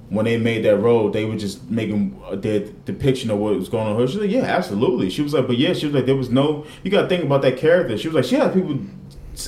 when 0.09 0.25
they 0.25 0.37
made 0.37 0.63
that 0.65 0.77
role, 0.77 1.09
they 1.09 1.25
were 1.25 1.35
just 1.35 1.69
making 1.69 2.21
uh, 2.25 2.35
their 2.35 2.67
depiction 2.85 3.31
of 3.31 3.39
what 3.39 3.55
was 3.55 3.69
going 3.69 3.87
on 3.87 3.95
with 3.95 4.09
her? 4.09 4.11
She's 4.11 4.21
like, 4.21 4.31
yeah, 4.31 4.43
absolutely. 4.43 5.09
She 5.09 5.21
was 5.21 5.33
like, 5.33 5.47
but 5.47 5.57
yeah, 5.57 5.73
she 5.73 5.85
was 5.87 5.95
like, 5.95 6.05
there 6.05 6.15
was 6.15 6.29
no. 6.29 6.65
You 6.83 6.91
got 6.91 7.03
to 7.03 7.07
think 7.07 7.23
about 7.23 7.41
that 7.43 7.57
character. 7.57 7.97
She 7.97 8.07
was 8.07 8.15
like, 8.15 8.25
she 8.25 8.35
had 8.35 8.53
people 8.53 8.79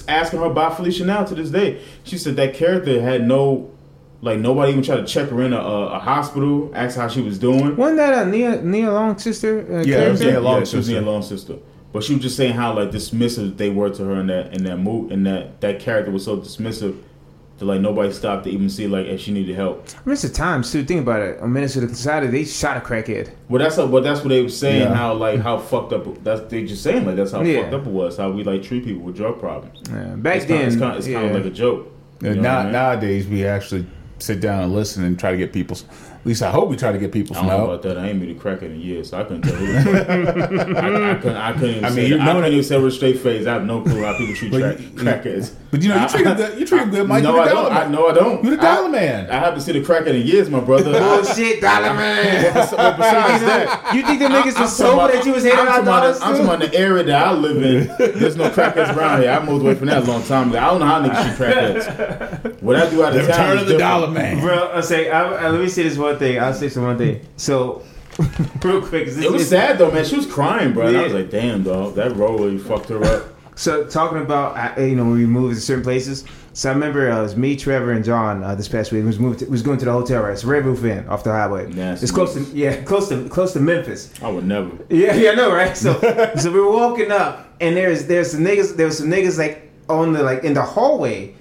asking 0.07 0.39
her 0.39 0.45
about 0.45 0.75
Felicia 0.75 1.05
now 1.05 1.23
to 1.23 1.35
this 1.35 1.51
day. 1.51 1.81
She 2.03 2.17
said 2.17 2.35
that 2.37 2.55
character 2.55 3.01
had 3.01 3.27
no. 3.27 3.71
Like 4.25 4.39
nobody 4.39 4.71
even 4.71 4.83
tried 4.83 4.97
to 4.97 5.05
check 5.05 5.29
her 5.29 5.41
in 5.43 5.53
a, 5.53 5.57
a, 5.59 5.85
a 5.97 5.99
hospital, 5.99 6.71
ask 6.73 6.97
how 6.97 7.07
she 7.07 7.21
was 7.21 7.37
doing. 7.37 7.75
Wasn't 7.75 7.97
that 7.97 8.27
a 8.27 8.29
Nia, 8.29 8.61
Nia 8.61 8.91
Long 8.91 9.17
sister? 9.19 9.59
Uh, 9.71 9.83
Yeah, 9.83 10.01
it 10.07 10.11
was? 10.11 10.21
Nia 10.21 10.41
Long 10.41 10.59
yeah, 10.59 10.65
she 10.65 10.77
was 10.77 10.85
sister. 10.87 11.01
Nia 11.01 11.11
Long 11.11 11.21
sister. 11.21 11.55
But 11.93 12.03
she 12.03 12.13
was 12.13 12.23
just 12.23 12.35
saying 12.35 12.53
how 12.55 12.73
like 12.73 12.89
dismissive 12.91 13.55
they 13.57 13.69
were 13.69 13.89
to 13.91 14.03
her 14.03 14.15
in 14.19 14.27
that 14.27 14.53
in 14.53 14.63
that 14.63 14.77
move 14.77 15.11
and 15.11 15.25
that 15.27 15.61
that 15.61 15.79
character 15.79 16.11
was 16.11 16.25
so 16.25 16.37
dismissive 16.37 16.97
that 17.59 17.65
like 17.65 17.79
nobody 17.79 18.11
stopped 18.11 18.43
to 18.45 18.49
even 18.49 18.67
see 18.67 18.87
like 18.87 19.05
if 19.05 19.21
she 19.21 19.31
needed 19.31 19.55
help. 19.55 19.87
I 19.95 20.09
miss 20.09 20.23
the 20.23 20.29
times 20.29 20.71
too. 20.71 20.83
Think 20.83 21.01
about 21.03 21.21
it. 21.21 21.39
On 21.39 21.53
Menace 21.53 21.77
II 21.77 21.87
Society, 21.89 22.27
they 22.27 22.43
shot 22.45 22.75
a 22.77 22.79
crackhead. 22.81 23.29
Well, 23.47 23.61
that's 23.63 23.77
what, 23.77 23.91
but 23.91 24.03
that's 24.03 24.19
what 24.21 24.29
they 24.29 24.41
were 24.41 24.49
saying. 24.49 24.81
Yeah. 24.89 24.93
How 24.95 25.13
like 25.13 25.39
how 25.39 25.57
fucked 25.59 25.93
up. 25.93 26.21
That's 26.23 26.41
they 26.51 26.65
just 26.65 26.81
saying 26.83 27.05
like 27.05 27.15
that's 27.15 27.31
how 27.31 27.43
Yeah. 27.43 27.61
fucked 27.61 27.73
up 27.75 27.85
it 27.87 27.91
was. 27.93 28.17
How 28.17 28.29
we 28.31 28.43
like 28.43 28.63
treat 28.63 28.83
people 28.83 29.03
with 29.03 29.15
drug 29.15 29.39
problems. 29.39 29.79
Yeah, 29.89 30.15
back 30.17 30.37
It's 30.37 30.45
kind 30.47 30.59
then, 30.61 30.67
it's 30.67 30.75
kind 30.77 30.97
it's 30.97 31.07
yeah. 31.07 31.21
kind 31.21 31.27
of 31.35 31.43
like 31.43 31.45
a 31.53 31.55
joke. 31.55 31.91
You 32.21 32.27
know 32.27 32.31
And 32.33 32.41
what 32.43 32.49
I 32.51 32.63
mean? 32.63 32.71
nowadays 32.73 33.27
we 33.27 33.45
actually 33.45 33.85
sit 34.19 34.39
down 34.39 34.63
and 34.63 34.73
listen 34.73 35.03
and 35.03 35.19
try 35.19 35.31
to 35.31 35.37
get 35.37 35.53
people. 35.53 35.77
At 36.25 36.29
least 36.29 36.41
I 36.41 36.49
hope 36.49 36.69
we 36.69 36.75
try 36.75 36.91
to 36.91 36.97
get 36.97 37.11
people 37.11 37.35
I 37.35 37.41
don't 37.41 37.49
know 37.49 37.57
help. 37.57 37.69
about 37.69 37.81
that. 37.83 37.97
I 37.99 38.09
ain't 38.09 38.19
been 38.19 38.31
a 38.31 38.33
crackhead 38.33 38.63
in 38.63 38.81
years, 38.81 39.11
so 39.11 39.19
I 39.19 39.25
couldn't 39.25 39.43
tell 39.43 39.53
who. 39.53 39.65
I, 40.75 41.11
I 41.11 41.15
couldn't. 41.15 41.37
I 41.37 41.53
couldn't. 41.53 41.69
Even 41.69 41.85
I 41.85 41.87
I 41.87 41.89
mean, 41.91 41.95
mean, 41.97 42.05
you 42.07 42.17
say, 42.17 42.19
I 42.21 42.25
know- 42.25 42.33
couldn't 42.33 42.51
even 42.51 42.63
say 42.63 42.77
with 42.77 42.87
a 42.87 42.91
straight 42.95 43.19
face. 43.19 43.45
I 43.45 43.53
have 43.53 43.65
no 43.65 43.81
clue 43.83 44.03
how 44.03 44.17
people 44.17 44.33
treat 44.33 44.51
But 44.51 44.61
crack, 44.61 44.79
you- 44.79 44.89
crackheads. 44.89 45.53
But 45.69 45.83
you 45.83 45.89
know, 45.89 46.01
you 46.01 46.07
treat 46.07 46.23
them. 46.23 46.37
good. 46.37 46.59
You 46.59 46.65
treat 46.65 46.81
him 46.81 46.89
good, 46.89 47.07
Mike. 47.07 47.21
no, 47.23 47.35
You're 47.35 47.43
I 47.43 47.47
don't. 47.49 47.55
dollar 47.69 47.75
I, 47.75 47.87
no, 47.89 48.07
I 48.07 48.13
don't. 48.13 48.43
You're 48.43 48.55
the 48.55 48.61
dollar 48.61 48.87
I, 48.87 48.91
man. 48.91 49.29
I 49.29 49.35
haven't 49.37 49.61
seen 49.61 49.75
a 49.75 49.81
crackhead 49.81 50.19
in 50.19 50.25
years, 50.25 50.49
my 50.49 50.61
brother. 50.61 50.91
Bullshit, 50.99 51.61
dollar 51.61 51.93
man. 51.93 52.53
But 52.55 52.97
besides 52.97 53.43
that, 53.43 53.93
You 53.93 54.01
think 54.03 54.19
the 54.19 54.25
niggas 54.25 54.55
I'm 54.55 54.61
was 54.63 54.77
talking 54.77 54.97
sober 54.99 55.11
that 55.13 55.25
you 55.27 55.33
was 55.33 55.43
hating 55.43 55.59
I'm 55.59 55.67
on 55.67 55.73
talking 55.73 55.83
about 55.87 56.01
dollars? 56.01 56.21
I'm 56.21 56.31
talking 56.31 56.45
about 56.45 56.59
the 56.71 56.73
area 56.75 57.03
that 57.03 57.27
I 57.27 57.33
live 57.33 57.57
in. 57.63 58.17
There's 58.19 58.35
no 58.35 58.49
crackheads 58.49 58.95
around 58.97 59.21
here. 59.21 59.29
I 59.31 59.45
moved 59.45 59.63
away 59.63 59.75
from 59.75 59.87
that 59.89 60.03
a 60.03 60.05
long 60.11 60.23
time 60.23 60.49
ago. 60.49 60.57
I 60.59 60.65
don't 60.65 60.79
know 60.79 60.85
how 60.87 61.01
niggas 61.03 61.35
treat 61.37 61.49
crackheads. 61.49 62.61
What 62.63 62.77
I 62.77 62.89
do 62.89 63.03
out 63.03 63.13
The 63.13 63.19
of 63.21 63.27
town 63.27 63.49
return 63.51 63.57
of 63.59 63.67
the 63.67 63.77
dollar 63.77 64.07
man. 64.09 64.39
Bro, 64.39 64.71
I 64.73 64.81
say, 64.81 65.09
I, 65.11 65.23
I, 65.45 65.49
let 65.49 65.59
me 65.61 65.67
say 65.69 65.83
this 65.83 65.97
one 65.97 66.14
thing. 66.19 66.39
I'll 66.39 66.53
say 66.53 66.69
some 66.69 66.83
one 66.83 66.97
thing. 66.97 67.25
So, 67.37 67.83
real 68.63 68.81
quick, 68.81 69.05
this 69.05 69.17
It 69.17 69.31
was 69.31 69.49
sad 69.49 69.77
though, 69.77 69.91
man. 69.91 70.05
She 70.05 70.15
was 70.15 70.25
crying, 70.25 70.73
bro. 70.73 70.87
And 70.87 70.97
I 70.97 71.03
was 71.03 71.13
like, 71.13 71.29
damn, 71.29 71.63
dog. 71.63 71.95
That 71.95 72.15
role 72.15 72.37
really 72.37 72.57
fucked 72.57 72.89
her 72.89 73.03
up. 73.03 73.35
So 73.55 73.85
talking 73.85 74.21
about 74.21 74.77
uh, 74.77 74.81
you 74.81 74.95
know 74.95 75.03
when 75.05 75.13
we 75.13 75.25
moved 75.25 75.55
to 75.55 75.61
certain 75.61 75.83
places. 75.83 76.25
So 76.53 76.69
I 76.69 76.73
remember 76.73 77.09
uh, 77.09 77.19
it 77.19 77.23
was 77.23 77.35
me, 77.35 77.55
Trevor, 77.55 77.91
and 77.93 78.03
John 78.03 78.43
uh, 78.43 78.55
this 78.55 78.67
past 78.67 78.91
week. 78.91 79.01
We 79.01 79.07
was 79.07 79.19
moved. 79.19 79.39
To, 79.39 79.45
we 79.45 79.51
was 79.51 79.61
going 79.61 79.77
to 79.79 79.85
the 79.85 79.91
hotel. 79.91 80.23
Right, 80.23 80.33
it's 80.33 80.43
Red 80.43 80.65
Roof 80.65 80.83
Inn 80.83 81.07
off 81.07 81.23
the 81.23 81.31
highway. 81.31 81.71
Nasty 81.71 82.03
it's 82.03 82.11
close 82.11 82.33
to 82.33 82.41
yeah, 82.55 82.81
close 82.83 83.09
to 83.09 83.27
close 83.29 83.53
to 83.53 83.59
Memphis. 83.61 84.13
I 84.21 84.29
would 84.29 84.45
never. 84.45 84.71
Yeah, 84.89 85.15
yeah, 85.15 85.31
I 85.31 85.35
know, 85.35 85.53
right? 85.53 85.75
So 85.75 85.93
so 86.37 86.51
we 86.51 86.59
were 86.59 86.71
walking 86.71 87.11
up, 87.11 87.47
and 87.61 87.77
there's 87.77 88.07
there's 88.07 88.31
some 88.31 88.41
niggas. 88.41 88.75
There 88.75 88.85
was 88.85 88.97
some 88.97 89.07
niggas 89.07 89.37
like 89.37 89.71
on 89.87 90.11
the 90.11 90.23
like 90.23 90.43
in 90.43 90.53
the 90.53 90.63
hallway 90.63 91.35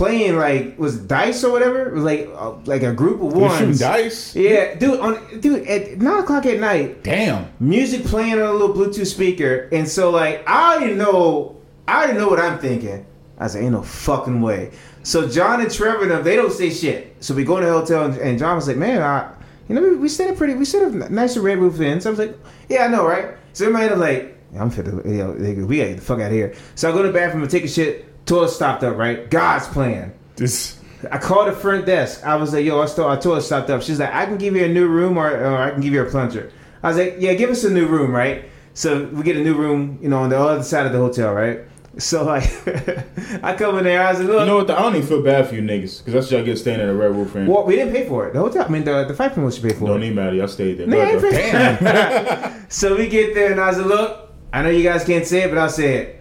playing 0.00 0.38
like 0.38 0.78
was 0.78 0.98
dice 0.98 1.44
or 1.44 1.52
whatever. 1.52 1.90
It 1.90 1.92
was 1.92 2.04
like 2.04 2.30
uh, 2.34 2.52
like 2.64 2.82
a 2.82 2.94
group 2.94 3.20
of 3.20 3.36
You're 3.36 3.50
shooting 3.50 3.76
dice. 3.76 4.34
Yeah, 4.34 4.74
dude. 4.76 4.98
On 4.98 5.40
dude 5.40 5.66
at 5.68 5.98
nine 5.98 6.22
o'clock 6.22 6.46
at 6.46 6.58
night 6.58 7.04
Damn. 7.04 7.52
music 7.60 8.04
playing 8.04 8.32
on 8.32 8.48
a 8.48 8.52
little 8.52 8.74
Bluetooth 8.74 9.06
speaker, 9.06 9.68
and 9.72 9.86
so 9.86 10.10
like 10.10 10.48
I 10.48 10.76
already 10.76 10.94
know, 10.94 11.60
I 11.86 12.04
already 12.04 12.18
know 12.18 12.28
what 12.28 12.40
I'm 12.40 12.58
thinking. 12.58 13.04
I 13.36 13.46
said, 13.46 13.62
ain't 13.62 13.72
no 13.72 13.82
fucking 13.82 14.40
way. 14.40 14.70
So 15.02 15.28
John 15.28 15.60
and 15.60 15.70
Trevor 15.70 16.06
them, 16.06 16.24
they 16.24 16.36
don't 16.36 16.52
say 16.52 16.70
shit. 16.70 17.16
So 17.20 17.34
we 17.34 17.44
go 17.44 17.60
to 17.60 17.66
the 17.66 17.72
hotel, 17.72 18.06
and, 18.06 18.16
and 18.16 18.38
John 18.38 18.56
was 18.56 18.68
like, 18.68 18.76
man, 18.78 19.02
I, 19.02 19.32
you 19.68 19.74
know, 19.74 19.82
we, 19.82 19.96
we 19.96 20.08
stayed 20.08 20.30
a 20.30 20.34
pretty, 20.34 20.54
we 20.54 20.64
stayed 20.64 20.82
a 20.82 21.10
nicer 21.10 21.40
Red 21.40 21.58
Roof 21.58 21.80
Inn. 21.80 22.00
So 22.00 22.10
I 22.10 22.12
was 22.12 22.18
like, 22.18 22.38
yeah, 22.68 22.84
I 22.84 22.88
know, 22.88 23.06
right? 23.06 23.34
So 23.54 23.66
everybody 23.66 23.90
was 23.90 23.98
like, 23.98 24.38
I'm 24.58 24.70
fit, 24.70 24.86
you 24.86 24.92
know, 24.92 25.32
we 25.32 25.78
gotta 25.78 25.90
get 25.90 25.96
the 25.96 26.02
fuck 26.02 26.20
out 26.20 26.26
of 26.26 26.32
here. 26.32 26.54
So 26.74 26.88
I 26.88 26.92
go 26.92 27.02
to 27.02 27.08
the 27.08 27.14
bathroom 27.14 27.42
and 27.42 27.50
take 27.50 27.64
a 27.64 27.68
shit. 27.68 28.09
Toilet 28.30 28.50
stopped 28.50 28.84
up, 28.84 28.96
right? 28.96 29.28
God's 29.28 29.66
plan. 29.66 30.12
This. 30.36 30.78
I 31.10 31.18
called 31.18 31.48
the 31.48 31.52
front 31.52 31.84
desk. 31.84 32.24
I 32.24 32.36
was 32.36 32.52
like, 32.52 32.64
"Yo, 32.64 32.80
I 32.80 32.86
still, 32.86 33.08
I 33.08 33.16
told 33.16 33.34
her 33.38 33.40
stopped 33.42 33.70
up." 33.70 33.82
She's 33.82 33.98
like, 33.98 34.14
"I 34.14 34.24
can 34.24 34.38
give 34.38 34.54
you 34.54 34.64
a 34.64 34.68
new 34.68 34.86
room, 34.86 35.16
or, 35.18 35.28
or 35.28 35.56
I 35.56 35.70
can 35.72 35.80
give 35.80 35.92
you 35.92 36.02
a 36.02 36.08
plunger." 36.08 36.52
I 36.82 36.88
was 36.88 36.96
like, 36.96 37.16
"Yeah, 37.18 37.34
give 37.34 37.50
us 37.50 37.64
a 37.64 37.70
new 37.70 37.86
room, 37.88 38.12
right?" 38.12 38.44
So 38.74 39.06
we 39.06 39.24
get 39.24 39.36
a 39.36 39.40
new 39.42 39.54
room, 39.54 39.98
you 40.00 40.08
know, 40.08 40.18
on 40.18 40.28
the 40.30 40.38
other 40.38 40.62
side 40.62 40.86
of 40.86 40.92
the 40.92 40.98
hotel, 40.98 41.32
right? 41.34 41.60
So 41.98 42.22
like, 42.24 42.44
I 43.42 43.56
come 43.56 43.78
in 43.78 43.84
there. 43.84 44.00
I 44.06 44.10
was 44.12 44.20
like, 44.20 44.28
"Look, 44.28 44.40
You 44.40 44.46
know 44.46 44.56
what? 44.58 44.70
I 44.70 44.80
don't 44.80 44.94
even 44.94 45.08
feel 45.08 45.22
bad 45.22 45.48
for 45.48 45.56
you 45.56 45.62
niggas 45.62 45.98
because 45.98 46.12
that's 46.14 46.26
what 46.30 46.36
y'all 46.36 46.44
get 46.44 46.56
staying 46.56 46.80
at 46.80 46.88
a 46.88 46.94
Red 46.94 47.16
Roof 47.16 47.34
Inn. 47.34 47.48
well, 47.48 47.64
we 47.64 47.74
didn't 47.74 47.92
pay 47.92 48.06
for 48.06 48.28
it. 48.28 48.34
The 48.34 48.38
hotel, 48.38 48.64
I 48.64 48.68
mean, 48.68 48.84
the 48.84 49.06
the 49.06 49.14
fight 49.14 49.34
promotion 49.34 49.68
paid 49.68 49.76
for 49.76 49.88
Don't 49.88 50.02
it." 50.04 50.06
even 50.06 50.16
matter. 50.16 50.36
Y'all 50.36 50.46
stayed 50.46 50.78
there. 50.78 50.86
Nigga, 50.86 51.20
pay- 51.32 51.50
ahead, 51.50 52.66
So 52.72 52.96
we 52.96 53.08
get 53.08 53.34
there, 53.34 53.50
and 53.50 53.60
I 53.60 53.66
was 53.70 53.78
like, 53.78 53.86
"Look, 53.86 54.30
I 54.52 54.62
know 54.62 54.68
you 54.70 54.84
guys 54.84 55.02
can't 55.04 55.26
say 55.26 55.42
it, 55.42 55.48
but 55.48 55.58
I'll 55.58 55.68
say 55.68 55.96
it." 55.96 56.19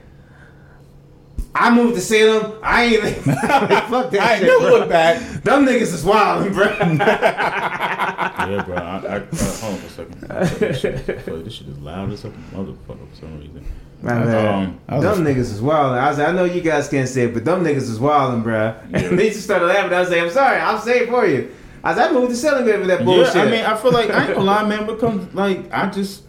I 1.59 1.75
moved 1.75 1.95
to 1.95 2.01
Salem. 2.01 2.53
I 2.63 2.85
ain't 2.85 3.03
fuck 3.25 4.11
that 4.11 4.13
I 4.21 4.33
ain't 4.35 4.39
shit, 4.39 4.47
never 4.47 4.59
bro. 4.59 4.79
look 4.79 4.89
back. 4.89 5.19
Them 5.43 5.65
niggas 5.65 5.93
is 5.93 6.05
wild, 6.05 6.53
bro. 6.53 6.67
Yeah, 8.39 8.63
bro. 8.65 8.77
I, 8.77 8.79
I, 8.79 8.95
uh, 8.95 9.25
hold 9.59 9.73
on 9.73 9.79
for 9.79 9.85
a 9.85 9.89
second. 9.89 10.21
This, 10.59 10.79
shit, 10.79 10.95
I 11.09 11.31
this 11.43 11.53
shit 11.53 11.67
is 11.67 11.77
loud 11.79 12.11
as 12.11 12.23
a 12.23 12.29
motherfucker 12.29 13.07
for 13.09 13.15
some 13.19 13.37
reason. 13.37 13.65
My 14.01 14.13
man. 14.13 14.63
Um, 14.63 14.79
I 14.87 14.97
was 14.97 15.03
them 15.03 15.25
niggas 15.25 15.37
is 15.37 15.61
wild. 15.61 15.97
I 15.97 16.07
was 16.09 16.17
like, 16.17 16.29
I 16.29 16.31
know 16.31 16.45
you 16.45 16.61
guys 16.61 16.87
can't 16.87 17.07
say 17.07 17.23
it, 17.23 17.33
but 17.33 17.43
them 17.43 17.63
niggas 17.63 17.89
is 17.89 17.99
wildin', 17.99 18.43
bruh. 18.43 18.81
And 18.93 19.19
they 19.19 19.29
just 19.29 19.43
started 19.43 19.65
laughing. 19.65 19.93
I 19.93 19.99
was 19.99 20.09
like, 20.09 20.21
I'm 20.21 20.31
sorry, 20.31 20.57
I'll 20.61 20.79
say 20.79 21.01
it 21.01 21.09
for 21.09 21.27
you. 21.27 21.53
I 21.83 21.89
was 21.89 21.97
like, 21.97 22.09
I 22.09 22.13
moved 22.13 22.29
to 22.31 22.35
Salem 22.37 22.65
with 22.65 22.87
that 22.87 23.05
bullshit. 23.05 23.35
Yeah, 23.35 23.41
I 23.41 23.51
mean, 23.51 23.65
I 23.65 23.75
feel 23.75 23.91
like 23.91 24.09
I 24.09 24.25
ain't 24.25 24.33
gonna 24.35 24.45
lie, 24.45 24.67
man. 24.67 24.87
When 24.87 24.95
it 24.95 24.99
comes 24.99 25.33
like 25.35 25.71
I 25.71 25.89
just, 25.89 26.23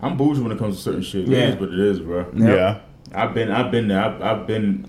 I'm 0.00 0.16
bougie 0.16 0.40
when 0.40 0.52
it 0.52 0.58
comes 0.58 0.76
to 0.76 0.82
certain 0.82 1.02
shit. 1.02 1.26
Yeah. 1.26 1.38
It 1.38 1.48
is 1.54 1.60
what 1.60 1.68
it 1.70 1.78
is, 1.80 1.98
bro. 2.00 2.18
Yep. 2.34 2.56
Yeah. 2.56 2.80
I've 3.14 3.34
been, 3.34 3.50
I've 3.50 3.70
been 3.70 3.88
there. 3.88 4.02
I've, 4.02 4.22
I've 4.22 4.46
been, 4.46 4.86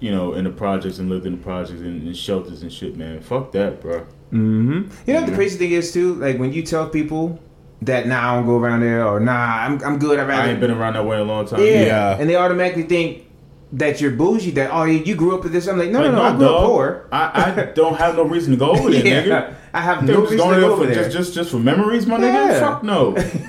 you 0.00 0.10
know, 0.10 0.34
in 0.34 0.44
the 0.44 0.50
projects 0.50 0.98
and 0.98 1.08
lived 1.08 1.26
in 1.26 1.32
the 1.36 1.42
projects 1.42 1.80
and 1.80 2.06
in 2.06 2.14
shelters 2.14 2.62
and 2.62 2.72
shit, 2.72 2.96
man. 2.96 3.20
Fuck 3.20 3.52
that, 3.52 3.80
bro. 3.80 4.00
hmm 4.30 4.82
You 5.06 5.14
know 5.14 5.20
what 5.20 5.28
the 5.30 5.34
crazy 5.36 5.58
thing 5.58 5.72
is 5.72 5.92
too? 5.92 6.14
Like 6.14 6.38
when 6.38 6.52
you 6.52 6.62
tell 6.62 6.88
people 6.88 7.38
that 7.82 8.06
nah, 8.06 8.32
I 8.32 8.36
don't 8.36 8.46
go 8.46 8.58
around 8.58 8.80
there, 8.80 9.06
or 9.06 9.18
nah, 9.20 9.32
I'm 9.64 9.82
I'm 9.84 9.98
good. 9.98 10.18
I'd 10.18 10.28
rather 10.28 10.42
I 10.42 10.50
ain't 10.50 10.60
been 10.60 10.70
around 10.70 10.94
that 10.94 11.04
way 11.06 11.16
in 11.16 11.22
a 11.22 11.24
long 11.24 11.46
time. 11.46 11.60
yeah. 11.60 11.86
Yeah. 11.86 12.16
and 12.18 12.28
they 12.30 12.36
automatically 12.36 12.84
think 12.84 13.26
that 13.72 14.00
you're 14.00 14.10
bougie. 14.12 14.50
That 14.52 14.70
oh, 14.72 14.84
you 14.84 15.14
grew 15.14 15.34
up 15.36 15.42
with 15.44 15.52
this. 15.52 15.66
I'm 15.66 15.78
like, 15.78 15.90
no, 15.90 16.00
Like, 16.00 16.12
no, 16.12 16.16
no, 16.18 16.22
I 16.22 16.36
grew 16.36 16.46
up 16.46 16.64
poor. 16.66 17.08
I, 17.12 17.52
I 17.56 17.64
don't 17.74 17.96
have 17.96 18.16
no 18.16 18.24
reason 18.24 18.52
to 18.52 18.56
go 18.58 18.70
over 18.72 18.90
there, 18.90 19.04
yeah, 19.06 19.22
nigga. 19.22 19.54
I 19.74 19.80
have 19.80 20.04
No 20.04 20.20
reason 20.20 20.36
going 20.36 20.54
to 20.56 20.60
go 20.60 20.76
for 20.76 20.82
over 20.82 20.86
there. 20.86 21.04
just, 21.04 21.16
just 21.16 21.34
just 21.34 21.50
for 21.50 21.58
memories, 21.58 22.06
my 22.06 22.18
Yeah. 22.18 22.50
nigga. 22.52 22.60
Fuck 22.60 22.82
no. 22.82 23.16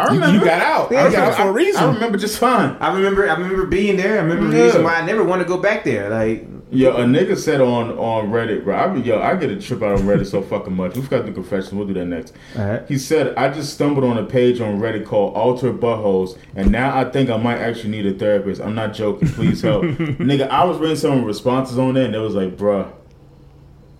I 0.00 0.04
remember. 0.12 0.36
you 0.36 0.44
got 0.44 0.60
out. 0.60 0.90
Yeah, 0.90 1.04
I 1.04 1.12
got 1.12 1.28
out 1.32 1.34
for 1.36 1.48
a 1.48 1.52
reason. 1.52 1.82
I 1.84 1.92
remember 1.94 2.18
just 2.18 2.38
fine. 2.38 2.76
I 2.80 2.92
remember, 2.94 3.28
I 3.28 3.34
remember 3.34 3.66
being 3.66 3.96
there. 3.96 4.18
I 4.18 4.22
remember 4.22 4.50
the 4.50 4.56
Yeah. 4.56 4.64
reason 4.64 4.82
why 4.82 4.96
I 4.96 5.06
never 5.06 5.22
want 5.22 5.42
to 5.42 5.48
go 5.48 5.58
back 5.58 5.84
there. 5.84 6.10
Like, 6.10 6.46
Yo, 6.70 6.96
a 6.96 7.04
nigga 7.04 7.36
said 7.36 7.60
on 7.60 7.92
on 7.92 8.28
Reddit, 8.30 8.64
bro. 8.64 8.76
I 8.76 8.96
yo, 8.96 9.20
I 9.20 9.36
get 9.36 9.50
a 9.50 9.60
trip 9.60 9.82
out 9.82 9.92
on 10.00 10.00
Reddit 10.00 10.26
so 10.26 10.42
fucking 10.50 10.74
much. 10.74 10.96
We've 10.96 11.08
got 11.08 11.24
the 11.24 11.30
confession. 11.32 11.78
We'll 11.78 11.86
do 11.86 11.94
that 11.94 12.06
next. 12.06 12.34
Alright. 12.56 12.88
He 12.88 12.98
said, 12.98 13.36
I 13.36 13.52
just 13.52 13.74
stumbled 13.74 14.04
on 14.04 14.18
a 14.18 14.24
page 14.24 14.60
on 14.60 14.80
Reddit 14.80 15.06
called 15.06 15.34
Alter 15.34 15.72
Buttholes, 15.72 16.36
and 16.56 16.72
now 16.72 16.96
I 16.96 17.08
think 17.08 17.30
I 17.30 17.36
might 17.36 17.58
actually 17.58 17.90
need 17.90 18.06
a 18.06 18.14
therapist. 18.14 18.60
I'm 18.60 18.74
not 18.74 18.94
joking. 18.94 19.28
Please 19.28 19.62
help, 19.62 19.84
nigga. 19.84 20.48
I 20.48 20.64
was 20.64 20.78
reading 20.78 20.96
some 20.96 21.24
responses 21.24 21.78
on 21.78 21.94
there, 21.94 22.04
and 22.04 22.14
it 22.14 22.18
was 22.18 22.34
like, 22.34 22.56
bruh. 22.56 22.92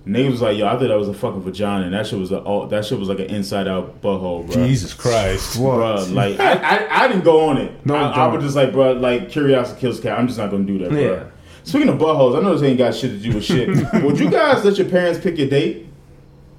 Niggas 0.05 0.31
was 0.31 0.43
like, 0.43 0.57
yo, 0.57 0.69
I 0.69 0.73
thought 0.73 0.87
that 0.87 0.99
was 0.99 1.09
a 1.09 1.15
fucking 1.15 1.43
vagina, 1.43 1.85
and 1.85 1.95
that 1.95 2.07
shit 2.07 2.19
was 2.19 2.31
a 2.31 2.39
all 2.39 2.67
that 2.69 2.85
shit 2.85 2.99
was 2.99 3.09
like 3.09 3.19
an 3.19 3.27
inside 3.27 3.67
out 3.67 4.01
butthole, 4.03 4.47
bro. 4.47 4.67
Jesus 4.67 4.93
Christ. 4.95 5.57
What? 5.59 5.79
Bruh, 5.79 6.15
like 6.15 6.39
I, 6.41 6.53
I, 6.53 7.05
I 7.05 7.09
didn't 7.09 7.25
go 7.25 7.49
on 7.49 7.59
it. 7.59 7.85
No, 7.85 7.95
I, 7.97 8.11
I 8.11 8.27
was 8.29 8.43
just 8.43 8.55
like, 8.55 8.73
bro, 8.73 8.93
like 8.93 9.31
curiosity 9.31 9.81
kills 9.81 9.99
cat. 9.99 10.17
I'm 10.17 10.29
just 10.29 10.39
not 10.39 10.51
gonna 10.53 10.65
do 10.65 10.79
that, 10.79 10.91
bro. 10.91 11.01
Yeah. 11.01 11.25
Speaking 11.67 11.89
of 11.89 11.99
buttholes, 11.99 12.39
I 12.39 12.43
know 12.43 12.53
this 12.57 12.63
ain't 12.63 12.79
got 12.79 12.95
shit 12.95 13.11
to 13.11 13.19
do 13.19 13.35
with 13.35 13.45
shit. 13.45 13.69
Would 14.05 14.21
you 14.21 14.31
guys 14.31 14.65
let 14.65 14.79
your 14.79 14.89
parents 14.89 15.19
pick 15.19 15.37
your 15.37 15.49
date? 15.49 15.87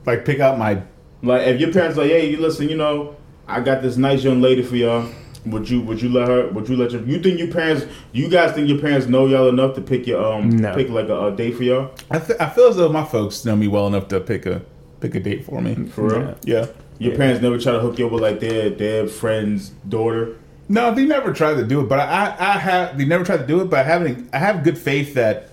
Like 0.06 0.26
pick 0.26 0.42
out 0.42 0.60
my. 0.60 0.82
Like, 1.24 1.48
if 1.48 1.62
your 1.62 1.72
parents 1.72 1.98
like, 1.98 2.10
hey, 2.10 2.30
you 2.30 2.38
listen, 2.38 2.68
you 2.68 2.76
know, 2.76 3.16
I 3.48 3.62
got 3.62 3.82
this 3.82 3.96
nice 3.96 4.22
young 4.22 4.42
lady 4.42 4.62
for 4.64 4.76
y'all. 4.76 5.10
Would 5.46 5.70
you 5.70 5.80
would 5.80 6.02
you 6.02 6.10
let 6.10 6.28
her? 6.28 6.50
Would 6.50 6.68
you 6.68 6.76
let 6.76 6.92
your? 6.92 7.02
You 7.04 7.20
think 7.22 7.40
your 7.40 7.48
parents? 7.50 7.86
You 8.12 8.28
guys 8.28 8.52
think 8.54 8.68
your 8.68 8.80
parents 8.80 9.08
know 9.08 9.28
y'all 9.28 9.48
enough 9.48 9.76
to 9.76 9.82
pick 9.82 10.06
your 10.06 10.22
um 10.22 10.50
No. 10.50 10.76
pick 10.76 10.90
like 10.90 11.08
a, 11.08 11.28
a 11.28 11.32
date 11.34 11.56
for 11.56 11.64
y'all? 11.64 11.92
I, 12.12 12.20
th- 12.20 12.38
I 12.42 12.50
feel 12.50 12.68
as 12.68 12.76
though 12.76 12.90
my 12.90 13.06
folks 13.06 13.46
know 13.46 13.56
me 13.56 13.70
well 13.70 13.88
enough 13.88 14.10
to 14.10 14.20
pick 14.20 14.46
a 14.46 14.62
pick 15.00 15.16
a 15.16 15.22
date 15.22 15.46
for 15.46 15.62
me. 15.62 15.88
For 15.88 16.02
real? 16.20 16.38
Yeah. 16.44 16.66
Your 17.00 17.16
parents 17.16 17.42
never 17.42 17.58
try 17.58 17.72
to 17.72 17.80
hook 17.80 17.98
you 17.98 18.08
up 18.08 18.12
with 18.12 18.24
like 18.24 18.42
their 18.42 18.70
their 18.72 19.08
friend's 19.08 19.70
daughter. 19.88 20.36
No, 20.70 20.94
they 20.94 21.06
never 21.06 21.32
tried 21.34 21.56
to 21.56 21.66
do 21.66 21.80
it, 21.82 21.90
but 21.90 22.00
I, 22.00 22.36
I 22.38 22.52
have. 22.58 22.98
They 22.98 23.06
never 23.06 23.24
tried 23.24 23.38
to 23.38 23.48
do 23.48 23.62
it, 23.62 23.70
but 23.70 23.80
I 23.80 23.84
haven't. 23.84 24.30
I 24.34 24.38
have 24.38 24.64
good 24.64 24.78
faith 24.78 25.14
that 25.14 25.50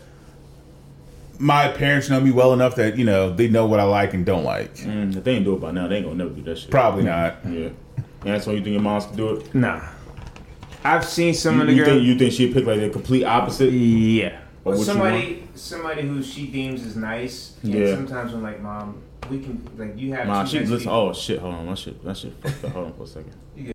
my 1.38 1.68
parents 1.68 2.08
know 2.10 2.20
me 2.20 2.30
well 2.30 2.52
enough 2.52 2.76
that 2.76 2.96
you 2.96 3.04
know 3.04 3.32
they 3.34 3.48
know 3.48 3.66
what 3.66 3.78
I 3.80 3.84
like 3.84 4.14
and 4.14 4.24
don't 4.26 4.44
like. 4.44 4.74
Mm, 4.76 5.16
if 5.16 5.22
they 5.24 5.34
ain't 5.36 5.44
do 5.44 5.54
it 5.54 5.60
by 5.60 5.70
now, 5.70 5.86
they 5.88 5.96
ain't 5.96 6.06
gonna 6.06 6.16
never 6.16 6.30
do 6.30 6.42
that 6.42 6.58
shit. 6.58 6.70
Probably 6.70 7.04
not. 7.04 7.36
Yeah. 7.44 7.68
And 7.96 8.32
that's 8.32 8.46
why 8.46 8.54
you 8.54 8.60
think 8.62 8.72
your 8.72 8.80
mom's 8.82 9.06
can 9.06 9.16
do 9.16 9.36
it. 9.36 9.54
Nah. 9.54 9.82
I've 10.82 11.04
seen 11.04 11.32
some 11.34 11.56
You, 11.56 11.60
of 11.62 11.66
the 11.68 11.72
you 11.74 11.84
girls. 11.84 11.96
think 11.96 12.06
you 12.06 12.18
think 12.18 12.32
she'd 12.32 12.52
pick 12.52 12.66
like 12.66 12.80
the 12.80 12.88
complete 12.90 13.24
opposite? 13.24 13.70
Yeah. 13.72 14.38
Or 14.64 14.72
Or 14.72 14.76
what 14.76 14.78
you 14.78 14.84
somebody, 14.84 15.48
somebody 15.54 16.02
who 16.02 16.22
she 16.22 16.46
deems 16.48 16.84
is 16.84 16.96
nice. 16.96 17.56
And 17.62 17.72
Yeah. 17.74 17.94
sometimes 17.94 18.32
I'm 18.34 18.42
like, 18.42 18.60
mom, 18.60 19.00
we 19.30 19.38
can 19.40 19.62
like 19.78 19.96
you 19.98 20.12
have. 20.14 20.26
Nah, 20.26 20.42
two 20.42 20.48
she 20.50 20.58
nice 20.60 20.68
listen. 20.70 20.78
people." 20.86 20.94
Oh 20.94 21.12
shit! 21.12 21.38
Hold 21.38 21.54
on, 21.54 21.66
my 21.66 21.74
shit. 21.74 22.02
That 22.04 22.16
shit 22.16 22.32
fucked 22.42 22.64
up. 22.64 22.72
Hold 22.72 22.86
on 22.86 22.92
for 22.94 23.04
a 23.04 23.06
second. 23.06 23.73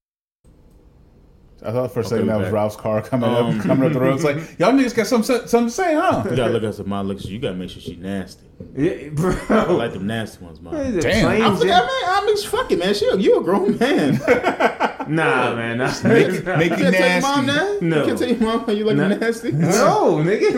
I 1.64 1.72
thought 1.72 1.92
for 1.94 2.00
a 2.00 2.04
second 2.04 2.26
we 2.26 2.30
that 2.30 2.38
was 2.38 2.46
back. 2.48 2.54
Raph's 2.54 2.76
car 2.76 3.02
coming 3.02 3.30
Um, 3.30 3.60
up 3.60 3.66
coming 3.66 3.88
up 3.88 3.94
the 3.94 4.00
road. 4.00 4.16
It's 4.16 4.24
like 4.24 4.38
y'all 4.60 4.72
niggas 4.72 4.96
got 4.96 5.08
some 5.08 5.24
something 5.24 5.66
to 5.66 5.70
say, 5.70 5.94
huh? 5.94 6.24
You 6.30 6.36
gotta 6.36 6.54
look 6.54 6.64
at 6.64 6.76
some 6.76 6.90
mom. 6.90 7.08
Look, 7.08 7.24
you 7.26 7.40
gotta 7.40 7.56
make 7.56 7.70
sure 7.70 7.82
she 7.82 7.96
nasty. 7.96 8.46
Yeah, 8.76 9.10
bro. 9.10 9.36
I 9.50 9.64
like 9.72 9.94
them 9.94 10.08
nasty 10.08 10.44
ones, 10.44 10.60
man. 10.62 10.74
Damn. 11.00 11.02
plain 11.26 11.42
I 11.42 11.56
forgot, 11.56 11.62
Jane- 11.62 11.70
man. 11.70 11.88
I 12.06 12.24
mean, 12.26 12.38
fuck 12.38 12.72
it, 12.72 12.80
man. 12.80 12.94
She, 12.94 13.06
you 13.20 13.40
a 13.40 13.44
grown 13.44 13.78
man. 13.78 14.20
Nah, 15.10 15.56
man. 15.56 15.80
Nah. 15.80 15.92
Make, 16.04 16.46
make 16.46 16.70
You 16.70 16.86
you 16.86 16.92
can't 16.92 16.96
tell 16.96 17.10
your 17.14 17.22
mom 17.22 17.46
nasty. 17.48 17.60
that. 17.74 17.82
No. 17.82 17.98
You 18.02 18.06
can't 18.06 18.20
tell 18.20 18.28
your 18.30 18.38
mom 18.38 18.60
how 18.66 18.72
you 18.74 18.86
like 18.86 18.96
No. 18.98 19.08
nasty. 19.08 19.52
No, 19.54 20.18
nigga. 20.24 20.54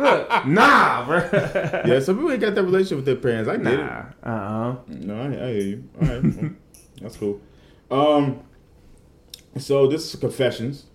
Look, 0.00 0.46
nah, 0.46 1.04
bro. 1.04 1.18
Yeah, 1.84 2.00
some 2.00 2.16
people 2.16 2.30
ain't 2.32 2.40
got 2.40 2.54
that 2.54 2.62
relationship 2.62 2.96
with 2.96 3.04
their 3.04 3.16
parents. 3.16 3.48
I 3.50 3.56
get 3.58 3.66
it. 3.74 3.76
Nah. 3.76 4.04
Uh 4.24 4.28
uh 4.28 4.76
No, 4.86 5.20
I, 5.20 5.24
I 5.26 5.28
hear 5.52 5.60
you. 5.60 5.84
All 6.00 6.08
right, 6.08 6.22
well, 6.22 6.50
that's 7.02 7.16
cool. 7.18 7.40
Um, 7.90 8.40
so 9.56 9.86
this 9.86 10.12
is 10.12 10.20
confessions. 10.20 10.86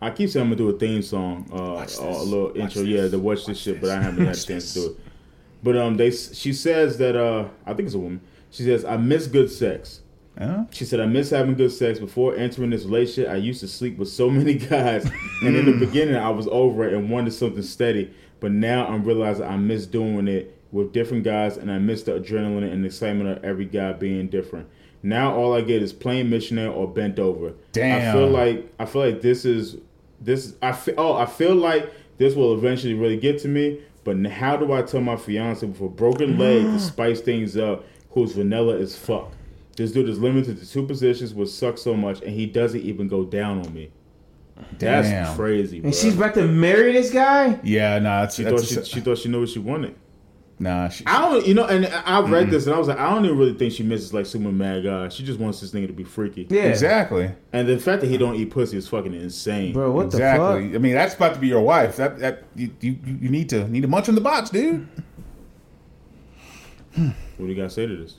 I 0.00 0.10
keep 0.10 0.28
saying 0.28 0.44
I'm 0.44 0.50
gonna 0.50 0.70
do 0.70 0.76
a 0.76 0.78
theme 0.78 1.02
song, 1.02 1.48
uh, 1.52 1.86
a 2.00 2.22
little 2.24 2.56
intro. 2.56 2.82
Yeah, 2.82 3.08
to 3.08 3.18
watch 3.18 3.46
this 3.46 3.58
shit, 3.58 3.80
but 3.80 3.90
I 3.90 4.02
haven't 4.02 4.26
had 4.26 4.36
a 4.36 4.40
chance 4.40 4.74
to 4.74 4.80
do 4.80 4.86
it. 4.90 4.98
But 5.62 5.76
um, 5.76 5.96
they 5.96 6.10
she 6.10 6.52
says 6.52 6.98
that 6.98 7.16
uh, 7.16 7.48
I 7.64 7.72
think 7.74 7.86
it's 7.86 7.94
a 7.94 7.98
woman. 7.98 8.20
She 8.50 8.64
says 8.64 8.84
I 8.84 8.96
miss 8.96 9.26
good 9.26 9.50
sex. 9.50 10.00
Huh? 10.38 10.64
She 10.70 10.84
said, 10.84 10.98
I 10.98 11.06
miss 11.06 11.30
having 11.30 11.54
good 11.54 11.70
sex. 11.70 12.00
Before 12.00 12.34
entering 12.34 12.70
this 12.70 12.84
relationship, 12.84 13.30
I 13.30 13.36
used 13.36 13.60
to 13.60 13.68
sleep 13.68 13.98
with 13.98 14.08
so 14.08 14.28
many 14.30 14.54
guys. 14.54 15.08
And 15.42 15.54
in 15.56 15.64
the 15.66 15.86
beginning, 15.86 16.16
I 16.16 16.30
was 16.30 16.48
over 16.48 16.84
it 16.84 16.92
and 16.92 17.08
wanted 17.08 17.32
something 17.32 17.62
steady. 17.62 18.12
But 18.40 18.52
now 18.52 18.86
I'm 18.86 19.04
realizing 19.04 19.44
I 19.44 19.56
miss 19.56 19.86
doing 19.86 20.28
it 20.28 20.60
with 20.72 20.92
different 20.92 21.22
guys 21.22 21.56
and 21.56 21.70
I 21.70 21.78
miss 21.78 22.02
the 22.02 22.18
adrenaline 22.18 22.70
and 22.70 22.84
excitement 22.84 23.38
of 23.38 23.44
every 23.44 23.64
guy 23.64 23.92
being 23.92 24.26
different. 24.28 24.68
Now 25.04 25.34
all 25.34 25.52
I 25.52 25.60
get 25.60 25.82
is 25.82 25.92
plain 25.92 26.30
missionary 26.30 26.72
or 26.74 26.88
bent 26.88 27.18
over. 27.18 27.52
Damn. 27.72 28.08
I 28.08 28.12
feel 28.12 28.26
like 28.26 28.74
I 28.78 28.86
feel 28.86 29.04
like 29.04 29.20
this 29.20 29.44
is 29.44 29.76
this 30.18 30.54
I 30.62 30.72
feel 30.72 30.94
oh 30.96 31.12
I 31.12 31.26
feel 31.26 31.54
like 31.54 31.92
this 32.16 32.34
will 32.34 32.54
eventually 32.54 32.94
really 32.94 33.18
get 33.18 33.38
to 33.40 33.48
me. 33.48 33.82
But 34.02 34.24
how 34.26 34.56
do 34.56 34.72
I 34.72 34.80
tell 34.80 35.02
my 35.02 35.16
fiance 35.16 35.64
with 35.64 35.80
a 35.80 35.88
broken 35.88 36.38
leg 36.38 36.62
to 36.62 36.80
spice 36.80 37.20
things 37.20 37.54
up, 37.58 37.84
who's 38.10 38.32
vanilla 38.32 38.78
as 38.78 38.96
fuck? 38.96 39.30
This 39.76 39.92
dude 39.92 40.08
is 40.08 40.18
limited 40.18 40.58
to 40.58 40.70
two 40.70 40.86
positions, 40.86 41.34
which 41.34 41.50
sucks 41.50 41.82
so 41.82 41.94
much, 41.94 42.22
and 42.22 42.30
he 42.30 42.46
doesn't 42.46 42.80
even 42.80 43.06
go 43.06 43.24
down 43.24 43.60
on 43.60 43.74
me. 43.74 43.90
That's 44.78 45.08
Damn. 45.08 45.36
crazy, 45.36 45.80
bro. 45.80 45.88
And 45.88 45.94
she's 45.94 46.14
about 46.16 46.34
to 46.34 46.46
marry 46.46 46.92
this 46.92 47.10
guy? 47.10 47.58
Yeah, 47.62 47.98
nah, 47.98 48.28
she 48.28 48.44
that's 48.44 48.72
thought 48.72 48.86
she, 48.86 48.90
she 48.90 49.00
thought 49.00 49.18
she 49.18 49.28
knew 49.28 49.40
what 49.40 49.48
she 49.48 49.58
wanted. 49.58 49.96
Nah. 50.64 50.88
She, 50.88 51.04
I 51.06 51.20
don't, 51.20 51.46
you 51.46 51.54
know, 51.54 51.66
and 51.66 51.86
I 51.86 52.18
I 52.18 52.20
read 52.28 52.50
this 52.50 52.66
and 52.66 52.74
I 52.74 52.78
was 52.78 52.88
like, 52.88 52.98
I 52.98 53.10
don't 53.10 53.24
even 53.24 53.38
really 53.38 53.54
think 53.54 53.72
she 53.72 53.82
misses 53.82 54.12
like 54.12 54.26
super 54.26 54.50
mad 54.50 54.84
guy. 54.84 55.08
She 55.10 55.22
just 55.22 55.38
wants 55.38 55.60
this 55.60 55.70
nigga 55.70 55.86
to 55.86 55.92
be 55.92 56.04
freaky. 56.04 56.46
Yeah. 56.50 56.62
exactly, 56.64 57.30
And 57.52 57.68
the 57.68 57.78
fact 57.78 58.00
that 58.02 58.08
he 58.08 58.16
don't 58.16 58.34
eat 58.34 58.50
pussy 58.50 58.76
is 58.76 58.88
fucking 58.88 59.14
insane. 59.14 59.72
Bro, 59.72 59.92
what 59.92 60.06
exactly. 60.06 60.62
the 60.62 60.68
fuck? 60.68 60.74
I 60.74 60.78
mean, 60.78 60.94
that's 60.94 61.14
about 61.14 61.34
to 61.34 61.40
be 61.40 61.48
your 61.48 61.60
wife. 61.60 61.96
That 61.96 62.18
that 62.18 62.44
you 62.56 62.70
you, 62.80 62.96
you 63.04 63.28
need 63.28 63.48
to 63.50 63.68
need 63.68 63.82
to 63.82 63.88
munch 63.88 64.08
on 64.08 64.14
the 64.14 64.20
box, 64.20 64.50
dude. 64.50 64.88
What 66.96 67.14
do 67.38 67.46
you 67.46 67.54
guys 67.54 67.74
say 67.74 67.86
to 67.86 67.96
this? 67.96 68.16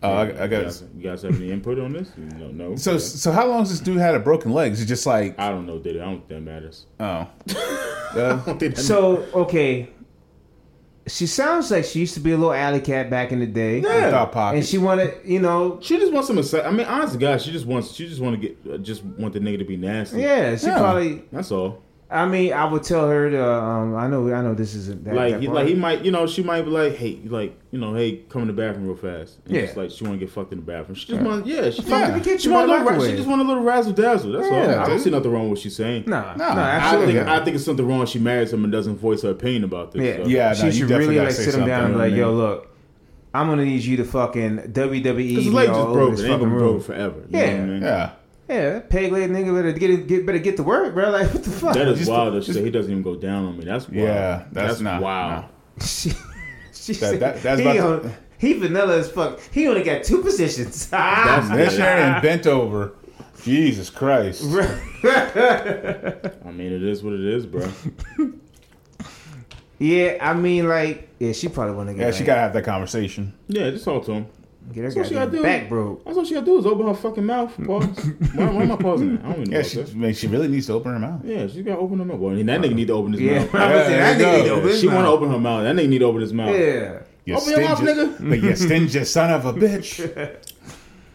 Uh, 0.00 0.06
I, 0.06 0.20
I 0.20 0.24
you, 0.24 0.32
got. 0.32 0.48
guys, 0.48 0.84
you 0.96 1.02
guys 1.02 1.22
have 1.22 1.34
any 1.34 1.50
input 1.50 1.78
on 1.80 1.92
this? 1.92 2.12
No, 2.16 2.48
no. 2.48 2.76
So 2.76 2.98
so 2.98 3.32
how 3.32 3.48
long 3.48 3.60
has 3.60 3.70
this 3.70 3.80
dude 3.80 3.98
had 3.98 4.14
a 4.14 4.20
broken 4.20 4.52
leg? 4.52 4.72
Is 4.72 4.80
it 4.80 4.86
just 4.86 5.06
like 5.06 5.38
I 5.38 5.48
don't 5.48 5.66
know, 5.66 5.78
did 5.78 5.96
it? 5.96 6.02
I 6.02 6.04
don't 6.04 6.18
think 6.18 6.28
that 6.28 6.40
matters. 6.40 6.86
oh? 7.00 7.26
Uh, 8.08 8.38
think 8.54 8.74
that 8.74 8.78
So, 8.78 9.26
okay. 9.34 9.90
She 11.08 11.26
sounds 11.26 11.70
like 11.70 11.84
she 11.84 12.00
used 12.00 12.14
to 12.14 12.20
be 12.20 12.32
a 12.32 12.36
little 12.36 12.52
alley 12.52 12.80
cat 12.80 13.10
back 13.10 13.32
in 13.32 13.40
the 13.40 13.46
day. 13.46 13.80
Yeah. 13.80 14.24
pocket. 14.26 14.56
And 14.58 14.66
she 14.66 14.78
wanted, 14.78 15.14
you 15.24 15.40
know, 15.40 15.78
She 15.82 15.98
just 15.98 16.12
wants 16.12 16.28
some. 16.28 16.60
I 16.64 16.70
mean, 16.70 16.86
honest 16.86 17.14
to 17.14 17.18
God, 17.18 17.40
she 17.42 17.50
just 17.52 17.66
wants 17.66 17.92
she 17.92 18.06
just 18.08 18.20
want 18.20 18.40
to 18.40 18.48
get 18.48 18.58
uh, 18.72 18.78
just 18.78 19.02
want 19.04 19.32
the 19.34 19.40
nigga 19.40 19.58
to 19.58 19.64
be 19.64 19.76
nasty. 19.76 20.20
yeah, 20.20 20.56
she 20.56 20.66
Yeah. 20.66 20.78
probably. 20.78 21.24
that's 21.32 21.50
all. 21.50 21.82
I 22.10 22.24
mean, 22.26 22.54
I 22.54 22.64
would 22.64 22.82
tell 22.84 23.06
her 23.06 23.28
to. 23.30 23.52
Um, 23.52 23.94
I 23.94 24.08
know, 24.08 24.32
I 24.32 24.40
know, 24.40 24.54
this 24.54 24.74
isn't 24.74 25.04
that. 25.04 25.14
Like, 25.14 25.32
that 25.34 25.40
he, 25.42 25.46
part. 25.46 25.56
like 25.56 25.68
he 25.68 25.74
might, 25.74 26.04
you 26.06 26.10
know, 26.10 26.26
she 26.26 26.42
might 26.42 26.62
be 26.62 26.70
like, 26.70 26.94
hey, 26.94 27.20
like, 27.26 27.54
you 27.70 27.78
know, 27.78 27.92
hey, 27.94 28.22
come 28.30 28.40
in 28.40 28.48
the 28.48 28.54
bathroom 28.54 28.86
real 28.86 28.96
fast. 28.96 29.40
And 29.44 29.54
Yeah. 29.54 29.60
just 29.66 29.76
like 29.76 29.90
she 29.90 30.04
want 30.04 30.18
to 30.18 30.24
get 30.24 30.32
fucked 30.32 30.52
in 30.52 30.60
the 30.60 30.64
bathroom. 30.64 30.94
She 30.94 31.06
just 31.08 31.20
want, 31.20 31.46
yeah, 31.46 31.68
she, 31.68 31.82
Fuck 31.82 32.08
in 32.16 32.22
the 32.22 32.38
she 32.38 32.48
want 32.48 32.64
a 32.64 32.72
the 32.72 32.78
little, 32.82 32.98
ra- 32.98 33.06
she 33.06 33.14
just 33.14 33.28
want 33.28 33.42
a 33.42 33.44
little 33.44 33.62
razzle 33.62 33.92
dazzle. 33.92 34.32
That's 34.32 34.48
Yeah, 34.50 34.76
all. 34.76 34.80
I 34.84 34.88
don't 34.88 35.00
see 35.00 35.10
nothing 35.10 35.30
wrong 35.30 35.42
with 35.50 35.58
what 35.58 35.58
she's 35.58 35.76
saying. 35.76 36.04
No, 36.06 36.22
No, 36.38 36.54
no, 36.54 36.60
I 36.62 36.70
absolutely. 36.70 37.12
think 37.14 37.26
not. 37.26 37.42
I 37.42 37.44
think 37.44 37.56
it's 37.56 37.64
something 37.66 37.86
wrong. 37.86 38.06
She 38.06 38.18
marries 38.18 38.54
him 38.54 38.64
and 38.64 38.72
doesn't 38.72 38.96
voice 38.96 39.20
her 39.22 39.30
opinion 39.30 39.64
about 39.64 39.92
this. 39.92 40.02
Yeah, 40.02 40.24
so. 40.24 40.28
Yeah, 40.30 40.48
no, 40.48 40.54
she 40.54 40.66
you 40.66 40.72
should 40.72 40.88
definitely 40.88 41.04
really 41.08 41.14
gotta 41.16 41.26
like 41.26 41.34
say 41.34 41.42
sit 41.44 41.54
him 41.56 41.66
down 41.66 41.84
and 41.84 41.94
something, 41.94 42.10
like, 42.10 42.18
"Yo, 42.18 42.32
look, 42.32 42.74
I'm 43.34 43.48
gonna 43.48 43.66
need 43.66 43.82
you 43.84 43.98
to 43.98 44.04
fucking 44.04 44.72
WWE 44.72 45.04
Because 45.28 45.44
his 45.44 45.46
me 45.48 45.50
leg 45.50 45.66
just 45.68 45.78
over 45.78 45.92
broke. 45.92 46.10
this 46.12 46.20
It 46.20 46.30
ain't 46.30 46.40
gonna 46.40 46.50
be 46.50 46.56
room." 46.56 46.58
broken 46.62 46.80
forever. 46.80 47.16
You 47.28 47.32
know 47.32 47.38
Yeah. 47.38 47.50
what 47.52 47.60
I 47.60 47.66
mean? 47.66 47.82
yeah. 47.82 48.10
Yeah, 48.48 48.80
peg 48.80 49.12
leg 49.12 49.28
nigga 49.30 49.54
better 49.54 49.72
get 49.72 49.90
it, 49.90 50.06
get 50.06 50.24
better 50.24 50.38
get 50.38 50.56
to 50.56 50.62
work, 50.62 50.94
bro. 50.94 51.10
Like 51.10 51.32
what 51.34 51.44
the 51.44 51.50
fuck? 51.50 51.74
That 51.74 51.88
is 51.88 51.98
Just- 51.98 52.10
wild. 52.10 52.34
That 52.34 52.44
she 52.44 52.52
said 52.54 52.64
he 52.64 52.70
doesn't 52.70 52.90
even 52.90 53.02
go 53.02 53.16
down 53.16 53.44
on 53.44 53.58
me. 53.58 53.64
That's 53.64 53.86
wild. 53.88 53.96
Yeah, 53.96 54.44
that's 54.52 54.80
not- 54.80 55.02
wild. 55.02 55.44
she, 55.80 56.10
she 56.72 56.92
That- 56.94 56.94
said 56.94 57.20
that- 57.20 57.42
that's 57.42 57.60
he, 57.60 57.66
about 57.76 58.04
on- 58.04 58.14
he 58.38 58.52
vanilla 58.54 58.98
as 58.98 59.10
fuck. 59.10 59.40
He 59.52 59.68
only 59.68 59.82
got 59.82 60.04
two 60.04 60.22
positions. 60.22 60.86
That's 60.90 61.50
Missionary 61.50 62.02
and 62.02 62.22
bent 62.22 62.46
over. 62.46 62.94
Jesus 63.42 63.90
Christ. 63.90 64.44
I 64.44 66.30
mean, 66.52 66.72
it 66.72 66.82
is 66.84 67.02
what 67.02 67.14
it 67.14 67.24
is, 67.24 67.46
bro. 67.46 67.68
yeah, 69.78 70.18
I 70.20 70.34
mean, 70.34 70.68
like, 70.68 71.08
yeah, 71.18 71.32
she 71.32 71.48
probably 71.48 71.74
want 71.74 71.88
to 71.88 71.94
get. 71.94 72.02
Yeah, 72.02 72.10
she 72.12 72.18
like, 72.20 72.26
gotta 72.26 72.40
have 72.42 72.52
that 72.52 72.64
conversation. 72.64 73.32
Yeah, 73.48 73.70
just 73.70 73.84
talk 73.84 74.04
to 74.06 74.12
him. 74.12 74.26
Get 74.72 74.76
her 74.76 74.82
That's 74.84 74.96
what 74.96 75.06
she 75.08 75.14
goddamn 75.14 75.30
gotta 75.30 75.36
do. 75.38 75.42
back 75.42 75.68
broke. 75.68 76.04
That's 76.04 76.16
all 76.16 76.24
she 76.24 76.34
gotta 76.34 76.46
do 76.46 76.58
is 76.58 76.66
open 76.66 76.86
her 76.86 76.94
fucking 76.94 77.24
mouth. 77.24 77.54
Pause. 77.66 77.86
why, 78.34 78.46
why 78.50 78.62
am 78.62 78.72
I 78.72 78.76
pausing? 78.76 79.16
That? 79.16 79.24
I 79.24 79.32
don't 79.32 79.40
even 79.40 79.50
know. 79.50 79.56
Yeah, 79.56 79.62
she, 79.62 79.76
that. 79.82 79.94
man, 79.94 80.14
she 80.14 80.26
really 80.26 80.48
needs 80.48 80.66
to 80.66 80.72
open 80.74 80.92
her 80.92 80.98
mouth. 80.98 81.20
Yeah, 81.24 81.46
she 81.46 81.62
gotta 81.62 81.80
open 81.80 81.98
her 81.98 82.04
mouth. 82.04 82.18
Well, 82.18 82.34
that 82.34 82.44
nigga 82.44 82.74
need 82.74 82.86
to 82.88 82.92
open 82.94 83.12
his 83.12 83.20
Yeah, 83.22 83.38
mouth. 83.40 83.54
I 83.54 83.74
was 83.76 83.86
that 83.88 84.18
nigga 84.20 84.36
need 84.38 84.44
to 84.44 84.50
open 84.54 84.68
his 84.68 84.80
She 84.80 84.86
want 84.86 85.04
to 85.04 85.08
open 85.08 85.30
her 85.30 85.38
mouth. 85.38 85.62
That 85.64 85.76
nigga 85.76 85.88
need 85.88 85.98
to 85.98 86.04
open 86.04 86.20
his 86.20 86.32
mouth. 86.32 86.50
Yeah. 86.58 87.00
You 87.24 87.36
Open 87.36 87.50
your 87.50 87.60
mouth, 87.60 87.78
nigga. 87.80 88.28
But 88.30 88.40
you 88.42 88.56
stingy 88.56 89.04
son 89.04 89.30
of 89.30 89.44
a 89.44 89.52
bitch. 89.52 90.00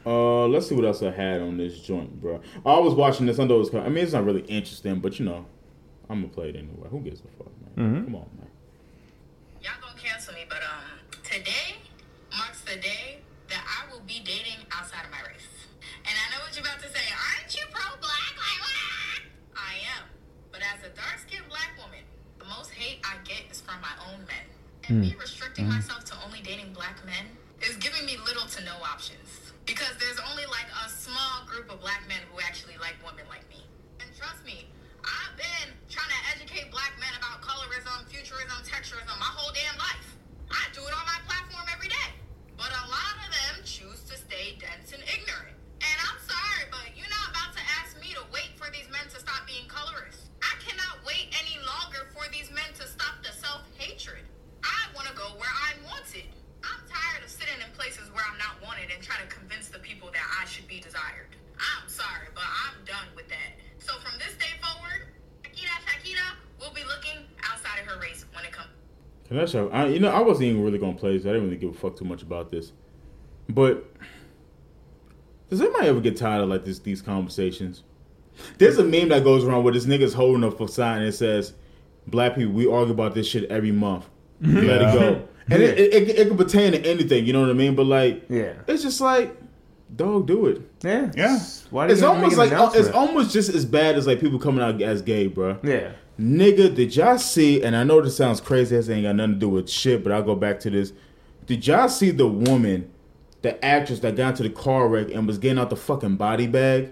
Uh, 0.06 0.48
let's 0.48 0.68
see 0.68 0.76
what 0.76 0.84
else 0.86 1.02
I 1.02 1.12
had 1.12 1.42
on 1.42 1.58
this 1.58 1.80
joint, 1.80 2.20
bro. 2.22 2.42
I 2.66 2.78
was 2.78 2.94
watching 2.94 3.26
this. 3.26 3.40
I 3.40 3.46
know 3.46 3.62
it's. 3.62 3.74
I 3.74 3.88
mean, 3.90 4.04
it's 4.04 4.12
not 4.14 4.26
really 4.26 4.42
interesting, 4.42 5.00
but 5.00 5.18
you 5.18 5.26
know, 5.26 5.46
I'm 6.10 6.22
gonna 6.22 6.34
play 6.34 6.50
it 6.50 6.56
anyway. 6.58 6.88
Who 6.92 7.00
gives 7.00 7.22
a 7.22 7.28
fuck, 7.38 7.48
man? 7.78 8.04
Come 8.04 8.16
on, 8.16 8.28
man. 8.38 8.52
Y'all 9.64 9.72
gonna 9.82 9.98
cancel 9.98 10.34
me, 10.34 10.42
but 10.50 10.60
um, 10.60 11.00
today 11.24 11.80
marks 12.38 12.62
the 12.62 12.76
day 12.82 13.22
that 13.48 13.64
I 13.64 13.90
will 13.92 14.02
be 14.02 14.20
dating 14.26 14.68
outside 14.76 15.06
of 15.06 15.12
my 15.12 15.24
race. 15.24 15.48
And 16.04 16.12
I 16.14 16.36
know 16.36 16.44
what 16.44 16.52
you're 16.54 16.68
about 16.68 16.84
to 16.84 16.90
say. 16.92 17.06
Aren't 17.08 17.56
you 17.56 17.64
pro-black? 17.72 18.34
Like 18.36 18.60
what? 18.60 18.76
I 19.56 19.72
am. 19.98 20.04
But 20.52 20.62
as 20.68 20.84
a 20.84 20.92
dark-skinned 20.94 21.48
black 21.48 21.80
woman, 21.80 22.04
the 22.40 22.46
most 22.46 22.72
hate 22.76 23.00
I 23.08 23.24
get 23.24 23.48
is 23.50 23.62
from 23.62 23.80
my 23.80 23.96
own 24.12 24.28
And 24.90 25.00
me 25.00 25.16
restricting 25.16 25.66
mm. 25.66 25.80
myself 25.80 26.04
to 26.12 26.16
only 26.26 26.44
dating 26.44 26.74
black 26.74 27.00
men 27.06 27.24
is 27.64 27.80
giving 27.80 28.04
me 28.06 28.20
little 28.28 28.44
to 28.44 28.60
no 28.68 28.76
options. 28.84 29.54
Because 29.64 29.96
there's 29.96 30.20
only 30.28 30.44
like 30.52 30.68
a 30.84 30.92
small 30.92 31.48
group 31.48 31.72
of 31.72 31.80
black 31.80 32.04
men 32.12 32.20
who 32.28 32.44
actually 32.44 32.76
like 32.84 33.00
women 33.00 33.24
like 33.32 33.48
me. 33.48 33.64
And 34.04 34.12
trust 34.12 34.44
me, 34.44 34.68
I've 35.08 35.36
been 35.40 35.72
trying 35.88 36.12
to 36.12 36.22
educate 36.36 36.68
black 36.68 36.92
men 37.00 37.16
about 37.16 37.40
colorism, 37.40 38.04
featurism, 38.12 38.60
texturism 38.68 39.16
my 39.24 39.32
whole 39.32 39.56
damn 39.56 39.80
life. 39.80 40.20
I 40.52 40.68
do 40.76 40.84
it 40.84 40.92
on 40.92 41.06
my 41.08 41.20
platform 41.24 41.64
every 41.72 41.88
day. 41.88 42.12
But 42.60 42.76
a 42.76 42.86
lot 42.92 43.16
of 43.24 43.30
them 43.32 43.64
choose 43.64 44.04
to 44.12 44.20
stay 44.20 44.60
dense 44.60 44.92
and 44.92 45.04
ignorant. 45.08 45.56
And 45.80 45.98
I'm 46.12 46.20
sorry, 46.28 46.68
but 46.72 46.92
you're 47.00 47.12
not 47.12 47.32
about 47.32 47.56
to 47.56 47.64
ask 47.80 47.96
me 48.04 48.12
to 48.20 48.24
wait 48.36 48.52
for 48.60 48.68
these 48.68 48.88
men 48.92 49.08
to 49.16 49.18
stop 49.24 49.48
being 49.48 49.64
colorists. 49.72 50.28
I 50.44 50.60
cannot 50.60 51.00
wait 51.08 51.32
any 51.40 51.56
longer 51.64 52.12
for 52.12 52.28
these 52.36 52.52
men 52.52 52.68
to 52.80 52.86
stop 52.88 53.24
the 53.24 53.32
self-hatred. 53.32 54.28
I 54.64 54.90
want 54.96 55.08
to 55.08 55.16
go 55.16 55.36
where 55.38 55.52
I'm 55.52 55.84
wanted. 55.86 56.28
I'm 56.64 56.82
tired 56.88 57.24
of 57.24 57.30
sitting 57.30 57.60
in 57.60 57.70
places 57.76 58.10
where 58.12 58.24
I'm 58.24 58.38
not 58.38 58.58
wanted 58.64 58.90
and 58.92 59.04
trying 59.04 59.28
to 59.28 59.30
convince 59.30 59.70
the 59.70 59.80
people 59.80 60.10
that 60.12 60.24
I 60.24 60.46
should 60.46 60.68
be 60.68 60.80
desired. 60.80 61.36
I'm 61.60 61.88
sorry, 61.90 62.28
but 62.34 62.44
I'm 62.48 62.84
done 62.86 63.08
with 63.16 63.28
that. 63.30 63.60
So 63.80 63.94
from 64.00 64.18
this 64.20 64.34
day 64.40 64.56
forward, 64.64 65.12
Akita 65.44 65.76
Shakira 65.84 66.40
will 66.60 66.74
be 66.74 66.84
looking 66.88 67.28
outside 67.44 67.80
of 67.80 67.86
her 67.88 68.00
race 68.00 68.26
when 68.34 68.46
it 68.46 68.52
comes. 68.52 68.70
Cause 69.30 69.38
that's 69.38 69.54
how, 69.54 69.68
I, 69.70 69.88
you 69.88 70.00
know, 70.00 70.10
I 70.10 70.20
wasn't 70.20 70.48
even 70.48 70.64
really 70.64 70.80
gonna 70.80 70.98
play 70.98 71.18
this. 71.18 71.26
I 71.26 71.34
didn't 71.34 71.46
really 71.46 71.58
give 71.58 71.72
a 71.72 71.78
fuck 71.78 71.98
too 71.98 72.06
much 72.06 72.24
about 72.24 72.52
this, 72.52 72.72
but 73.50 73.90
does 75.50 75.62
anybody 75.62 75.88
ever 75.88 76.02
get 76.02 76.18
tired 76.18 76.44
of 76.44 76.50
like 76.50 76.66
this 76.66 76.80
these 76.80 77.02
conversations? 77.02 77.84
There's 78.58 78.78
a 78.80 78.84
meme 78.84 79.10
that 79.10 79.24
goes 79.24 79.44
around 79.46 79.64
where 79.64 79.74
this 79.74 79.86
nigga's 79.86 80.14
holding 80.14 80.44
up 80.44 80.60
a 80.60 80.68
sign 80.68 81.00
and 81.00 81.08
it 81.08 81.14
says, 81.14 81.54
"Black 82.08 82.36
people, 82.36 82.54
we 82.54 82.68
argue 82.68 82.94
about 82.94 83.14
this 83.14 83.28
shit 83.28 83.44
every 83.52 83.72
month." 83.72 84.10
Let 84.44 84.82
it 84.82 84.94
go." 85.00 85.28
And 85.50 85.62
it, 85.62 85.78
it, 85.78 85.94
it, 85.94 86.10
it 86.20 86.28
can 86.30 86.38
pertain 86.38 86.72
to 86.72 86.80
anything, 86.86 87.26
you 87.26 87.34
know 87.34 87.42
what 87.42 87.50
I 87.50 87.54
mean? 87.54 87.76
But 87.76 87.86
like, 87.86 88.24
Yeah. 88.30 88.54
it's 88.66 88.82
just 88.82 89.02
like, 89.02 89.36
dog, 89.94 90.26
do 90.26 90.46
it. 90.46 90.62
Yeah. 90.82 91.12
Yeah. 91.18 91.38
Why 91.70 91.86
do 91.88 91.92
It's 91.92 92.02
you 92.02 92.08
almost 92.08 92.38
like 92.38 92.54
uh, 92.54 92.72
it's 92.74 92.88
almost 92.92 93.34
just 93.34 93.50
as 93.50 93.66
bad 93.66 93.98
as 93.98 94.08
like 94.08 94.22
people 94.22 94.40
coming 94.40 94.64
out 94.64 94.82
as 94.82 95.02
gay, 95.02 95.28
bro. 95.28 95.58
Yeah. 95.62 95.92
Nigga, 96.18 96.74
did 96.74 96.96
y'all 96.96 97.18
see? 97.18 97.62
And 97.62 97.76
I 97.76 97.84
know 97.84 98.00
this 98.00 98.16
sounds 98.16 98.40
crazy. 98.40 98.74
This 98.78 98.88
ain't 98.88 99.04
got 99.04 99.18
nothing 99.18 99.34
to 99.34 99.40
do 99.40 99.50
with 99.50 99.70
shit, 99.70 100.02
but 100.02 100.14
I'll 100.14 100.24
go 100.24 100.34
back 100.34 100.62
to 100.62 100.70
this. 100.70 100.94
Did 101.46 101.68
y'all 101.68 101.90
see 101.90 102.12
the 102.12 102.26
woman, 102.28 102.90
the 103.42 103.64
actress 103.66 104.00
that 104.00 104.16
got 104.16 104.30
into 104.30 104.44
the 104.44 104.50
car 104.50 104.88
wreck 104.88 105.12
and 105.12 105.28
was 105.28 105.38
getting 105.40 105.60
out 105.60 105.70
the 105.72 105.76
fucking 105.76 106.16
body 106.16 106.48
bag? 106.48 106.92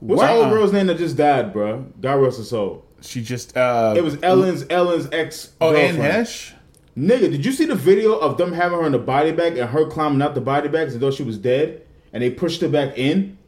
What's 0.00 0.20
the 0.20 0.26
Wow. 0.28 0.36
old 0.42 0.50
girl's 0.50 0.72
name 0.74 0.86
that 0.88 0.98
just 0.98 1.16
died, 1.16 1.54
bro? 1.54 1.86
God 2.00 2.14
rest 2.16 2.36
her 2.38 2.44
soul. 2.44 2.84
She 3.02 3.22
just 3.22 3.56
uh 3.56 3.94
It 3.96 4.02
was 4.04 4.18
Ellen's 4.22 4.64
Ellen's 4.70 5.08
ex. 5.12 5.52
Oh, 5.60 5.74
Anne. 5.74 5.96
Heche? 5.96 6.54
Nigga, 6.98 7.30
did 7.30 7.44
you 7.44 7.52
see 7.52 7.64
the 7.66 7.74
video 7.74 8.18
of 8.18 8.36
them 8.36 8.52
having 8.52 8.78
her 8.78 8.86
in 8.86 8.92
the 8.92 8.98
body 8.98 9.32
bag 9.32 9.56
and 9.56 9.70
her 9.70 9.86
climbing 9.86 10.20
out 10.22 10.34
the 10.34 10.40
body 10.40 10.68
bag 10.68 10.88
as 10.88 10.98
though 10.98 11.10
she 11.10 11.22
was 11.22 11.38
dead? 11.38 11.82
And 12.12 12.22
they 12.22 12.30
pushed 12.30 12.60
her 12.60 12.68
back 12.68 12.98
in. 12.98 13.38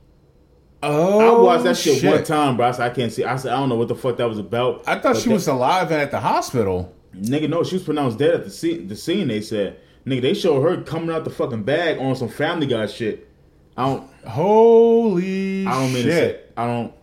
Oh 0.85 1.39
I 1.39 1.41
watched 1.43 1.65
that 1.65 1.77
shit, 1.77 2.03
one 2.03 2.25
time, 2.25 2.57
bro. 2.57 2.67
I 2.69 2.71
said 2.73 2.91
I 2.91 2.95
can't 2.95 3.13
see. 3.13 3.25
I 3.25 3.37
said 3.37 3.53
I 3.53 3.57
don't 3.57 3.69
know 3.69 3.77
what 3.77 3.89
the 3.89 3.95
fuck 3.95 4.17
that 4.17 4.29
was 4.29 4.39
about. 4.39 4.83
I 4.87 4.95
thought 4.95 5.15
But 5.15 5.17
she 5.19 5.29
that- 5.29 5.35
was 5.35 5.47
alive 5.49 5.91
and 5.93 6.01
at 6.01 6.11
the 6.11 6.21
hospital. 6.21 6.93
Nigga, 7.15 7.49
no, 7.49 7.63
she 7.63 7.75
was 7.77 7.85
pronounced 7.85 8.19
dead 8.19 8.35
at 8.35 8.45
the 8.45 8.51
scene. 8.51 8.89
The 8.89 8.97
scene 8.97 9.29
they 9.29 9.43
said, 9.43 9.79
nigga, 10.07 10.23
they 10.23 10.35
showed 10.35 10.63
her 10.63 10.83
coming 10.83 11.11
out 11.15 11.25
the 11.25 11.31
fucking 11.31 11.63
bag 11.65 11.99
on 11.99 12.17
some 12.17 12.29
Family 12.29 12.67
Guy 12.67 12.87
shit. 12.87 13.29
I 13.77 13.85
don't, 13.87 14.11
Holy 14.27 15.67
I 15.67 15.73
don't 15.73 15.93
mean 15.93 16.05
shit. 16.05 16.53
I 16.57 16.67
don't. 16.67 16.95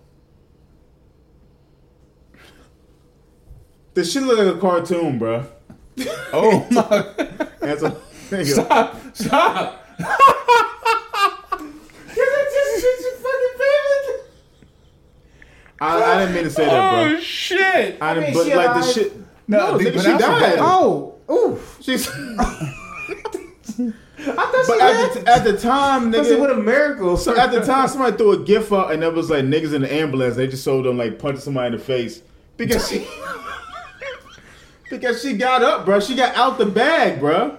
This 3.93 4.11
shit 4.13 4.23
look 4.23 4.37
like 4.37 4.55
a 4.55 4.59
cartoon, 4.59 5.17
bro. 5.19 5.45
Oh 6.31 6.65
my 6.71 6.87
That's 7.59 7.83
a 7.83 7.91
nigga. 8.29 8.45
stop. 8.63 8.95
Stop. 9.15 9.85
I, 15.81 16.03
I 16.03 16.19
didn't 16.19 16.35
mean 16.35 16.43
to 16.43 16.49
say 16.49 16.65
that, 16.65 16.91
bro. 16.91 17.15
Oh 17.17 17.19
shit. 17.21 17.97
I 18.01 18.13
didn't, 18.13 18.29
mean, 18.29 18.33
but 18.33 18.45
she 18.45 18.55
like 18.55 18.67
the 18.73 18.79
alive? 18.79 18.93
shit. 18.93 19.13
No, 19.47 19.57
No, 19.71 19.77
they- 19.77 19.85
nigga, 19.85 19.93
but 19.95 20.01
she 20.03 20.07
that's 20.11 20.23
died. 20.23 20.41
bad. 20.41 20.59
Oh, 20.61 21.15
oof. 21.31 21.77
She's. 21.81 22.07
I 24.21 24.33
thought 24.33 24.65
But 24.67 24.75
she 24.75 24.81
at 24.81 24.95
had. 24.95 25.13
the, 25.13 25.31
at 25.31 25.43
the 25.45 25.57
time, 25.57 26.13
I 26.13 26.23
said, 26.23 26.39
what 26.41 26.51
a 26.51 26.55
miracle. 26.55 27.15
So 27.15 27.37
at 27.37 27.51
the 27.51 27.61
time, 27.61 27.87
somebody 27.87 28.17
threw 28.17 28.33
a 28.33 28.39
gif 28.43 28.73
up, 28.73 28.89
and 28.91 29.01
there 29.01 29.11
was 29.11 29.29
like 29.29 29.45
niggas 29.45 29.73
in 29.73 29.81
the 29.81 29.93
ambulance. 29.93 30.35
They 30.35 30.47
just 30.47 30.65
showed 30.65 30.85
them 30.85 30.97
like 30.97 31.17
punching 31.19 31.39
somebody 31.39 31.67
in 31.67 31.79
the 31.79 31.79
face 31.85 32.21
because 32.57 32.89
she 32.89 33.07
because 34.89 35.21
she 35.21 35.33
got 35.33 35.63
up, 35.63 35.85
bro. 35.85 35.99
She 35.99 36.15
got 36.15 36.35
out 36.35 36.57
the 36.57 36.65
bag, 36.65 37.19
bro. 37.19 37.57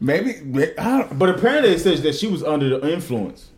Maybe 0.00 0.34
I 0.78 0.98
don't, 0.98 1.18
But 1.18 1.30
apparently, 1.30 1.70
it 1.72 1.80
says 1.80 2.02
that 2.02 2.14
she 2.14 2.26
was 2.26 2.42
under 2.42 2.68
the 2.78 2.92
influence. 2.92 3.50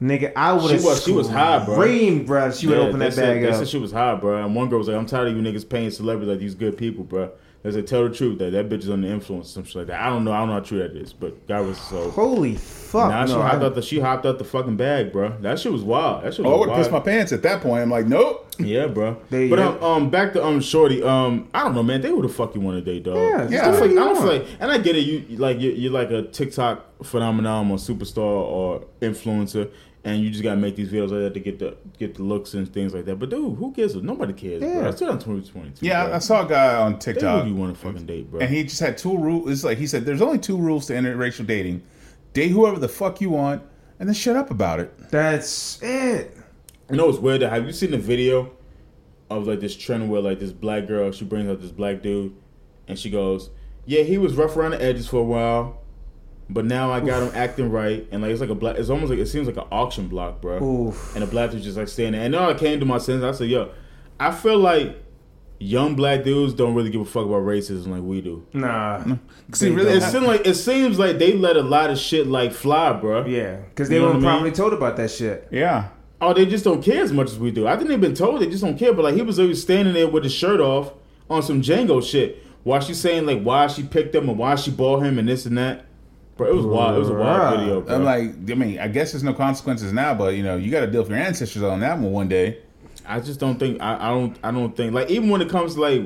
Nigga, 0.00 0.32
I 0.36 0.52
would 0.52 0.70
have 0.70 0.80
She 0.80 0.86
was- 0.86 1.04
she 1.04 1.12
was 1.12 1.28
high, 1.28 1.64
bro. 1.64 1.74
Screamed, 1.74 2.26
bro. 2.26 2.50
She 2.50 2.66
would 2.66 2.78
open 2.78 2.98
they 2.98 3.06
that 3.06 3.14
said- 3.14 3.34
bag 3.34 3.42
They 3.42 3.48
up. 3.50 3.54
said 3.56 3.68
she 3.68 3.78
was 3.78 3.92
high, 3.92 4.14
bro. 4.14 4.44
And 4.44 4.54
one 4.54 4.68
girl 4.68 4.78
was 4.78 4.88
like, 4.88 4.96
"I'm 4.96 5.06
tired 5.06 5.28
of 5.28 5.36
you 5.36 5.42
niggas 5.42 5.68
paying 5.68 5.90
celebrities 5.90 6.28
like 6.30 6.38
these 6.38 6.54
good 6.54 6.76
people, 6.76 7.04
bro." 7.04 7.30
They 7.62 7.72
said, 7.72 7.86
"Tell 7.88 8.08
the 8.08 8.14
truth 8.14 8.38
that 8.38 8.52
that 8.52 8.68
bitch 8.68 8.80
is 8.80 8.90
under 8.90 9.08
influence, 9.08 9.50
some 9.50 9.64
shit 9.64 9.74
like 9.76 9.86
that." 9.88 10.00
I 10.00 10.08
don't 10.08 10.24
know. 10.24 10.30
I 10.32 10.38
don't 10.38 10.48
know 10.48 10.54
how 10.54 10.60
true 10.60 10.78
that 10.78 10.96
is, 10.96 11.12
but 11.12 11.48
God 11.48 11.66
was 11.66 11.78
so. 11.80 12.10
Holy 12.12 12.54
fuck! 12.54 13.10
Nah, 13.10 13.26
she 13.26 13.32
no, 13.32 13.42
hopped 13.42 13.62
I- 13.62 13.66
out 13.66 13.74
the 13.74 13.82
she 13.82 13.98
hopped 13.98 14.24
out 14.24 14.38
the 14.38 14.44
fucking 14.44 14.76
bag, 14.76 15.10
bro. 15.12 15.36
That 15.40 15.58
shit 15.58 15.72
was 15.72 15.82
wild. 15.82 16.22
That 16.24 16.34
shit 16.34 16.44
was 16.44 16.52
oh, 16.52 16.56
I 16.56 16.58
would 16.60 16.68
wild. 16.68 16.76
have 16.78 16.84
pissed 16.86 16.92
my 16.92 17.00
pants 17.00 17.32
at 17.32 17.42
that 17.42 17.60
point. 17.62 17.82
I'm 17.82 17.90
like, 17.90 18.06
nope. 18.06 18.44
Yeah, 18.58 18.86
bro. 18.86 19.20
There 19.30 19.42
you 19.42 19.50
but 19.50 19.56
go. 19.56 19.68
um, 19.86 20.02
um, 20.04 20.10
back 20.10 20.32
to 20.34 20.44
um, 20.44 20.60
Shorty. 20.60 21.02
Um, 21.02 21.48
I 21.52 21.64
don't 21.64 21.74
know, 21.74 21.82
man. 21.82 22.00
They 22.00 22.10
would 22.12 22.24
the 22.24 22.28
fuck 22.32 22.54
you 22.54 22.60
want 22.60 22.82
to 22.82 22.90
date, 22.92 23.02
dog. 23.02 23.16
Yeah, 23.16 23.48
Yeah. 23.50 23.62
I 23.68 23.70
don't 23.72 23.78
feel 23.80 23.88
like, 23.88 23.90
I 23.90 23.94
don't 23.94 24.16
feel 24.16 24.26
like, 24.38 24.46
and 24.60 24.70
I 24.70 24.78
get 24.78 24.96
it. 24.96 25.00
You 25.00 25.24
you- 25.28 25.36
like 25.38 25.60
you're, 25.60 25.72
you're 25.72 25.92
like 25.92 26.10
a 26.10 26.22
TikTok 26.22 27.04
phenomenon 27.04 27.70
or 27.70 27.76
superstar 27.76 28.18
or 28.18 28.84
influencer, 29.02 29.70
and 30.06 30.22
you 30.22 30.30
just 30.30 30.44
gotta 30.44 30.56
make 30.56 30.76
these 30.76 30.88
videos 30.88 31.10
like 31.10 31.18
that 31.20 31.34
to 31.34 31.40
get 31.40 31.58
the 31.58 31.76
get 31.98 32.14
the 32.14 32.22
looks 32.22 32.54
and 32.54 32.72
things 32.72 32.94
like 32.94 33.04
that. 33.06 33.16
But 33.16 33.28
dude, 33.28 33.58
who 33.58 33.72
cares? 33.72 33.96
Nobody 33.96 34.32
cares. 34.32 34.60
Bro. 34.60 34.68
Yeah. 34.70 34.88
It's 34.88 35.00
2022. 35.00 35.84
Yeah, 35.84 36.04
bro. 36.04 36.12
I, 36.12 36.16
I 36.16 36.18
saw 36.20 36.46
a 36.46 36.48
guy 36.48 36.76
on 36.76 36.92
They 36.92 36.98
TikTok, 37.00 37.42
who 37.42 37.50
you 37.50 37.56
want 37.56 37.74
to 37.74 37.80
fucking 37.80 38.06
date, 38.06 38.30
bro? 38.30 38.38
and 38.40 38.48
he 38.48 38.62
just 38.62 38.78
had 38.78 38.96
two 38.96 39.18
rules. 39.18 39.50
It's 39.50 39.64
like 39.64 39.78
he 39.78 39.86
said, 39.88 40.04
"There's 40.06 40.22
only 40.22 40.38
two 40.38 40.56
rules 40.56 40.86
to 40.86 40.92
interracial 40.94 41.44
dating: 41.44 41.82
date 42.34 42.50
whoever 42.52 42.78
the 42.78 42.88
fuck 42.88 43.20
you 43.20 43.30
want, 43.30 43.62
and 43.98 44.08
then 44.08 44.14
shut 44.14 44.36
up 44.36 44.52
about 44.52 44.78
it." 44.78 44.96
That's 45.10 45.82
it. 45.82 46.36
You 46.88 46.96
know 46.96 47.08
it's 47.08 47.18
weird? 47.18 47.42
Have 47.42 47.66
you 47.66 47.72
seen 47.72 47.90
the 47.90 47.98
video 47.98 48.52
of 49.28 49.48
like 49.48 49.58
this 49.58 49.76
trend 49.76 50.08
where 50.08 50.20
like 50.20 50.38
this 50.38 50.52
black 50.52 50.86
girl 50.86 51.10
she 51.10 51.24
brings 51.24 51.50
up 51.50 51.60
this 51.60 51.72
black 51.72 52.00
dude, 52.00 52.32
and 52.86 52.96
she 52.96 53.10
goes, 53.10 53.50
"Yeah, 53.86 54.02
he 54.04 54.18
was 54.18 54.34
rough 54.34 54.56
around 54.56 54.70
the 54.70 54.80
edges 54.82 55.08
for 55.08 55.16
a 55.16 55.24
while, 55.24 55.80
but 56.48 56.64
now 56.64 56.90
I 56.92 57.00
got 57.00 57.22
him 57.22 57.32
acting 57.34 57.70
right." 57.70 58.06
And 58.10 58.22
like 58.22 58.30
it's 58.30 58.40
like 58.40 58.50
a 58.50 58.54
black. 58.54 58.76
It's 58.76 58.90
almost 58.90 59.10
like 59.10 59.18
it 59.18 59.26
seems 59.26 59.46
like 59.46 59.56
an 59.56 59.64
auction 59.70 60.08
block, 60.08 60.40
bro. 60.40 60.62
Oof. 60.62 61.14
And 61.14 61.22
the 61.22 61.26
black 61.26 61.50
dude's 61.50 61.64
just 61.64 61.76
like 61.76 61.88
standing 61.88 62.12
there. 62.12 62.24
And 62.26 62.34
then 62.34 62.42
I 62.42 62.54
came 62.54 62.80
to 62.80 62.86
my 62.86 62.98
senses. 62.98 63.24
I 63.24 63.32
said, 63.32 63.48
"Yo, 63.48 63.70
I 64.20 64.30
feel 64.30 64.58
like." 64.58 65.02
Young 65.58 65.94
black 65.94 66.22
dudes 66.22 66.52
don't 66.52 66.74
really 66.74 66.90
give 66.90 67.00
a 67.00 67.04
fuck 67.06 67.24
about 67.24 67.40
racism 67.40 67.86
like 67.86 68.02
we 68.02 68.20
do. 68.20 68.46
Nah. 68.52 68.98
Mm. 68.98 69.18
See, 69.54 69.70
really, 69.70 69.90
It 69.92 70.02
seems 70.02 70.26
like 70.26 70.46
it 70.46 70.54
seems 70.54 70.98
like 70.98 71.16
they 71.16 71.32
let 71.32 71.56
a 71.56 71.62
lot 71.62 71.88
of 71.88 71.96
shit 71.96 72.26
like 72.26 72.52
fly, 72.52 72.92
bro. 72.92 73.24
Yeah, 73.24 73.56
because 73.70 73.88
they 73.88 73.94
You 73.94 74.02
know 74.02 74.08
weren't 74.08 74.22
what 74.22 74.28
probably 74.28 74.52
told 74.52 74.74
about 74.74 74.98
that 74.98 75.10
shit. 75.10 75.48
Yeah, 75.50 75.88
Oh, 76.20 76.32
they 76.32 76.46
just 76.46 76.64
don't 76.64 76.82
care 76.82 77.02
as 77.02 77.12
much 77.12 77.30
as 77.30 77.38
we 77.38 77.50
do. 77.50 77.66
I 77.66 77.76
think 77.76 77.88
they've 77.88 78.00
been 78.00 78.14
told 78.14 78.40
they 78.40 78.48
just 78.48 78.62
don't 78.62 78.78
care. 78.78 78.92
But 78.92 79.04
like 79.04 79.14
he 79.14 79.22
was 79.22 79.38
always 79.38 79.62
standing 79.62 79.94
there 79.94 80.08
with 80.08 80.24
his 80.24 80.34
shirt 80.34 80.60
off 80.60 80.92
on 81.28 81.42
some 81.42 81.60
Django 81.62 82.06
shit. 82.06 82.42
While 82.62 82.80
she's 82.80 83.00
saying 83.00 83.26
like 83.26 83.42
why 83.42 83.66
she 83.68 83.82
picked 83.82 84.14
him 84.14 84.28
and 84.28 84.38
why 84.38 84.56
she 84.56 84.70
bought 84.70 85.04
him 85.04 85.18
and 85.18 85.28
this 85.28 85.46
and 85.46 85.56
that. 85.58 85.86
Bro, 86.36 86.48
it 86.48 86.54
was 86.54 86.66
wild. 86.66 86.96
It 86.96 86.98
was 86.98 87.08
a 87.08 87.14
wild 87.14 87.58
video, 87.60 87.80
bro. 87.80 87.94
I'm 87.94 88.04
like, 88.04 88.22
I 88.50 88.54
mean, 88.54 88.78
I 88.78 88.88
guess 88.88 89.12
there's 89.12 89.22
no 89.22 89.32
consequences 89.32 89.92
now, 89.92 90.14
but 90.14 90.34
you 90.34 90.42
know, 90.42 90.56
you 90.56 90.70
got 90.70 90.80
to 90.80 90.86
deal 90.86 91.02
with 91.02 91.10
your 91.10 91.18
ancestors 91.18 91.62
on 91.62 91.80
that 91.80 91.98
one 91.98 92.12
one 92.12 92.28
day. 92.28 92.60
I 93.06 93.20
just 93.20 93.40
don't 93.40 93.58
think 93.58 93.80
I, 93.80 93.94
I 93.94 94.10
don't 94.10 94.38
I 94.42 94.50
don't 94.50 94.76
think 94.76 94.92
like 94.92 95.10
even 95.10 95.28
when 95.28 95.40
it 95.40 95.48
comes 95.48 95.74
to 95.74 95.80
like 95.80 96.02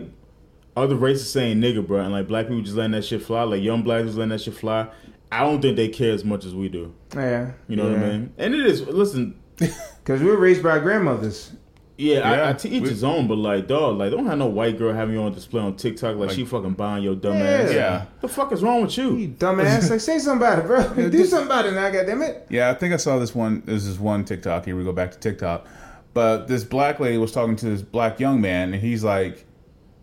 other 0.77 0.95
races 0.97 1.31
saying 1.31 1.59
nigga, 1.59 1.87
bro, 1.87 2.01
and 2.01 2.13
like 2.13 2.29
black 2.29 2.47
people 2.47 2.63
just 2.63 2.77
letting 2.77 2.93
that 2.93 3.05
shit 3.05 3.23
fly, 3.23 3.43
like 3.43 3.63
young 3.63 3.83
blacks 3.83 4.07
just 4.07 4.19
letting 4.19 4.31
that 4.31 4.41
shit 4.41 4.55
fly. 4.55 4.89
I 5.33 5.41
don't 5.41 5.63
think 5.63 5.77
they 5.77 5.89
care 5.89 6.13
as 6.13 6.25
much 6.25 6.45
as 6.45 6.55
we 6.55 6.69
do. 6.69 6.95
Yeah. 7.15 7.53
You 7.69 7.77
know 7.77 7.89
what 7.89 7.99
I 7.99 8.09
mean? 8.09 8.33
And 8.37 8.53
it 8.55 8.67
is. 8.67 8.83
Listen, 8.83 9.41
Because 10.05 10.23
we 10.23 10.27
were 10.27 10.39
raised 10.39 10.63
by 10.63 10.71
our 10.71 10.81
grandmothers. 10.81 11.53
Yeah, 12.01 12.21
I, 12.21 12.37
Yeah. 12.37 12.49
I 12.49 12.53
to 12.55 12.69
each 12.69 12.83
We- 12.85 12.89
his 12.89 13.05
own, 13.05 13.27
but 13.29 13.37
like, 13.37 13.67
dog, 13.69 13.99
like, 13.99 14.11
don't 14.11 14.27
have 14.27 14.39
no 14.39 14.47
white 14.47 14.79
girl 14.79 14.93
having 14.95 15.15
you 15.15 15.21
on 15.23 15.33
display 15.35 15.61
on 15.61 15.75
TikTok 15.77 16.17
like, 16.17 16.29
Like- 16.29 16.37
she 16.37 16.45
fucking 16.45 16.73
buying 16.73 17.05
your 17.05 17.15
dumb 17.15 17.37
Yeah. 17.39 17.45
ass. 17.45 17.73
Yeah. 17.73 17.99
What 17.99 18.21
the 18.23 18.29
fuck 18.29 18.53
is 18.53 18.63
wrong 18.63 18.83
with 18.83 18.97
You 18.97 19.17
you? 19.17 19.29
dumbass. 19.29 19.91
like, 19.91 20.01
say 20.01 20.19
something 20.19 20.47
about 20.47 20.61
it, 20.61 20.67
bro. 20.67 21.09
Do 21.11 21.25
something 21.27 21.47
about 21.47 21.67
it 21.67 21.73
now, 21.73 21.91
goddammit. 21.91 22.43
Yeah, 22.49 22.71
I 22.71 22.75
think 22.75 22.95
I 22.95 22.97
saw 22.97 23.19
this 23.19 23.35
one. 23.35 23.63
This 23.67 23.85
is 23.87 23.99
one 23.99 24.25
TikTok. 24.25 24.65
Here 24.65 24.77
we 24.77 24.83
go 24.85 24.93
back 24.93 25.11
to 25.13 25.19
TikTok. 25.19 25.67
But 26.15 26.49
this 26.49 26.65
black 26.65 26.99
lady 27.01 27.19
was 27.19 27.33
talking 27.33 27.55
to 27.57 27.67
this 27.67 27.83
black 27.83 28.19
young 28.19 28.41
man, 28.41 28.73
and 28.73 28.83
he's 28.83 29.05
like, 29.05 29.45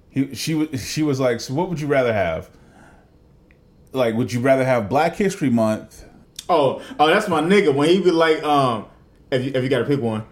he 0.09 0.33
she 0.35 0.53
was 0.55 0.69
she 0.87 1.03
was 1.03 1.19
like, 1.19 1.41
so 1.41 1.53
what 1.53 1.67
would 1.69 1.81
you 1.81 1.87
rather 1.87 2.13
have? 2.13 2.49
Like, 3.91 4.15
would 4.15 4.31
you 4.31 4.39
rather 4.39 4.63
have 4.65 4.87
Black 4.89 5.15
History 5.15 5.49
Month? 5.49 6.05
Oh, 6.49 6.81
oh, 6.99 7.07
that's 7.07 7.27
my 7.27 7.41
nigga. 7.41 7.73
When 7.73 7.89
he 7.89 7.99
be 8.01 8.11
like, 8.11 8.43
um, 8.43 8.85
if 9.31 9.43
you, 9.43 9.51
if 9.55 9.63
you 9.63 9.69
got 9.69 9.79
to 9.79 9.85
pick 9.85 10.01
one, 10.01 10.23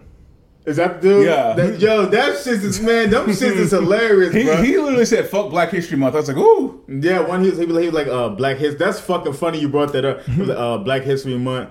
is 0.66 0.76
that 0.76 1.00
the 1.00 1.08
dude? 1.08 1.26
Yeah. 1.26 1.52
That- 1.54 1.80
yo, 1.80 2.06
that 2.06 2.42
shit 2.42 2.62
is 2.64 2.80
man. 2.80 3.10
Them 3.10 3.26
shit 3.32 3.56
is 3.56 3.70
hilarious, 3.80 4.34
He, 4.34 4.44
bro. 4.44 4.56
he 4.62 4.76
literally 4.76 5.04
said, 5.06 5.28
"Fuck 5.28 5.50
Black 5.50 5.70
History 5.70 5.96
Month." 5.96 6.14
I 6.14 6.18
was 6.18 6.28
like, 6.28 6.36
"Ooh, 6.36 6.82
yeah, 6.88 7.20
one 7.20 7.42
he 7.42 7.50
was, 7.50 7.58
he 7.58 7.64
was, 7.66 7.76
he 7.78 7.86
was 7.86 7.94
like, 7.94 8.08
uh, 8.08 8.28
Black 8.30 8.56
History. 8.58 8.78
That's 8.78 9.00
fucking 9.00 9.32
funny. 9.34 9.58
You 9.60 9.68
brought 9.68 9.92
that 9.92 10.04
up. 10.04 10.26
Like, 10.36 10.56
uh, 10.58 10.78
Black 10.78 11.02
History 11.02 11.38
Month, 11.38 11.70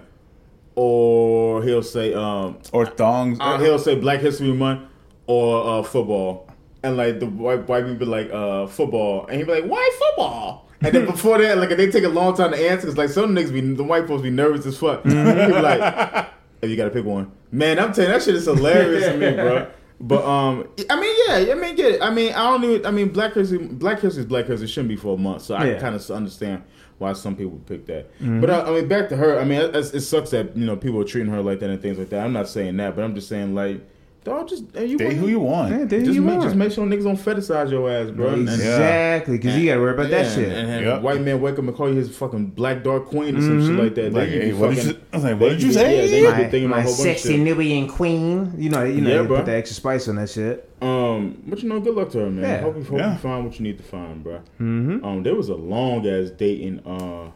or 0.76 1.64
he'll 1.64 1.84
say, 1.84 2.14
um, 2.14 2.58
or 2.74 2.86
thongs." 2.86 3.38
uh, 3.41 3.58
he'll 3.60 3.80
say 3.80 3.96
Black 3.96 4.20
History 4.22 4.52
Month 4.52 4.89
or 5.28 5.80
uh, 5.80 5.84
football, 5.84 6.50
and 6.84 6.98
like 6.98 7.20
the 7.20 7.26
white 7.28 7.68
white 7.68 7.82
people 7.84 7.96
be 7.98 8.06
like 8.06 8.30
uh, 8.32 8.68
football, 8.68 9.26
and 9.28 9.38
he'd 9.38 9.46
be 9.48 9.54
like, 9.54 9.66
"Why 9.66 9.89
football?" 10.00 10.70
And 10.82 10.93
then 10.93 11.06
before 11.06 11.38
that, 11.39 11.58
like 11.58 11.70
they 11.70 11.89
take 11.89 12.04
a 12.04 12.10
long 12.10 12.36
time 12.36 12.52
to 12.52 12.70
answer, 12.70 12.88
cause 12.88 12.98
like 12.98 13.10
some 13.10 13.34
niggas 13.34 13.52
be 13.54 13.62
the 13.62 13.84
white 13.84 14.08
folks 14.08 14.22
be 14.22 14.30
nervous 14.30 14.66
as 14.66 14.78
fuck. 14.78 15.04
Mm-hmm. 15.04 15.54
Be 15.54 15.60
like, 15.62 16.28
"If 16.66 16.72
you 16.72 16.78
gotta 16.78 16.89
pick 16.91 17.05
one, 17.05 17.32
man, 17.51 17.80
I'm 17.80 17.93
telling 17.93 18.11
you, 18.11 18.18
that 18.18 18.24
shit 18.24 18.36
is 18.36 18.45
hilarious 18.45 19.05
to 19.05 19.18
me, 19.18 19.32
bro." 19.34 19.68
But 19.97 20.26
um, 20.26 20.68
I 20.89 20.99
mean, 20.99 21.16
yeah, 21.26 21.53
I 21.53 21.55
mean, 21.55 21.74
get 21.74 21.93
it. 21.93 22.01
I 22.01 22.09
mean, 22.09 22.34
I 22.34 22.51
don't 22.51 22.61
even. 22.66 22.86
I 22.86 22.91
mean, 22.91 23.09
Black 23.09 23.34
History, 23.34 23.59
Black 23.59 24.01
History 24.01 24.24
is 24.24 24.28
Black 24.28 24.45
History. 24.45 24.66
It 24.66 24.70
shouldn't 24.70 24.89
be 24.89 24.97
for 24.97 25.16
a 25.16 25.18
month, 25.18 25.43
so 25.43 25.55
I 25.55 25.68
Yeah. 25.72 25.80
kind 25.80 25.95
of 25.95 26.11
understand 26.11 26.63
why 26.97 27.13
some 27.13 27.34
people 27.38 27.61
pick 27.66 27.86
that. 27.86 28.11
Mm-hmm. 28.20 28.41
But 28.41 28.49
uh, 28.49 28.66
I 28.68 28.72
mean, 28.72 28.89
back 28.89 29.07
to 29.09 29.16
her. 29.16 29.39
I 29.39 29.45
mean, 29.45 29.61
it, 29.61 29.74
it 29.74 30.01
sucks 30.01 30.32
that 30.32 30.55
you 30.57 30.66
know 30.66 30.76
people 30.76 30.99
are 30.99 31.05
treating 31.05 31.32
her 31.32 31.41
like 31.41 31.59
that 31.61 31.70
and 31.70 31.82
things 31.82 31.97
like 31.97 32.09
that. 32.09 32.26
I'm 32.26 32.34
not 32.34 32.49
saying 32.49 32.76
that, 32.76 32.93
but 32.93 33.05
I'm 33.05 33.16
just 33.16 33.30
saying 33.30 33.55
like, 33.55 33.80
dog, 34.26 34.49
just 34.49 34.65
hey, 34.73 34.88
you 34.88 34.97
Date 34.97 35.13
who 35.13 35.28
you 35.30 35.39
want. 35.39 35.71
Yeah, 35.71 35.86
there 35.86 36.01
Just 36.01 36.13
you 36.15 36.21
make, 36.21 36.39
are. 36.39 36.41
just 36.43 36.55
make 36.55 36.71
sure 36.73 36.86
niggas 36.86 37.03
don't 37.03 37.15
fetishize 37.17 37.71
your 37.71 37.89
ass, 37.89 38.09
bro. 38.11 38.34
Exactly, 38.34 39.38
because 39.38 39.55
you 39.55 39.67
gotta 39.67 39.80
worry 39.80 39.93
about 39.93 40.09
that 40.09 40.34
shit. 40.36 40.49
And, 40.51 40.69
and 40.69 40.86
Yep. 40.86 41.01
white 41.01 41.21
man 41.21 41.39
wake 41.39 41.53
up 41.53 41.59
and 41.59 41.73
call 41.73 41.88
you 41.89 41.95
his 41.95 42.13
fucking 42.17 42.47
black 42.47 42.84
dark 42.84 43.05
queen 43.05 43.38
or 43.38 43.41
some 43.41 43.65
shit 43.65 43.82
like 43.82 43.95
that. 43.95 44.11
Like, 44.11 44.28
hey, 44.30 44.47
be 44.51 44.53
what 44.53 44.76
did 44.76 44.84
you- 44.84 44.97
I 45.13 45.15
was 45.17 45.23
like, 45.23 45.39
what 45.39 45.49
did 45.49 45.63
you 45.63 45.71
say? 45.71 45.95
Yeah, 45.95 46.07
then 46.11 46.19
you 46.23 46.26
be 46.26 46.32
my 46.32 46.49
thinking 46.49 46.65
about 46.65 46.76
my 46.76 46.82
a 46.82 46.84
whole 46.84 46.91
bunch 46.97 47.07
of 47.15 47.19
sexy. 47.19 47.38
Nubian 47.38 47.88
queen. 47.88 48.53
You 48.57 48.69
know, 48.71 48.84
you 48.84 48.99
know, 49.01 49.09
Yeah, 49.09 49.21
you 49.21 49.28
bro. 49.28 49.38
put 49.38 49.45
the 49.45 49.53
extra 49.55 49.76
spice 49.76 50.07
on 50.09 50.15
that 50.17 50.30
shit. 50.30 50.69
Um, 50.82 51.41
but 51.47 51.63
you 51.63 51.69
know, 51.69 51.80
good 51.80 51.95
luck 51.95 52.09
to 52.11 52.19
her, 52.19 52.30
man. 52.30 52.43
Yeah. 52.43 52.61
Hope, 52.61 52.76
you, 52.78 52.84
hope 52.84 52.97
Yeah. 52.99 53.13
you 53.13 53.17
find 53.19 53.45
what 53.45 53.59
you 53.59 53.63
need 53.63 53.78
to 53.78 53.84
find, 53.84 54.23
bro. 54.23 54.39
Mm-hmm. 54.59 55.05
Um, 55.05 55.23
there 55.23 55.36
was 55.36 55.49
a 55.49 55.55
long 55.55 56.05
ass 56.07 56.32
dating. 56.32 56.82
Uh, 56.86 57.30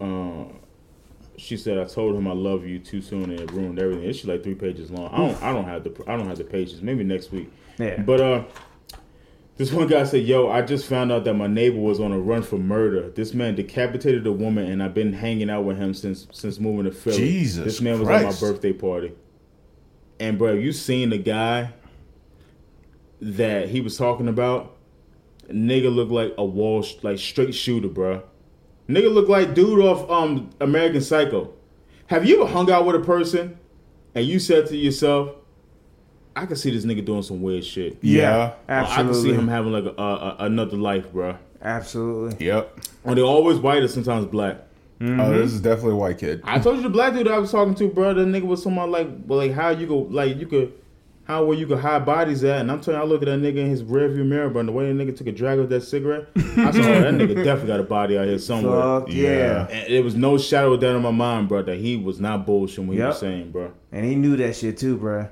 uh, 0.00 0.44
she 1.42 1.56
said, 1.56 1.78
"I 1.78 1.84
told 1.84 2.14
him 2.14 2.28
I 2.28 2.32
love 2.32 2.64
you 2.64 2.78
too 2.78 3.02
soon, 3.02 3.24
and 3.24 3.40
it 3.40 3.50
ruined 3.50 3.78
everything." 3.78 4.04
It's 4.04 4.24
like 4.24 4.44
three 4.44 4.54
pages 4.54 4.90
long. 4.90 5.12
I 5.12 5.16
don't, 5.16 5.42
I 5.42 5.52
don't 5.52 5.64
have 5.64 5.82
the, 5.82 6.04
I 6.06 6.16
don't 6.16 6.28
have 6.28 6.38
the 6.38 6.44
pages. 6.44 6.80
Maybe 6.82 7.02
next 7.02 7.32
week. 7.32 7.50
Yeah. 7.78 8.00
But 8.00 8.20
uh, 8.20 8.44
this 9.56 9.72
one 9.72 9.88
guy 9.88 10.04
said, 10.04 10.24
"Yo, 10.24 10.48
I 10.48 10.62
just 10.62 10.86
found 10.86 11.10
out 11.10 11.24
that 11.24 11.34
my 11.34 11.48
neighbor 11.48 11.78
was 11.78 11.98
on 11.98 12.12
a 12.12 12.18
run 12.18 12.42
for 12.42 12.58
murder. 12.58 13.10
This 13.10 13.34
man 13.34 13.56
decapitated 13.56 14.26
a 14.26 14.32
woman, 14.32 14.70
and 14.70 14.82
I've 14.82 14.94
been 14.94 15.12
hanging 15.12 15.50
out 15.50 15.64
with 15.64 15.78
him 15.78 15.94
since 15.94 16.28
since 16.30 16.60
moving 16.60 16.84
to 16.84 16.92
Philly. 16.92 17.16
Jesus 17.16 17.64
this 17.64 17.80
man 17.80 17.98
was 17.98 18.06
Christ. 18.06 18.42
on 18.42 18.48
my 18.48 18.52
birthday 18.52 18.72
party. 18.72 19.12
And 20.20 20.38
bro, 20.38 20.52
you 20.52 20.72
seen 20.72 21.10
the 21.10 21.18
guy 21.18 21.72
that 23.20 23.68
he 23.68 23.80
was 23.80 23.96
talking 23.96 24.28
about? 24.28 24.76
Nigga 25.48 25.92
looked 25.92 26.12
like 26.12 26.34
a 26.38 26.44
wall 26.44 26.86
like 27.02 27.18
straight 27.18 27.54
shooter, 27.54 27.88
bro. 27.88 28.22
Nigga 28.88 29.12
look 29.12 29.28
like 29.28 29.54
dude 29.54 29.80
off 29.84 30.08
um 30.10 30.50
American 30.60 31.00
Psycho. 31.00 31.52
Have 32.06 32.26
you 32.26 32.42
ever 32.42 32.50
hung 32.52 32.70
out 32.70 32.84
with 32.84 32.96
a 32.96 33.00
person 33.00 33.58
and 34.14 34.26
you 34.26 34.38
said 34.38 34.66
to 34.66 34.76
yourself, 34.76 35.30
I 36.36 36.46
can 36.46 36.56
see 36.56 36.70
this 36.70 36.84
nigga 36.84 37.04
doing 37.04 37.22
some 37.22 37.40
weird 37.42 37.64
shit. 37.64 37.98
Yeah. 38.02 38.52
Or 38.68 38.74
I 38.74 38.96
can 38.96 39.14
see 39.14 39.32
him 39.32 39.48
having 39.48 39.72
like 39.72 39.84
a, 39.84 39.94
a, 40.00 40.02
a- 40.02 40.36
another 40.40 40.76
life, 40.76 41.10
bro. 41.12 41.36
absolutely. 41.62 42.46
Yep. 42.46 42.80
Or 43.04 43.14
they're 43.14 43.24
always 43.24 43.58
white 43.58 43.82
or 43.82 43.88
sometimes 43.88 44.26
black. 44.26 44.58
Oh, 45.00 45.32
this 45.32 45.52
is 45.52 45.60
definitely 45.60 45.92
a 45.92 45.96
white 45.96 46.18
kid. 46.18 46.42
I 46.44 46.60
told 46.60 46.76
you 46.76 46.82
the 46.84 46.88
black 46.88 47.12
dude 47.12 47.26
I 47.26 47.36
was 47.38 47.50
talking 47.50 47.74
to, 47.74 47.88
bro. 47.88 48.14
The 48.14 48.22
nigga 48.24 48.42
was 48.44 48.62
someone 48.62 48.90
like, 48.92 49.08
well, 49.26 49.38
like 49.40 49.52
how 49.52 49.70
you 49.70 49.86
go, 49.86 49.98
like 49.98 50.36
you 50.36 50.46
could, 50.46 50.72
how 51.24 51.44
where 51.44 51.56
you 51.56 51.66
could 51.66 51.78
hide 51.78 52.04
bodies 52.04 52.42
at. 52.44 52.60
And 52.60 52.70
I'm 52.70 52.80
telling 52.80 52.98
you, 53.00 53.06
I 53.06 53.08
look 53.08 53.22
at 53.22 53.26
that 53.26 53.40
nigga 53.40 53.58
in 53.58 53.70
his 53.70 53.82
rearview 53.82 54.26
mirror, 54.26 54.50
bro. 54.50 54.60
And 54.60 54.68
the 54.68 54.72
way 54.72 54.92
that 54.92 54.94
nigga 54.94 55.16
took 55.16 55.26
a 55.28 55.32
drag 55.32 55.58
of 55.58 55.68
that 55.68 55.82
cigarette, 55.82 56.28
I 56.36 56.40
saw 56.40 56.80
oh, 56.80 56.82
that 56.82 57.14
nigga 57.14 57.34
definitely 57.44 57.68
got 57.68 57.80
a 57.80 57.84
body 57.84 58.18
out 58.18 58.26
here 58.26 58.38
somewhere. 58.38 59.00
Fuck 59.00 59.08
yeah. 59.10 59.28
Yeah. 59.30 59.66
And 59.68 59.94
there 59.94 60.02
was 60.02 60.14
no 60.16 60.36
shadow 60.38 60.72
of 60.74 60.80
doubt 60.80 60.96
in 60.96 61.02
my 61.02 61.10
mind, 61.12 61.48
bro, 61.48 61.62
that 61.62 61.78
he 61.78 61.96
was 61.96 62.20
not 62.20 62.46
bullshitting 62.46 62.86
what 62.86 62.96
he 62.96 63.02
was 63.02 63.18
saying, 63.18 63.52
bro. 63.52 63.72
And 63.92 64.04
he 64.04 64.14
knew 64.16 64.36
that 64.36 64.56
shit 64.56 64.78
too, 64.78 64.96
bro. 64.96 65.28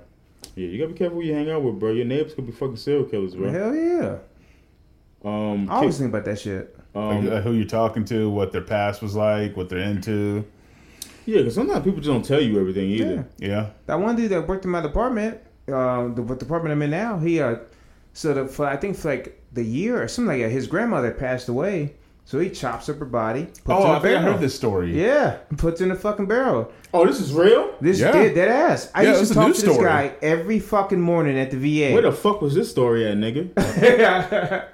Yeah, 0.57 0.66
you 0.66 0.78
gotta 0.78 0.93
be 0.93 0.99
careful 0.99 1.20
who 1.20 1.26
you 1.26 1.34
hang 1.34 1.51
out 1.51 1.62
with, 1.62 1.78
bro. 1.78 1.93
Your 1.93 2.05
neighbors 2.05 2.34
could 2.34 2.47
be 2.47 2.53
fucking 2.53 2.76
serial 2.76 3.05
killers, 3.05 3.34
bro. 3.34 3.51
Hell 3.51 3.74
yeah. 3.74 4.18
Um, 5.24 5.68
I 5.70 5.76
always 5.76 5.99
think 5.99 6.11
about 6.11 6.24
that 6.24 6.38
shit. 6.38 6.76
um, 6.95 7.24
Like, 7.26 7.34
uh, 7.34 7.41
who 7.43 7.53
you're 7.53 7.66
talking 7.66 8.05
to, 8.07 8.30
what 8.30 8.53
their 8.53 8.62
past 8.62 9.03
was 9.03 9.14
like, 9.14 9.57
what 9.57 9.68
they're 9.68 9.78
into. 9.80 10.45
yeah, 11.26 11.38
because 11.38 11.55
sometimes 11.55 11.84
people 11.84 12.01
just 12.01 12.09
don't 12.09 12.24
tell 12.24 12.41
you 12.41 12.59
everything 12.59 12.91
either. 12.91 13.26
Yeah. 13.38 13.70
That 13.86 14.01
one 14.01 14.16
dude 14.16 14.30
that 14.30 14.49
worked 14.49 14.64
in 14.64 14.70
my 14.70 14.80
department, 14.80 15.38
uh, 15.72 16.08
the 16.08 16.22
what 16.22 16.38
department 16.38 16.72
I'm 16.72 16.82
in 16.82 16.90
now, 16.90 17.18
he 17.18 17.40
uh, 17.40 17.56
so 18.12 18.34
the, 18.34 18.46
for 18.46 18.66
I 18.66 18.76
think 18.76 18.96
for 18.96 19.08
like 19.10 19.40
the 19.52 19.64
year 19.64 20.02
or 20.02 20.08
something 20.08 20.36
like 20.38 20.42
that, 20.46 20.50
his 20.52 20.66
grandmother 20.66 21.10
passed 21.12 21.48
away, 21.48 21.94
so 22.24 22.38
he 22.38 22.50
chops 22.50 22.88
up 22.88 22.98
her 22.98 23.04
body, 23.04 23.44
puts 23.44 23.64
Oh, 23.68 23.94
in 23.96 24.02
think 24.02 24.16
I 24.16 24.20
barrel. 24.20 24.32
heard 24.32 24.40
this 24.40 24.54
story. 24.54 25.00
Yeah, 25.00 25.38
puts 25.56 25.80
in 25.80 25.90
a 25.90 25.96
fucking 25.96 26.26
barrel. 26.26 26.70
Oh, 26.92 27.06
this 27.06 27.20
is 27.20 27.32
real? 27.32 27.74
This 27.80 28.00
Yeah. 28.00 28.12
did 28.12 28.34
that 28.36 28.48
ass. 28.48 28.90
I 28.94 29.02
Yeah, 29.04 29.18
used 29.18 29.28
to 29.28 29.34
talk 29.34 29.46
to 29.46 29.52
this 29.52 29.60
story. 29.72 29.86
guy 29.86 30.12
every 30.22 30.58
fucking 30.58 31.00
morning 31.00 31.38
at 31.38 31.50
the 31.50 31.56
VA. 31.56 31.92
Where 31.92 32.02
the 32.02 32.12
fuck 32.12 32.40
was 32.42 32.54
this 32.54 32.70
story 32.70 33.06
at, 33.06 33.16
nigga? 33.16 33.50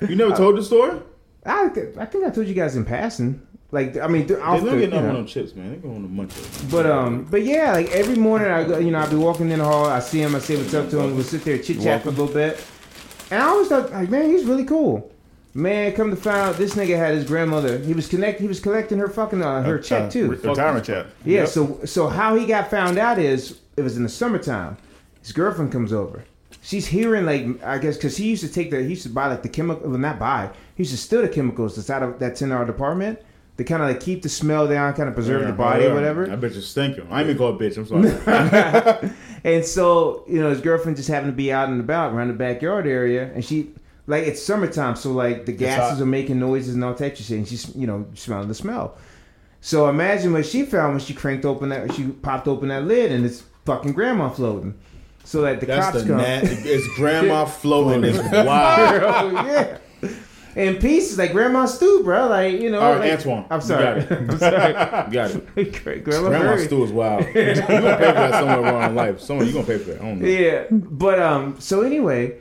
You 0.09 0.17
never 0.17 0.35
told 0.35 0.57
the 0.57 0.63
story? 0.63 1.01
I, 1.45 1.69
th- 1.69 1.97
I 1.97 2.07
think 2.07 2.25
I 2.25 2.31
told 2.31 2.49
you 2.49 2.55
guys 2.55 2.75
in 2.75 2.85
passing. 2.85 3.46
Like 3.77 3.97
I 3.99 4.07
mean, 4.09 4.27
th- 4.27 4.39
They 4.39 4.45
off 4.45 4.61
don't 4.61 4.71
the, 4.71 4.81
get 4.81 4.81
you 4.81 4.97
no 4.97 5.01
know. 5.03 5.07
one 5.09 5.17
on 5.17 5.27
chips, 5.27 5.55
man. 5.55 5.71
They 5.71 5.77
go 5.77 5.91
on 5.91 5.97
a 6.05 6.09
munch. 6.09 6.33
But 6.71 6.87
um, 6.87 7.25
but 7.31 7.43
yeah, 7.45 7.73
like 7.73 7.91
every 7.91 8.17
morning 8.17 8.49
I 8.49 8.65
go, 8.65 8.79
you 8.79 8.91
know, 8.91 8.99
I 9.01 9.07
be 9.07 9.17
walking 9.17 9.51
in 9.51 9.59
the 9.59 9.65
hall, 9.65 9.87
I 9.87 10.01
see 10.01 10.21
him, 10.21 10.35
I 10.35 10.39
say 10.39 10.57
what's 10.57 10.73
up 10.75 10.89
to 10.91 10.99
him, 11.01 11.15
we'll 11.15 11.25
sit 11.25 11.45
there 11.45 11.59
chit 11.59 11.81
chat 11.83 12.03
for 12.03 12.09
a 12.09 12.13
little 12.13 12.27
bit, 12.43 12.65
and 13.31 13.43
I 13.43 13.47
always 13.47 13.69
thought, 13.69 13.93
like, 13.93 14.09
man, 14.09 14.31
he's 14.31 14.45
really 14.45 14.65
cool. 14.65 15.13
Man, 15.53 15.93
come 15.95 16.11
to 16.11 16.17
find 16.17 16.37
out, 16.39 16.57
this 16.57 16.75
nigga 16.75 16.97
had 16.99 17.15
his 17.15 17.25
grandmother. 17.25 17.79
He 17.79 17.95
was 17.95 18.09
connect, 18.09 18.41
he 18.41 18.47
was 18.49 18.61
collecting 18.61 18.99
her 18.99 19.09
fucking 19.09 19.43
uh, 19.43 19.63
her 19.63 19.79
check 19.79 20.05
Uh, 20.05 20.11
too. 20.11 20.31
retirement 20.31 20.85
check. 20.85 21.07
Yeah, 21.25 21.41
Yep. 21.41 21.49
so 21.49 21.81
so 21.85 22.09
how 22.09 22.35
he 22.37 22.45
got 22.47 22.71
found 22.71 22.99
out 22.99 23.19
is 23.19 23.59
it 23.77 23.83
was 23.83 23.97
in 23.97 24.03
the 24.03 24.09
summertime. 24.09 24.77
His 25.23 25.33
girlfriend 25.33 25.71
comes 25.73 25.93
over. 25.93 26.25
She's 26.63 26.87
hearing 26.87 27.25
like 27.27 27.63
I 27.65 27.79
guess 27.79 27.97
because 27.97 28.17
he 28.17 28.29
used 28.29 28.43
to 28.47 28.53
take 28.53 28.71
the 28.71 28.83
he 28.83 28.91
used 28.91 29.05
to 29.05 29.09
buy 29.09 29.29
like 29.29 29.43
the 29.43 29.49
chemical 29.49 29.89
well 29.89 29.99
not 29.99 30.19
buy 30.19 30.51
he 30.77 30.83
used 30.83 30.91
to 30.93 30.99
steal 30.99 31.23
the 31.23 31.29
chemicals 31.29 31.77
that's 31.77 31.91
out 31.91 32.03
of 32.03 32.19
that's 32.19 32.43
in 32.43 32.51
our 32.53 32.65
department 32.65 33.19
to 33.57 33.65
kind 33.65 33.83
of 33.83 33.89
like 33.89 34.01
keep 34.01 34.23
the 34.23 34.29
smell 34.29 34.69
down, 34.69 34.93
kind 34.95 35.09
of 35.09 35.15
preserve 35.15 35.47
the 35.47 35.53
body 35.53 35.87
or 35.87 35.95
whatever. 35.95 36.31
I 36.31 36.37
bet 36.37 36.55
you 36.55 36.61
stinking. 36.61 37.07
I 37.11 37.21
ain't 37.21 37.31
even 37.31 37.39
call 37.39 37.59
it 37.59 37.59
bitch. 37.59 37.77
I'm 37.79 37.87
sorry. 37.87 39.11
And 39.45 39.65
so, 39.65 40.25
you 40.27 40.41
know, 40.41 40.51
his 40.51 40.61
girlfriend 40.61 40.97
just 40.97 41.09
happened 41.09 41.31
to 41.31 41.37
be 41.37 41.53
out 41.53 41.69
and 41.69 41.79
about 41.79 42.13
around 42.13 42.29
the 42.29 42.35
backyard 42.35 42.85
area, 42.85 43.31
and 43.33 43.45
she, 43.45 43.71
like, 44.09 44.25
it's 44.25 44.43
summertime, 44.43 44.97
so 44.97 45.13
like 45.13 45.47
the 45.47 45.53
gases 45.53 46.01
are 46.01 46.07
making 46.07 46.41
noises 46.41 46.75
and 46.75 46.83
all 46.83 46.91
of 46.91 46.99
shit, 46.99 47.31
and 47.31 47.47
she's, 47.47 47.75
you 47.77 47.87
know, 47.87 48.07
smelling 48.15 48.49
the 48.49 48.57
smell. 48.57 48.97
So 49.61 49.89
imagine 49.89 50.33
what 50.33 50.47
she 50.47 50.65
found 50.65 50.95
when 50.95 51.01
she 51.01 51.15
cranked 51.15 51.45
open 51.45 51.69
that, 51.69 51.95
she 51.95 52.09
popped 52.09 52.49
open 52.49 52.71
that 52.71 52.85
lid, 52.87 53.13
and 53.13 53.25
it's 53.25 53.45
fucking 53.65 53.93
grandma 53.93 54.31
floating. 54.31 54.75
So 55.23 55.43
that 55.43 55.61
the 55.61 55.67
That's 55.67 55.87
cops 55.87 56.03
the 56.03 56.09
come. 56.09 56.19
nat. 56.19 56.41
It's 56.45 56.97
grandma 56.97 57.45
floating. 57.47 58.03
It's 58.05 58.19
wild. 58.19 59.33
yeah. 59.47 59.79
And 60.57 60.81
pieces 60.81 61.19
like 61.19 61.33
grandma 61.33 61.67
stew, 61.67 62.01
bro. 62.03 62.29
Like 62.29 62.61
you 62.61 62.71
know. 62.71 62.81
All 62.81 62.93
right, 62.95 63.11
like- 63.11 63.21
Antwon, 63.21 63.47
I'm 63.51 63.61
you 63.61 63.67
sorry. 63.67 63.85
got 63.85 63.99
it. 63.99 64.11
I'm 64.31 64.39
sorry. 64.39 65.07
You 65.07 65.13
got 65.13 65.31
it. 65.31 66.03
grandma, 66.05 66.29
Grandma 66.29 66.53
is 66.55 66.93
wild. 66.93 67.27
You 67.27 67.33
gonna 67.35 67.67
pay 67.67 67.81
for 67.81 67.83
that 67.83 68.33
somewhere 68.33 68.61
around 68.73 68.91
in 68.91 68.97
life. 68.97 69.21
Someone 69.21 69.47
you 69.47 69.53
gonna 69.53 69.67
pay 69.67 69.77
for 69.79 69.91
that. 69.91 70.01
I 70.01 70.05
don't 70.05 70.21
know. 70.21 70.27
Yeah, 70.27 70.65
but 70.71 71.21
um, 71.21 71.61
so 71.61 71.83
anyway, 71.83 72.39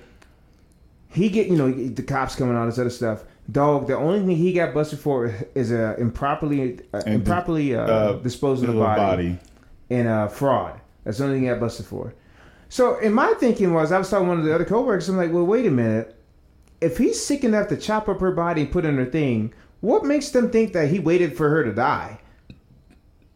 he 1.11 1.29
get 1.29 1.47
you 1.47 1.57
know 1.57 1.69
the 1.69 2.03
cops 2.03 2.35
coming 2.35 2.55
all 2.55 2.65
this 2.65 2.79
other 2.79 2.89
stuff. 2.89 3.25
Dog, 3.51 3.87
the 3.87 3.97
only 3.97 4.19
thing 4.19 4.37
he 4.37 4.53
got 4.53 4.73
busted 4.73 4.97
for 4.97 5.31
is 5.53 5.71
uh, 5.73 5.95
improperly 5.99 6.79
uh, 6.93 7.01
improperly 7.05 7.75
uh, 7.75 7.81
uh, 7.81 8.13
disposing 8.19 8.69
of 8.69 8.75
the 8.75 8.79
body, 8.81 9.01
body. 9.01 9.39
and 9.89 10.07
uh, 10.07 10.27
fraud. 10.29 10.79
That's 11.03 11.17
the 11.17 11.25
only 11.25 11.35
thing 11.35 11.43
he 11.43 11.49
got 11.49 11.59
busted 11.59 11.85
for. 11.85 12.13
So, 12.69 12.97
in 12.97 13.13
my 13.13 13.33
thinking 13.39 13.73
was, 13.73 13.91
I 13.91 13.99
was 13.99 14.09
talking 14.09 14.25
to 14.25 14.29
one 14.29 14.39
of 14.39 14.45
the 14.45 14.55
other 14.55 14.65
coworkers. 14.65 15.07
I'm 15.09 15.17
like, 15.17 15.31
well, 15.31 15.45
wait 15.45 15.65
a 15.67 15.71
minute. 15.71 16.14
If 16.85 16.97
he's 16.97 17.23
sick 17.23 17.43
enough 17.43 17.67
to 17.69 17.77
chop 17.77 18.07
up 18.07 18.19
her 18.19 18.31
body 18.31 18.61
and 18.61 18.71
put 18.71 18.85
in 18.85 18.95
her 18.97 19.05
thing, 19.05 19.53
what 19.81 20.05
makes 20.05 20.29
them 20.29 20.49
think 20.49 20.73
that 20.73 20.89
he 20.89 20.99
waited 20.99 21.35
for 21.35 21.49
her 21.49 21.63
to 21.63 21.73
die? 21.73 22.19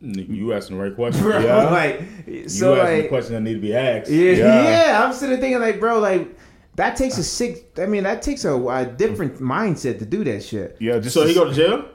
You 0.01 0.53
asking 0.53 0.77
the 0.77 0.83
right 0.83 0.95
question. 0.95 1.23
Bro, 1.23 1.39
Yeah. 1.39 1.69
like, 1.69 2.01
You 2.27 2.47
so 2.47 2.79
asking 2.79 3.01
the 3.03 3.07
question 3.09 3.33
that 3.33 3.41
need 3.41 3.55
to 3.55 3.59
be 3.59 3.75
asked. 3.75 4.09
Yeah, 4.09 4.31
Yeah. 4.31 4.63
yeah. 4.87 5.03
I'm 5.05 5.13
sitting 5.13 5.31
there 5.31 5.39
thinking 5.41 5.61
like, 5.61 5.79
bro, 5.79 5.99
like 5.99 6.37
that 6.75 6.95
takes 6.95 7.17
a 7.17 7.23
sick. 7.23 7.73
I 7.77 7.85
mean, 7.85 8.03
that 8.03 8.21
takes 8.21 8.45
a, 8.45 8.55
a 8.55 8.85
different 8.85 9.39
mindset 9.39 9.99
to 9.99 10.05
do 10.05 10.23
that 10.23 10.43
shit. 10.43 10.77
Yeah, 10.79 10.99
just 10.99 11.13
So 11.13 11.25
he 11.25 11.33
go 11.33 11.45
to 11.45 11.53
jail? 11.53 11.85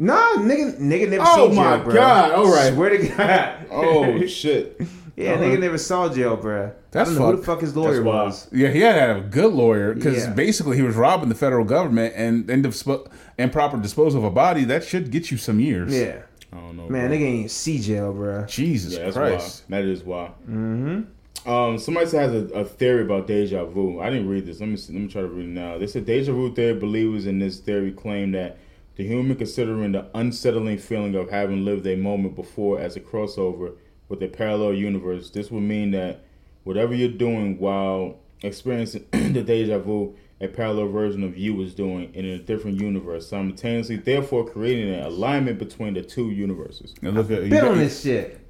Nah, 0.00 0.34
nigga, 0.36 0.78
nigga 0.78 1.08
never 1.08 1.24
Oh 1.26 1.48
seen 1.48 1.56
my 1.56 1.76
jail, 1.76 1.84
bro. 1.84 1.94
God, 1.94 2.30
all 2.32 2.52
right. 2.52 2.72
Swear 2.72 2.90
to 2.90 3.08
God. 3.08 3.66
Oh 3.70 4.26
shit. 4.26 4.80
Yeah, 5.24 5.36
nigga 5.36 5.58
never 5.60 5.78
saw 5.78 6.08
jail, 6.12 6.36
bro. 6.36 6.72
That's 6.90 7.10
I 7.10 7.14
don't 7.14 7.22
know 7.22 7.30
who 7.32 7.36
the 7.38 7.42
fuck 7.44 7.60
his 7.60 7.74
lawyer 7.76 8.02
was. 8.02 8.48
Yeah, 8.52 8.68
he 8.68 8.80
had 8.80 8.94
to 8.94 9.00
have 9.00 9.16
a 9.16 9.20
good 9.20 9.52
lawyer 9.52 9.94
because 9.94 10.24
Yeah. 10.24 10.32
basically 10.32 10.76
he 10.76 10.82
was 10.82 10.94
robbing 10.96 11.28
the 11.28 11.34
federal 11.34 11.64
government 11.64 12.14
and 12.16 12.48
and 12.48 12.64
dispo- 12.64 13.06
improper 13.38 13.76
disposal 13.78 14.20
of 14.20 14.24
a 14.24 14.30
body 14.30 14.64
that 14.64 14.84
should 14.84 15.10
get 15.10 15.30
you 15.30 15.36
some 15.36 15.60
years. 15.60 15.92
Yeah, 15.94 16.22
I 16.52 16.56
don't 16.56 16.76
know. 16.76 16.88
man, 16.88 17.08
bro. 17.08 17.18
nigga 17.18 17.22
ain't 17.22 17.50
see 17.50 17.78
jail, 17.80 18.12
bro. 18.12 18.44
Jesus 18.46 18.94
Yeah, 18.94 19.04
that's 19.04 19.16
Christ. 19.16 19.64
wild. 19.68 19.84
That 19.84 19.88
is 19.90 20.02
wild. 20.04 20.30
Mm-hmm. 20.48 21.00
Um, 21.48 21.78
somebody 21.78 22.06
has 22.16 22.32
a, 22.32 22.46
a 22.54 22.64
theory 22.64 23.02
about 23.02 23.26
deja 23.26 23.64
vu. 23.64 24.00
I 24.00 24.10
didn't 24.10 24.28
read 24.28 24.44
this. 24.44 24.60
Let 24.60 24.68
me 24.68 24.76
see, 24.76 24.92
let 24.92 25.02
me 25.02 25.08
try 25.08 25.22
to 25.22 25.28
read 25.28 25.46
it 25.46 25.48
now. 25.48 25.78
They 25.78 25.86
said 25.86 26.04
deja 26.04 26.32
vu 26.32 26.52
theory 26.54 26.74
believers 26.78 27.26
in 27.26 27.38
this 27.38 27.58
theory 27.58 27.92
claim 27.92 28.32
that 28.32 28.58
the 28.96 29.04
human 29.06 29.36
considering 29.36 29.92
the 29.92 30.06
unsettling 30.14 30.78
feeling 30.78 31.14
of 31.14 31.30
having 31.30 31.64
lived 31.64 31.86
a 31.86 31.94
moment 31.96 32.34
before 32.34 32.80
as 32.80 32.96
a 32.96 33.00
crossover 33.00 33.72
with 34.08 34.22
a 34.22 34.28
parallel 34.28 34.74
universe. 34.74 35.30
This 35.30 35.50
would 35.50 35.62
mean 35.62 35.90
that 35.92 36.20
whatever 36.64 36.94
you're 36.94 37.08
doing 37.10 37.58
while 37.58 38.18
experiencing 38.42 39.04
the 39.12 39.42
deja 39.42 39.78
vu, 39.78 40.14
a 40.40 40.48
parallel 40.48 40.88
version 40.88 41.24
of 41.24 41.36
you 41.36 41.60
is 41.62 41.74
doing 41.74 42.14
in 42.14 42.24
a 42.24 42.38
different 42.38 42.80
universe, 42.80 43.26
simultaneously, 43.28 43.96
therefore 43.96 44.48
creating 44.48 44.94
an 44.94 45.00
alignment 45.04 45.58
between 45.58 45.94
the 45.94 46.02
two 46.02 46.30
universes. 46.30 46.94
And 47.02 47.14
look 47.14 47.30
at 47.30 47.40
Been 47.40 47.50
got- 47.50 47.68
on 47.72 47.78
this 47.78 48.02
shit. 48.02 48.40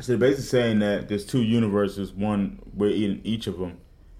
So 0.00 0.12
they're 0.12 0.16
basically 0.16 0.44
saying 0.44 0.78
that 0.78 1.08
there's 1.08 1.26
two 1.26 1.42
universes, 1.42 2.12
one 2.12 2.58
we're 2.72 2.90
in 2.92 3.20
each 3.24 3.46
of 3.46 3.58
them, 3.58 3.76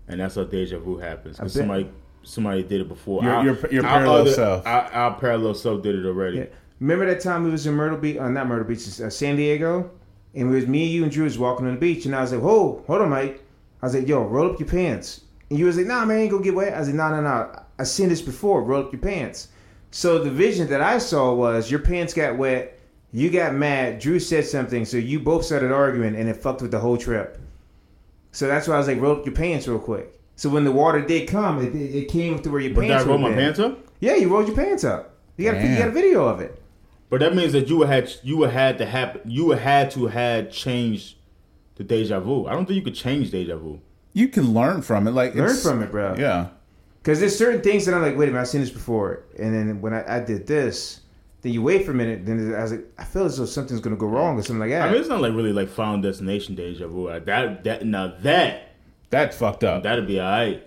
and 0.08 0.20
that's 0.20 0.34
how 0.34 0.44
deja 0.44 0.78
vu 0.78 0.98
happens. 0.98 1.38
Because 1.38 1.54
somebody 1.54 1.88
somebody 2.24 2.62
did 2.62 2.80
it 2.82 2.88
before. 2.88 3.22
Your- 3.22 3.32
Our- 3.32 3.44
your- 3.44 3.72
your 3.72 3.86
our 3.86 3.98
parallel 3.98 4.20
other- 4.22 4.32
self. 4.32 4.66
Our, 4.66 4.82
our 4.92 5.14
parallel 5.18 5.54
self 5.54 5.82
did 5.82 5.94
it 5.94 6.04
already. 6.04 6.38
Yeah. 6.38 6.44
Remember 6.80 7.06
that 7.06 7.20
time 7.20 7.44
we 7.44 7.50
was 7.50 7.66
in 7.66 7.74
Myrtle 7.74 7.96
Beach? 7.96 8.18
Uh, 8.18 8.28
not 8.28 8.48
Myrtle 8.48 8.64
Beach, 8.66 9.00
uh, 9.00 9.08
San 9.08 9.36
Diego, 9.36 9.90
and 10.34 10.50
it 10.50 10.54
was 10.54 10.66
me, 10.66 10.86
you, 10.86 11.02
and 11.02 11.12
Drew 11.12 11.24
was 11.24 11.38
walking 11.38 11.66
on 11.66 11.74
the 11.74 11.80
beach, 11.80 12.06
and 12.06 12.14
I 12.14 12.20
was 12.20 12.32
like, 12.32 12.42
"Whoa, 12.42 12.82
hold 12.86 13.02
on, 13.02 13.10
Mike." 13.10 13.44
I 13.82 13.86
was 13.86 13.94
like, 13.94 14.06
yo, 14.06 14.22
roll 14.22 14.50
up 14.52 14.60
your 14.60 14.68
pants. 14.68 15.22
And 15.50 15.58
you 15.58 15.66
was 15.66 15.76
like, 15.76 15.86
nah, 15.86 16.04
man, 16.04 16.20
ain't 16.20 16.30
gonna 16.30 16.44
get 16.44 16.54
wet. 16.54 16.72
I 16.72 16.78
was 16.78 16.88
like, 16.88 16.96
"Nah, 16.96 17.10
nah, 17.10 17.20
no. 17.20 17.62
I 17.78 17.82
seen 17.82 18.08
this 18.08 18.22
before. 18.22 18.62
Roll 18.62 18.84
up 18.84 18.92
your 18.92 19.02
pants. 19.02 19.48
So 19.90 20.18
the 20.18 20.30
vision 20.30 20.68
that 20.68 20.80
I 20.80 20.98
saw 20.98 21.34
was 21.34 21.70
your 21.70 21.80
pants 21.80 22.14
got 22.14 22.38
wet. 22.38 22.78
You 23.10 23.28
got 23.28 23.54
mad. 23.54 23.98
Drew 23.98 24.20
said 24.20 24.46
something, 24.46 24.84
so 24.84 24.96
you 24.96 25.18
both 25.18 25.44
started 25.44 25.72
arguing, 25.72 26.14
and 26.14 26.28
it 26.28 26.36
fucked 26.36 26.62
with 26.62 26.70
the 26.70 26.78
whole 26.78 26.96
trip. 26.96 27.38
So 28.30 28.46
that's 28.46 28.68
why 28.68 28.76
I 28.76 28.78
was 28.78 28.86
like, 28.86 29.00
roll 29.00 29.18
up 29.18 29.26
your 29.26 29.34
pants 29.34 29.66
real 29.68 29.78
quick. 29.80 30.18
So 30.36 30.48
when 30.48 30.64
the 30.64 30.72
water 30.72 31.00
did 31.02 31.28
come, 31.28 31.58
it, 31.62 31.74
it 31.74 32.08
came 32.08 32.38
to 32.38 32.50
where 32.50 32.60
your 32.60 32.72
But 32.74 32.82
did 32.82 32.90
I 32.92 32.94
pants 32.94 33.08
roll 33.08 33.18
my 33.18 33.28
been. 33.30 33.38
pants 33.38 33.58
up? 33.58 33.78
Yeah, 34.00 34.14
you 34.14 34.28
rolled 34.28 34.46
your 34.46 34.56
pants 34.56 34.84
up. 34.84 35.14
You 35.36 35.50
got, 35.50 35.60
a, 35.60 35.66
you 35.66 35.76
got 35.76 35.88
a 35.88 35.92
video 35.92 36.24
of 36.26 36.40
it. 36.40 36.61
But 37.12 37.20
that 37.20 37.34
means 37.34 37.52
that 37.52 37.68
you 37.68 37.76
would 37.76 37.88
had 37.88 38.10
you 38.22 38.40
had 38.44 38.78
to 38.78 38.86
have 38.86 39.20
you 39.26 39.44
would 39.44 39.58
had 39.58 39.90
to 39.90 40.06
had 40.06 40.50
changed 40.50 41.16
the 41.74 41.84
deja 41.84 42.18
vu. 42.20 42.46
I 42.46 42.52
don't 42.54 42.64
think 42.64 42.76
you 42.76 42.82
could 42.82 42.94
change 42.94 43.30
deja 43.30 43.58
vu. 43.58 43.82
You 44.14 44.28
can 44.28 44.54
learn 44.54 44.80
from 44.80 45.06
it. 45.06 45.10
Like 45.10 45.34
Learn 45.34 45.44
it's- 45.44 45.62
from 45.62 45.82
it, 45.82 45.90
bro. 45.90 46.14
Yeah. 46.16 46.48
Because 47.02 47.20
there's 47.20 47.36
certain 47.36 47.60
things 47.60 47.84
that 47.84 47.94
I'm 47.94 48.00
like, 48.00 48.16
wait 48.16 48.30
a 48.30 48.32
minute, 48.32 48.40
I've 48.40 48.48
seen 48.48 48.62
this 48.62 48.70
before. 48.70 49.24
And 49.38 49.54
then 49.54 49.82
when 49.82 49.92
I, 49.92 50.16
I 50.16 50.20
did 50.20 50.46
this, 50.46 51.00
then 51.42 51.52
you 51.52 51.60
wait 51.60 51.84
for 51.84 51.90
a 51.90 51.94
minute. 51.94 52.24
Then 52.24 52.54
I 52.54 52.62
was 52.62 52.70
like, 52.72 52.86
I 52.96 53.04
feel 53.04 53.26
as 53.26 53.36
though 53.36 53.44
something's 53.44 53.82
gonna 53.82 53.96
go 53.96 54.06
wrong 54.06 54.38
or 54.38 54.42
something 54.42 54.60
like 54.60 54.70
that. 54.70 54.88
I 54.88 54.90
mean, 54.90 54.98
it's 54.98 55.10
not 55.10 55.20
like 55.20 55.34
really 55.34 55.52
like 55.52 55.68
Final 55.68 56.00
Destination 56.00 56.54
deja 56.54 56.88
vu. 56.88 57.10
That 57.26 57.62
that 57.64 57.84
now 57.84 58.14
that 58.22 58.70
That's 59.10 59.36
fucked 59.36 59.64
up. 59.64 59.82
that'd 59.82 60.06
be 60.06 60.18
alright 60.18 60.66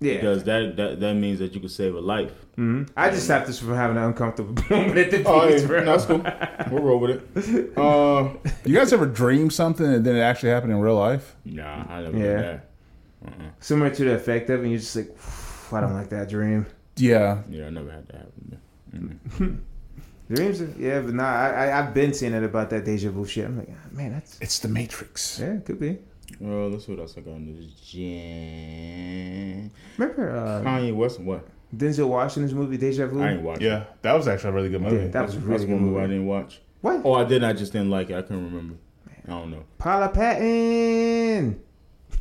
yeah. 0.00 0.14
because 0.14 0.42
that, 0.42 0.74
that 0.76 0.98
that 0.98 1.14
means 1.14 1.38
that 1.38 1.54
you 1.54 1.60
could 1.60 1.70
save 1.70 1.94
a 1.94 2.00
life. 2.00 2.32
I 2.96 3.10
just 3.10 3.24
stopped 3.24 3.46
this 3.46 3.58
from 3.58 3.74
having 3.74 3.96
an 3.96 4.02
uncomfortable 4.04 4.54
moment 4.70 4.98
at 4.98 5.10
the 5.10 5.18
beach, 5.18 5.26
Oh, 5.28 5.48
yeah, 5.48 5.66
bro. 5.66 5.84
no, 5.84 5.96
that's 5.96 6.04
cool. 6.06 6.24
We'll 6.70 6.82
roll 6.82 6.98
with 7.00 7.10
it. 7.36 7.72
Uh, 7.78 8.34
you 8.64 8.74
guys 8.74 8.92
ever 8.92 9.06
dream 9.06 9.50
something 9.50 9.86
and 9.86 10.04
then 10.04 10.16
it 10.16 10.20
actually 10.20 10.50
happened 10.50 10.72
in 10.72 10.78
real 10.80 10.96
life? 10.96 11.36
nah, 11.44 11.84
I 11.88 12.02
never 12.02 12.16
Yeah. 12.18 12.24
did 12.24 12.44
that. 12.44 12.66
Similar 13.60 13.90
to 13.94 14.04
the 14.04 14.14
effect 14.14 14.50
of, 14.50 14.60
it, 14.60 14.62
and 14.64 14.70
you're 14.72 14.80
just 14.80 14.96
like, 14.96 15.16
I 15.72 15.80
don't 15.80 15.94
like 15.94 16.08
that 16.10 16.28
dream. 16.28 16.66
Yeah. 16.96 17.42
Yeah, 17.48 17.66
I 17.66 17.70
never 17.70 17.90
had 17.90 18.06
that 18.08 18.28
happen. 18.92 19.60
Dreams, 20.32 20.60
are, 20.60 20.72
yeah, 20.78 21.00
but 21.00 21.14
nah, 21.14 21.24
I, 21.24 21.48
I 21.66 21.78
I've 21.80 21.92
been 21.92 22.12
seeing 22.14 22.34
it 22.34 22.44
about 22.44 22.70
that 22.70 22.84
deja 22.84 23.10
vu 23.10 23.24
shit. 23.26 23.46
I'm 23.46 23.58
like, 23.58 23.68
ah, 23.72 23.88
man, 23.90 24.12
that's 24.12 24.38
It's 24.40 24.58
the 24.60 24.68
Matrix. 24.68 25.38
yeah, 25.40 25.54
it 25.54 25.64
could 25.64 25.80
be. 25.80 25.98
Well, 26.38 26.68
let's 26.70 26.86
see 26.86 26.92
what 26.92 27.00
else 27.00 27.16
I 27.18 27.20
got 27.22 27.32
in 27.36 27.56
this 27.56 27.72
jam. 27.80 29.70
Remember 29.98 30.36
uh, 30.36 30.62
Kanye 30.64 30.94
West, 30.94 31.18
what? 31.20 31.44
Denzel 31.74 32.08
Washington's 32.08 32.54
movie 32.54 32.76
Deja 32.76 33.06
Vu? 33.06 33.22
I 33.22 33.32
ain't 33.32 33.42
watching. 33.42 33.66
Yeah, 33.66 33.84
that 34.02 34.12
was 34.14 34.26
actually 34.26 34.50
a 34.50 34.52
really 34.54 34.68
good 34.68 34.82
movie. 34.82 35.04
Yeah, 35.04 35.08
that 35.08 35.26
was 35.26 35.36
a 35.36 35.40
really 35.40 35.66
good 35.66 35.74
one 35.74 35.82
movie 35.82 36.00
I 36.00 36.06
didn't 36.06 36.26
watch. 36.26 36.60
What? 36.80 37.02
Oh, 37.04 37.14
I 37.14 37.24
did. 37.24 37.44
I 37.44 37.52
just 37.52 37.72
didn't 37.72 37.90
like 37.90 38.10
it. 38.10 38.16
I 38.16 38.22
couldn't 38.22 38.44
remember. 38.44 38.76
I 39.26 39.30
don't 39.30 39.50
know. 39.50 39.64
Paula 39.78 40.08
Patton. 40.08 41.62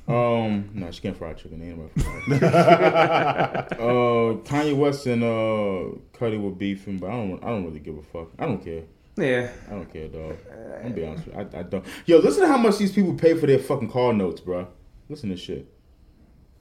Um, 0.07 0.69
no, 0.73 0.91
she 0.91 1.01
can't 1.01 1.17
fry 1.17 1.33
chicken. 1.33 1.61
Ain't 1.61 1.77
nobody 1.77 2.01
fry 2.01 2.21
chicken. 2.21 2.43
uh, 3.79 4.37
Kanye 4.43 4.75
West 4.75 5.05
and 5.05 5.23
uh, 5.23 5.97
Cudi 6.17 6.39
were 6.39 6.51
beefing, 6.51 6.97
but 6.97 7.09
I 7.09 7.13
don't. 7.13 7.43
I 7.43 7.47
don't 7.47 7.65
really 7.65 7.79
give 7.79 7.97
a 7.97 8.03
fuck. 8.03 8.29
I 8.37 8.45
don't 8.45 8.63
care. 8.63 8.83
Yeah. 9.17 9.49
I 9.67 9.71
don't 9.71 9.91
care, 9.91 10.07
dog. 10.07 10.37
I'm 10.51 10.81
gonna 10.81 10.95
be 10.95 11.05
honest 11.05 11.25
with 11.25 11.35
you. 11.35 11.41
I, 11.41 11.59
I 11.59 11.63
don't. 11.63 11.85
Yo, 12.05 12.17
listen 12.19 12.41
to 12.41 12.47
how 12.47 12.57
much 12.57 12.77
these 12.77 12.91
people 12.91 13.13
pay 13.13 13.33
for 13.35 13.47
their 13.47 13.59
fucking 13.59 13.89
car 13.89 14.13
notes, 14.13 14.41
bro. 14.41 14.67
Listen 15.09 15.29
to 15.29 15.35
this 15.35 15.43
shit. 15.43 15.67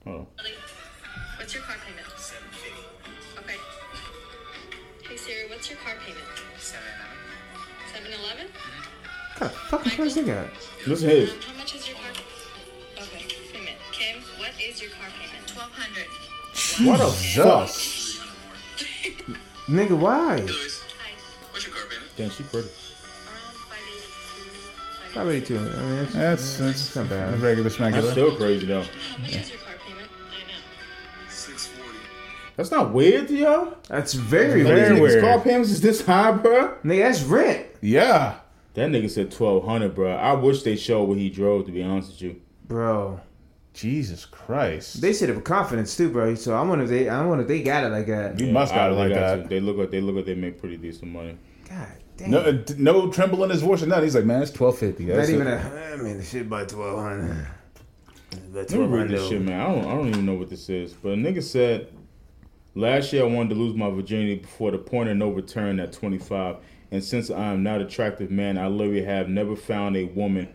Hold 0.03 0.19
on. 0.19 0.27
What's 1.37 1.53
your 1.53 1.63
car 1.63 1.75
What 9.39 9.51
kind 9.51 9.51
of 9.51 9.57
fucking 9.69 9.91
price 9.93 10.15
they 10.15 10.23
got? 10.23 10.47
Listen 10.85 11.09
to 11.09 11.15
his. 11.15 11.29
How 11.45 11.53
much 11.57 11.75
is 11.75 11.87
your 11.87 11.97
car? 11.97 12.11
Okay. 12.97 13.25
Wait 13.25 13.55
a 13.55 13.57
minute. 13.59 13.77
Kim, 13.93 14.21
what 14.37 14.51
is 14.61 14.81
your 14.81 14.91
car 14.91 15.07
payment? 15.17 15.47
Twelve 15.47 15.71
hundred. 15.71 16.07
What 16.85 16.99
the 16.99 17.11
fuck? 17.11 17.69
Nigga, 19.69 19.97
why? 19.97 20.41
Hi. 20.41 20.45
What's 21.51 21.65
your 21.65 21.75
car 21.75 21.85
payment? 21.89 22.11
Damn, 22.17 22.29
she 22.31 22.43
pretty. 22.43 22.67
Around 22.67 23.55
five 23.55 23.83
eighty-two. 23.87 25.15
Not 25.15 25.25
really 25.25 25.41
too. 25.41 25.57
I 25.57 25.83
mean, 25.83 25.99
it's, 26.03 26.13
That's 26.13 26.57
that's 26.57 26.95
not 26.95 27.09
bad. 27.09 27.39
regular 27.39 27.69
That's 27.69 28.11
still 28.11 28.35
crazy 28.35 28.65
though. 28.65 28.81
How 28.83 29.17
much 29.21 29.35
is 29.35 29.49
your 29.51 29.59
car 29.59 29.73
payment? 29.87 30.09
I 30.09 30.51
know. 30.51 31.29
Six 31.29 31.67
forty. 31.67 31.97
That's 32.57 32.71
not 32.71 32.91
weird 32.93 33.27
to 33.29 33.35
y'all. 33.37 33.73
That's 33.87 34.13
very, 34.13 34.63
Very 34.63 34.81
very 34.81 34.97
Niggas' 34.97 35.01
weird. 35.01 35.23
car 35.23 35.39
payments 35.39 35.69
is 35.71 35.79
this 35.81 36.05
high, 36.05 36.31
bro. 36.33 36.73
Nigga, 36.83 37.03
that's 37.03 37.23
rent, 37.23 37.67
Yeah. 37.81 38.35
That 38.75 38.89
nigga 38.89 39.09
said 39.09 39.31
twelve 39.31 39.65
hundred, 39.65 39.95
bro. 39.95 40.11
I 40.15 40.33
wish 40.33 40.63
they 40.63 40.75
showed 40.75 41.03
what 41.05 41.17
he 41.17 41.29
drove. 41.29 41.65
To 41.65 41.71
be 41.71 41.83
honest 41.83 42.11
with 42.11 42.21
you, 42.21 42.41
bro. 42.67 43.19
Jesus 43.73 44.25
Christ. 44.25 44.99
They 44.99 45.13
said 45.13 45.29
it 45.29 45.35
with 45.35 45.45
confidence 45.45 45.95
too, 45.95 46.09
bro. 46.09 46.35
So 46.35 46.55
I 46.55 46.61
wonder 46.63 46.83
if 46.83 46.89
they, 46.89 47.07
I 47.07 47.23
wonder 47.25 47.43
if 47.43 47.47
they 47.47 47.61
got 47.61 47.83
it 47.85 47.89
like 47.89 48.07
that. 48.07 48.39
You 48.39 48.51
must 48.51 48.73
got 48.73 48.89
I- 48.89 48.93
it 48.93 48.95
like 48.95 49.09
they 49.09 49.13
that. 49.15 49.43
to. 49.43 49.47
They 49.49 49.59
look 49.59 49.77
like 49.77 49.91
they 49.91 50.01
look 50.01 50.15
like 50.15 50.25
they 50.25 50.35
make 50.35 50.59
pretty 50.59 50.77
decent 50.77 51.11
money. 51.11 51.37
God 51.69 51.87
damn. 52.17 52.31
No, 52.31 52.39
uh, 52.39 52.57
no 52.77 53.11
tremble 53.11 53.43
in 53.43 53.49
his 53.51 53.61
voice 53.61 53.81
or 53.83 53.85
nothing. 53.87 54.05
He's 54.05 54.15
like, 54.15 54.25
man, 54.25 54.41
it's 54.41 54.51
twelve 54.51 54.77
fifty. 54.77 55.05
Not 55.05 55.29
even 55.29 55.47
a. 55.47 55.91
I 55.93 55.95
mean, 55.97 56.17
the 56.17 56.23
shit 56.23 56.49
by 56.49 56.65
twelve 56.65 56.99
hundred. 56.99 57.47
Let 58.51 58.71
me 58.71 58.85
read 58.85 59.09
this 59.09 59.27
shit, 59.29 59.41
man. 59.41 59.59
I 59.59 59.73
don't, 59.73 59.85
I 59.85 59.95
don't 59.95 60.07
even 60.09 60.25
know 60.25 60.33
what 60.35 60.49
this 60.49 60.69
is. 60.69 60.93
But 60.93 61.09
a 61.09 61.15
nigga 61.15 61.41
said, 61.41 61.87
last 62.75 63.13
year 63.13 63.23
I 63.23 63.27
wanted 63.27 63.49
to 63.49 63.55
lose 63.55 63.75
my 63.75 63.89
virginity 63.89 64.35
before 64.35 64.71
the 64.71 64.77
point 64.77 65.09
of 65.09 65.17
no 65.17 65.29
return 65.31 65.79
at 65.79 65.93
25. 65.93 66.57
And 66.91 67.03
since 67.03 67.29
I 67.29 67.53
am 67.53 67.63
not 67.63 67.81
attractive 67.81 68.31
man, 68.31 68.57
I 68.57 68.67
literally 68.67 69.03
have 69.03 69.29
never 69.29 69.55
found 69.55 69.95
a 69.95 70.05
woman 70.05 70.49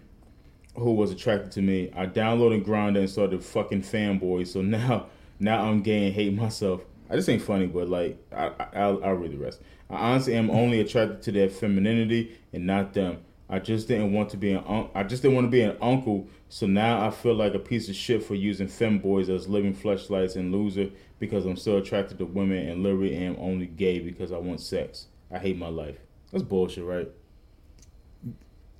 who 0.76 0.92
was 0.92 1.12
attracted 1.12 1.52
to 1.52 1.62
me. 1.62 1.90
I 1.94 2.06
downloaded 2.06 2.64
Grindr 2.64 2.98
and 2.98 3.10
started 3.10 3.44
fucking 3.44 3.82
femboy. 3.82 4.46
So 4.46 4.60
now, 4.62 5.06
now 5.38 5.68
I'm 5.68 5.82
gay 5.82 6.06
and 6.06 6.14
hate 6.14 6.34
myself. 6.34 6.82
I 7.08 7.16
just 7.16 7.28
ain't 7.28 7.42
funny, 7.42 7.66
but 7.66 7.88
like, 7.88 8.18
I, 8.32 8.46
I, 8.48 8.66
I'll, 8.74 9.04
I'll 9.04 9.14
read 9.14 9.32
the 9.32 9.38
rest. 9.38 9.60
I 9.90 9.96
honestly 9.96 10.34
am 10.34 10.50
only 10.50 10.80
attracted 10.80 11.22
to 11.22 11.32
their 11.32 11.48
femininity 11.48 12.36
and 12.52 12.66
not 12.66 12.94
them. 12.94 13.18
I 13.48 13.58
just 13.58 13.88
didn't 13.88 14.12
want 14.12 14.30
to 14.30 14.36
be 14.38 14.52
an 14.52 14.64
un- 14.66 14.88
I 14.94 15.02
just 15.02 15.22
didn't 15.22 15.34
want 15.34 15.46
to 15.46 15.50
be 15.50 15.60
an 15.60 15.76
uncle. 15.80 16.26
So 16.48 16.66
now 16.66 17.06
I 17.06 17.10
feel 17.10 17.34
like 17.34 17.54
a 17.54 17.58
piece 17.58 17.88
of 17.88 17.94
shit 17.94 18.24
for 18.24 18.34
using 18.34 18.68
femboys 18.68 19.28
as 19.28 19.48
living 19.48 19.74
fleshlights 19.74 20.36
and 20.36 20.50
loser 20.50 20.90
because 21.18 21.44
I'm 21.44 21.56
still 21.56 21.76
attracted 21.76 22.18
to 22.18 22.24
women 22.24 22.66
and 22.66 22.82
literally 22.82 23.14
am 23.14 23.36
only 23.38 23.66
gay 23.66 24.00
because 24.00 24.32
I 24.32 24.38
want 24.38 24.60
sex. 24.60 25.08
I 25.30 25.38
hate 25.38 25.58
my 25.58 25.68
life. 25.68 25.98
That's 26.34 26.42
bullshit, 26.44 26.84
right? 26.84 27.08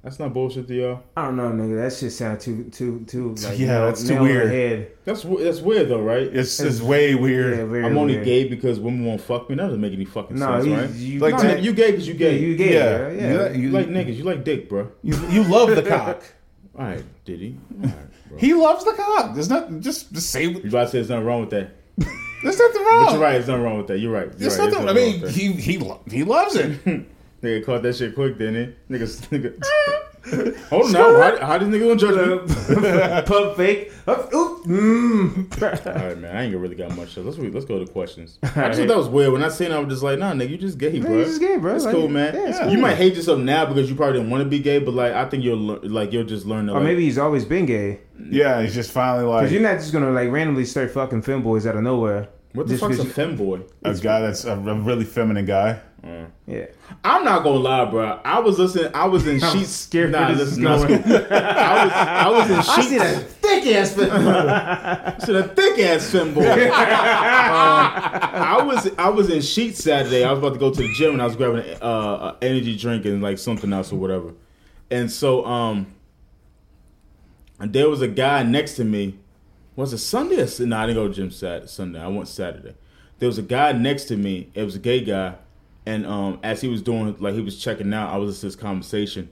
That's 0.02 0.18
not 0.18 0.34
bullshit 0.34 0.68
to 0.68 0.74
y'all. 0.74 1.02
I 1.16 1.24
don't 1.24 1.36
know, 1.36 1.50
nigga. 1.50 1.76
That 1.82 1.96
shit 1.96 2.12
sound 2.12 2.38
too, 2.38 2.64
too, 2.64 3.04
too. 3.06 3.34
Like, 3.42 3.58
Yeah, 3.58 3.66
nail- 3.68 3.86
that's 3.86 4.02
too 4.02 4.08
nail 4.08 4.18
on 4.22 4.28
the 4.28 4.34
weird. 4.34 4.50
Head. 4.50 4.90
That's 5.06 5.22
that's 5.22 5.60
weird 5.60 5.88
though, 5.88 6.02
right? 6.02 6.22
It's 6.24 6.60
it's 6.60 6.82
way 6.82 7.14
weird. 7.14 7.56
Yeah, 7.56 7.64
very 7.64 7.86
I'm 7.86 7.96
only 7.96 8.14
weird. 8.16 8.24
gay 8.26 8.48
because 8.48 8.78
women 8.78 9.06
won't 9.06 9.22
fuck 9.22 9.48
me. 9.48 9.56
That 9.56 9.62
doesn't 9.64 9.80
make 9.80 9.94
any 9.94 10.04
fucking 10.04 10.36
No, 10.38 10.60
sense, 10.60 10.66
you, 10.66 10.74
right? 10.74 10.90
you, 10.90 11.20
Like, 11.20 11.42
no, 11.42 11.54
to- 11.54 11.60
you 11.62 11.72
gay 11.72 11.92
because 11.92 12.06
you 12.06 12.12
yeah, 12.14 12.18
gay. 12.18 12.38
you 12.38 12.56
gay. 12.56 12.74
Yeah. 12.74 13.08
Yeah, 13.08 13.12
yeah. 13.12 13.52
You- 13.52 13.62
You 13.62 13.70
like 13.70 13.86
niggas. 13.86 14.16
You 14.16 14.24
like 14.24 14.44
dick, 14.44 14.68
bro. 14.68 14.90
You, 15.02 15.14
you 15.28 15.42
love 15.44 15.74
the 15.74 15.82
cock. 15.82 16.22
All 16.78 16.84
right, 16.84 17.04
did 17.24 17.40
he? 17.40 17.56
All 17.82 17.88
right. 17.88 17.96
He 18.36 18.52
loves 18.52 18.84
the 18.84 18.92
cock. 18.92 19.32
There's 19.32 19.48
not 19.48 19.78
just 19.80 20.12
just 20.12 20.28
say 20.30 20.44
You 20.48 20.58
about 20.68 20.86
to 20.86 20.88
say 20.88 20.98
there's 20.98 21.08
nothing 21.08 21.24
wrong 21.24 21.40
with 21.40 21.50
that? 21.50 21.70
there's 22.42 22.58
nothing 22.58 22.82
wrong. 22.82 23.04
But 23.06 23.12
you're 23.12 23.20
right. 23.22 23.32
There's 23.32 23.46
nothing 23.48 23.62
wrong 23.62 23.78
with 23.78 23.86
that. 23.86 23.98
You're 24.00 24.12
right. 24.12 24.24
You're 24.26 24.32
There's 24.50 24.58
right. 24.58 24.70
nothing. 24.70 24.88
I 24.88 24.92
mean, 24.92 25.26
he 25.28 25.52
he 25.52 25.78
lo- 25.78 26.02
he 26.10 26.24
loves 26.24 26.56
it. 26.56 27.06
Nigga 27.44 27.64
caught 27.66 27.82
that 27.82 27.94
shit 27.96 28.14
quick, 28.14 28.38
didn't 28.38 28.76
he? 28.88 28.94
Niggas, 28.94 29.28
nigga. 29.28 29.62
Hold 30.70 30.86
on 30.86 30.92
now. 30.92 31.20
How, 31.20 31.46
how 31.46 31.58
these 31.58 31.68
niggas 31.68 31.98
gonna 31.98 32.14
judge 32.14 32.70
me? 32.70 33.22
Pump 33.26 33.56
fake. 33.58 33.92
Oop, 34.08 34.64
mm. 34.64 35.62
All 35.86 35.92
right, 36.08 36.18
man. 36.18 36.34
I 36.34 36.44
ain't 36.44 36.56
really 36.56 36.74
got 36.74 36.96
much. 36.96 37.10
So 37.12 37.20
let's 37.20 37.36
let's 37.36 37.66
go 37.66 37.78
to 37.84 37.90
questions. 37.92 38.38
I 38.42 38.46
just 38.68 38.78
thought 38.78 38.88
that 38.88 38.96
was 38.96 39.08
weird 39.08 39.32
when 39.34 39.42
I 39.44 39.50
seen. 39.50 39.70
it, 39.70 39.74
I 39.74 39.78
was 39.80 39.88
just 39.90 40.02
like, 40.02 40.18
nah, 40.18 40.32
nigga, 40.32 40.48
you 40.48 40.56
just 40.56 40.78
gay, 40.78 40.98
bro. 40.98 41.18
you 41.18 41.24
just 41.26 41.40
gay, 41.42 41.58
bro. 41.58 41.74
It's 41.74 41.84
Like, 41.84 41.94
cool, 41.94 42.08
man. 42.08 42.34
yeah, 42.34 42.48
it's 42.64 42.72
You 42.72 42.78
might 42.78 42.94
hate 42.94 43.14
yourself 43.14 43.38
now 43.40 43.66
because 43.66 43.90
you 43.90 43.96
probably 43.96 44.18
didn't 44.18 44.30
want 44.30 44.42
to 44.42 44.48
be 44.48 44.60
gay, 44.60 44.78
but 44.78 44.94
like 44.94 45.12
I 45.12 45.28
think 45.28 45.44
you'll 45.44 45.58
lear- 45.58 45.80
like 45.80 46.10
you'll 46.10 46.24
just 46.24 46.46
learn 46.46 46.66
to. 46.68 46.72
Or 46.72 46.76
Like, 46.76 46.84
maybe 46.84 47.02
he's 47.04 47.18
always 47.18 47.44
been 47.44 47.66
gay. 47.66 48.00
Yeah, 48.30 48.62
he's 48.62 48.74
just 48.74 48.92
finally 48.92 49.24
like 49.26 49.42
Because 49.42 49.52
you're 49.52 49.60
not 49.62 49.74
just 49.78 49.92
gonna 49.92 50.10
like 50.10 50.30
randomly 50.30 50.64
start 50.64 50.90
fucking 50.90 51.20
femboys 51.22 51.66
out 51.68 51.76
of 51.76 51.82
nowhere. 51.82 52.28
what 52.54 52.66
the 52.66 52.78
just 52.78 52.82
fuck's 52.82 52.98
a 52.98 53.02
'cause 53.04 53.12
femboy? 53.12 53.62
a 53.82 53.92
guy 54.00 54.20
that's 54.22 54.44
a, 54.46 54.52
a 54.52 54.74
really 54.74 55.04
feminine 55.04 55.44
guy. 55.44 55.80
Yeah. 56.46 56.66
I'm 57.02 57.24
not 57.24 57.42
gonna 57.44 57.58
lie, 57.60 57.84
bro. 57.86 58.20
I 58.24 58.38
was 58.40 58.58
listening. 58.58 58.90
I 58.94 59.06
was 59.06 59.26
in 59.26 59.40
sheets. 59.52 59.70
scared 59.70 60.12
Nah, 60.12 60.26
where 60.28 60.36
this 60.36 60.52
is 60.52 60.58
listen, 60.60 60.90
nah. 60.90 61.16
I 61.30 61.84
was 61.84 61.92
I 61.92 62.28
was 62.28 62.50
in 62.50 62.56
sheets. 62.56 62.68
I 62.68 62.82
see 62.82 62.88
sheets. 62.90 63.02
that 63.02 63.30
thick 63.30 63.66
ass. 63.74 63.94
to 65.26 65.32
the 65.32 65.42
thick 65.56 65.78
ass 65.78 66.10
femboy. 66.12 66.66
um, 66.68 66.72
I 66.72 68.62
was 68.62 68.90
I 68.98 69.08
was 69.08 69.30
in 69.30 69.40
sheets 69.40 69.82
Saturday. 69.82 70.24
I 70.24 70.30
was 70.30 70.40
about 70.40 70.52
to 70.54 70.58
go 70.58 70.70
to 70.70 70.82
the 70.82 70.92
gym 70.92 71.12
and 71.14 71.22
I 71.22 71.26
was 71.26 71.36
grabbing 71.36 71.64
uh, 71.80 72.36
an 72.42 72.48
energy 72.48 72.76
drink 72.76 73.06
and 73.06 73.22
like 73.22 73.38
something 73.38 73.72
else 73.72 73.90
or 73.90 73.96
whatever. 73.96 74.34
And 74.90 75.10
so 75.10 75.44
um, 75.46 75.86
and 77.58 77.72
there 77.72 77.88
was 77.88 78.02
a 78.02 78.08
guy 78.08 78.42
next 78.42 78.74
to 78.76 78.84
me. 78.84 79.18
Was 79.76 79.92
it 79.92 79.98
Sunday 79.98 80.40
or 80.42 80.66
no? 80.66 80.76
I 80.76 80.86
didn't 80.86 81.02
go 81.02 81.08
to 81.08 81.14
gym 81.14 81.30
Saturday. 81.30 81.66
Sunday. 81.66 82.00
I 82.00 82.08
went 82.08 82.28
Saturday. 82.28 82.74
There 83.18 83.26
was 83.28 83.38
a 83.38 83.42
guy 83.42 83.72
next 83.72 84.04
to 84.04 84.16
me. 84.16 84.50
It 84.54 84.62
was 84.64 84.74
a 84.76 84.78
gay 84.78 85.00
guy, 85.00 85.34
and 85.86 86.06
um, 86.06 86.40
as 86.42 86.60
he 86.60 86.68
was 86.68 86.82
doing 86.82 87.16
like 87.18 87.34
he 87.34 87.40
was 87.40 87.58
checking 87.58 87.92
out, 87.92 88.12
I 88.12 88.16
was 88.16 88.40
to 88.40 88.46
this 88.46 88.56
conversation, 88.56 89.28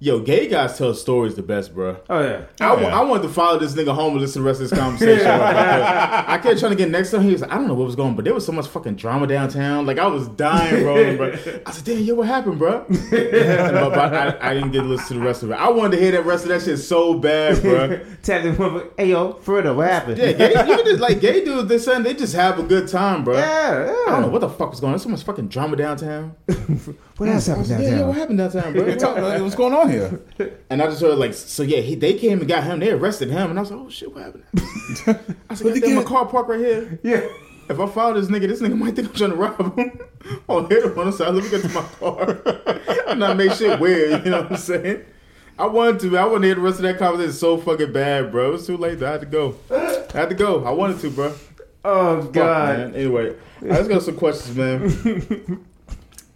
Yo, 0.00 0.20
gay 0.20 0.46
guys 0.46 0.78
tell 0.78 0.94
stories 0.94 1.34
the 1.34 1.42
best, 1.42 1.74
bro. 1.74 1.96
Oh 2.08 2.20
yeah. 2.20 2.44
I, 2.60 2.72
wa- 2.72 2.80
yeah. 2.82 3.00
I 3.00 3.02
wanted 3.02 3.24
to 3.24 3.30
follow 3.30 3.58
this 3.58 3.74
nigga 3.74 3.92
home 3.92 4.12
and 4.12 4.20
listen 4.20 4.34
to 4.34 4.38
the 4.44 4.46
rest 4.46 4.60
of 4.62 4.70
this 4.70 4.78
conversation. 4.78 5.26
yeah. 5.26 6.24
I 6.28 6.38
kept 6.38 6.60
trying 6.60 6.70
to 6.70 6.76
get 6.76 6.88
next 6.88 7.10
to 7.10 7.16
him. 7.16 7.24
He 7.24 7.32
was 7.32 7.40
like, 7.40 7.50
I 7.50 7.56
don't 7.56 7.66
know 7.66 7.74
what 7.74 7.86
was 7.86 7.96
going 7.96 8.10
on, 8.10 8.14
but 8.14 8.24
there 8.24 8.32
was 8.32 8.46
so 8.46 8.52
much 8.52 8.68
fucking 8.68 8.94
drama 8.94 9.26
downtown. 9.26 9.86
Like, 9.86 9.98
I 9.98 10.06
was 10.06 10.28
dying, 10.28 10.84
rolling, 10.84 11.16
bro. 11.18 11.32
I 11.66 11.70
said, 11.72 11.84
damn, 11.84 11.98
yo, 11.98 12.14
what 12.14 12.28
happened, 12.28 12.60
bro? 12.60 12.84
but, 12.88 13.90
but 13.90 14.14
I, 14.14 14.50
I 14.50 14.54
didn't 14.54 14.70
get 14.70 14.82
to 14.82 14.86
listen 14.86 15.08
to 15.08 15.14
the 15.14 15.26
rest 15.26 15.42
of 15.42 15.50
it. 15.50 15.54
I 15.54 15.68
wanted 15.68 15.96
to 15.96 16.02
hear 16.02 16.12
that 16.12 16.24
rest 16.24 16.44
of 16.44 16.50
that 16.50 16.62
shit 16.62 16.78
so 16.78 17.14
bad, 17.18 17.60
bro. 17.60 17.98
Tap 18.22 18.44
the 18.44 18.50
motherfucker. 18.50 18.92
Hey 18.96 19.10
yo, 19.10 19.32
further, 19.32 19.74
what 19.74 19.88
happened? 19.90 20.18
Yeah, 20.18 20.30
gay, 20.30 20.50
you 20.50 20.84
just, 20.84 21.00
like, 21.00 21.20
gay 21.20 21.44
dudes, 21.44 21.68
they 21.68 21.78
saying 21.78 22.04
they 22.04 22.14
just 22.14 22.36
have 22.36 22.60
a 22.60 22.62
good 22.62 22.86
time, 22.86 23.24
bro. 23.24 23.36
yeah, 23.36 23.86
yeah. 23.86 23.92
I 24.06 24.10
don't 24.12 24.22
know 24.22 24.28
what 24.28 24.42
the 24.42 24.48
fuck 24.48 24.70
was 24.70 24.78
going 24.78 24.90
on. 24.90 24.92
There's 24.92 25.02
so 25.02 25.08
much 25.08 25.24
fucking 25.24 25.48
drama 25.48 25.74
downtown. 25.74 26.36
What 27.18 27.28
else 27.28 27.46
happened 27.46 27.62
was 27.62 27.70
like, 27.72 27.80
yeah, 27.80 27.88
yeah, 27.88 28.06
what 28.06 28.16
downtown? 28.16 28.20
happened 28.20 28.38
downtown, 28.38 28.72
bro? 28.72 28.94
Talk- 28.96 29.16
like, 29.18 29.42
What's 29.42 29.54
going 29.54 29.74
on 29.74 29.90
here? 29.90 30.20
And 30.70 30.80
I 30.82 30.86
just 30.86 31.00
heard 31.02 31.18
like, 31.18 31.34
so 31.34 31.62
yeah, 31.62 31.80
he, 31.80 31.94
they 31.94 32.14
came 32.14 32.38
and 32.38 32.48
got 32.48 32.64
him. 32.64 32.78
They 32.80 32.90
arrested 32.90 33.28
him, 33.30 33.50
and 33.50 33.58
I 33.58 33.62
was 33.62 33.70
like, 33.70 33.80
oh 33.80 33.88
shit, 33.90 34.14
what 34.14 34.22
happened? 34.24 34.44
I 35.50 35.54
said, 35.54 35.74
he 35.74 35.80
"Goddamn, 35.80 35.96
my 35.96 36.04
car 36.04 36.26
parked 36.26 36.48
right 36.48 36.58
here. 36.60 36.98
Yeah. 37.02 37.26
If 37.68 37.78
I 37.78 37.86
follow 37.86 38.18
this 38.18 38.30
nigga, 38.30 38.48
this 38.48 38.62
nigga 38.62 38.78
might 38.78 38.96
think 38.96 39.08
I'm 39.08 39.14
trying 39.14 39.30
to 39.30 39.36
rob 39.36 39.76
him. 39.78 40.00
I'll 40.48 40.66
hit 40.66 40.84
him 40.84 40.98
on 40.98 41.06
the 41.06 41.12
side. 41.12 41.34
Let 41.34 41.44
me 41.44 41.50
get 41.50 41.60
to 41.62 41.68
my 41.68 41.82
car 41.82 42.40
and 43.08 43.20
not 43.20 43.36
make 43.36 43.52
shit 43.52 43.78
weird. 43.78 44.24
You 44.24 44.30
know 44.30 44.42
what 44.42 44.52
I'm 44.52 44.56
saying? 44.56 45.04
I 45.58 45.66
wanted 45.66 46.00
to. 46.00 46.16
I 46.16 46.24
wanted 46.24 46.40
to 46.42 46.46
hear 46.46 46.54
the 46.54 46.60
rest 46.62 46.76
of 46.76 46.82
that 46.84 46.98
conversation 46.98 47.32
so 47.34 47.58
fucking 47.58 47.92
bad, 47.92 48.30
bro. 48.30 48.48
It 48.50 48.52
was 48.52 48.66
too 48.66 48.76
late. 48.78 49.02
I 49.02 49.10
had 49.12 49.20
to 49.20 49.26
go. 49.26 49.56
I 49.70 50.06
had 50.14 50.28
to 50.30 50.34
go. 50.34 50.64
I 50.64 50.70
wanted 50.70 51.00
to, 51.00 51.10
bro. 51.10 51.34
Oh 51.84 52.22
Fuck, 52.22 52.32
god. 52.32 52.78
man. 52.78 52.94
Anyway, 52.94 53.34
let's 53.60 53.86
go 53.88 53.98
some 53.98 54.16
questions, 54.16 54.56
man. 54.56 55.64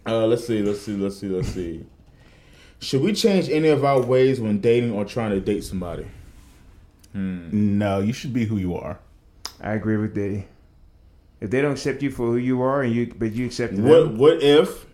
uh, 0.05 0.25
let's 0.25 0.45
see, 0.45 0.61
let's 0.61 0.81
see, 0.81 0.95
let's 0.95 1.17
see, 1.17 1.27
let's 1.27 1.49
see. 1.49 1.85
Should 2.79 3.01
we 3.01 3.13
change 3.13 3.49
any 3.49 3.69
of 3.69 3.85
our 3.85 4.01
ways 4.01 4.41
when 4.41 4.59
dating 4.59 4.91
or 4.91 5.05
trying 5.05 5.31
to 5.31 5.39
date 5.39 5.63
somebody? 5.63 6.05
No, 7.13 7.99
you 7.99 8.11
should 8.11 8.33
be 8.33 8.45
who 8.45 8.57
you 8.57 8.75
are. 8.75 8.99
I 9.61 9.73
agree 9.73 9.97
with 9.97 10.13
Diddy. 10.13 10.47
If 11.39 11.51
they 11.51 11.61
don't 11.61 11.73
accept 11.73 12.01
you 12.01 12.09
for 12.09 12.25
who 12.27 12.37
you 12.37 12.61
are, 12.61 12.81
and 12.83 12.93
you 12.93 13.13
but 13.17 13.33
you 13.33 13.45
accept 13.45 13.75
them, 13.75 13.85
What 13.85 14.13
What 14.13 14.43
if 14.43 14.85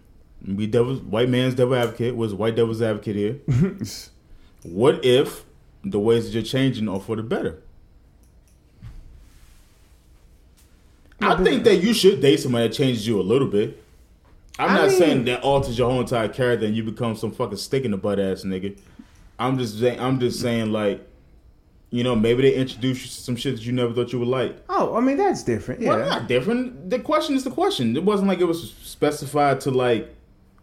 we 0.45 0.67
devil 0.67 0.95
white 0.95 1.29
man's 1.29 1.55
devil 1.55 1.75
advocate 1.75 2.15
was 2.15 2.33
white 2.33 2.55
devil's 2.55 2.81
advocate 2.81 3.15
here? 3.15 3.39
what 4.63 5.03
if 5.05 5.45
the 5.83 5.99
ways 5.99 6.25
that 6.25 6.33
you're 6.33 6.43
changing 6.43 6.89
are 6.89 6.99
for 6.99 7.15
the 7.15 7.23
better? 7.23 7.61
I 11.21 11.43
think 11.43 11.63
that 11.65 11.77
you 11.77 11.93
should 11.93 12.21
date 12.21 12.39
somebody 12.39 12.67
that 12.67 12.73
changes 12.73 13.05
you 13.05 13.19
a 13.19 13.23
little 13.23 13.47
bit. 13.47 13.83
I'm 14.57 14.69
I 14.71 14.73
not 14.73 14.87
mean- 14.89 14.97
saying 14.97 15.25
that 15.25 15.41
alters 15.43 15.77
your 15.77 15.89
whole 15.89 16.01
entire 16.01 16.27
character 16.27 16.65
and 16.65 16.75
you 16.75 16.83
become 16.83 17.15
some 17.15 17.31
fucking 17.31 17.57
stick 17.57 17.85
in 17.85 17.91
the 17.91 17.97
butt 17.97 18.19
ass 18.19 18.43
nigga. 18.43 18.77
I'm 19.37 19.57
just 19.57 19.79
saying, 19.79 19.99
I'm 19.99 20.19
just 20.19 20.41
saying 20.41 20.71
like, 20.71 21.05
you 21.91 22.03
know, 22.03 22.15
maybe 22.15 22.41
they 22.43 22.53
introduce 22.55 23.01
you 23.03 23.07
to 23.07 23.13
some 23.15 23.35
shit 23.35 23.55
that 23.55 23.65
you 23.65 23.71
never 23.71 23.93
thought 23.93 24.11
you 24.13 24.19
would 24.19 24.27
like. 24.27 24.57
Oh, 24.69 24.95
I 24.95 24.99
mean 24.99 25.17
that's 25.17 25.43
different. 25.43 25.81
Yeah. 25.81 25.89
Well, 25.89 26.09
not 26.09 26.27
different. 26.27 26.89
The 26.89 26.99
question 26.99 27.35
is 27.35 27.43
the 27.43 27.51
question. 27.51 27.95
It 27.95 28.03
wasn't 28.03 28.27
like 28.27 28.39
it 28.39 28.45
was 28.45 28.73
specified 28.83 29.61
to 29.61 29.71
like 29.71 30.13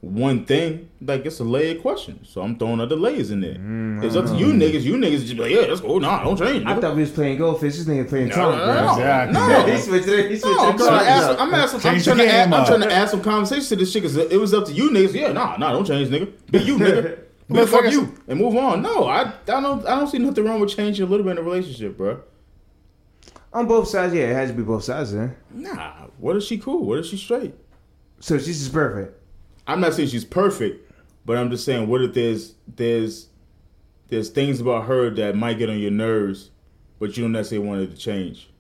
one 0.01 0.45
thing. 0.45 0.89
Like 1.01 1.27
it's 1.27 1.41
a 1.41 1.45
layered 1.45 1.83
question. 1.83 2.25
So 2.25 2.43
I'm 2.43 2.59
throwing 2.59 2.81
other 2.81 2.97
layers 2.97 3.31
in 3.31 3.41
there. 3.41 3.57
it's 4.05 4.15
up 4.17 4.27
to 4.27 4.37
you 4.37 4.47
niggas. 4.47 4.83
You 4.83 4.95
niggas 4.95 5.21
just 5.23 5.37
be 5.37 5.43
like, 5.43 5.51
yeah, 5.53 5.61
let's 5.63 5.81
go. 5.81 5.99
Nah, 5.99 6.23
don't 6.25 6.37
change. 6.39 6.65
I 6.67 6.79
thought 6.81 6.95
we 6.95 7.03
was 7.03 7.11
playing 7.11 7.39
goldfish. 7.39 7.77
This 7.77 7.87
nigga 7.87 8.09
playing 8.09 8.29
no, 8.29 8.35
Trump, 8.35 8.57
no, 8.59 8.65
bro. 8.65 8.75
no, 8.75 8.93
Exactly. 8.93 9.33
no. 9.35 9.67
he 9.75 9.79
switched 9.81 10.09
it. 10.09 10.31
He 10.31 10.37
switched 10.39 10.57
No, 10.57 10.69
I'm 10.69 10.77
trying 10.79 11.01
to 11.01 11.11
ask. 11.11 11.41
I'm, 11.41 11.55
asking, 11.55 11.91
I'm 11.91 12.01
trying 12.01 12.19
to. 12.19 12.29
Add, 12.29 12.53
I'm 12.53 12.67
trying 12.67 12.81
to 12.81 12.93
add 12.93 13.09
some 13.09 13.23
conversation 13.23 13.65
to 13.69 13.77
this 13.77 13.93
shit 13.93 14.03
because 14.03 14.17
it 14.17 14.39
was 14.39 14.55
up 14.55 14.67
to 14.67 14.73
you 14.73 14.91
niggas. 14.91 15.15
Yeah, 15.15 15.33
nah, 15.33 15.57
nah, 15.57 15.73
don't 15.73 15.87
change, 15.87 16.09
nigga. 16.09 16.33
Be 16.51 16.59
you, 16.61 16.77
nigga. 16.79 17.19
Be 17.49 17.55
the 17.61 17.67
fuck 17.67 17.85
Motherfuckers- 17.85 17.93
you 17.93 18.15
and 18.27 18.41
move 18.41 18.57
on. 18.57 18.83
No, 18.83 19.05
I, 19.05 19.21
I 19.23 19.33
don't, 19.45 19.87
I 19.87 19.97
don't 19.97 20.09
see 20.09 20.19
nothing 20.19 20.45
wrong 20.45 20.59
with 20.61 20.75
changing 20.75 21.07
a 21.07 21.09
little 21.09 21.25
bit 21.25 21.31
in 21.33 21.39
a 21.39 21.43
relationship, 21.43 21.97
bro. 21.97 22.21
On 23.53 23.67
both 23.67 23.87
sides, 23.89 24.13
yeah, 24.13 24.25
it 24.25 24.35
has 24.35 24.51
to 24.51 24.57
be 24.57 24.65
both 24.65 24.83
sides 24.85 25.13
then. 25.13 25.37
Nah, 25.53 25.93
what 26.19 26.35
is 26.37 26.45
she 26.45 26.59
cool? 26.59 26.85
What 26.85 26.99
is 26.99 27.07
she 27.09 27.17
straight? 27.17 27.55
So 28.19 28.37
she's 28.39 28.59
just 28.59 28.73
perfect. 28.73 29.17
I'm 29.67 29.81
not 29.81 29.95
saying 29.95 30.09
she's 30.09 30.25
perfect, 30.25 30.91
but 31.25 31.37
I'm 31.37 31.51
just 31.51 31.65
saying 31.65 31.89
what 31.89 32.03
if 32.03 32.15
there's 32.15 32.55
there's 32.77 33.29
there's 34.09 34.31
things 34.31 34.61
about 34.61 34.87
her 34.87 35.11
that 35.11 35.37
might 35.37 35.59
get 35.59 35.69
on 35.69 35.79
your 35.79 35.91
nerves, 35.91 36.51
but 36.99 37.17
you 37.17 37.25
don't 37.25 37.33
necessarily 37.33 37.67
want 37.67 37.81
it 37.81 37.91
to 37.91 37.97
change. 37.97 38.51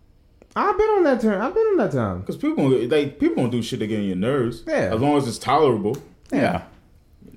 I've 0.56 0.76
been 0.78 0.88
on 0.88 1.04
that 1.04 1.20
turn. 1.20 1.40
I've 1.40 1.54
been 1.54 1.66
on 1.66 1.76
that 1.76 1.92
time. 1.92 2.20
Because 2.20 2.36
people 2.36 2.68
like 2.70 3.18
people 3.18 3.36
don't 3.36 3.50
do 3.50 3.62
shit 3.62 3.78
that 3.80 3.86
get 3.86 3.98
on 3.98 4.04
your 4.06 4.16
nerves. 4.16 4.64
Yeah. 4.66 4.94
As 4.94 5.00
long 5.00 5.16
as 5.16 5.28
it's 5.28 5.38
tolerable. 5.38 5.98
Yeah. 6.32 6.62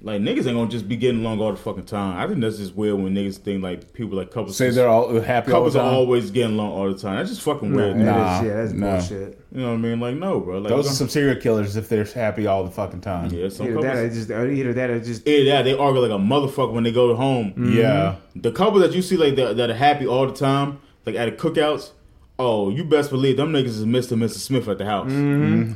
Like 0.01 0.21
niggas 0.21 0.47
ain't 0.47 0.55
gonna 0.55 0.69
just 0.69 0.87
be 0.87 0.95
getting 0.95 1.19
along 1.25 1.41
all 1.41 1.51
the 1.51 1.57
fucking 1.57 1.83
time. 1.85 2.17
I 2.17 2.25
think 2.25 2.39
that's 2.39 2.57
just 2.57 2.73
weird 2.73 2.95
when 2.95 3.13
niggas 3.13 3.35
think 3.37 3.61
like 3.61 3.91
people 3.91 4.17
like 4.17 4.31
couples 4.31 4.55
Say 4.55 4.69
they're 4.69 4.87
all 4.87 5.19
happy 5.19 5.51
all 5.51 5.57
couples 5.59 5.73
the 5.73 5.81
are 5.81 5.91
always 5.91 6.31
getting 6.31 6.53
along 6.55 6.71
all 6.71 6.89
the 6.89 6.97
time. 6.97 7.17
That's 7.17 7.29
just 7.31 7.41
fucking 7.41 7.73
weird. 7.73 7.97
Nah. 7.97 8.05
Nah, 8.05 8.15
that 8.15 8.43
is- 8.43 8.47
yeah, 8.47 8.55
that's 8.55 8.71
no. 8.71 8.91
bullshit. 8.91 9.41
You 9.51 9.61
know 9.61 9.67
what 9.69 9.73
I 9.73 9.77
mean? 9.77 9.99
Like 9.99 10.15
no, 10.15 10.39
bro. 10.39 10.59
Like 10.59 10.69
Those 10.69 10.87
are 10.89 10.93
some 10.93 11.09
serial 11.09 11.35
killers 11.35 11.75
if 11.75 11.89
they're 11.89 12.05
happy 12.05 12.47
all 12.47 12.63
the 12.63 12.71
fucking 12.71 13.01
time. 13.01 13.29
yeah, 13.33 13.49
some 13.49 13.67
Either 13.67 13.81
that, 13.81 13.95
or 13.97 14.01
couples. 14.03 14.15
just 14.15 14.31
either 14.31 14.73
that, 14.73 14.89
or 14.89 14.99
just 15.01 15.27
Either 15.27 15.45
that, 15.51 15.63
they 15.63 15.73
argue 15.73 16.01
like 16.01 16.11
a 16.11 16.23
motherfucker 16.23 16.71
when 16.71 16.85
they 16.85 16.91
go 16.93 17.13
home. 17.15 17.53
Yeah. 17.75 18.15
The 18.37 18.51
couple 18.53 18.79
that 18.79 18.93
you 18.93 19.01
see 19.01 19.17
like 19.17 19.35
that, 19.35 19.57
that 19.57 19.69
are 19.69 19.73
happy 19.75 20.07
all 20.07 20.25
the 20.27 20.33
time, 20.33 20.79
like 21.05 21.15
at 21.15 21.25
the 21.25 21.31
cookouts, 21.49 21.91
oh, 22.39 22.69
you 22.69 22.83
best 22.85 23.09
believe 23.11 23.37
them 23.37 23.51
niggas 23.51 23.65
is 23.65 23.85
Mr. 23.85 24.13
and 24.13 24.21
Mrs. 24.23 24.37
Smith 24.39 24.67
at 24.67 24.77
the 24.77 24.85
house. 24.85 25.11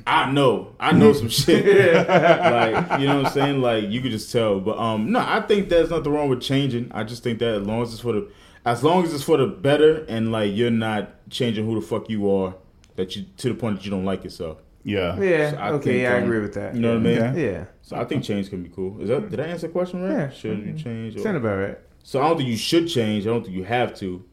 I 0.07 0.31
know, 0.31 0.73
I 0.79 0.93
know 0.93 1.13
some 1.13 1.29
shit. 1.41 1.65
like 2.07 2.99
you 2.99 3.07
know 3.07 3.17
what 3.17 3.25
I'm 3.27 3.31
saying? 3.33 3.61
Like 3.61 3.89
you 3.89 4.01
could 4.01 4.11
just 4.11 4.31
tell. 4.31 4.59
But 4.59 4.77
um, 4.79 5.11
no, 5.11 5.19
I 5.19 5.41
think 5.41 5.69
there's 5.69 5.89
nothing 5.89 6.11
wrong 6.11 6.29
with 6.29 6.41
changing. 6.41 6.91
I 6.93 7.03
just 7.03 7.21
think 7.23 7.39
that 7.39 7.61
as 7.61 7.67
long 7.67 7.81
as 7.83 7.91
it's 7.93 8.01
for 8.01 8.13
the, 8.13 8.31
as 8.65 8.83
long 8.83 9.03
as 9.03 9.13
it's 9.13 9.23
for 9.23 9.37
the 9.37 9.45
better, 9.47 10.05
and 10.05 10.31
like 10.31 10.55
you're 10.55 10.71
not 10.71 11.29
changing 11.29 11.65
who 11.65 11.79
the 11.79 11.85
fuck 11.85 12.09
you 12.09 12.31
are, 12.31 12.55
that 12.95 13.15
you 13.15 13.25
to 13.37 13.49
the 13.49 13.55
point 13.55 13.77
that 13.77 13.85
you 13.85 13.91
don't 13.91 14.05
like 14.05 14.23
yourself. 14.23 14.57
Yeah. 14.85 15.17
yeah. 15.19 15.51
So 15.51 15.57
I 15.57 15.69
okay, 15.71 15.83
think, 15.83 16.01
yeah, 16.03 16.13
I 16.13 16.17
um, 16.17 16.23
agree 16.23 16.39
with 16.39 16.53
that. 16.55 16.75
You 16.75 16.81
know 16.81 16.89
what 16.89 16.97
I 16.97 17.01
mean? 17.01 17.21
Okay. 17.21 17.51
Yeah, 17.53 17.65
So 17.83 17.95
I 17.95 18.03
think 18.03 18.23
change 18.23 18.49
can 18.49 18.63
be 18.63 18.69
cool. 18.69 19.01
Is 19.01 19.07
that 19.09 19.29
did 19.29 19.39
I 19.39 19.45
answer 19.45 19.67
the 19.67 19.73
question 19.73 20.03
right? 20.03 20.11
Yeah. 20.11 20.29
Should 20.29 20.59
you 20.65 20.73
change? 20.73 21.15
or- 21.15 21.19
sound 21.19 21.37
about 21.37 21.57
right. 21.57 21.77
so 22.03 22.21
I 22.21 22.27
don't 22.27 22.37
think 22.37 22.49
you 22.49 22.57
should 22.57 22.87
change. 22.89 23.25
I 23.25 23.29
don't 23.29 23.43
think 23.43 23.55
you 23.55 23.63
have 23.63 23.95
to. 23.99 24.23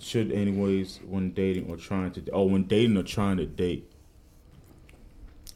Should 0.00 0.32
anyways 0.32 1.00
when 1.06 1.32
dating 1.32 1.70
or 1.70 1.76
trying 1.76 2.10
to 2.12 2.22
oh 2.32 2.44
when 2.44 2.64
dating 2.64 2.96
or 2.96 3.02
trying 3.02 3.36
to 3.36 3.46
date. 3.46 3.90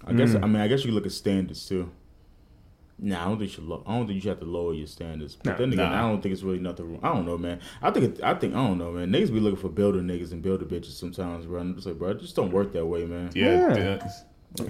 I 0.06 0.12
guess 0.12 0.32
hmm. 0.32 0.44
I 0.44 0.46
mean 0.46 0.56
I 0.62 0.68
guess 0.68 0.80
you 0.84 0.90
could 0.90 0.94
look 0.94 1.06
at 1.06 1.12
standards 1.12 1.66
too. 1.66 1.90
Nah, 2.98 3.22
I 3.22 3.24
don't 3.24 3.38
think 3.38 3.50
you 3.50 3.54
should. 3.56 3.64
Lo- 3.64 3.82
I 3.86 3.96
don't 3.96 4.06
think 4.06 4.14
you 4.16 4.20
should 4.20 4.28
have 4.28 4.38
to 4.40 4.44
lower 4.44 4.72
your 4.72 4.86
standards. 4.86 5.34
But 5.34 5.50
Nah. 5.52 5.56
then 5.56 5.72
again, 5.72 5.90
Nah. 5.90 5.98
I 5.98 6.08
don't 6.08 6.22
think 6.22 6.32
it's 6.32 6.42
really 6.44 6.60
nothing. 6.60 6.92
wrong. 6.92 7.00
I 7.02 7.12
don't 7.12 7.26
know, 7.26 7.36
man. 7.36 7.58
I 7.82 7.90
think. 7.90 8.04
It, 8.18 8.22
I 8.22 8.34
think. 8.34 8.54
I 8.54 8.58
don't 8.58 8.78
know, 8.78 8.92
man. 8.92 9.10
Niggas 9.10 9.32
be 9.32 9.40
looking 9.40 9.58
for 9.58 9.68
builder 9.68 9.98
niggas 10.00 10.30
and 10.30 10.40
builder 10.40 10.64
bitches 10.64 10.92
sometimes, 10.92 11.44
bro. 11.46 11.60
I'm 11.60 11.74
just 11.74 11.86
like, 11.88 11.98
bro, 11.98 12.10
it 12.10 12.20
just 12.20 12.36
don't 12.36 12.52
work 12.52 12.72
that 12.72 12.86
way, 12.86 13.04
man. 13.04 13.30
Yeah. 13.34 13.74
Yeah. 13.74 13.76
yeah. 13.76 13.96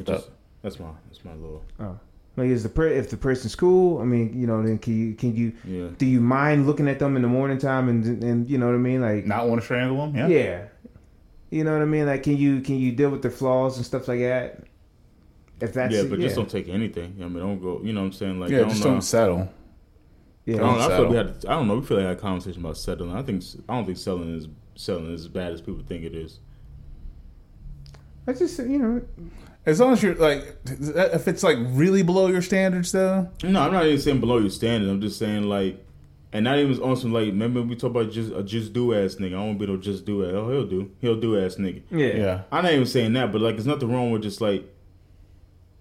Just- 0.04 0.30
that's 0.62 0.80
my. 0.80 0.88
That's 1.08 1.22
my 1.24 1.34
little. 1.34 1.62
Oh. 1.78 1.98
Like, 2.36 2.48
is 2.48 2.64
the 2.64 2.68
per- 2.68 2.88
if 2.88 3.10
the 3.10 3.16
person's 3.16 3.54
cool? 3.54 4.00
I 4.00 4.04
mean, 4.04 4.38
you 4.40 4.46
know, 4.46 4.60
then 4.62 4.78
can 4.78 4.98
you 4.98 5.14
can 5.14 5.36
you 5.36 5.52
Yeah. 5.64 5.88
do 5.96 6.04
you 6.06 6.20
mind 6.20 6.66
looking 6.66 6.88
at 6.88 6.98
them 6.98 7.14
in 7.16 7.22
the 7.22 7.28
morning 7.28 7.58
time 7.58 7.88
and 7.88 8.22
and 8.24 8.50
you 8.50 8.58
know 8.58 8.66
what 8.66 8.74
I 8.74 8.78
mean? 8.78 9.00
Like, 9.00 9.24
Not 9.26 9.48
want 9.48 9.60
to 9.60 9.64
strangle 9.64 9.98
them? 10.10 10.16
Yeah. 10.16 10.26
yeah, 10.28 10.64
you 11.50 11.62
know 11.62 11.72
what 11.72 11.82
I 11.82 11.84
mean? 11.84 12.06
Like, 12.06 12.24
can 12.24 12.36
you 12.36 12.60
can 12.60 12.76
you 12.76 12.90
deal 12.92 13.10
with 13.10 13.22
their 13.22 13.30
flaws 13.30 13.76
and 13.76 13.86
stuff 13.86 14.08
like 14.08 14.18
that? 14.20 14.64
If 15.60 15.72
that's 15.72 15.94
yeah, 15.94 16.02
but 16.02 16.18
yeah. 16.18 16.24
just 16.26 16.34
don't 16.36 16.50
take 16.50 16.68
anything. 16.68 17.14
I 17.20 17.24
mean, 17.28 17.38
don't 17.38 17.62
go. 17.62 17.80
You 17.84 17.92
know 17.92 18.00
what 18.00 18.06
I'm 18.06 18.12
saying? 18.12 18.40
Like, 18.40 18.50
Yeah, 18.50 18.58
don't, 18.60 18.70
just 18.70 18.82
uh, 18.82 18.88
don't 18.88 19.02
settle. 19.02 19.48
yeah. 20.44 20.56
I 20.56 20.58
don't, 20.58 20.68
I, 20.70 20.78
feel 20.78 20.88
settle. 20.88 21.08
we 21.10 21.16
had, 21.16 21.28
I 21.46 21.50
don't 21.54 21.68
know. 21.68 21.76
We 21.78 21.86
feel 21.86 21.96
like 21.98 22.06
had 22.06 22.16
a 22.16 22.20
conversation 22.20 22.60
about 22.60 22.76
settling. 22.76 23.14
I 23.14 23.22
think 23.22 23.44
I 23.68 23.74
don't 23.76 23.84
think 23.86 23.96
selling 23.98 24.34
is 24.36 24.48
selling 24.74 25.14
is 25.14 25.20
as 25.22 25.28
bad 25.28 25.52
as 25.52 25.60
people 25.60 25.84
think 25.86 26.02
it 26.02 26.16
is. 26.16 26.40
I 28.26 28.32
just 28.32 28.58
you 28.58 28.78
know 28.78 29.02
As 29.66 29.80
long 29.80 29.92
as 29.92 30.02
you're 30.02 30.14
like, 30.14 30.56
if 30.66 31.26
it's 31.26 31.42
like 31.42 31.56
really 31.60 32.02
below 32.02 32.26
your 32.26 32.42
standards, 32.42 32.92
though. 32.92 33.30
No, 33.42 33.62
I'm 33.62 33.72
not 33.72 33.86
even 33.86 34.00
saying 34.00 34.20
below 34.20 34.38
your 34.38 34.50
standard. 34.50 34.90
I'm 34.90 35.00
just 35.00 35.18
saying 35.18 35.44
like, 35.44 35.82
and 36.32 36.44
not 36.44 36.58
even 36.58 36.82
on 36.82 36.96
some 36.96 37.12
like. 37.12 37.26
Remember 37.26 37.62
we 37.62 37.76
talk 37.76 37.90
about 37.92 38.10
just 38.10 38.32
a 38.32 38.42
just 38.42 38.72
do 38.72 38.92
ass 38.94 39.14
nigga. 39.14 39.28
I 39.28 39.46
don't 39.46 39.56
be 39.56 39.66
no 39.66 39.76
just 39.76 40.04
do 40.04 40.24
ass. 40.24 40.32
Oh, 40.34 40.50
he'll 40.50 40.66
do. 40.66 40.90
He'll 41.00 41.20
do 41.20 41.38
ass 41.42 41.56
nigga. 41.56 41.82
yeah 41.90 42.06
Yeah. 42.16 42.42
I'm 42.52 42.64
not 42.64 42.72
even 42.72 42.86
saying 42.86 43.12
that, 43.14 43.32
but 43.32 43.40
like, 43.40 43.54
there's 43.54 43.66
nothing 43.66 43.90
wrong 43.90 44.10
with 44.10 44.22
just 44.22 44.40
like 44.40 44.64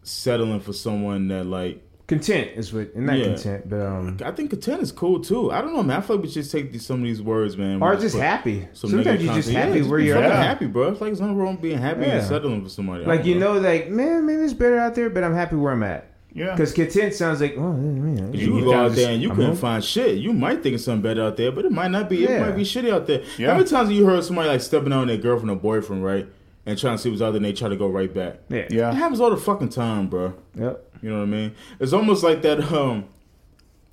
settling 0.04 0.60
for 0.60 0.74
someone 0.74 1.28
that 1.30 1.46
like. 1.46 1.82
Content 2.08 2.52
is 2.56 2.74
what 2.74 2.96
not 2.96 3.18
Yeah. 3.18 3.26
content 3.28 3.70
but 3.70 3.82
um 3.82 4.18
I 4.24 4.32
think 4.32 4.50
content 4.50 4.82
is 4.82 4.92
cool 4.92 5.20
too. 5.22 5.52
I 5.52 5.62
don't 5.62 5.74
know, 5.74 5.84
man. 5.84 5.98
I 5.98 6.02
feel 6.02 6.18
like 6.18 6.26
we 6.26 6.32
should 6.32 6.50
take 6.50 6.72
these, 6.72 6.86
some 6.86 6.98
of 6.98 7.04
these 7.04 7.22
words, 7.22 7.56
man. 7.58 7.82
or 7.82 7.96
just 7.96 8.18
happy. 8.18 8.68
Some 8.74 8.90
Sometimes 8.92 9.24
you're 9.24 9.34
just 9.36 9.50
happy 9.50 9.80
yeah, 9.80 9.88
where 9.88 10.00
you're 10.00 10.18
at. 10.18 10.32
happy, 10.32 10.68
bro. 10.68 10.90
It's 10.90 11.00
like 11.02 11.10
there's 11.10 11.22
nothing 11.22 11.38
wrong 11.38 11.56
being 11.58 11.78
happy 11.78 12.02
Yeah. 12.02 12.18
and 12.18 12.28
settling 12.28 12.62
for 12.64 12.70
somebody. 12.70 13.06
Like 13.06 13.26
you 13.26 13.36
know. 13.36 13.54
know, 13.56 13.60
like 13.62 13.90
man, 13.90 14.26
maybe 14.26 14.42
it's 14.44 14.54
better 14.54 14.78
out 14.80 14.96
there, 14.96 15.10
but 15.10 15.24
I'm 15.24 15.34
happy 15.34 15.56
where 15.56 15.72
I'm 15.74 15.84
at. 15.84 16.10
Yeah. 16.36 16.52
Because 16.52 16.74
content 16.74 17.14
sounds 17.14 17.40
like, 17.42 17.56
oh, 17.58 17.74
man, 17.74 18.34
You, 18.34 18.58
You 18.58 18.64
go 18.66 18.74
out 18.74 18.94
there 18.94 19.12
and 19.14 19.22
you 19.22 19.30
couldn't 19.30 19.56
find 19.58 19.84
shit. 19.84 20.18
You 20.18 20.34
might 20.34 20.64
think 20.64 20.74
it's 20.76 20.84
something 20.84 21.02
better 21.04 21.22
out 21.24 21.38
there, 21.38 21.52
but 21.52 21.64
it 21.64 21.72
might 21.72 21.92
not 21.92 22.10
be. 22.10 22.18
Yeah. 22.18 22.38
It 22.38 22.42
might 22.42 22.56
be 22.56 22.64
shitty 22.64 22.92
out 22.92 23.06
there. 23.06 23.22
Yeah. 23.38 23.50
How 23.52 23.54
many 23.58 23.70
times 23.70 23.90
have 23.90 23.92
you 23.92 24.06
heard 24.08 24.24
somebody 24.24 24.50
like 24.50 24.62
stepping 24.62 24.92
on 24.92 25.08
their 25.08 25.18
girlfriend 25.18 25.52
or 25.52 25.58
boyfriend, 25.58 26.04
right? 26.04 26.28
And 26.66 26.78
trying 26.80 26.96
to 26.96 27.02
see 27.02 27.10
what's 27.10 27.22
out 27.22 27.32
there 27.32 27.38
and 27.38 27.46
they 27.46 27.52
try 27.54 27.68
to 27.70 27.76
go 27.76 27.88
right 27.88 28.14
back. 28.14 28.38
yeah, 28.50 28.58
It 28.60 28.72
Yeah. 28.72 28.94
happens 28.94 29.20
all 29.20 29.30
the 29.30 29.38
fucking 29.38 29.70
time, 29.70 30.08
bro. 30.08 30.34
yep. 30.58 30.90
You 31.02 31.10
know 31.10 31.18
what 31.18 31.24
I 31.24 31.26
mean? 31.26 31.52
It's 31.80 31.92
almost 31.92 32.24
like 32.24 32.42
that, 32.44 32.72
um, 32.72 33.06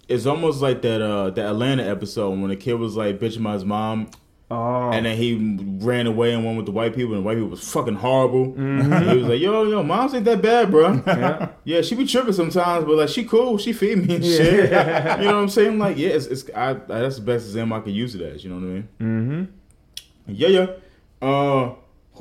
it's 0.09 0.27
almost 0.27 0.61
like 0.63 0.83
that 0.83 1.01
uh 1.03 1.31
that 1.31 1.47
Atlanta 1.47 1.83
episode 1.85 2.31
when 2.41 2.49
the 2.49 2.57
kid 2.57 2.75
was 2.75 2.97
like 2.97 3.19
bitching 3.19 3.41
about 3.41 3.55
his 3.55 3.65
mom 3.65 4.09
Oh, 4.53 4.91
and 4.91 5.07
then 5.07 5.17
he 5.17 5.57
ran 5.81 6.09
away 6.09 6.33
and 6.35 6.45
went 6.45 6.57
with 6.57 6.67
the 6.67 6.73
white 6.73 6.93
people, 6.93 7.15
and 7.15 7.23
the 7.23 7.25
white 7.25 7.35
people 7.37 7.51
was 7.51 7.73
fucking 7.73 7.95
horrible. 7.95 8.47
Mm-hmm. 8.53 9.09
He 9.11 9.17
was 9.19 9.27
like, 9.29 9.41
"Yo, 9.41 9.63
yo, 9.63 9.85
moms 9.85 10.13
ain't 10.13 10.25
that 10.25 10.43
bad, 10.43 10.73
bro. 10.73 10.95
yeah. 11.07 11.49
Yeah, 11.63 11.83
she 11.83 11.95
be 11.95 12.05
tripping 12.05 12.33
sometimes, 12.33 12.85
but 12.85 12.97
like 12.97 13.09
she 13.11 13.25
cool, 13.25 13.59
she 13.59 13.73
feed 13.73 13.99
me 14.09 14.17
and 14.17 14.25
shit. 14.25 14.65
you 14.71 14.71
know 14.71 15.35
what 15.35 15.35
I'm 15.37 15.49
saying? 15.49 15.79
Like, 15.79 15.97
yeah, 15.97 16.09
it's, 16.09 16.27
it's 16.27 16.51
I, 16.53 16.71
I 16.71 16.75
that's 16.75 17.17
the 17.17 17.23
best 17.23 17.47
example 17.47 17.77
I 17.79 17.81
could 17.81 17.93
use 17.93 18.17
it 18.17 18.23
as. 18.23 18.43
You 18.43 18.51
know 18.51 18.57
what 18.57 18.65
I 18.65 18.73
mean? 18.73 19.49
Mm-hmm. 20.27 20.33
Yeah, 20.35 20.49
yeah. 20.49 20.67
Uh, 21.23 21.75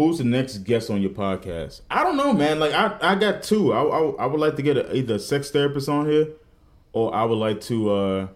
who's 0.08 0.18
the 0.20 0.24
next 0.24 0.60
guest 0.60 0.90
on 0.90 1.02
your 1.02 1.12
podcast? 1.12 1.82
I 1.92 2.04
don't 2.04 2.16
know, 2.18 2.32
man. 2.34 2.60
Like, 2.60 2.74
I 2.74 2.98
I 3.02 3.16
got 3.16 3.44
two. 3.44 3.74
I 3.74 3.82
I, 3.84 4.10
I 4.24 4.26
would 4.26 4.40
like 4.40 4.56
to 4.56 4.62
get 4.62 4.78
a, 4.78 4.96
either 4.96 5.16
a 5.16 5.20
sex 5.20 5.52
therapist 5.52 5.90
on 5.90 6.06
here, 6.10 6.28
or 6.94 7.14
I 7.14 7.24
would 7.26 7.38
like 7.38 7.62
to. 7.62 7.92
uh 7.92 8.28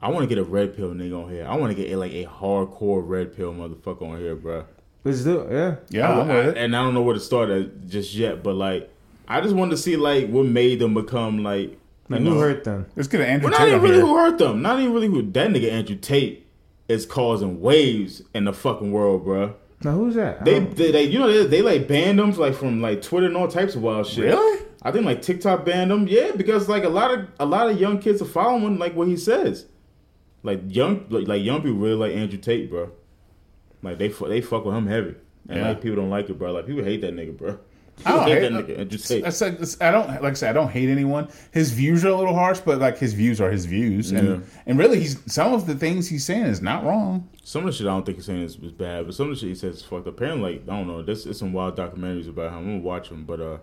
I 0.00 0.10
want 0.10 0.22
to 0.22 0.28
get 0.28 0.38
a 0.38 0.44
red 0.44 0.76
pill 0.76 0.90
nigga 0.90 1.24
on 1.24 1.30
here. 1.30 1.44
I 1.44 1.56
want 1.56 1.74
to 1.76 1.82
get 1.82 1.90
a, 1.92 1.96
like 1.96 2.12
a 2.12 2.24
hardcore 2.26 3.02
red 3.04 3.34
pill 3.36 3.52
motherfucker 3.52 4.02
on 4.02 4.18
here, 4.20 4.36
bro. 4.36 4.64
Let's 5.02 5.24
do 5.24 5.40
it. 5.40 5.52
Yeah. 5.52 5.76
Yeah, 5.90 6.20
I'm 6.20 6.28
with 6.28 6.46
it. 6.48 6.56
And 6.56 6.76
I 6.76 6.82
don't 6.84 6.94
know 6.94 7.02
where 7.02 7.14
to 7.14 7.20
start 7.20 7.48
at 7.50 7.88
just 7.88 8.14
yet, 8.14 8.42
but 8.44 8.54
like, 8.54 8.88
I 9.26 9.40
just 9.40 9.56
wanted 9.56 9.72
to 9.72 9.76
see 9.78 9.96
like 9.96 10.28
what 10.28 10.46
made 10.46 10.78
them 10.78 10.94
become 10.94 11.42
like. 11.42 11.70
You 12.10 12.16
Like, 12.16 12.20
who 12.22 12.38
hurt 12.38 12.62
them? 12.64 12.86
Let's 12.94 13.08
get 13.08 13.22
an 13.22 13.26
Andrew 13.26 13.50
well, 13.50 13.58
not 13.58 13.68
even 13.68 13.80
really 13.82 13.94
here. 13.96 14.06
who 14.06 14.16
hurt 14.16 14.38
them. 14.38 14.62
Not 14.62 14.78
even 14.78 14.92
really 14.94 15.08
who 15.08 15.22
that 15.32 15.50
nigga 15.50 15.72
Andrew 15.72 15.96
Tate 15.96 16.46
is 16.86 17.04
causing 17.04 17.60
waves 17.60 18.22
in 18.34 18.44
the 18.44 18.52
fucking 18.52 18.92
world, 18.92 19.24
bro. 19.24 19.54
Now 19.84 19.92
who's 19.92 20.14
that? 20.16 20.44
They, 20.44 20.58
don't- 20.58 20.76
they, 20.76 20.90
they 20.90 21.02
you 21.04 21.18
know, 21.18 21.32
they, 21.32 21.46
they 21.46 21.62
like 21.62 21.86
banned 21.86 22.18
them 22.18 22.32
like 22.32 22.54
from 22.54 22.80
like 22.80 23.00
Twitter 23.02 23.26
and 23.26 23.36
all 23.36 23.48
types 23.48 23.74
of 23.74 23.82
wild 23.82 24.06
shit. 24.06 24.24
Really? 24.24 24.64
I 24.82 24.90
think 24.92 25.04
like 25.06 25.22
TikTok 25.22 25.64
banned 25.64 25.90
them. 25.90 26.06
Yeah, 26.08 26.32
because 26.36 26.68
like 26.68 26.84
a 26.84 26.88
lot 26.88 27.12
of 27.12 27.28
a 27.40 27.46
lot 27.46 27.68
of 27.70 27.80
young 27.80 27.98
kids 28.00 28.20
are 28.22 28.26
following 28.26 28.78
like 28.78 28.94
what 28.96 29.08
he 29.08 29.16
says. 29.16 29.66
Like 30.42 30.62
young 30.66 31.06
like, 31.10 31.26
like 31.28 31.42
young 31.42 31.62
people 31.62 31.78
really 31.78 31.94
like 31.96 32.12
Andrew 32.16 32.38
Tate, 32.38 32.70
bro. 32.70 32.90
Like 33.82 33.98
they 33.98 34.08
they 34.08 34.40
fuck 34.40 34.64
with 34.64 34.74
him 34.74 34.86
heavy, 34.86 35.14
and 35.48 35.58
Yeah. 35.58 35.68
like 35.68 35.80
people 35.80 35.96
don't 35.96 36.10
like 36.10 36.28
it, 36.30 36.38
bro. 36.38 36.52
Like 36.52 36.66
people 36.66 36.82
hate 36.84 37.00
that 37.02 37.14
nigga, 37.14 37.36
bro. 37.36 37.58
I 38.06 38.12
don't 38.12 38.26
hate 38.28 38.40
that 38.40 38.52
nigga. 38.52 38.78
Andrew 38.78 38.98
Tate. 38.98 39.24
I 39.26 39.30
said 39.30 39.58
I 39.80 39.90
don't 39.90 40.08
like 40.08 40.22
I 40.22 40.32
said 40.34 40.50
I 40.50 40.52
don't 40.52 40.68
hate 40.70 40.88
anyone. 40.88 41.28
His 41.52 41.72
views 41.72 42.04
are 42.04 42.08
a 42.08 42.14
little 42.16 42.34
harsh, 42.34 42.60
but 42.60 42.78
like 42.78 42.98
his 42.98 43.12
views 43.14 43.40
are 43.40 43.50
his 43.50 43.64
views, 43.66 44.12
and 44.12 44.28
Yeah. 44.28 44.38
and 44.66 44.78
really 44.78 45.00
he's 45.00 45.18
some 45.32 45.52
of 45.54 45.66
the 45.66 45.74
things 45.74 46.08
he's 46.08 46.24
saying 46.24 46.44
is 46.46 46.60
not 46.62 46.84
wrong. 46.84 47.28
Some 47.42 47.62
of 47.62 47.66
the 47.66 47.72
shit 47.72 47.86
I 47.86 47.90
don't 47.90 48.04
think 48.04 48.18
he's 48.18 48.26
saying 48.26 48.42
is, 48.42 48.56
is 48.56 48.72
bad, 48.72 49.06
but 49.06 49.14
some 49.14 49.28
of 49.30 49.34
the 49.34 49.40
shit 49.40 49.48
he 49.48 49.54
says 49.54 49.76
is 49.76 49.82
fucked 49.82 50.06
up. 50.06 50.14
Apparently, 50.14 50.52
like, 50.58 50.62
I 50.68 50.76
don't 50.76 50.86
know. 50.86 51.02
There's, 51.02 51.24
there's 51.24 51.38
some 51.38 51.52
wild 51.52 51.76
documentaries 51.76 52.28
about 52.28 52.52
him. 52.52 52.58
I'm 52.58 52.64
gonna 52.66 52.78
watch 52.80 53.08
them, 53.08 53.24
but 53.24 53.40
uh, 53.40 53.58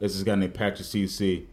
it's 0.00 0.14
this 0.14 0.22
guy 0.22 0.34
named 0.36 0.54
Patrick 0.54 0.86
CC. 0.86 1.44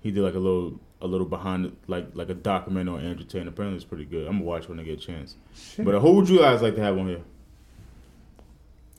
He 0.00 0.10
did 0.10 0.22
like 0.22 0.34
a 0.34 0.38
little 0.38 0.78
a 1.02 1.06
little 1.06 1.26
behind 1.26 1.76
like 1.88 2.06
like 2.14 2.28
a 2.30 2.34
documentary 2.34 2.94
on 2.94 3.00
Andrew 3.04 3.24
Tate. 3.26 3.46
Apparently, 3.46 3.76
it's 3.76 3.84
pretty 3.84 4.04
good. 4.04 4.26
I'm 4.26 4.34
gonna 4.34 4.44
watch 4.44 4.68
when 4.68 4.78
I 4.78 4.82
get 4.82 4.98
a 5.02 5.06
chance. 5.06 5.36
But 5.78 5.94
uh, 5.94 6.00
who 6.00 6.12
would 6.12 6.28
you 6.28 6.38
guys 6.38 6.62
like 6.62 6.74
to 6.76 6.82
have 6.82 6.96
on 6.98 7.08
here? 7.08 7.20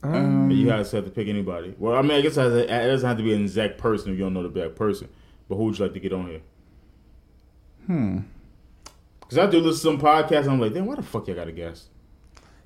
Um, 0.02 0.50
you 0.50 0.66
guys 0.66 0.92
have 0.92 1.04
to 1.04 1.10
pick 1.10 1.26
anybody. 1.28 1.74
Well, 1.78 1.96
I 1.96 2.02
mean, 2.02 2.12
I 2.12 2.20
guess 2.20 2.36
it 2.36 2.40
has- 2.42 2.52
it 2.54 2.66
doesn't 2.68 3.08
have 3.08 3.16
to 3.18 3.22
be 3.24 3.34
an 3.34 3.42
exact 3.42 3.78
person 3.78 4.12
if 4.12 4.18
you 4.18 4.24
don't 4.24 4.34
know 4.34 4.42
the 4.42 4.48
exact 4.48 4.76
person. 4.76 5.08
But 5.48 5.56
who 5.56 5.64
would 5.64 5.78
you 5.78 5.84
like 5.84 5.94
to 5.94 6.00
get 6.00 6.12
on 6.12 6.26
here? 6.28 6.40
Hmm. 7.86 8.18
Because 9.20 9.38
I 9.38 9.46
do 9.50 9.58
listen 9.60 9.96
to 9.96 9.98
some 9.98 10.00
podcasts, 10.00 10.42
and 10.42 10.50
I'm 10.52 10.60
like, 10.60 10.72
damn, 10.72 10.86
why 10.86 10.94
the 10.94 11.02
fuck 11.02 11.26
y'all 11.26 11.36
got 11.36 11.48
a 11.48 11.52
guest? 11.52 11.88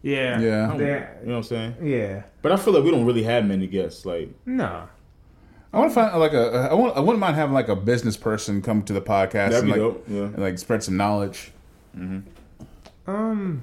yeah. 0.03 0.41
Yeah. 0.41 0.71
I 0.73 0.77
you 0.77 0.85
know 0.85 1.07
what 1.25 1.37
I'm 1.37 1.43
saying? 1.45 1.75
yeah. 1.83 2.23
But 2.43 2.53
I 2.53 2.57
feel 2.57 2.75
like 2.75 2.83
we 2.85 2.91
don't 2.91 3.05
really 3.05 3.23
have 3.23 3.45
many 3.47 3.67
guests. 3.67 4.05
Like, 4.05 4.31
No. 4.47 4.89
I 5.73 5.79
want 5.79 5.91
to 5.91 5.95
find 5.95 6.21
like 6.21 6.35
a 6.35 6.69
I 6.71 6.75
want 6.75 6.97
I 6.99 7.01
wouldn't 7.01 7.19
mind 7.21 7.35
having 7.35 7.55
like 7.55 7.69
a 7.69 7.77
business 7.77 8.15
person 8.17 8.61
come 8.61 8.83
to 8.83 8.93
the 8.93 9.01
podcast 9.01 9.53
That'd 9.53 9.59
and 9.61 9.67
be 9.67 9.71
like 9.71 9.81
dope, 9.81 10.05
yeah. 10.07 10.21
and, 10.25 10.39
like 10.39 10.59
spread 10.59 10.83
some 10.83 10.99
knowledge. 10.99 11.51
Um. 13.07 13.63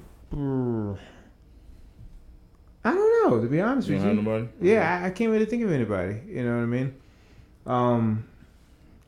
Brr. 2.82 2.90
I 2.90 2.94
don't 2.94 3.30
know. 3.30 3.40
To 3.40 3.46
be 3.48 3.60
honest 3.60 3.88
you 3.88 3.96
with 3.96 4.04
you. 4.04 4.14
nobody? 4.14 4.48
Yeah, 4.60 5.00
I, 5.02 5.06
I 5.06 5.10
can't 5.10 5.30
really 5.30 5.46
think 5.46 5.62
of 5.64 5.72
anybody. 5.72 6.20
You 6.28 6.44
know 6.44 6.56
what 6.56 6.62
I 6.62 6.66
mean? 6.66 6.94
Um. 7.66 8.24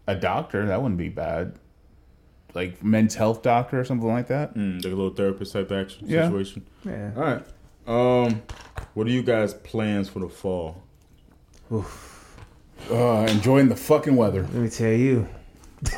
A 0.08 0.16
doctor 0.16 0.66
that 0.66 0.82
wouldn't 0.82 0.98
be 0.98 1.08
bad, 1.08 1.54
like 2.54 2.82
men's 2.82 3.14
health 3.14 3.40
doctor 3.42 3.78
or 3.78 3.84
something 3.84 4.08
like 4.08 4.26
that. 4.26 4.54
Mm, 4.56 4.76
like 4.84 4.92
a 4.92 4.96
little 4.96 5.10
therapist 5.14 5.52
type 5.52 5.70
action 5.70 6.06
Yeah. 6.08 6.24
situation. 6.24 6.66
Yeah. 6.84 7.10
All 7.16 7.22
right. 7.22 7.44
Um, 8.26 8.42
what 8.94 9.06
are 9.06 9.10
you 9.10 9.22
guys' 9.22 9.54
plans 9.54 10.08
for 10.08 10.18
the 10.18 10.28
fall? 10.28 10.82
Uh, 11.70 13.26
enjoying 13.30 13.68
the 13.68 13.76
fucking 13.76 14.16
weather. 14.16 14.42
Let 14.42 14.54
me 14.54 14.68
tell 14.68 14.92
you. 14.92 15.28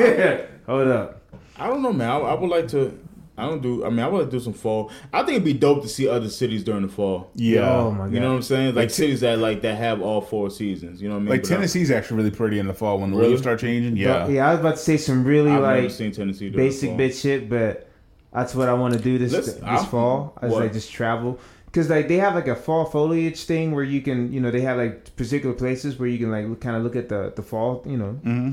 Hold 0.66 0.88
up. 0.88 1.22
I 1.56 1.66
don't 1.68 1.82
know, 1.82 1.92
man. 1.92 2.10
I, 2.10 2.18
I 2.18 2.34
would 2.34 2.50
like 2.50 2.68
to. 2.68 2.98
I 3.36 3.46
don't 3.48 3.60
do. 3.60 3.84
I 3.84 3.90
mean, 3.90 3.98
I 3.98 4.06
want 4.08 4.30
to 4.30 4.36
do 4.36 4.42
some 4.42 4.52
fall. 4.52 4.92
I 5.12 5.18
think 5.22 5.30
it'd 5.30 5.44
be 5.44 5.52
dope 5.54 5.82
to 5.82 5.88
see 5.88 6.08
other 6.08 6.28
cities 6.28 6.62
during 6.62 6.82
the 6.82 6.88
fall. 6.88 7.30
Yeah, 7.34 7.68
Oh 7.68 7.90
my 7.90 8.04
god. 8.04 8.12
You 8.14 8.20
know 8.20 8.28
what 8.30 8.36
I'm 8.36 8.42
saying? 8.42 8.66
Like, 8.68 8.76
Like 8.76 8.88
t- 8.90 8.94
cities 8.94 9.20
that 9.22 9.38
like 9.38 9.62
that 9.62 9.76
have 9.76 10.00
all 10.00 10.20
four 10.20 10.50
seasons. 10.50 11.02
You 11.02 11.08
know 11.08 11.14
what 11.16 11.20
I 11.20 11.22
mean? 11.22 11.30
like 11.30 11.42
But 11.42 11.50
I- 11.50 11.54
Tennessee's 11.56 11.90
actually 11.90 12.18
really 12.18 12.30
pretty 12.30 12.58
in 12.60 12.66
the 12.68 12.74
fall 12.74 13.00
when 13.00 13.10
the 13.10 13.16
Really? 13.16 13.30
leaves 13.30 13.42
start 13.42 13.58
changing. 13.58 13.96
Yeah, 13.96 14.26
But, 14.26 14.30
yeah, 14.32 14.48
I 14.48 14.52
was 14.52 14.60
about 14.60 14.76
to 14.76 14.82
say 14.82 14.96
some 14.96 15.24
really 15.24 15.50
I've 15.50 15.62
never 15.62 15.82
like 15.82 15.90
seen 15.90 16.12
Tennessee 16.12 16.48
basic 16.48 16.96
the 16.96 17.02
bitch 17.08 17.20
shit, 17.22 17.48
but 17.50 17.88
that's 18.32 18.54
what 18.54 18.68
I 18.68 18.74
want 18.74 18.94
to 18.94 19.00
do 19.00 19.18
this 19.18 19.32
Let's- 19.32 19.54
this 19.54 19.62
I'm- 19.64 19.84
fall. 19.86 20.38
I 20.40 20.46
was 20.46 20.54
like 20.54 20.72
just 20.72 20.92
travel 20.92 21.40
because 21.66 21.90
like 21.90 22.06
they 22.06 22.18
have 22.18 22.36
like 22.36 22.46
a 22.46 22.54
fall 22.54 22.84
foliage 22.84 23.42
thing 23.46 23.72
where 23.74 23.82
you 23.82 24.00
can 24.00 24.32
you 24.32 24.40
know 24.40 24.52
they 24.52 24.60
have 24.60 24.76
like 24.76 25.16
particular 25.16 25.56
places 25.56 25.98
where 25.98 26.08
you 26.08 26.18
can 26.18 26.30
like 26.30 26.60
kind 26.60 26.76
of 26.76 26.84
look 26.84 26.94
at 26.94 27.08
the 27.08 27.32
the 27.34 27.42
fall 27.42 27.82
you 27.84 27.96
know. 27.96 28.16
Mm-hmm. 28.24 28.52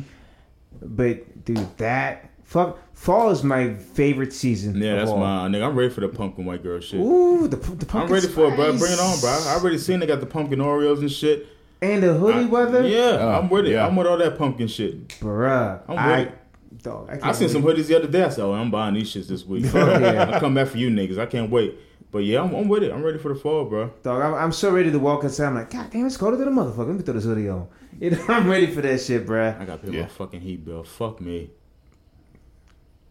But 0.81 1.45
dude, 1.45 1.77
that 1.77 2.30
fuck 2.51 2.77
fall 2.93 3.31
is 3.31 3.43
my 3.43 3.73
favorite 3.73 4.33
season. 4.33 4.75
Yeah, 4.75 4.91
of 4.93 4.97
that's 4.99 5.11
all. 5.11 5.17
my 5.19 5.47
nigga. 5.47 5.67
I'm 5.67 5.75
ready 5.75 5.89
for 5.93 6.01
the 6.01 6.09
pumpkin 6.09 6.45
white 6.45 6.61
girl 6.63 6.79
shit. 6.79 6.99
Ooh, 6.99 7.47
the 7.47 7.55
the 7.57 7.71
I'm 7.71 7.77
pumpkin 7.87 8.13
ready 8.13 8.27
for 8.27 8.47
it, 8.51 8.55
bro. 8.55 8.77
Bring 8.77 8.91
it 8.93 8.99
on, 8.99 9.19
bro. 9.19 9.29
I 9.29 9.55
already 9.55 9.77
seen 9.77 9.99
they 9.99 10.05
got 10.07 10.19
the 10.19 10.25
pumpkin 10.25 10.59
Oreos 10.59 10.99
and 10.99 11.11
shit. 11.11 11.47
And 11.81 12.03
the 12.03 12.13
hoodie 12.13 12.41
I- 12.41 12.45
weather, 12.45 12.87
Yeah, 12.87 13.17
Oh, 13.19 13.39
I'm 13.39 13.49
with 13.49 13.65
it. 13.65 13.71
yeah. 13.71 13.87
I'm 13.87 13.95
with 13.95 14.05
all 14.05 14.17
that 14.17 14.37
pumpkin 14.37 14.67
shit. 14.67 15.07
bruh. 15.19 15.81
I'm 15.87 15.95
with 16.19 16.27
it. 16.27 16.83
dog, 16.83 17.09
I, 17.09 17.13
I 17.13 17.17
can't 17.17 17.35
seen 17.35 17.49
some 17.49 17.61
believe- 17.63 17.85
hoodies 17.85 17.87
the 17.87 17.95
other 17.97 18.07
day. 18.07 18.23
I 18.23 18.29
said, 18.29 18.43
"Oh, 18.43 18.53
I'm 18.53 18.69
buying 18.69 18.93
these 18.93 19.11
shits 19.11 19.27
this 19.27 19.45
week." 19.45 19.65
Fuck 19.73 19.99
yeah. 20.01 20.29
I'll 20.31 20.39
come 20.39 20.53
back 20.53 20.67
for 20.67 20.77
you 20.77 20.89
niggas. 20.89 21.17
I 21.17 21.25
can't 21.25 21.49
wait. 21.49 21.75
But 22.11 22.19
yeah, 22.25 22.41
I'm, 22.43 22.53
I'm 22.53 22.67
with 22.67 22.83
it. 22.83 22.91
I'm 22.91 23.01
ready 23.01 23.17
for 23.17 23.29
the 23.33 23.39
fall, 23.39 23.63
bro. 23.65 23.89
Dog, 24.03 24.21
I'm, 24.21 24.33
I'm 24.33 24.51
so 24.51 24.69
ready 24.69 24.91
to 24.91 24.99
walk 24.99 25.23
outside. 25.23 25.47
I'm 25.47 25.55
like, 25.55 25.71
God 25.71 25.89
damn, 25.91 26.05
it's 26.05 26.17
colder 26.17 26.35
than 26.35 26.49
a 26.49 26.51
motherfucker. 26.51 26.87
Let 26.87 26.95
me 26.97 27.01
throw 27.03 27.13
this 27.13 27.23
hoodie 27.23 27.47
on. 27.49 27.67
You 28.01 28.09
know, 28.11 28.25
I'm 28.29 28.49
ready 28.49 28.65
for 28.67 28.81
that 28.81 28.99
shit, 28.99 29.25
bruh. 29.27 29.59
I 29.61 29.63
got 29.65 29.79
to 29.81 29.87
pay 29.87 29.95
Yeah. 29.95 30.01
my 30.03 30.07
fucking 30.07 30.41
heat 30.41 30.65
bill. 30.65 30.83
Fuck 30.83 31.21
me. 31.21 31.51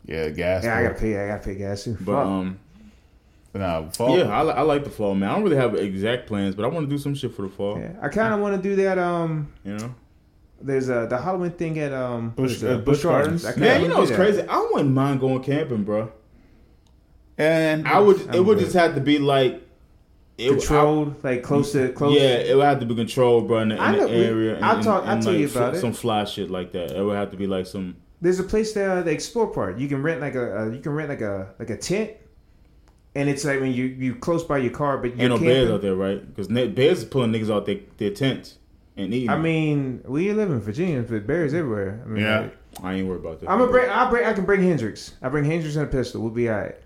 Yeah, 0.06 0.28
gas. 0.30 0.64
Yeah, 0.64 0.76
I 0.78 0.82
gotta 0.82 0.94
pay. 0.94 1.16
I 1.22 1.28
gotta 1.28 1.42
pay 1.44 1.54
gas 1.54 1.84
too. 1.84 1.96
But 2.00 2.12
Fuck. 2.16 2.26
um, 2.26 2.58
No, 3.54 3.88
fall. 3.94 4.18
yeah, 4.18 4.24
I, 4.28 4.42
I 4.46 4.60
like 4.62 4.84
the 4.84 4.90
fall, 4.90 5.14
man. 5.14 5.28
I 5.30 5.34
don't 5.34 5.42
really 5.44 5.56
have 5.56 5.74
exact 5.74 6.26
plans, 6.26 6.54
but 6.54 6.64
I 6.64 6.68
want 6.68 6.86
to 6.88 6.90
do 6.90 6.98
some 6.98 7.14
shit 7.14 7.34
for 7.34 7.42
the 7.42 7.48
fall. 7.48 7.78
yeah, 7.78 7.92
I 8.00 8.08
kind 8.08 8.32
of 8.34 8.40
want 8.40 8.56
to 8.56 8.62
do 8.68 8.76
that. 8.76 8.98
Um, 8.98 9.52
You 9.64 9.76
know? 9.76 9.94
there's 10.62 10.88
a 10.90 11.06
the 11.08 11.16
Halloween 11.18 11.52
thing 11.52 11.78
at 11.78 11.92
um 11.92 12.30
Bush, 12.30 12.50
Busch- 12.50 12.56
is 12.56 12.62
it? 12.64 12.70
uh, 12.72 12.78
Busch 12.78 13.02
Gardens? 13.02 13.56
Man, 13.56 13.82
you 13.82 13.88
know 13.88 14.02
it's 14.02 14.12
crazy? 14.12 14.42
I 14.46 14.68
wouldn't 14.72 14.92
mind 14.94 15.20
going 15.20 15.42
camping, 15.42 15.84
bro. 15.84 16.12
and 17.38 17.86
I 17.88 17.98
would. 17.98 18.20
it 18.20 18.28
I'm 18.36 18.46
would 18.46 18.58
good. 18.58 18.64
just 18.64 18.76
have 18.76 18.94
to 18.94 19.00
be 19.00 19.18
like 19.18 19.62
it, 20.38 20.48
Controlled, 20.50 21.22
like 21.24 21.42
close 21.42 21.72
to 21.72 21.88
I- 21.90 21.92
close. 21.92 22.14
Yeah, 22.14 22.36
it 22.38 22.56
would 22.56 22.64
have 22.64 22.80
to 22.80 22.86
be 22.86 22.94
controlled, 22.94 23.46
bro, 23.48 23.58
in 23.58 23.68
the, 23.70 23.74
in 23.84 23.92
the 23.92 23.98
know- 23.98 24.06
we- 24.06 24.24
area. 24.24 24.58
I'll 24.60 24.76
and- 24.76 24.84
talk- 24.84 25.04
I'll 25.04 25.10
and, 25.14 25.22
tell 25.22 25.34
you 25.34 25.46
about 25.48 25.72
fl- 25.72 25.76
it. 25.76 25.80
Some 25.80 25.92
fly 25.92 26.24
shit 26.24 26.50
like 26.50 26.72
that. 26.72 26.92
It 26.96 27.02
would 27.04 27.16
have 27.16 27.30
to 27.32 27.36
be 27.36 27.46
like 27.46 27.66
some. 27.66 27.96
There's 28.20 28.38
a 28.38 28.44
place 28.44 28.72
there, 28.74 28.90
uh, 28.90 29.02
the 29.02 29.10
Explore 29.12 29.48
Park. 29.48 29.78
You 29.78 29.88
can 29.88 30.02
rent 30.02 30.20
like 30.20 30.34
a, 30.34 30.64
a 30.68 30.72
you 30.74 30.80
can 30.80 30.92
rent 30.92 31.08
like 31.08 31.20
a 31.22 31.54
like 31.58 31.70
a 31.70 31.76
tent, 31.76 32.10
and 33.14 33.28
it's 33.28 33.44
like 33.44 33.60
when 33.60 33.72
you 33.72 33.84
you 33.86 34.14
close 34.14 34.44
by 34.44 34.58
your 34.58 34.72
car, 34.72 34.98
but 34.98 35.16
you're 35.16 35.30
Ain't 35.32 35.40
no 35.42 35.46
bears 35.46 35.70
out 35.70 35.82
there, 35.82 35.94
right? 35.94 36.26
Because 36.26 36.48
bears 36.48 36.98
is 36.98 37.04
pulling 37.06 37.32
niggas 37.32 37.50
out 37.54 37.66
their, 37.66 37.78
their 37.96 38.10
tents 38.10 38.58
and 38.96 39.12
eating. 39.14 39.30
I 39.30 39.38
mean, 39.38 40.02
we 40.06 40.32
live 40.32 40.50
in 40.50 40.60
Virginia, 40.60 41.02
but 41.02 41.26
bears 41.26 41.54
everywhere. 41.54 42.02
I 42.04 42.08
mean, 42.08 42.22
Yeah. 42.22 42.40
like, 42.40 42.56
I 42.84 42.94
ain't 42.94 43.08
worried 43.08 43.20
about 43.20 43.40
that. 43.40 43.50
I'm 43.50 43.58
gonna 43.58 43.70
bring. 43.70 43.88
I 43.88 44.10
bring. 44.10 44.26
I 44.26 44.32
can 44.34 44.44
bring 44.44 44.62
Hendrix. 44.62 45.14
I 45.22 45.28
bring 45.30 45.44
Hendrix 45.44 45.76
and 45.76 45.86
a 45.86 45.88
pistol. 45.90 46.20
We'll 46.20 46.30
be 46.30 46.50
alright. 46.50 46.76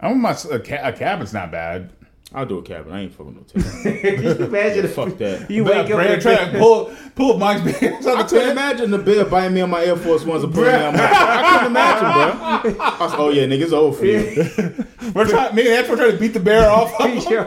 I'm 0.00 0.20
my 0.20 0.36
a, 0.50 0.58
ca- 0.60 0.80
a 0.88 0.92
cabin's 0.92 1.32
not 1.32 1.50
bad. 1.50 1.90
I'll 2.34 2.46
do 2.46 2.58
a 2.58 2.62
cabin. 2.62 2.92
I 2.92 3.02
ain't 3.02 3.12
fucking 3.12 3.34
no 3.34 3.42
tent. 3.42 4.00
Can 4.00 4.22
you 4.22 4.30
imagine? 4.46 4.84
if- 4.86 4.94
Fuck 4.94 5.16
that. 5.18 5.50
You 5.50 5.62
But 5.64 5.72
wake 5.76 5.84
up. 5.84 5.88
Brad 5.92 6.10
and 6.10 6.22
trying 6.22 6.52
to 6.52 6.58
pull 6.58 6.92
pull 7.14 7.32
up 7.34 7.38
Mike's 7.38 7.78
pants 7.78 8.06
on 8.08 8.16
I 8.18 8.22
the 8.22 8.28
couldn't 8.28 8.46
tent. 8.46 8.58
imagine 8.58 8.90
the 8.90 8.98
bear 8.98 9.24
biting 9.24 9.54
me 9.54 9.60
on 9.60 9.70
my 9.70 9.84
Air 9.84 9.96
Force 9.96 10.24
Ones 10.24 10.42
and 10.42 10.52
pulling 10.52 10.72
me 10.72 10.82
on 10.84 10.94
my. 10.94 11.08
I 11.10 11.50
couldn't 11.52 11.66
imagine, 11.72 12.72
bro. 12.74 12.84
I 12.84 12.96
was, 13.00 13.12
oh 13.16 13.30
yeah, 13.30 13.44
niggas 13.44 13.72
old 13.72 13.96
for 13.96 14.04
you. 14.04 14.84
We're 15.14 15.26
trying. 15.28 15.54
Me 15.54 15.62
and 15.62 15.70
Ed 15.84 15.88
were 15.90 15.96
trying 15.96 16.12
to 16.12 16.18
beat 16.18 16.32
the 16.34 16.40
bear 16.40 16.68
off. 16.70 16.90
Yo, 17.30 17.44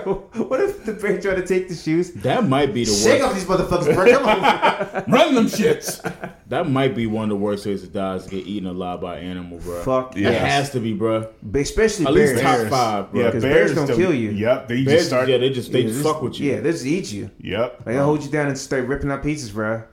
what 0.47 0.61
if 0.61 0.85
the 0.85 0.93
bear 0.93 1.19
try 1.19 1.35
to 1.35 1.45
take 1.45 1.67
the 1.67 1.75
shoes? 1.75 2.11
That 2.13 2.47
might 2.47 2.73
be 2.73 2.85
the 2.85 2.91
worst. 2.91 3.03
Shake 3.03 3.23
off 3.23 3.33
these 3.33 3.45
motherfuckers, 3.45 3.93
bro. 3.93 4.05
Come 4.09 4.25
on. 4.25 5.11
Run 5.11 5.35
them 5.35 5.45
shits. 5.47 5.99
That 6.47 6.69
might 6.69 6.95
be 6.95 7.07
one 7.07 7.23
of 7.23 7.29
the 7.29 7.35
worst 7.35 7.65
ways 7.65 7.81
to 7.81 7.87
die 7.87 8.15
is 8.15 8.23
to 8.25 8.29
get 8.29 8.47
eaten 8.47 8.67
alive 8.69 9.01
by 9.01 9.17
an 9.17 9.27
animal, 9.31 9.57
bro. 9.59 9.81
Fuck 9.83 10.15
Yeah. 10.15 10.29
It 10.29 10.41
has 10.41 10.69
to 10.71 10.79
be, 10.79 10.93
bro. 10.93 11.27
Especially 11.53 12.05
At 12.05 12.13
bears. 12.13 12.31
least 12.33 12.43
top 12.43 12.67
five, 12.69 13.11
bro. 13.11 13.21
Yeah, 13.21 13.31
'Cause 13.31 13.41
bears 13.41 13.75
don't 13.75 13.85
still- 13.87 13.97
kill 13.97 14.13
you. 14.13 14.29
Yep, 14.29 14.67
they 14.79 14.85
Bears, 14.85 14.97
just 14.99 15.09
start. 15.09 15.29
yeah, 15.29 15.37
they 15.37 15.49
just 15.49 15.71
they 15.71 15.81
Yeah, 15.81 15.87
just 15.87 16.03
this- 16.03 16.07
fuck 16.11 16.21
with 16.21 16.39
you. 16.39 16.51
Yeah, 16.51 16.59
they 16.61 16.71
just 16.71 16.85
eat 16.85 17.11
you. 17.11 17.29
Yep. 17.39 17.73
Like, 17.85 17.95
they'll 17.95 18.05
hold 18.05 18.23
you 18.23 18.29
down 18.31 18.47
and 18.47 18.57
start 18.57 18.85
ripping 18.87 19.11
up 19.11 19.23
pieces, 19.23 19.51
bro. 19.51 19.83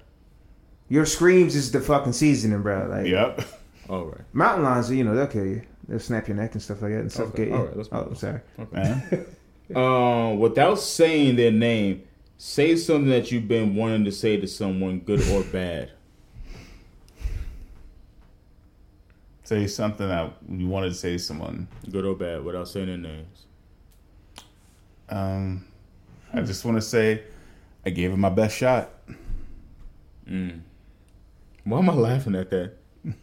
Your 0.88 1.06
screams 1.06 1.54
is 1.56 1.72
the 1.72 1.80
fucking 1.80 2.12
seasoning, 2.12 2.62
bro. 2.62 2.86
Like, 2.88 3.06
Yep. 3.06 3.40
All 3.88 4.04
right. 4.06 4.20
Mountain 4.32 4.64
lions, 4.64 4.90
you 4.90 5.04
know, 5.04 5.14
they'll 5.14 5.26
kill 5.26 5.46
you. 5.46 5.62
They'll 5.88 5.98
snap 5.98 6.28
your 6.28 6.36
neck 6.36 6.52
and 6.52 6.62
stuff 6.62 6.80
like 6.82 6.92
that 6.92 7.00
and 7.00 7.12
suffocate 7.12 7.48
you. 7.48 7.54
all 7.54 7.64
right, 7.66 7.76
let's 7.76 7.88
oh, 7.92 8.06
I'm 8.08 8.14
sorry. 8.14 8.40
Man. 8.72 9.26
Um, 9.74 10.38
without 10.38 10.78
saying 10.78 11.36
their 11.36 11.50
name, 11.50 12.02
say 12.38 12.76
something 12.76 13.10
that 13.10 13.30
you've 13.30 13.46
been 13.48 13.74
wanting 13.76 14.04
to 14.06 14.12
say 14.12 14.38
to 14.38 14.46
someone, 14.46 15.00
good 15.00 15.20
or 15.30 15.42
bad. 15.44 15.90
Say 19.44 19.66
something 19.66 20.08
that 20.08 20.32
you 20.48 20.66
wanted 20.68 20.88
to 20.88 20.94
say 20.94 21.12
to 21.12 21.18
someone. 21.18 21.68
Good 21.90 22.06
or 22.06 22.14
bad, 22.14 22.42
without 22.44 22.66
saying 22.66 22.86
their 22.86 22.96
names. 22.96 23.33
Um, 25.14 25.64
I 26.32 26.40
just 26.40 26.64
want 26.64 26.76
to 26.76 26.82
say 26.82 27.22
I 27.86 27.90
gave 27.90 28.10
it 28.12 28.16
my 28.16 28.30
best 28.30 28.56
shot. 28.56 28.90
Why 30.26 31.78
am 31.78 31.90
I 31.90 31.94
laughing 31.94 32.34
at 32.34 32.50
that? 32.50 32.72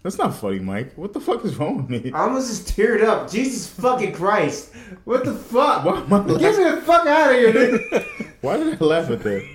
That's 0.03 0.17
not 0.17 0.35
funny, 0.35 0.59
Mike. 0.59 0.93
What 0.95 1.11
the 1.13 1.19
fuck 1.19 1.43
is 1.43 1.55
wrong 1.57 1.77
with 1.77 1.89
me? 1.89 2.11
I 2.13 2.21
almost 2.21 2.47
just 2.47 2.77
teared 2.77 3.03
up. 3.03 3.29
Jesus 3.29 3.67
fucking 3.67 4.13
Christ. 4.13 4.73
What 5.05 5.25
the 5.25 5.33
fuck? 5.33 5.83
Why 5.83 5.97
am 5.99 6.13
I 6.13 6.37
Get 6.39 6.57
me 6.57 6.63
the 6.69 6.81
fuck 6.81 7.05
out 7.07 7.31
of 7.31 7.35
here, 7.37 7.51
nigga. 7.51 8.05
Why 8.41 8.57
did 8.57 8.79
I 8.81 8.85
laugh 8.85 9.09
at 9.09 9.21
that? 9.23 9.49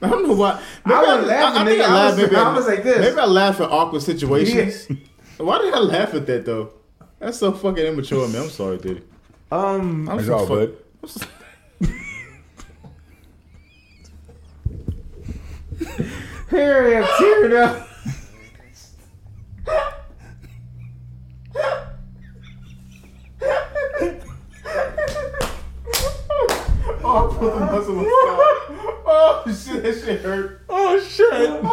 I 0.00 0.08
don't 0.08 0.26
know 0.26 0.34
why. 0.34 0.60
I 0.84 1.00
wasn't 1.02 1.28
laughing, 1.28 1.66
think 1.66 1.80
nigga. 1.80 1.84
I 1.88 2.06
was- 2.06 2.16
maybe 2.16 2.34
I 2.36 2.52
was 2.56 2.66
like 2.66 2.82
this. 2.82 2.98
Maybe 2.98 3.20
I 3.20 3.24
laugh 3.26 3.60
at 3.60 3.70
awkward 3.70 4.02
situations. 4.02 4.88
Why 5.38 5.58
did 5.58 5.72
I 5.74 5.78
laugh 5.78 6.14
at 6.14 6.26
that 6.26 6.44
though? 6.44 6.72
That's 7.20 7.38
so 7.38 7.52
fucking 7.52 7.84
immature, 7.84 8.26
man. 8.28 8.42
I'm 8.42 8.48
sorry, 8.50 8.78
dude. 8.78 9.04
Um, 9.52 10.08
I'm 10.08 10.18
It's 10.18 10.26
so 10.26 10.34
all 10.34 10.46
fuck- 10.46 10.48
good. 10.48 10.78
Here 16.52 16.82
I 16.84 16.92
am 17.00 17.08
tearing 17.18 17.56
up. 17.56 17.88
Oh, 27.04 27.28
I 27.28 27.38
put 27.38 27.54
the 27.54 27.60
muscle 27.60 28.00
aside. 28.00 28.08
Oh 29.04 29.42
shit, 29.46 29.82
that 29.82 30.04
shit 30.04 30.20
hurt. 30.20 30.62
Oh 30.68 31.00
shit! 31.00 31.26
Oh 31.32 31.62
my 31.62 31.70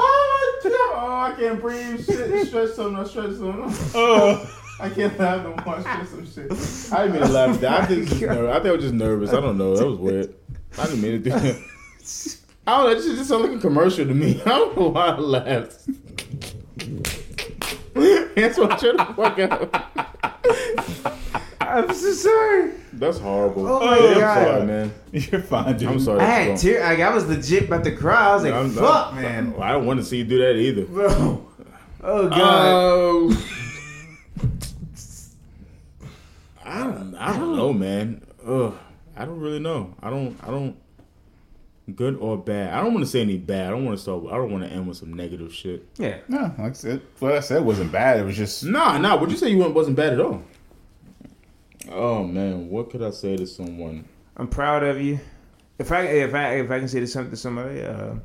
god! 0.64 0.73
Oh, 0.73 1.31
I 1.31 1.35
can't 1.38 1.61
breathe. 1.61 2.06
Shit, 2.06 2.47
stretch 2.47 2.72
something. 2.72 2.95
I 2.95 3.03
stretch 3.03 3.35
something. 3.35 3.91
Oh. 3.95 4.56
I 4.81 4.89
can't 4.89 5.19
laugh 5.19 5.43
no 5.43 5.49
more. 5.65 5.76
I 5.76 5.81
stretch 5.81 6.07
some 6.07 6.26
shit. 6.26 6.93
I 6.93 7.03
didn't 7.03 7.19
mean 7.19 7.27
to 7.27 7.34
laugh 7.34 7.60
that. 7.60 7.81
I 7.81 7.85
think, 7.85 8.07
just. 8.07 8.23
I 8.23 8.53
think 8.53 8.65
I 8.65 8.72
was 8.72 8.81
just 8.81 8.93
nervous. 8.93 9.34
I 9.34 9.41
don't 9.41 9.57
know. 9.57 9.76
That 9.76 9.85
was 9.85 9.99
weird. 9.99 10.34
I 10.77 10.85
didn't 10.85 11.01
mean 11.01 11.11
to 11.11 11.19
do 11.19 11.30
that. 11.31 12.35
I 12.68 12.77
don't 12.77 12.90
know. 12.90 12.95
This 12.95 13.06
just 13.18 13.30
sounded 13.30 13.49
like 13.49 13.57
a 13.57 13.61
commercial 13.61 14.06
to 14.06 14.14
me. 14.14 14.41
I 14.45 14.49
don't 14.49 14.77
know 14.77 14.88
why 14.90 15.07
I 15.07 15.18
laughed. 15.18 15.88
That's 18.36 18.57
what 18.57 18.72
I'm 18.73 18.80
trying 18.80 18.98
to 18.98 19.14
fuck 19.15 19.40
out. 19.40 19.86
I'm 21.61 21.94
so 21.94 22.11
sorry. 22.14 22.72
That's 22.94 23.19
horrible. 23.19 23.68
Oh 23.68 23.80
my 23.80 23.98
Yeah, 23.98 24.06
I'm 24.14 24.19
God. 24.19 24.44
sorry, 24.48 24.65
man. 24.65 24.94
You're 25.11 25.41
fine, 25.41 25.77
dude. 25.77 25.90
I'm 25.90 25.99
sorry. 25.99 26.19
I 26.22 26.26
had 26.26 26.57
tear. 26.57 26.81
Like, 26.84 26.99
I 26.99 27.14
was 27.14 27.27
legit 27.27 27.64
about 27.65 27.84
to 27.86 27.95
cry. 27.95 28.30
I 28.30 28.34
was 28.36 28.44
like, 28.44 28.53
I'm- 28.53 28.69
"Fuck, 28.72 29.14
I'm- 29.14 29.22
man, 29.22 29.53
I 29.61 29.72
don't 29.73 29.86
want 29.86 29.99
to 29.99 30.06
see 30.06 30.18
you 30.18 30.23
do 30.26 30.38
that 30.40 30.56
either. 30.56 30.86
bro." 30.86 31.45
Oh 32.03 32.30
god. 32.30 33.38
Uh, 36.65 36.72
I 36.72 36.84
don't. 36.84 37.15
I 37.15 37.36
don't 37.38 37.56
know, 37.56 37.73
man. 37.73 38.22
Ugh. 38.45 38.73
I 39.18 39.26
don't 39.26 39.40
really 39.40 39.57
know. 39.60 39.95
I 40.03 40.10
don't. 40.11 40.38
I 40.44 40.48
don't. 40.52 40.76
Good 41.95 42.16
or 42.18 42.38
bad? 42.38 42.74
I 42.74 42.82
don't 42.82 42.94
want 42.94 43.06
to 43.06 43.11
say 43.11 43.22
any 43.22 43.38
bad. 43.38 43.68
I 43.68 43.70
don't 43.72 43.86
want 43.86 43.98
to 43.98 44.02
start. 44.02 44.26
I 44.28 44.36
don't 44.38 44.52
want 44.52 44.64
to 44.64 44.70
end 44.70 44.88
with 44.88 44.98
some 44.98 45.14
negative 45.14 45.53
shit. 45.53 45.88
yeah. 45.98 46.18
No, 46.28 46.53
like 46.57 46.72
I 46.72 46.74
said, 46.74 47.02
what 47.20 47.34
I 47.34 47.40
said 47.40 47.64
wasn't 47.64 47.91
bad. 47.91 48.20
It 48.20 48.24
was 48.26 48.36
just 48.38 48.64
Nah, 48.64 48.98
nah. 48.98 49.18
Would 49.20 49.32
you 49.32 49.38
say 49.38 49.49
you 49.49 49.57
went 49.60 49.74
wasn't 49.74 49.95
bad 49.95 50.14
at 50.14 50.20
all? 50.20 50.44
Oh 51.91 52.24
man, 52.24 52.70
what 52.70 52.90
could 52.90 53.02
I 53.02 53.10
say 53.11 53.36
to 53.38 53.48
someone? 53.48 54.06
I'm 54.38 54.48
proud 54.48 54.84
of 54.84 55.02
you. 55.02 55.20
If 55.80 55.91
I 55.91 56.02
if 56.02 56.34
I 56.34 56.56
if 56.56 56.70
I 56.72 56.80
can 56.80 56.88
say 56.88 56.99
this 56.99 57.14
something 57.14 57.32
to 57.32 57.38
somebody, 57.38 57.82
uh, 57.82 58.16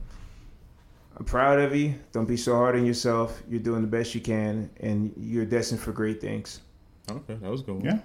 I'm 1.16 1.24
proud 1.24 1.60
of 1.60 1.74
you. 1.74 1.94
Don't 2.12 2.26
be 2.26 2.36
so 2.36 2.54
hard 2.56 2.74
on 2.76 2.84
yourself. 2.84 3.42
You're 3.48 3.60
doing 3.60 3.82
the 3.82 3.88
best 3.88 4.14
you 4.14 4.20
can, 4.20 4.68
and 4.80 5.12
you're 5.16 5.44
destined 5.46 5.80
for 5.80 5.92
great 5.92 6.20
things. 6.20 6.60
Okay, 7.10 7.34
that 7.34 7.50
was 7.50 7.60
a 7.60 7.64
good. 7.64 7.74
One. 7.76 7.84
yeah. 7.84 7.98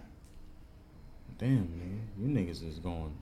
Damn, 1.40 1.70
man, 1.78 2.02
you 2.20 2.28
niggas 2.28 2.68
is 2.68 2.80
going. 2.80 3.16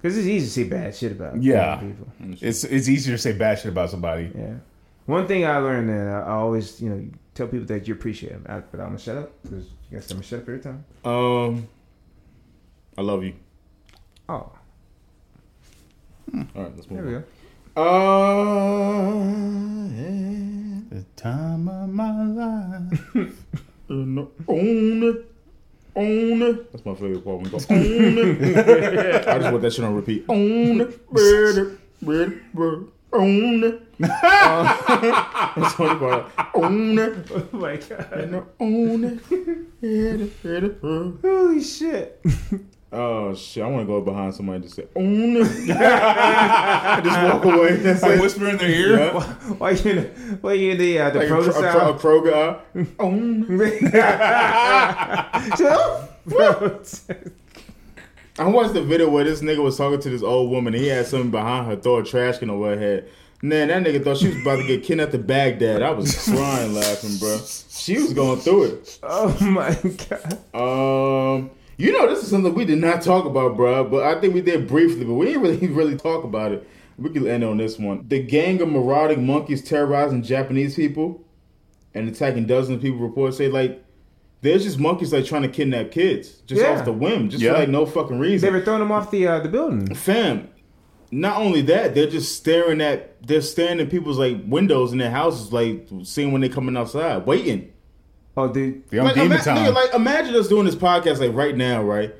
Because 0.00 0.16
it's 0.16 0.26
easy 0.28 0.46
to 0.46 0.52
say 0.52 0.64
bad 0.64 0.94
shit 0.94 1.12
about 1.12 1.42
Yeah. 1.42 1.76
people. 1.76 2.06
It's 2.40 2.62
it's 2.64 2.88
easier 2.88 3.16
to 3.16 3.22
say 3.22 3.32
bad 3.32 3.58
shit 3.58 3.68
about 3.72 3.90
somebody. 3.90 4.30
Yeah. 4.34 4.54
One 5.06 5.26
thing 5.26 5.44
I 5.44 5.58
learned 5.58 5.88
that 5.88 6.06
I 6.06 6.20
I 6.20 6.30
always, 6.32 6.80
you 6.80 6.90
know, 6.90 7.04
tell 7.34 7.48
people 7.48 7.66
that 7.66 7.88
you 7.88 7.94
appreciate 7.94 8.30
them. 8.32 8.46
I, 8.48 8.60
but 8.60 8.78
I'm 8.80 8.88
gonna 8.88 8.98
shut 8.98 9.16
up 9.16 9.32
because 9.42 9.66
you 9.90 9.98
guys 9.98 10.10
I'm 10.10 10.18
gonna 10.18 10.26
shut 10.26 10.40
up 10.42 10.48
every 10.48 10.60
time. 10.60 10.84
Um, 11.04 11.66
I 12.96 13.02
love 13.02 13.24
you. 13.24 13.34
Oh, 14.28 14.34
All 14.34 14.52
right, 16.54 16.76
let's 16.76 16.88
move 16.90 16.98
on. 17.00 17.04
there 17.04 17.04
we 17.06 17.14
on. 17.16 17.22
go. 17.22 17.26
Uh, 20.90 20.94
The 20.96 21.04
time 21.16 21.68
of 21.68 21.88
my 21.90 22.24
life. 22.24 23.44
No, 23.90 24.30
own 24.46 25.02
it. 25.02 25.27
Own. 25.98 26.66
That's 26.70 26.84
my 26.86 26.94
favorite 26.94 27.24
part. 27.24 27.36
When 27.38 27.44
you 27.46 27.50
go, 27.58 27.58
own 27.70 28.18
it. 28.18 29.26
I 29.28 29.38
just 29.38 29.50
want 29.50 29.62
that 29.62 29.72
shit 29.72 29.84
on 29.84 29.94
repeat. 29.96 30.24
Own 30.28 30.80
it. 30.82 31.10
Bird, 31.10 31.78
bird, 32.00 32.40
bird. 32.54 32.86
Own 33.12 33.64
it. 33.64 33.82
Uh, 34.00 34.62
that's 35.56 35.74
the 35.74 35.76
funny 35.76 35.98
part. 35.98 36.30
Own 36.54 36.98
it. 36.98 37.30
Oh 37.32 37.48
my 37.52 37.76
god! 37.76 38.12
And 38.12 38.44
own 38.60 39.04
it. 39.04 39.18
Hit 39.80 40.20
it, 40.20 40.32
hit 40.42 40.64
it. 40.64 40.78
Holy 40.80 41.62
shit! 41.62 42.20
Oh 42.90 43.34
shit! 43.34 43.62
I 43.62 43.66
want 43.66 43.82
to 43.82 43.86
go 43.86 44.00
behind 44.00 44.34
somebody 44.34 44.56
and 44.56 44.64
just 44.64 44.76
say 44.76 44.86
own 44.96 45.34
just 45.66 45.68
walk 45.68 47.44
away. 47.44 47.76
That's 47.76 48.02
I 48.02 48.14
it. 48.14 48.20
whisper 48.20 48.48
in 48.48 48.56
their 48.56 48.70
ear. 48.70 48.96
Yeah. 48.98 49.22
Why 49.58 49.70
you 49.72 49.90
in 49.90 49.96
the 49.96 50.02
why 50.40 50.52
you 50.54 50.70
in 50.72 50.78
the 50.78 50.98
uh, 50.98 51.10
the 51.10 51.18
Like 51.18 51.28
a, 51.28 51.30
pro 51.30 51.42
Kro- 51.42 51.50
a, 51.50 51.52
Kro- 51.52 51.68
a 51.68 51.72
style? 51.72 51.98
Kroger. 51.98 52.60
uh, 52.74 52.84
Own. 53.02 53.44
I 58.38 58.44
watched 58.46 58.74
the 58.74 58.82
video 58.82 59.08
where 59.10 59.24
this 59.24 59.40
nigga 59.42 59.62
was 59.62 59.76
talking 59.76 60.00
to 60.00 60.10
this 60.10 60.22
old 60.22 60.50
woman. 60.50 60.74
And 60.74 60.82
he 60.82 60.88
had 60.88 61.06
something 61.06 61.30
behind 61.30 61.66
her, 61.66 61.76
throw 61.76 61.98
a 61.98 62.04
trash 62.04 62.38
can 62.38 62.50
over 62.50 62.74
her 62.74 62.78
head. 62.78 63.08
Man, 63.42 63.68
that 63.68 63.82
nigga 63.84 64.02
thought 64.02 64.16
she 64.18 64.28
was 64.28 64.36
about 64.40 64.56
to 64.56 64.66
get 64.66 64.82
kidnapped 64.82 65.12
to 65.12 65.18
Baghdad. 65.18 65.82
I 65.82 65.90
was 65.90 66.24
crying 66.24 66.74
laughing, 66.74 67.16
bro. 67.18 67.38
She 67.70 67.98
was 67.98 68.12
going 68.12 68.40
through 68.40 68.64
it. 68.64 68.98
oh 69.02 69.36
my 69.40 69.76
god! 70.08 70.38
Um, 71.40 71.50
you 71.78 71.92
know, 71.92 72.08
this 72.08 72.22
is 72.22 72.28
something 72.30 72.52
we 72.54 72.64
did 72.64 72.78
not 72.80 73.00
talk 73.02 73.24
about, 73.24 73.56
bro. 73.56 73.84
But 73.84 74.02
I 74.04 74.20
think 74.20 74.34
we 74.34 74.40
did 74.42 74.66
briefly, 74.66 75.04
but 75.04 75.14
we 75.14 75.26
didn't 75.26 75.42
really 75.42 75.66
really 75.68 75.96
talk 75.96 76.24
about 76.24 76.52
it. 76.52 76.68
We 76.98 77.10
can 77.10 77.26
end 77.28 77.44
on 77.44 77.56
this 77.58 77.78
one. 77.78 78.04
The 78.08 78.20
gang 78.22 78.60
of 78.60 78.68
marauding 78.68 79.24
monkeys 79.24 79.62
terrorizing 79.62 80.22
Japanese 80.22 80.74
people 80.74 81.24
and 81.94 82.08
attacking 82.08 82.46
dozens 82.46 82.76
of 82.76 82.82
people. 82.82 82.98
Reports 82.98 83.36
say 83.38 83.48
like 83.48 83.84
there's 84.40 84.64
just 84.64 84.78
monkeys 84.78 85.12
like 85.12 85.24
trying 85.24 85.42
to 85.42 85.48
kidnap 85.48 85.90
kids 85.92 86.30
just 86.46 86.60
Yeah. 86.60 86.78
off 86.78 86.84
the 86.84 86.92
whim, 86.92 87.30
just 87.30 87.42
Yeah. 87.42 87.52
for 87.52 87.58
like 87.60 87.68
no 87.68 87.86
fucking 87.86 88.18
reason. 88.18 88.46
They 88.52 88.58
were 88.58 88.64
throwing 88.64 88.80
them 88.80 88.90
off 88.92 89.10
the 89.12 89.26
uh, 89.28 89.38
the 89.40 89.48
building. 89.48 89.94
Fam, 89.94 90.48
not 91.12 91.40
only 91.40 91.62
that, 91.62 91.94
they're 91.94 92.08
just 92.10 92.34
staring 92.36 92.80
at 92.80 93.24
they're 93.26 93.40
staring 93.40 93.78
at 93.80 93.90
people's 93.90 94.18
like 94.18 94.36
windows 94.46 94.90
in 94.92 94.98
their 94.98 95.10
houses, 95.12 95.52
like 95.52 95.88
seeing 96.02 96.32
when 96.32 96.40
they're 96.40 96.50
coming 96.50 96.76
outside, 96.76 97.26
waiting. 97.26 97.72
Oh, 98.38 98.52
dude. 98.52 98.88
They 98.90 98.98
on 98.98 99.06
Like, 99.06 99.14
demon 99.14 99.32
ima- 99.32 99.42
time. 99.42 99.56
nigga, 99.58 99.74
like 99.74 99.94
imagine 99.94 100.34
us 100.34 100.48
doing 100.48 100.66
this 100.66 100.74
podcast 100.76 101.18
like 101.20 101.34
right 101.34 101.56
now, 101.56 101.82
right? 101.82 102.14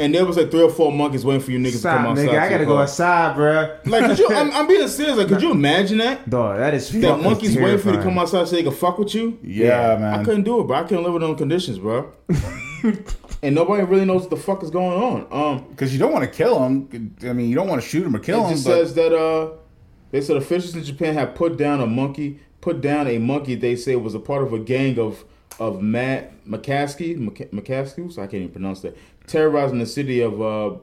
And 0.00 0.14
there 0.14 0.24
was 0.24 0.36
like 0.36 0.52
three 0.52 0.62
or 0.62 0.70
four 0.70 0.92
monkeys 0.92 1.24
waiting 1.24 1.42
for 1.42 1.50
you 1.50 1.58
niggas 1.58 1.82
to 1.82 1.88
come 1.88 2.06
outside. 2.06 2.28
nigga. 2.28 2.38
I 2.40 2.48
gotta 2.48 2.64
go 2.66 2.78
outside, 2.78 3.34
bro. 3.34 3.76
Like, 3.84 4.06
could 4.06 4.18
you? 4.20 4.28
I'm, 4.32 4.52
I'm 4.52 4.68
being 4.68 4.86
serious. 4.86 5.16
Like, 5.16 5.26
could 5.26 5.42
you 5.42 5.50
imagine 5.50 5.98
that? 5.98 6.30
Dog, 6.30 6.58
that 6.58 6.72
is 6.74 6.88
That 6.92 7.02
fucking 7.02 7.24
monkeys 7.24 7.56
waiting 7.56 7.78
for 7.80 7.90
you 7.90 7.96
to 7.96 8.02
come 8.04 8.16
outside 8.16 8.46
so 8.46 8.54
they 8.54 8.62
can 8.62 8.70
fuck 8.72 8.96
with 8.98 9.12
you. 9.14 9.38
yeah, 9.42 9.94
I 9.94 9.98
man. 9.98 10.20
I 10.20 10.24
couldn't 10.24 10.44
do 10.44 10.60
it, 10.60 10.68
bro. 10.68 10.76
I 10.76 10.82
couldn't 10.84 11.02
live 11.02 11.14
with 11.14 11.22
them 11.22 11.34
conditions, 11.34 11.78
bro. 11.80 12.12
and 13.42 13.54
nobody 13.54 13.82
really 13.82 14.04
knows 14.04 14.22
what 14.22 14.30
the 14.30 14.36
fuck 14.36 14.62
is 14.62 14.70
going 14.70 15.02
on. 15.02 15.26
Um, 15.32 15.66
Because 15.70 15.92
you 15.92 15.98
don't 15.98 16.12
want 16.12 16.24
to 16.24 16.30
kill 16.30 16.60
them. 16.60 17.14
I 17.24 17.32
mean, 17.32 17.48
you 17.48 17.54
don't 17.56 17.68
want 17.68 17.82
to 17.82 17.88
shoot 17.88 18.04
them 18.04 18.14
or 18.14 18.20
kill 18.20 18.38
it 18.40 18.42
them. 18.42 18.50
just 18.52 18.66
But 18.66 18.74
says 18.74 18.94
that 18.94 19.12
uh, 19.12 19.50
they 20.10 20.20
said 20.20 20.36
officials 20.36 20.74
in 20.76 20.84
Japan 20.84 21.14
have 21.14 21.34
put 21.34 21.56
down 21.56 21.80
a 21.80 21.86
monkey, 21.86 22.38
put 22.60 22.80
down 22.80 23.06
a 23.08 23.18
monkey 23.18 23.56
they 23.56 23.74
say 23.76 23.96
was 23.96 24.14
a 24.14 24.20
part 24.20 24.44
of 24.44 24.52
a 24.52 24.58
gang 24.60 24.98
of 24.98 25.24
of 25.58 25.82
Matt 25.82 26.44
McCaskey, 26.46 27.16
Mc- 27.16 28.12
so 28.12 28.22
I 28.22 28.26
can't 28.26 28.42
even 28.42 28.50
pronounce 28.50 28.80
that, 28.82 28.96
terrorizing 29.26 29.78
the 29.78 29.86
city 29.86 30.20
of 30.20 30.40
uh, 30.40 30.76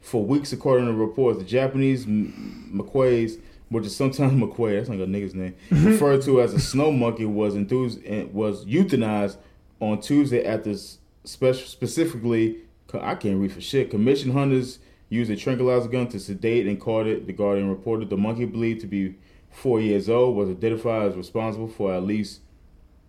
for 0.00 0.24
weeks, 0.24 0.52
according 0.52 0.86
to 0.86 0.92
reports. 0.92 1.38
The 1.38 1.44
Japanese 1.44 2.04
McQuays, 2.06 3.40
which 3.70 3.86
is 3.86 3.96
sometimes 3.96 4.32
McQuay, 4.42 4.76
that's 4.76 4.88
like 4.88 5.00
a 5.00 5.06
nigga's 5.06 5.34
name, 5.34 5.54
referred 5.70 6.22
to 6.22 6.40
as 6.42 6.52
a 6.52 6.60
snow 6.60 6.92
monkey, 6.92 7.24
was 7.24 7.54
enthused 7.56 8.00
was 8.32 8.64
euthanized 8.66 9.36
on 9.80 10.00
Tuesday 10.00 10.44
at 10.44 10.64
this 10.64 10.98
special 11.24 11.66
specifically. 11.66 12.58
I 12.92 13.16
can't 13.16 13.40
read 13.40 13.50
for 13.52 13.60
shit. 13.60 13.90
Commission 13.90 14.30
hunters 14.30 14.78
used 15.08 15.28
a 15.28 15.36
tranquilizer 15.36 15.88
gun 15.88 16.06
to 16.08 16.20
sedate 16.20 16.68
and 16.68 16.80
caught 16.80 17.08
it. 17.08 17.26
The 17.26 17.32
Guardian 17.32 17.68
reported 17.68 18.08
the 18.08 18.16
monkey 18.16 18.44
believed 18.44 18.82
to 18.82 18.86
be 18.86 19.16
four 19.50 19.80
years 19.80 20.08
old, 20.08 20.36
was 20.36 20.48
identified 20.48 21.10
as 21.10 21.16
responsible 21.16 21.66
for 21.66 21.92
at 21.92 22.04
least 22.04 22.40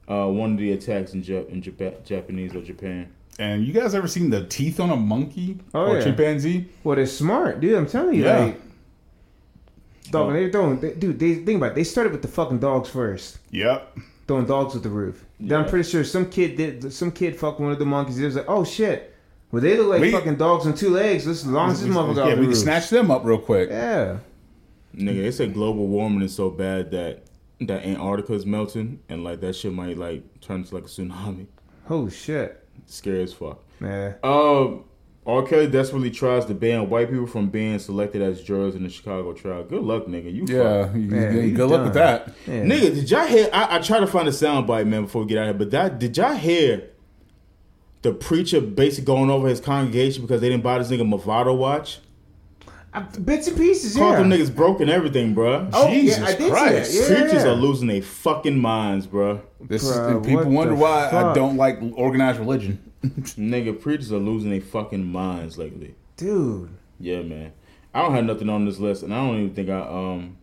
uh, 0.07 0.27
one 0.27 0.53
of 0.53 0.57
the 0.59 0.71
attacks 0.73 1.13
in, 1.13 1.23
Jap- 1.23 1.49
in 1.49 1.61
Japa- 1.61 2.03
Japanese 2.05 2.55
or 2.55 2.61
Japan. 2.61 3.11
And 3.39 3.65
you 3.65 3.73
guys 3.73 3.93
ever 3.95 4.07
seen 4.07 4.29
the 4.29 4.45
teeth 4.45 4.79
on 4.79 4.89
a 4.89 4.95
monkey 4.95 5.59
Oh, 5.73 5.87
or 5.91 5.97
yeah. 5.97 6.03
chimpanzee? 6.03 6.69
Well, 6.83 6.95
they're 6.95 7.05
smart, 7.05 7.59
dude. 7.59 7.75
I'm 7.75 7.85
telling 7.87 8.15
you, 8.15 8.23
Yeah. 8.23 8.39
like, 8.45 8.61
dog. 10.11 10.33
They 10.33 10.49
don't, 10.49 10.79
they, 10.81 10.93
dude. 10.93 11.19
They 11.19 11.35
think 11.35 11.57
about. 11.57 11.71
It. 11.71 11.75
They 11.75 11.83
started 11.83 12.11
with 12.13 12.21
the 12.21 12.27
fucking 12.27 12.59
dogs 12.59 12.89
first, 12.89 13.39
Yep. 13.51 13.97
throwing 14.27 14.45
dogs 14.45 14.73
with 14.73 14.83
the 14.83 14.89
roof. 14.89 15.25
Then 15.39 15.59
I'm 15.61 15.67
pretty 15.69 15.89
sure 15.89 16.03
some 16.03 16.29
kid 16.29 16.55
did. 16.55 16.93
Some 16.93 17.11
kid 17.11 17.35
fucked 17.35 17.59
one 17.59 17.71
of 17.71 17.79
the 17.79 17.85
monkeys. 17.85 18.19
It 18.19 18.25
was 18.25 18.35
like, 18.35 18.45
oh 18.47 18.63
shit. 18.63 19.11
Well, 19.51 19.61
they 19.61 19.77
look 19.77 19.87
like 19.87 20.01
We- 20.01 20.11
fucking 20.11 20.35
dogs 20.35 20.65
on 20.65 20.73
two 20.75 20.89
legs. 20.89 21.27
As 21.27 21.45
long 21.45 21.71
as 21.71 21.81
this 21.81 21.93
motherfucker 21.93 22.15
got 22.15 22.27
yeah, 22.29 22.35
we 22.39 22.45
can 22.45 22.55
snatch 22.55 22.89
them 22.89 23.11
up 23.11 23.25
real 23.25 23.37
quick. 23.37 23.69
Yeah. 23.69 24.17
Nigga, 24.95 25.23
they 25.23 25.31
said 25.31 25.53
global 25.53 25.87
warming 25.87 26.21
is 26.21 26.33
so 26.33 26.49
bad 26.49 26.91
that 26.91 27.24
that 27.61 27.85
Antarctica 27.85 28.33
is 28.33 28.45
melting, 28.45 28.99
and 29.09 29.23
like 29.23 29.39
that 29.41 29.55
shit 29.55 29.73
might 29.73 29.97
like 29.97 30.41
turn 30.41 30.57
into 30.61 30.75
like 30.75 30.83
a 30.85 30.87
tsunami. 30.87 31.47
Oh 31.89 32.09
shit. 32.09 32.61
Scary 32.87 33.23
as 33.23 33.33
fuck. 33.33 33.63
Yeah. 33.81 34.13
Um, 34.23 34.83
R. 35.25 35.41
Kelly 35.43 35.67
desperately 35.67 36.11
tries 36.11 36.45
to 36.45 36.53
ban 36.53 36.87
white 36.89 37.09
people 37.09 37.25
from 37.25 37.49
being 37.49 37.79
selected 37.79 38.21
as 38.21 38.43
jurors 38.43 38.75
in 38.75 38.83
the 38.83 38.89
Chicago 38.89 39.33
trial. 39.33 39.63
Good 39.63 39.81
luck, 39.81 40.05
nigga. 40.05 40.31
You 40.31 40.45
Yeah, 40.47 40.85
fuck. 40.85 40.95
you- 40.95 41.01
Yeah, 41.09 41.31
you- 41.31 41.39
you 41.41 41.55
good 41.55 41.69
luck 41.71 41.83
with 41.85 41.93
that. 41.95 42.33
Yeah. 42.45 42.61
Nigga, 42.63 42.93
did 42.93 43.09
y'all 43.09 43.25
hear? 43.25 43.49
I, 43.51 43.77
I 43.77 43.79
try 43.79 43.99
to 43.99 44.07
find 44.07 44.27
a 44.27 44.31
soundbite, 44.31 44.85
man, 44.87 45.03
before 45.03 45.23
we 45.23 45.27
get 45.27 45.37
out 45.39 45.43
of 45.49 45.55
here. 45.55 45.57
But 45.59 45.71
that 45.71 45.99
did 45.99 46.15
y'all 46.17 46.35
hear 46.35 46.89
the 48.03 48.13
preacher 48.13 48.61
basically 48.61 49.05
going 49.05 49.31
over 49.31 49.47
his 49.47 49.59
congregation 49.59 50.21
because 50.21 50.41
they 50.41 50.49
didn't 50.49 50.63
buy 50.63 50.77
this 50.77 50.89
nigga 50.91 51.01
Movado 51.01 51.57
watch? 51.57 51.99
Bits 53.23 53.47
and 53.47 53.57
pieces. 53.57 53.95
Called 53.95 54.13
Yeah. 54.13 54.19
them 54.19 54.29
niggas 54.29 54.55
broken 54.55 54.89
everything, 54.89 55.35
bruh. 55.35 55.69
Oh, 55.73 55.89
Jesus 55.89 56.19
yeah, 56.19 56.25
I 56.25 56.31
did 56.31 56.39
see 56.43 56.49
Christ. 56.49 56.91
that. 56.93 56.99
Yeah, 57.09 57.21
Preachers 57.21 57.43
yeah. 57.43 57.51
are 57.51 57.55
losing 57.55 57.87
their 57.87 58.01
fucking 58.01 58.57
minds, 58.57 59.07
bruh. 59.07 59.41
This 59.59 59.83
is, 59.83 59.91
Bruh, 59.95 60.11
and 60.17 60.25
people 60.25 60.45
wonder 60.45 60.73
the 60.75 60.79
why 60.81 61.09
I 61.11 61.33
don't 61.33 61.57
like 61.57 61.79
organized 61.95 62.39
religion. 62.39 62.79
Nigga, 63.03 63.79
preachers 63.79 64.11
are 64.11 64.17
losing 64.17 64.49
their 64.51 64.61
fucking 64.61 65.03
minds 65.05 65.57
lately. 65.57 65.95
Dude. 66.17 66.69
Yeah, 66.99 67.21
man. 67.21 67.51
I 67.93 68.01
don't 68.01 68.13
have 68.13 68.25
nothing 68.25 68.49
on 68.49 68.65
this 68.65 68.79
list, 68.79 69.03
and 69.03 69.13
I 69.13 69.17
don't 69.25 69.39
even 69.39 69.53
think 69.55 69.69
I 69.69 69.79
um. 69.79 70.37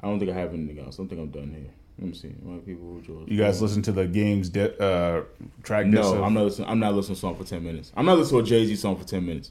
I 0.00 0.08
don't 0.08 0.18
think 0.18 0.30
I 0.30 0.34
have 0.34 0.52
anything 0.52 0.78
else. 0.80 0.96
I 0.96 0.98
don't 0.98 1.08
think 1.08 1.20
I'm 1.20 1.30
done 1.30 1.50
here. 1.50 1.70
Let 1.98 2.08
me 2.08 2.14
see. 2.14 2.28
White 2.28 2.66
people 2.66 3.00
who. 3.06 3.24
You 3.28 3.38
guys 3.38 3.62
listen 3.62 3.82
to 3.82 3.92
the 3.92 4.06
game's 4.06 4.48
di- 4.48 4.76
uh, 4.80 5.22
track? 5.62 5.86
No, 5.86 6.14
of- 6.14 6.22
I'm 6.22 6.34
not 6.34 6.44
listening. 6.44 6.68
I'm 6.68 6.80
not 6.80 6.94
listening 6.94 7.14
to 7.16 7.18
a 7.18 7.20
song 7.20 7.36
for 7.36 7.44
ten 7.44 7.62
minutes. 7.62 7.92
I'm 7.96 8.06
not 8.06 8.18
listening 8.18 8.40
to 8.44 8.44
a 8.44 8.48
Jay 8.48 8.66
Z 8.66 8.76
song 8.76 8.96
for 8.96 9.04
ten 9.04 9.24
minutes. 9.24 9.50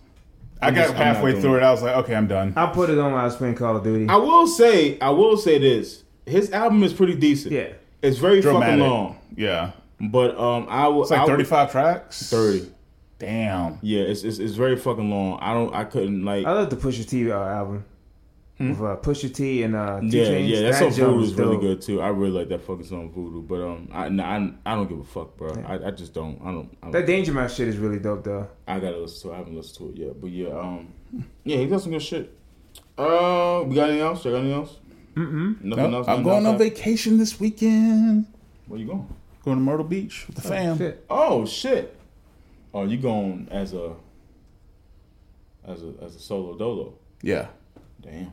I 0.62 0.68
I'm 0.68 0.74
got 0.76 0.82
just- 0.84 0.94
halfway 0.96 1.40
through 1.42 1.56
it. 1.56 1.58
it. 1.60 1.64
I 1.64 1.72
was 1.72 1.82
like, 1.82 1.96
okay, 1.98 2.16
I'm 2.16 2.28
done. 2.28 2.54
I 2.56 2.68
put 2.68 2.90
it 2.90 2.98
on 3.00 3.12
while 3.14 3.22
I 3.22 3.26
was 3.26 3.36
playing 3.36 3.56
Call 3.56 3.76
of 3.78 3.84
Duty. 3.84 4.08
I 4.10 4.16
will 4.18 4.46
say, 4.48 5.00
I 5.00 5.10
will 5.10 5.38
say 5.38 5.58
this. 5.58 6.04
His 6.26 6.52
album 6.52 6.84
is 6.84 6.94
pretty 6.94 7.16
decent. 7.16 7.54
yeah. 7.54 7.70
It's 8.02 8.18
very 8.18 8.42
Dramatic. 8.42 8.68
fucking 8.68 8.80
long, 8.80 9.18
Yeah, 9.36 9.72
but 10.00 10.38
um, 10.40 10.66
I 10.70 10.88
will. 10.88 11.04
it's 11.04 11.12
like 11.12 11.20
I 11.20 11.24
would- 11.26 11.32
35 11.32 11.72
tracks. 11.72 12.30
Thirty. 12.30 12.72
Damn. 13.20 13.78
Yeah, 13.84 14.02
it's, 14.02 14.24
it's 14.24 14.40
it's 14.40 14.56
very 14.56 14.76
fucking 14.76 15.08
long. 15.12 15.38
I 15.40 15.54
don't. 15.54 15.72
I 15.76 15.84
couldn't 15.84 16.26
like. 16.26 16.44
I 16.46 16.52
love 16.54 16.72
the 16.72 16.76
Pusha 16.76 17.08
T 17.08 17.32
uh, 17.32 17.38
album. 18.60 18.70
With 18.80 18.90
uh, 18.90 18.96
Pusha 19.02 19.34
T 19.34 19.64
and 19.64 19.76
uh, 19.76 20.00
Two 20.00 20.06
Hmm? 20.08 20.10
Yeah, 20.12 20.24
Chainz. 20.26 20.48
yeah, 20.50 20.62
that 20.62 20.76
song 20.76 20.92
Voodoo 20.92 21.24
is 21.24 21.34
really 21.34 21.58
good 21.58 21.82
too. 21.82 22.02
I 22.02 22.10
really 22.10 22.32
like 22.32 22.50
that 22.50 22.62
fucking 22.62 22.86
song 22.86 23.12
Voodoo, 23.12 23.42
but 23.42 23.62
um, 23.62 23.90
I 23.92 24.10
nah, 24.10 24.24
I, 24.24 24.54
I 24.66 24.76
don't 24.76 24.88
give 24.88 25.00
a 25.00 25.04
fuck, 25.04 25.36
bro. 25.38 25.52
I, 25.68 25.88
I 25.88 25.92
just 25.92 26.14
don't. 26.14 26.40
I 26.42 26.52
don't. 26.52 26.78
I, 26.84 26.88
That 26.92 27.00
don't, 27.00 27.06
Danger 27.08 27.34
Mouse 27.34 27.56
shit 27.56 27.68
is 27.68 27.78
really 27.78 28.00
dope 28.00 28.24
though. 28.24 28.48
I 28.68 28.80
gotta 28.80 28.98
listen 28.98 29.30
to. 29.30 29.34
it. 29.34 29.36
I 29.36 29.38
haven't 29.40 29.56
listened 29.56 29.78
to 29.96 30.02
it 30.02 30.06
yet, 30.08 30.22
but 30.22 30.30
yeah, 30.30 30.50
um, 30.50 30.94
yeah, 31.44 31.58
he 31.58 31.66
got 31.68 31.82
some 31.82 31.92
good 31.92 32.02
shit. 32.04 32.32
Uh, 32.98 33.64
we 33.66 33.76
got 33.76 33.90
anything 33.90 34.02
else? 34.06 34.24
You 34.26 34.32
got 34.32 34.38
anything 34.38 34.54
else? 34.60 34.78
Mm-mm. 35.16 35.62
Nothing 35.64 35.92
No, 35.92 35.98
else. 35.98 36.08
I'm 36.08 36.24
going 36.24 36.46
else 36.46 36.54
on 36.54 36.58
vacation 36.60 37.18
this 37.18 37.40
weekend. 37.40 38.28
Where 38.68 38.80
you 38.80 38.86
going? 38.86 39.08
Going 39.44 39.58
to 39.58 39.64
Myrtle 39.64 39.86
Beach 39.86 40.26
with 40.28 40.36
the 40.36 40.42
fam. 40.44 40.78
Shit. 40.78 41.04
Oh 41.10 41.46
shit! 41.46 41.98
Oh, 42.74 42.86
you 42.86 42.98
going 42.98 43.48
as 43.50 43.74
a 43.74 43.94
as 45.66 45.82
a 45.84 45.94
as 46.02 46.16
a 46.16 46.20
solo 46.20 46.56
dolo? 46.58 46.94
Yeah. 47.24 47.48
Damn, 48.02 48.32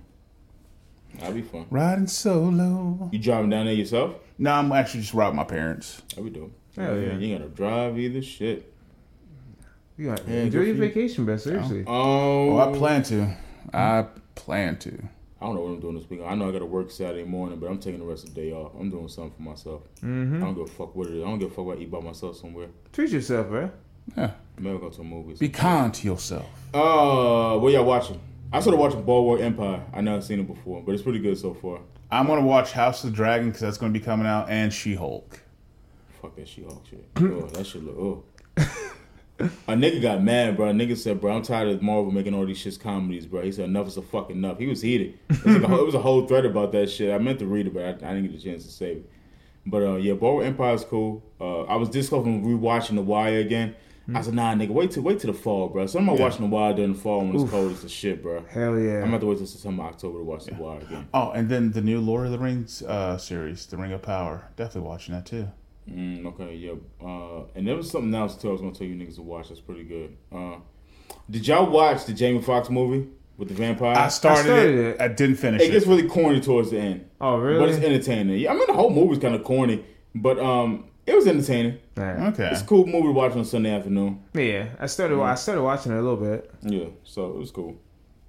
that'd 1.18 1.34
be 1.34 1.42
fun. 1.42 1.66
Riding 1.70 2.06
solo. 2.06 3.08
You 3.12 3.18
driving 3.18 3.50
down 3.50 3.66
there 3.66 3.74
yourself? 3.74 4.14
No, 4.38 4.52
I'm 4.52 4.70
actually 4.72 5.00
just 5.00 5.14
riding 5.14 5.36
my 5.36 5.44
parents. 5.44 6.02
That'd 6.10 6.24
be 6.32 6.38
dope. 6.38 6.52
Hell 6.76 6.96
yeah. 6.98 7.14
You 7.16 7.32
ain't 7.34 7.40
gotta 7.42 7.50
drive 7.54 7.98
either. 7.98 8.22
Shit. 8.22 8.72
You 9.96 10.06
got 10.10 10.28
Yeah, 10.28 10.42
enjoy 10.42 10.58
your 10.60 10.66
you. 10.68 10.74
vacation, 10.74 11.24
bro. 11.24 11.36
Seriously. 11.36 11.84
Oh, 11.86 12.52
Oh, 12.52 12.58
I 12.58 12.76
plan 12.76 13.02
to. 13.04 13.36
I 13.74 14.06
plan 14.36 14.76
to. 14.78 14.92
I 15.40 15.46
don't 15.46 15.54
know 15.54 15.60
what 15.62 15.70
I'm 15.70 15.80
doing 15.80 15.94
this 15.96 16.08
week. 16.10 16.20
I 16.24 16.34
know 16.34 16.48
I 16.48 16.52
got 16.52 16.60
to 16.60 16.66
work 16.66 16.90
Saturday 16.90 17.24
morning, 17.24 17.58
but 17.60 17.68
I'm 17.70 17.78
taking 17.78 18.00
the 18.00 18.06
rest 18.06 18.28
of 18.28 18.34
the 18.34 18.40
day 18.40 18.52
off. 18.52 18.72
I'm 18.78 18.90
doing 18.90 19.06
something 19.08 19.32
for 19.36 19.42
myself. 19.42 19.82
I 20.02 20.06
don't 20.06 20.54
give 20.54 20.64
a 20.64 20.66
fuck 20.66 20.94
what 20.96 21.06
it 21.08 21.14
is. 21.14 21.22
I 21.22 21.26
don't 21.26 21.38
give 21.38 21.50
a 21.50 21.54
fuck 21.54 21.64
what 21.64 21.78
I 21.78 21.80
eat 21.82 21.90
by 21.90 22.00
myself 22.00 22.36
somewhere. 22.36 22.66
Treat 22.92 23.10
yourself, 23.10 23.48
man. 23.50 23.70
Yeah. 24.16 24.30
Maybe 24.58 24.78
go 24.78 24.88
to 24.88 25.00
a 25.00 25.04
movie. 25.04 25.34
Be 25.34 25.48
kind 25.48 25.92
to 25.94 26.06
yourself. 26.06 26.46
Uh, 26.74 27.56
what 27.58 27.72
y'all 27.72 27.84
watching? 27.84 28.18
I 28.52 28.60
started 28.60 28.78
watching 28.78 29.02
Boardwalk 29.02 29.40
Empire. 29.40 29.82
I 29.92 30.00
never 30.00 30.22
seen 30.22 30.40
it 30.40 30.46
before, 30.46 30.82
but 30.82 30.92
it's 30.94 31.02
pretty 31.02 31.18
good 31.18 31.36
so 31.38 31.52
far. 31.54 31.80
I'm 32.10 32.26
gonna 32.26 32.42
watch 32.46 32.72
House 32.72 33.04
of 33.04 33.10
the 33.10 33.16
Dragon 33.16 33.48
because 33.48 33.60
that's 33.60 33.76
gonna 33.76 33.92
be 33.92 34.00
coming 34.00 34.26
out, 34.26 34.48
and 34.48 34.72
She 34.72 34.94
Hulk. 34.94 35.42
Fuck 36.22 36.34
that 36.36 36.48
She-Hulk 36.48 36.84
shit. 36.88 37.04
oh, 37.16 37.46
that 37.52 37.66
shit 37.66 37.84
look. 37.84 37.96
Oh. 37.98 38.24
A 39.68 39.72
nigga 39.74 40.02
got 40.02 40.20
mad, 40.20 40.56
bro. 40.56 40.68
A 40.68 40.72
nigga 40.72 40.96
said, 40.96 41.20
"Bro, 41.20 41.36
I'm 41.36 41.42
tired 41.42 41.68
of 41.68 41.80
Marvel 41.80 42.10
making 42.10 42.34
all 42.34 42.44
these 42.44 42.58
shits 42.58 42.80
comedies, 42.80 43.24
bro." 43.24 43.42
He 43.42 43.52
said, 43.52 43.66
"Enough 43.66 43.86
is 43.86 43.96
a 43.96 44.02
fucking 44.02 44.34
enough." 44.34 44.58
He 44.58 44.66
was 44.66 44.82
heated. 44.82 45.16
It 45.30 45.44
was, 45.44 45.54
like 45.54 45.62
a, 45.62 45.68
whole- 45.68 45.78
it 45.80 45.86
was 45.86 45.94
a 45.94 46.00
whole 46.00 46.26
thread 46.26 46.44
about 46.44 46.72
that 46.72 46.90
shit. 46.90 47.12
I 47.14 47.18
meant 47.18 47.38
to 47.38 47.46
read 47.46 47.68
it, 47.68 47.74
but 47.74 47.84
I, 47.84 47.90
I 47.90 48.14
didn't 48.14 48.32
get 48.32 48.40
a 48.40 48.42
chance 48.42 48.64
to 48.64 48.70
save 48.70 48.96
it. 48.96 49.10
But 49.64 49.82
uh, 49.84 49.94
yeah, 49.96 50.14
Boardwalk 50.14 50.44
Empire 50.44 50.74
is 50.74 50.82
cool. 50.84 51.22
Uh, 51.40 51.62
I 51.64 51.76
was 51.76 51.88
just 51.88 52.08
from 52.10 52.42
rewatching 52.44 52.96
The 52.96 53.02
Wire 53.02 53.38
again. 53.38 53.76
I 54.14 54.22
said, 54.22 54.34
"Nah, 54.34 54.54
nigga, 54.54 54.70
wait 54.70 54.90
till 54.90 55.02
wait 55.02 55.20
till 55.20 55.32
the 55.32 55.38
fall, 55.38 55.68
bro." 55.68 55.86
So 55.86 55.98
I'm 55.98 56.06
not 56.06 56.18
watching 56.18 56.40
The 56.40 56.46
Wire 56.46 56.72
during 56.72 56.94
the 56.94 56.98
fall 56.98 57.20
when 57.20 57.34
it's 57.36 57.50
cold 57.50 57.72
as 57.72 57.82
the 57.82 57.88
shit, 57.90 58.22
bro. 58.22 58.42
Hell 58.48 58.78
yeah. 58.78 58.94
I'm 58.94 59.00
gonna 59.00 59.12
have 59.12 59.20
to 59.20 59.26
wait 59.26 59.38
till 59.38 59.46
September, 59.46 59.82
October 59.82 60.18
to 60.18 60.24
watch 60.24 60.44
The 60.46 60.54
Wire 60.54 60.80
again. 60.80 61.08
Oh, 61.12 61.30
and 61.32 61.48
then 61.48 61.72
the 61.72 61.82
new 61.82 62.00
Lord 62.00 62.26
of 62.26 62.32
the 62.32 62.38
Rings 62.38 62.82
uh, 62.82 63.18
series, 63.18 63.66
The 63.66 63.76
Ring 63.76 63.92
of 63.92 64.00
Power. 64.00 64.48
Definitely 64.56 64.88
watching 64.88 65.14
that 65.14 65.26
too. 65.26 65.48
Mm, 65.90 66.26
okay, 66.26 66.54
yeah. 66.54 66.72
Uh, 67.04 67.44
and 67.54 67.66
there 67.66 67.76
was 67.76 67.90
something 67.90 68.14
else 68.14 68.36
too. 68.36 68.48
I 68.48 68.52
was 68.52 68.60
gonna 68.60 68.72
tell 68.72 68.86
you 68.86 68.94
niggas 68.94 69.16
to 69.16 69.22
watch. 69.22 69.48
That's 69.48 69.60
pretty 69.60 69.84
good. 69.84 70.16
Uh, 70.32 70.56
did 71.30 71.46
y'all 71.46 71.70
watch 71.70 72.06
the 72.06 72.12
Jamie 72.12 72.40
Foxx 72.40 72.70
movie 72.70 73.08
with 73.36 73.48
the 73.48 73.54
vampire? 73.54 73.96
I 73.96 74.08
started, 74.08 74.44
started 74.44 74.74
it, 74.74 74.86
it. 74.86 75.00
I 75.00 75.08
didn't 75.08 75.36
finish 75.36 75.62
it 75.62 75.68
it. 75.68 75.72
gets 75.72 75.86
really 75.86 76.08
corny 76.08 76.40
towards 76.40 76.70
the 76.70 76.78
end, 76.78 77.08
oh, 77.20 77.36
really? 77.36 77.58
but 77.58 77.68
it's 77.68 77.84
entertaining. 77.84 78.38
Yeah, 78.38 78.52
I 78.52 78.54
mean 78.54 78.66
the 78.66 78.72
whole 78.72 78.90
movie's 78.90 79.18
kind 79.18 79.34
of 79.34 79.44
corny, 79.44 79.84
but 80.14 80.38
um, 80.38 80.87
it 81.08 81.14
was 81.14 81.26
entertaining. 81.26 81.78
Nah. 81.96 82.28
okay. 82.28 82.50
It's 82.52 82.62
a 82.62 82.64
cool 82.64 82.86
movie 82.86 83.08
to 83.08 83.12
watch 83.12 83.32
on 83.32 83.44
Sunday 83.44 83.74
afternoon. 83.74 84.22
Yeah, 84.34 84.68
I 84.78 84.86
started. 84.86 85.20
I 85.20 85.34
started 85.34 85.62
watching 85.62 85.92
it 85.92 85.96
a 85.98 86.02
little 86.02 86.16
bit. 86.16 86.50
Yeah, 86.62 86.86
so 87.04 87.30
it 87.30 87.36
was 87.36 87.50
cool. 87.50 87.76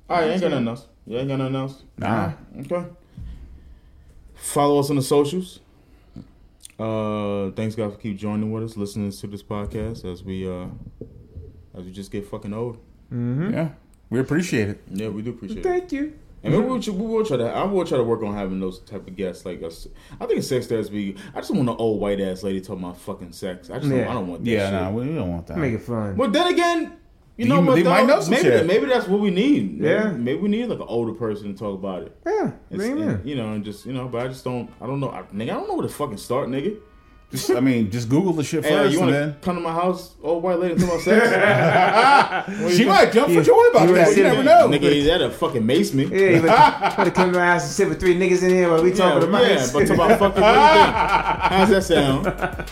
All 0.10 0.18
right, 0.18 0.30
I 0.30 0.34
ain't 0.34 0.42
got 0.42 0.52
nothing 0.52 0.68
else. 0.68 0.88
You 1.06 1.18
ain't 1.18 1.28
got 1.28 1.38
nothing 1.38 1.56
else. 1.56 1.84
Nah. 1.98 2.32
Okay. 2.60 2.86
Follow 4.36 4.80
us 4.80 4.90
on 4.90 4.96
the 4.96 5.02
socials. 5.02 5.60
Uh, 6.80 7.52
thanks 7.52 7.76
guys 7.76 7.92
for 7.92 8.00
keep 8.00 8.18
joining 8.18 8.52
with 8.52 8.64
us, 8.64 8.78
listening 8.78 9.12
to 9.12 9.28
this 9.28 9.44
podcast 9.44 10.06
as 10.06 10.24
we 10.24 10.50
uh 10.50 10.68
as 11.78 11.84
we 11.84 11.92
just 11.92 12.12
get 12.12 12.26
fucking 12.26 12.54
old. 12.54 12.78
Yeah. 13.12 13.70
We 14.10 14.20
appreciate 14.20 14.70
it. 14.70 14.82
Yeah, 14.90 15.10
we 15.10 15.22
do 15.22 15.32
appreciate 15.32 15.60
it. 15.60 15.64
Thank 15.64 15.92
you. 15.92 16.14
And 16.44 16.54
maybe 16.54 16.66
we'll, 16.66 16.80
we 16.80 16.92
will 17.06 17.26
try 17.26 17.36
to. 17.38 17.50
I 17.52 17.64
will 17.64 17.84
try 17.86 17.98
to 17.98 18.04
work 18.04 18.24
on 18.24 18.34
having 18.34 18.60
those 18.62 18.80
type 18.80 19.08
of 19.08 19.16
guests 19.16 19.46
like 19.46 19.62
us. 19.62 19.88
I 20.22 20.26
think 20.26 20.42
sex 20.44 20.68
therapy. 20.68 21.18
I 21.36 21.40
just 21.40 21.52
want 21.52 21.68
an 21.68 21.76
old 21.78 22.00
white 22.00 22.22
ass 22.22 22.44
lady 22.44 22.62
talking 22.62 22.84
about 22.84 22.98
fucking 22.98 23.34
sex. 23.34 23.70
I 23.70 23.78
just 23.80 23.90
don't, 23.90 24.08
I 24.08 24.14
don't 24.14 24.28
want 24.28 24.46
that. 24.46 24.50
Yeah, 24.50 24.66
shit. 24.70 24.74
nah, 24.74 24.92
we 24.92 25.04
don't 25.06 25.30
want 25.30 25.48
that. 25.48 25.58
Make 25.58 25.74
it 25.74 25.82
fun. 25.82 26.16
But 26.16 26.32
then 26.32 26.48
again, 26.54 26.82
you 27.36 27.46
You- 27.46 27.48
know, 27.50 27.62
what, 27.62 27.76
they 27.76 27.84
might 27.84 28.02
though? 28.02 28.16
know 28.16 28.22
some 28.22 28.32
maybe 28.32 28.44
shit. 28.44 28.66
maybe 28.66 28.86
that's 28.86 29.08
what 29.08 29.20
we 29.20 29.32
need. 29.32 29.80
Yeah. 29.82 30.12
maybe 30.12 30.40
we 30.40 30.48
need 30.50 30.66
like 30.68 30.80
an 30.80 30.86
older 30.88 31.14
person 31.14 31.54
to 31.54 31.60
talk 31.60 31.74
about 31.74 32.04
it. 32.04 32.16
Yeah, 32.26 32.52
It's- 32.72 32.90
amen. 32.90 33.10
and, 33.10 33.26
you 33.30 33.36
know, 33.36 33.52
and 33.54 33.64
just 33.66 33.86
you 33.86 33.92
know, 33.94 34.08
but 34.08 34.22
I 34.26 34.28
just 34.30 34.44
don't. 34.46 34.70
I 34.82 34.88
don't 34.88 35.00
know, 35.02 35.10
I, 35.10 35.24
nigga. 35.34 35.44
I 35.44 35.46
don't 35.56 35.68
know 35.68 35.76
where 35.76 35.88
to 35.88 35.94
fucking 35.94 36.18
start, 36.18 36.48
nigga. 36.48 36.78
Just, 37.32 37.52
I 37.52 37.60
mean, 37.60 37.92
just 37.92 38.10
Google 38.10 38.34
the 38.34 38.44
shit 38.44 38.66
Hey, 38.66 38.74
uh, 38.76 38.84
first, 38.84 38.94
you 38.94 39.02
and 39.04 39.12
want 39.12 39.34
to 39.36 39.40
come 39.46 39.56
to 39.56 39.62
my 39.62 39.72
house, 39.72 40.16
old 40.24 40.42
white 40.42 40.58
lady, 40.58 40.74
and 40.74 40.82
talk 40.82 40.90
about 40.90 41.02
sex? 41.02 42.76
she 42.76 42.86
might 42.86 43.12
jump 43.14 43.32
for 43.32 43.44
joy 43.44 43.62
about 43.70 43.88
you 43.88 43.94
that. 43.96 44.18
You 44.18 44.24
never 44.24 44.42
know. 44.44 44.68
Nigga, 44.68 45.06
that'll 45.06 45.30
fucking 45.30 45.64
mace 45.64 45.94
me. 45.94 46.06
Yeah, 46.06 46.30
you 46.38 46.42
better, 46.42 46.96
better 46.98 47.12
come 47.12 47.32
to 47.32 47.38
my 47.38 47.46
house 47.46 47.64
and 47.64 47.72
sit 47.72 47.88
with 47.88 48.00
three 48.00 48.16
niggas 48.16 48.42
in 48.42 48.50
here 48.50 48.70
while 48.72 48.82
we 48.82 48.90
Yeah, 48.90 48.96
talking 48.96 49.30
about 49.30 49.44
yeah, 49.48 49.68
but 49.72 49.86
talk 49.88 49.96
about 49.96 50.18
fucking. 50.20 50.42
What 50.42 50.54
do? 50.54 50.92
How's 51.56 51.70
that 51.70 51.84
sound? 51.84 52.66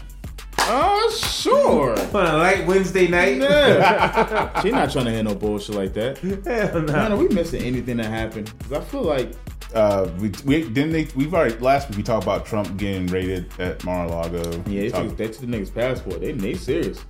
Oh, 0.70 1.16
sure. 1.16 1.92
on 1.94 2.26
a 2.26 2.38
light 2.38 2.66
Wednesday 2.66 3.08
night. 3.08 3.38
Yeah. 3.38 4.62
she 4.62 4.72
not 4.72 4.92
trying 4.92 5.06
to 5.06 5.12
hear 5.12 5.24
no 5.24 5.36
bullshit 5.36 5.76
like 5.76 5.94
that. 5.94 6.18
Hell 6.18 6.82
no. 6.82 6.94
Man, 6.94 7.12
are 7.14 7.18
we 7.18 7.28
missing 7.30 7.62
anything 7.62 7.98
that 7.98 8.08
happened? 8.08 8.52
'Cause 8.64 8.74
I 8.74 8.82
feel 8.82 9.04
like 9.04 9.32
Uh, 9.74 10.10
we, 10.20 10.32
we 10.46 10.64
didn't 10.70 10.92
they, 10.94 11.08
we've 11.16 11.34
already 11.34 11.56
last 11.58 11.90
week 11.90 11.98
we 11.98 12.04
talked 12.04 12.24
about 12.24 12.46
Trump 12.46 12.78
getting 12.78 13.06
raided 13.08 13.52
at 13.60 13.84
Mar-a-Lago. 13.84 14.52
yeah, 14.68 14.82
they 14.82 14.90
Talk- 14.90 15.08
took, 15.08 15.18
the 15.18 15.46
nigga's 15.46 15.70
passport. 15.70 16.22
They 16.22 16.32
they 16.32 16.54
serious. 16.54 17.04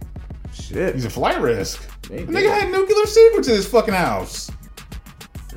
Shit. 0.53 0.95
he's 0.95 1.05
a 1.05 1.09
flight 1.09 1.39
risk. 1.39 1.87
They, 2.09 2.23
The 2.23 2.31
nigga 2.31 2.49
had 2.51 2.71
nuclear 2.71 3.05
secrets 3.05 3.47
in 3.47 3.55
his 3.55 3.67
fucking 3.67 3.93
house. 3.93 4.49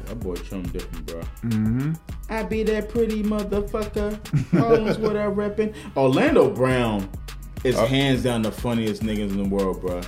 That 0.07 0.21
boy 0.21 0.35
Trump 0.35 0.73
different, 0.73 1.07
bro. 1.07 1.21
Mm-hmm. 1.45 1.93
I 2.29 2.43
be 2.43 2.65
that 2.65 2.89
pretty 2.89 3.23
motherfucker. 3.23 4.19
Harlem's 4.51 4.99
what 4.99 5.17
I 5.17 5.27
reppin'. 5.27 5.75
Orlando 5.97 6.51
Brown 6.51 7.09
is 7.65 7.79
hands 7.79 8.23
down 8.25 8.43
the 8.43 8.53
funniest 8.53 9.03
niggas 9.03 9.31
in 9.31 9.43
the 9.43 9.49
world, 9.49 9.81
bro. 9.81 10.01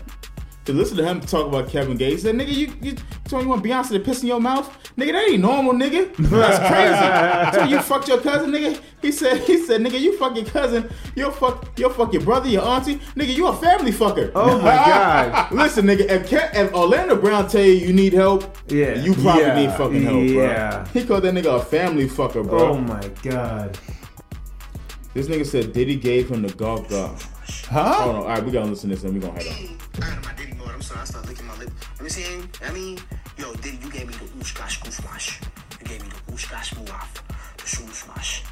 To 0.67 0.73
listen 0.73 0.97
to 0.99 1.05
him 1.05 1.21
talk 1.21 1.49
about 1.49 1.69
Kevin 1.69 1.97
Gates, 1.97 2.23
he 2.23 2.29
said, 2.29 2.37
nigga, 2.37 2.53
you 2.55 2.73
you 2.81 2.95
told 3.25 3.43
me 3.43 3.47
you 3.47 3.49
want 3.49 3.65
Beyonce 3.65 3.89
to 3.91 3.99
piss 3.99 4.23
in 4.23 4.29
your 4.29 4.41
mouth? 4.41 4.69
Nigga, 4.97 5.11
that 5.13 5.29
ain't 5.31 5.41
normal, 5.43 5.73
nigga. 5.73 6.15
That's 6.17 7.53
crazy. 7.53 7.65
so 7.65 7.65
you 7.69 7.81
fucked 7.83 8.07
your 8.07 8.21
cousin, 8.21 8.53
nigga? 8.53 8.81
He 9.01 9.11
said, 9.11 9.39
he 9.43 9.59
said, 9.59 9.81
nigga, 9.81 9.99
you 10.01 10.17
fuck 10.19 10.37
your 10.37 10.45
cousin, 10.45 10.89
you'll 11.17 11.33
fuck, 11.33 11.77
you'll 11.77 11.91
fuck 11.91 12.13
your 12.13 12.23
brother, 12.23 12.49
your 12.49 12.63
auntie, 12.65 12.99
nigga, 13.17 13.35
you 13.35 13.49
a 13.49 13.57
family 13.57 13.91
fucker. 13.91 14.31
Oh 14.37 14.57
my 14.59 14.63
god. 14.77 15.51
Listen, 15.51 15.85
nigga, 15.87 16.09
if, 16.09 16.27
Ke- 16.29 16.55
if 16.55 16.73
Orlando 16.73 17.17
Brown 17.21 17.49
tell 17.49 17.65
you 17.65 17.73
you 17.73 17.93
need 17.93 18.13
help, 18.13 18.57
Yeah. 18.69 18.95
you 19.03 19.15
probably 19.15 19.43
Yeah. 19.43 19.55
need 19.57 19.71
fucking 19.73 20.03
help, 20.05 20.15
bro. 20.15 20.23
Yeah. 20.45 20.87
He 20.93 21.05
called 21.05 21.25
that 21.25 21.35
nigga 21.35 21.57
a 21.61 21.65
family 21.65 22.07
fucker, 22.07 22.49
bro. 22.49 22.75
Oh 22.75 22.79
my 22.79 23.03
god. 23.25 23.77
This 25.15 25.27
nigga 25.27 25.45
said 25.45 25.73
Diddy 25.73 25.97
gave 25.97 26.31
him 26.31 26.43
the 26.43 26.53
golf 26.55 26.89
golf. 26.89 27.29
Huh? 27.69 27.93
Hold 27.95 28.15
on, 28.17 28.23
all 28.23 28.29
right, 28.29 28.45
we 28.45 28.53
gotta 28.53 28.67
listen 28.71 28.91
to 28.91 28.95
this 28.95 29.05
and 29.05 29.15
we 29.15 29.19
gonna 29.21 29.43
head 29.43 29.49
on. 29.49 29.79
Sorry. 30.93 31.25
I 31.25 31.29
licking 31.29 31.47
my 31.47 31.57
lip. 31.59 31.71
Let 31.95 32.03
me 32.03 32.11
see. 32.11 32.25
I 32.65 32.73
mean, 32.73 32.99
yo, 33.39 33.55
Diddy, 33.55 33.79
you 33.83 33.91
gave 33.91 34.07
me 34.07 34.15
the 34.15 34.25
ooshkash 34.39 34.81
goofmash. 34.83 35.43
You 35.81 35.87
gave 35.87 36.03
me 36.03 36.09
the 36.09 36.33
ooshkash 36.33 36.75
muaf. 36.75 37.23
The 37.57 37.65
shoosmash. 37.65 38.45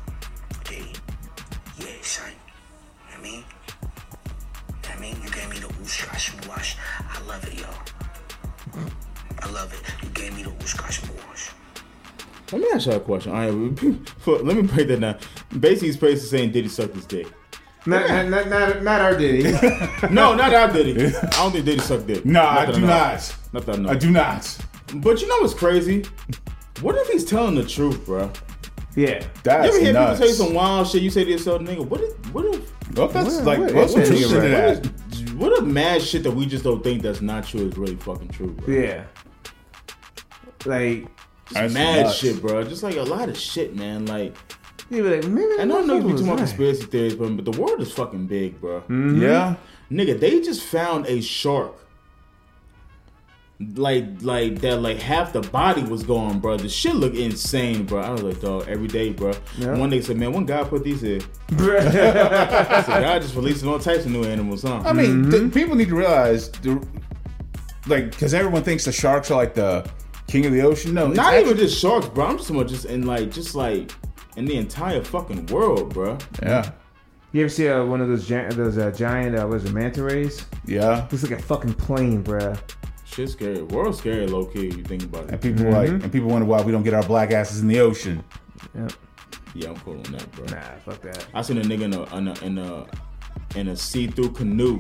Okay. 0.61 0.93
Yeah, 1.79 2.03
son. 2.03 2.33
I 3.15 3.21
mean, 3.23 3.45
I 4.89 4.99
mean, 4.99 5.17
you 5.23 5.31
gave 5.31 5.51
me 5.51 5.59
the 5.59 5.69
ooshkash 5.69 6.35
muash. 6.43 6.77
I 7.09 7.21
love 7.27 7.45
it, 7.47 7.61
yo. 7.61 7.69
I 9.41 9.51
love 9.51 9.73
it. 9.73 10.05
You 10.05 10.11
gave 10.11 10.35
me 10.37 10.43
the 10.43 10.51
ooshkash 10.51 11.01
muash. 11.03 11.53
Let 12.53 12.63
me 12.63 12.69
ask 12.73 12.87
you 12.87 12.93
a 12.93 13.01
question. 13.01 13.33
All 13.33 13.39
right, 13.39 14.45
let 14.45 14.57
me 14.57 14.63
break 14.63 14.89
that 14.89 15.01
down. 15.01 15.19
Basically, 15.59 15.89
he's 15.89 15.97
basically 15.97 16.39
saying 16.39 16.53
Diddy 16.53 16.69
sucked 16.69 16.95
his 16.95 17.07
dick. 17.07 17.27
Not, 17.87 18.09
not, 18.09 18.29
not, 18.29 18.49
not, 18.49 18.83
not 18.83 19.01
our 19.01 19.17
Diddy. 19.17 19.51
No, 20.11 20.35
not 20.35 20.53
our 20.53 20.71
Diddy. 20.73 21.07
I 21.17 21.21
don't 21.31 21.53
think 21.53 21.65
Diddy 21.65 21.79
sucked 21.81 22.07
dick. 22.07 22.25
Nah, 22.27 22.47
I 22.61 22.67
do 22.67 22.81
know. 22.81 22.87
not. 22.89 23.37
Not 23.53 23.67
that 23.67 23.77
I 23.77 23.79
know. 23.79 23.89
I 23.91 23.95
do 23.95 24.11
not. 24.11 24.59
But 24.97 25.21
you 25.23 25.29
know 25.29 25.39
what's 25.41 25.55
crazy? 25.55 26.05
What 26.83 26.97
if 26.97 27.09
he's 27.09 27.25
telling 27.25 27.55
the 27.55 27.65
truth, 27.65 28.05
bro? 28.07 28.31
yeah. 28.97 29.21
that's 29.21 29.25
You 29.25 29.43
That's 29.43 29.69
ever 29.77 29.85
hear 29.85 29.93
nuts. 29.93 30.05
people 30.13 30.17
tell 30.19 30.29
you 30.29 30.35
some 30.35 30.55
wild 30.55 30.89
shit? 30.89 31.03
You 31.03 31.11
say 31.11 31.25
to 31.25 31.31
yourself, 31.31 31.63
nigga, 31.63 31.87
what 31.87 32.01
if, 32.01 32.35
what 32.35 32.45
if, 32.47 32.97
Well, 32.97 33.09
that's 33.09 33.37
What- 33.37 33.45
like 33.45 33.59
what- 33.61 33.75
what's 33.75 33.95
what 33.95 34.07
some 34.07 34.15
is 34.17 34.29
truth 34.31 34.45
it, 34.45 34.53
right? 34.53 34.83
that? 34.83 35.31
what 35.35 35.53
if 35.59 35.65
mad 35.65 36.03
shit 36.03 36.23
that 36.25 36.33
we 36.33 36.45
just 36.47 36.65
don't 36.65 36.83
think 36.85 37.03
that's 37.03 37.21
not 37.23 37.47
true 37.47 37.69
is 37.69 37.77
really 37.79 37.97
fucking 37.97 38.29
true, 38.29 38.49
bro? 38.53 38.75
Yeah. 38.75 39.05
Like, 40.67 41.07
That's 41.53 41.73
mad 41.73 42.05
nuts. 42.07 42.17
shit, 42.19 42.41
bro. 42.43 42.63
Just 42.65 42.83
like 42.83 42.97
a 42.97 43.03
lot 43.03 43.29
of 43.29 43.37
shit, 43.39 43.75
man. 43.75 44.07
Like, 44.07 44.37
you 44.91 45.03
be 45.05 45.17
like, 45.17 45.27
maybe 45.27 45.61
I 45.61 45.65
know 45.65 45.83
I 45.83 45.87
know 45.87 45.97
you 45.97 46.03
be 46.03 46.13
was 46.13 46.21
talking 46.21 46.33
about 46.33 46.39
conspiracy 46.39 46.85
theories, 46.85 47.15
but, 47.15 47.37
but 47.37 47.45
the 47.45 47.61
world 47.61 47.81
is 47.81 47.93
fucking 47.93 48.27
big, 48.27 48.61
bro. 48.61 48.81
Mm-hmm. 48.81 49.15
Hmm? 49.15 49.23
Yeah. 49.23 49.55
Nigga, 49.91 50.19
they 50.19 50.41
just 50.41 50.63
found 50.63 51.07
a 51.07 51.21
shark. 51.21 51.77
Like, 53.75 54.07
like 54.23 54.61
that, 54.63 54.81
like 54.81 54.99
half 54.99 55.35
the 55.35 55.43
body 55.43 55.83
was 55.83 56.03
gone, 56.03 56.41
bro. 56.41 56.57
The 56.57 56.69
shit 56.69 56.95
look 56.95 57.15
insane, 57.15 57.85
bro. 57.85 58.01
I 58.01 58.11
was 58.11 58.23
like, 58.23 58.41
dog, 58.41 58.67
every 58.69 58.89
day, 58.89 59.11
bro. 59.11 59.33
Yeah. 59.59 59.77
One 59.77 59.91
nigga 59.91 60.05
said, 60.05 60.17
man, 60.17 60.33
when 60.33 60.47
God 60.47 60.69
put 60.71 60.83
these 60.83 61.03
here, 61.03 61.21
I 61.51 62.83
said, 62.83 63.03
God 63.03 63.21
just 63.21 63.35
releasing 63.35 63.69
all 63.69 63.79
types 63.79 64.07
of 64.07 64.13
new 64.13 64.25
animals, 64.25 64.63
huh? 64.63 64.83
I 64.85 64.95
mean, 64.95 65.25
mm-hmm. 65.25 65.31
the, 65.31 65.51
people 65.51 65.77
need 65.77 65.89
to 65.89 65.95
realize, 65.95 66.51
the, 66.51 66.83
like, 67.87 68.11
because 68.11 68.33
everyone 68.33 68.63
thinks 68.63 68.87
the 68.87 68.93
sharks 68.93 69.31
are 69.31 69.37
like 69.37 69.53
the 69.53 69.87
king 70.27 70.47
of 70.47 70.53
the 70.53 70.63
ocean. 70.63 70.95
No, 70.95 71.09
Not 71.09 71.35
actually- 71.35 71.51
even 71.51 71.57
just 71.59 71.79
sharks, 71.79 72.09
bro. 72.09 72.27
I'm 72.27 72.37
just 72.39 72.49
talking 72.49 72.63
about 72.63 72.71
just 72.71 72.87
in 72.87 73.05
like, 73.05 73.31
just 73.31 73.55
like 73.55 73.93
in 74.37 74.45
the 74.45 74.57
entire 74.57 75.03
fucking 75.03 75.47
world, 75.47 75.95
bro. 75.95 76.19
Yeah. 76.43 76.71
You 77.33 77.43
ever 77.43 77.49
see 77.49 77.69
uh, 77.69 77.85
one 77.85 78.01
of 78.01 78.09
those 78.09 78.27
gi- 78.27 78.55
those 78.55 78.77
uh, 78.77 78.91
giant 78.91 79.39
uh, 79.39 79.47
was 79.47 79.65
it 79.65 79.73
manta 79.73 80.03
rays? 80.03 80.45
Yeah. 80.67 81.07
Looks 81.11 81.23
like 81.23 81.39
a 81.39 81.43
fucking 81.43 81.75
plane, 81.75 82.25
bruh. 82.25 82.59
Shit's 83.05 83.33
scary. 83.33 83.63
World's 83.63 83.99
scary, 83.99 84.27
low 84.27 84.47
key. 84.47 84.67
You 84.67 84.83
think 84.85 85.05
about 85.05 85.25
it. 85.25 85.31
And 85.31 85.45
it? 85.45 85.57
people 85.57 85.71
like, 85.71 85.89
and 85.89 86.13
people 86.13 86.29
wonder 86.29 86.47
why 86.47 86.63
we 86.63 86.73
don't 86.73 86.83
get 86.83 86.95
our 86.95 87.03
black 87.03 87.31
asses 87.33 87.61
in 87.61 87.69
the 87.69 87.81
ocean. 87.81 88.25
Yep. 88.75 88.93
Yeah, 89.55 89.71
I'm 89.71 89.77
cool 89.81 89.95
on 89.95 90.13
that, 90.13 90.31
bro. 90.33 90.45
Nah, 90.47 90.61
fuck 90.85 91.01
that. 91.03 91.27
I 91.35 91.43
seen 91.43 91.59
a 91.59 91.63
nigga 91.63 91.83
in 91.83 91.95
a 91.95 92.17
in 92.17 92.29
a 92.29 92.45
in 92.45 92.59
a, 92.59 92.87
in 93.57 93.69
a 93.69 93.77
see-through 93.77 94.31
canoe 94.31 94.79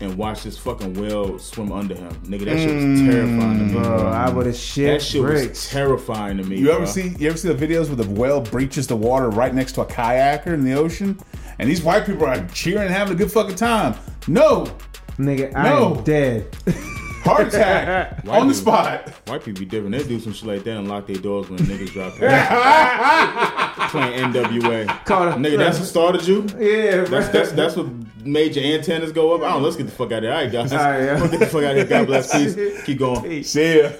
and 0.00 0.16
watch 0.18 0.42
this 0.42 0.58
fucking 0.58 0.94
whale 0.94 1.38
swim 1.38 1.72
under 1.72 1.94
him. 1.94 2.10
Nigga, 2.24 2.44
that 2.44 2.58
shit 2.58 2.74
was 2.74 2.84
mm, 2.84 3.10
terrifying 3.10 3.58
to 3.58 3.64
me, 3.64 3.72
Bro, 3.72 3.82
bro. 3.82 4.06
I 4.08 4.28
would 4.30 4.46
have 4.46 4.56
shit 4.56 4.86
That 5.00 5.02
shit 5.02 5.22
was 5.22 5.68
terrifying 5.70 6.36
to 6.36 6.44
me. 6.44 6.58
You 6.58 6.70
ever 6.70 6.80
bro. 6.80 6.86
see? 6.86 7.14
You 7.18 7.28
ever 7.28 7.38
see 7.38 7.52
the 7.52 7.66
videos 7.66 7.86
where 7.86 7.96
the 7.96 8.08
whale 8.10 8.40
breaches 8.40 8.86
the 8.86 8.96
water 8.96 9.30
right 9.30 9.54
next 9.54 9.72
to 9.72 9.80
a 9.82 9.86
kayaker 9.86 10.48
in 10.48 10.64
the 10.64 10.74
ocean, 10.74 11.18
and 11.58 11.68
these 11.68 11.82
white 11.82 12.04
people 12.04 12.26
are 12.26 12.46
cheering 12.48 12.82
and 12.86 12.90
having 12.94 13.14
a 13.14 13.16
good 13.16 13.32
fucking 13.32 13.56
time? 13.56 13.94
No, 14.28 14.66
Nigga, 15.18 15.54
I 15.54 15.70
No. 15.70 15.96
am 15.96 16.04
dead. 16.04 16.54
heart 17.26 17.48
attack 17.48 18.24
White 18.24 18.40
on 18.40 18.48
the 18.48 18.54
people- 18.54 18.72
spot. 18.72 19.08
White 19.28 19.44
people 19.44 19.60
be 19.60 19.66
different. 19.66 19.92
They 19.96 20.04
do 20.04 20.18
some 20.20 20.32
shit 20.32 20.46
like 20.48 20.64
that 20.64 20.76
and 20.78 20.88
lock 20.88 21.06
their 21.06 21.16
doors 21.16 21.48
when 21.50 21.58
niggas 21.60 21.90
drop 21.92 22.14
past. 22.18 23.90
Playing 23.90 24.32
NWA. 24.32 25.04
Call 25.04 25.28
it- 25.28 25.36
Nigga, 25.36 25.58
that's 25.58 25.78
what 25.78 25.88
started 25.88 26.26
you? 26.26 26.46
yeah, 26.58 27.04
That's, 27.04 27.28
that's 27.28 27.52
that's 27.52 27.76
what 27.76 27.86
made 28.24 28.56
your 28.56 28.64
antennas 28.64 29.12
go 29.12 29.34
up. 29.34 29.42
I 29.42 29.50
don't 29.50 29.58
know. 29.60 29.64
Let's 29.66 29.76
get 29.76 29.84
the 29.86 29.92
fuck 29.92 30.10
out 30.12 30.18
of 30.18 30.22
here. 30.24 30.32
All 30.32 30.42
right, 30.42 30.50
guys. 30.52 30.72
All 30.72 30.78
right, 30.78 31.04
yeah. 31.04 31.18
Let's 31.18 31.30
get 31.30 31.40
the 31.40 31.46
fuck 31.46 31.62
out 31.64 31.70
of 31.72 31.76
here. 31.76 31.84
God 31.86 32.06
bless. 32.06 32.32
Peace. 32.32 32.82
Keep 32.86 32.98
going. 32.98 33.44
See 33.44 33.80
ya. 33.82 33.90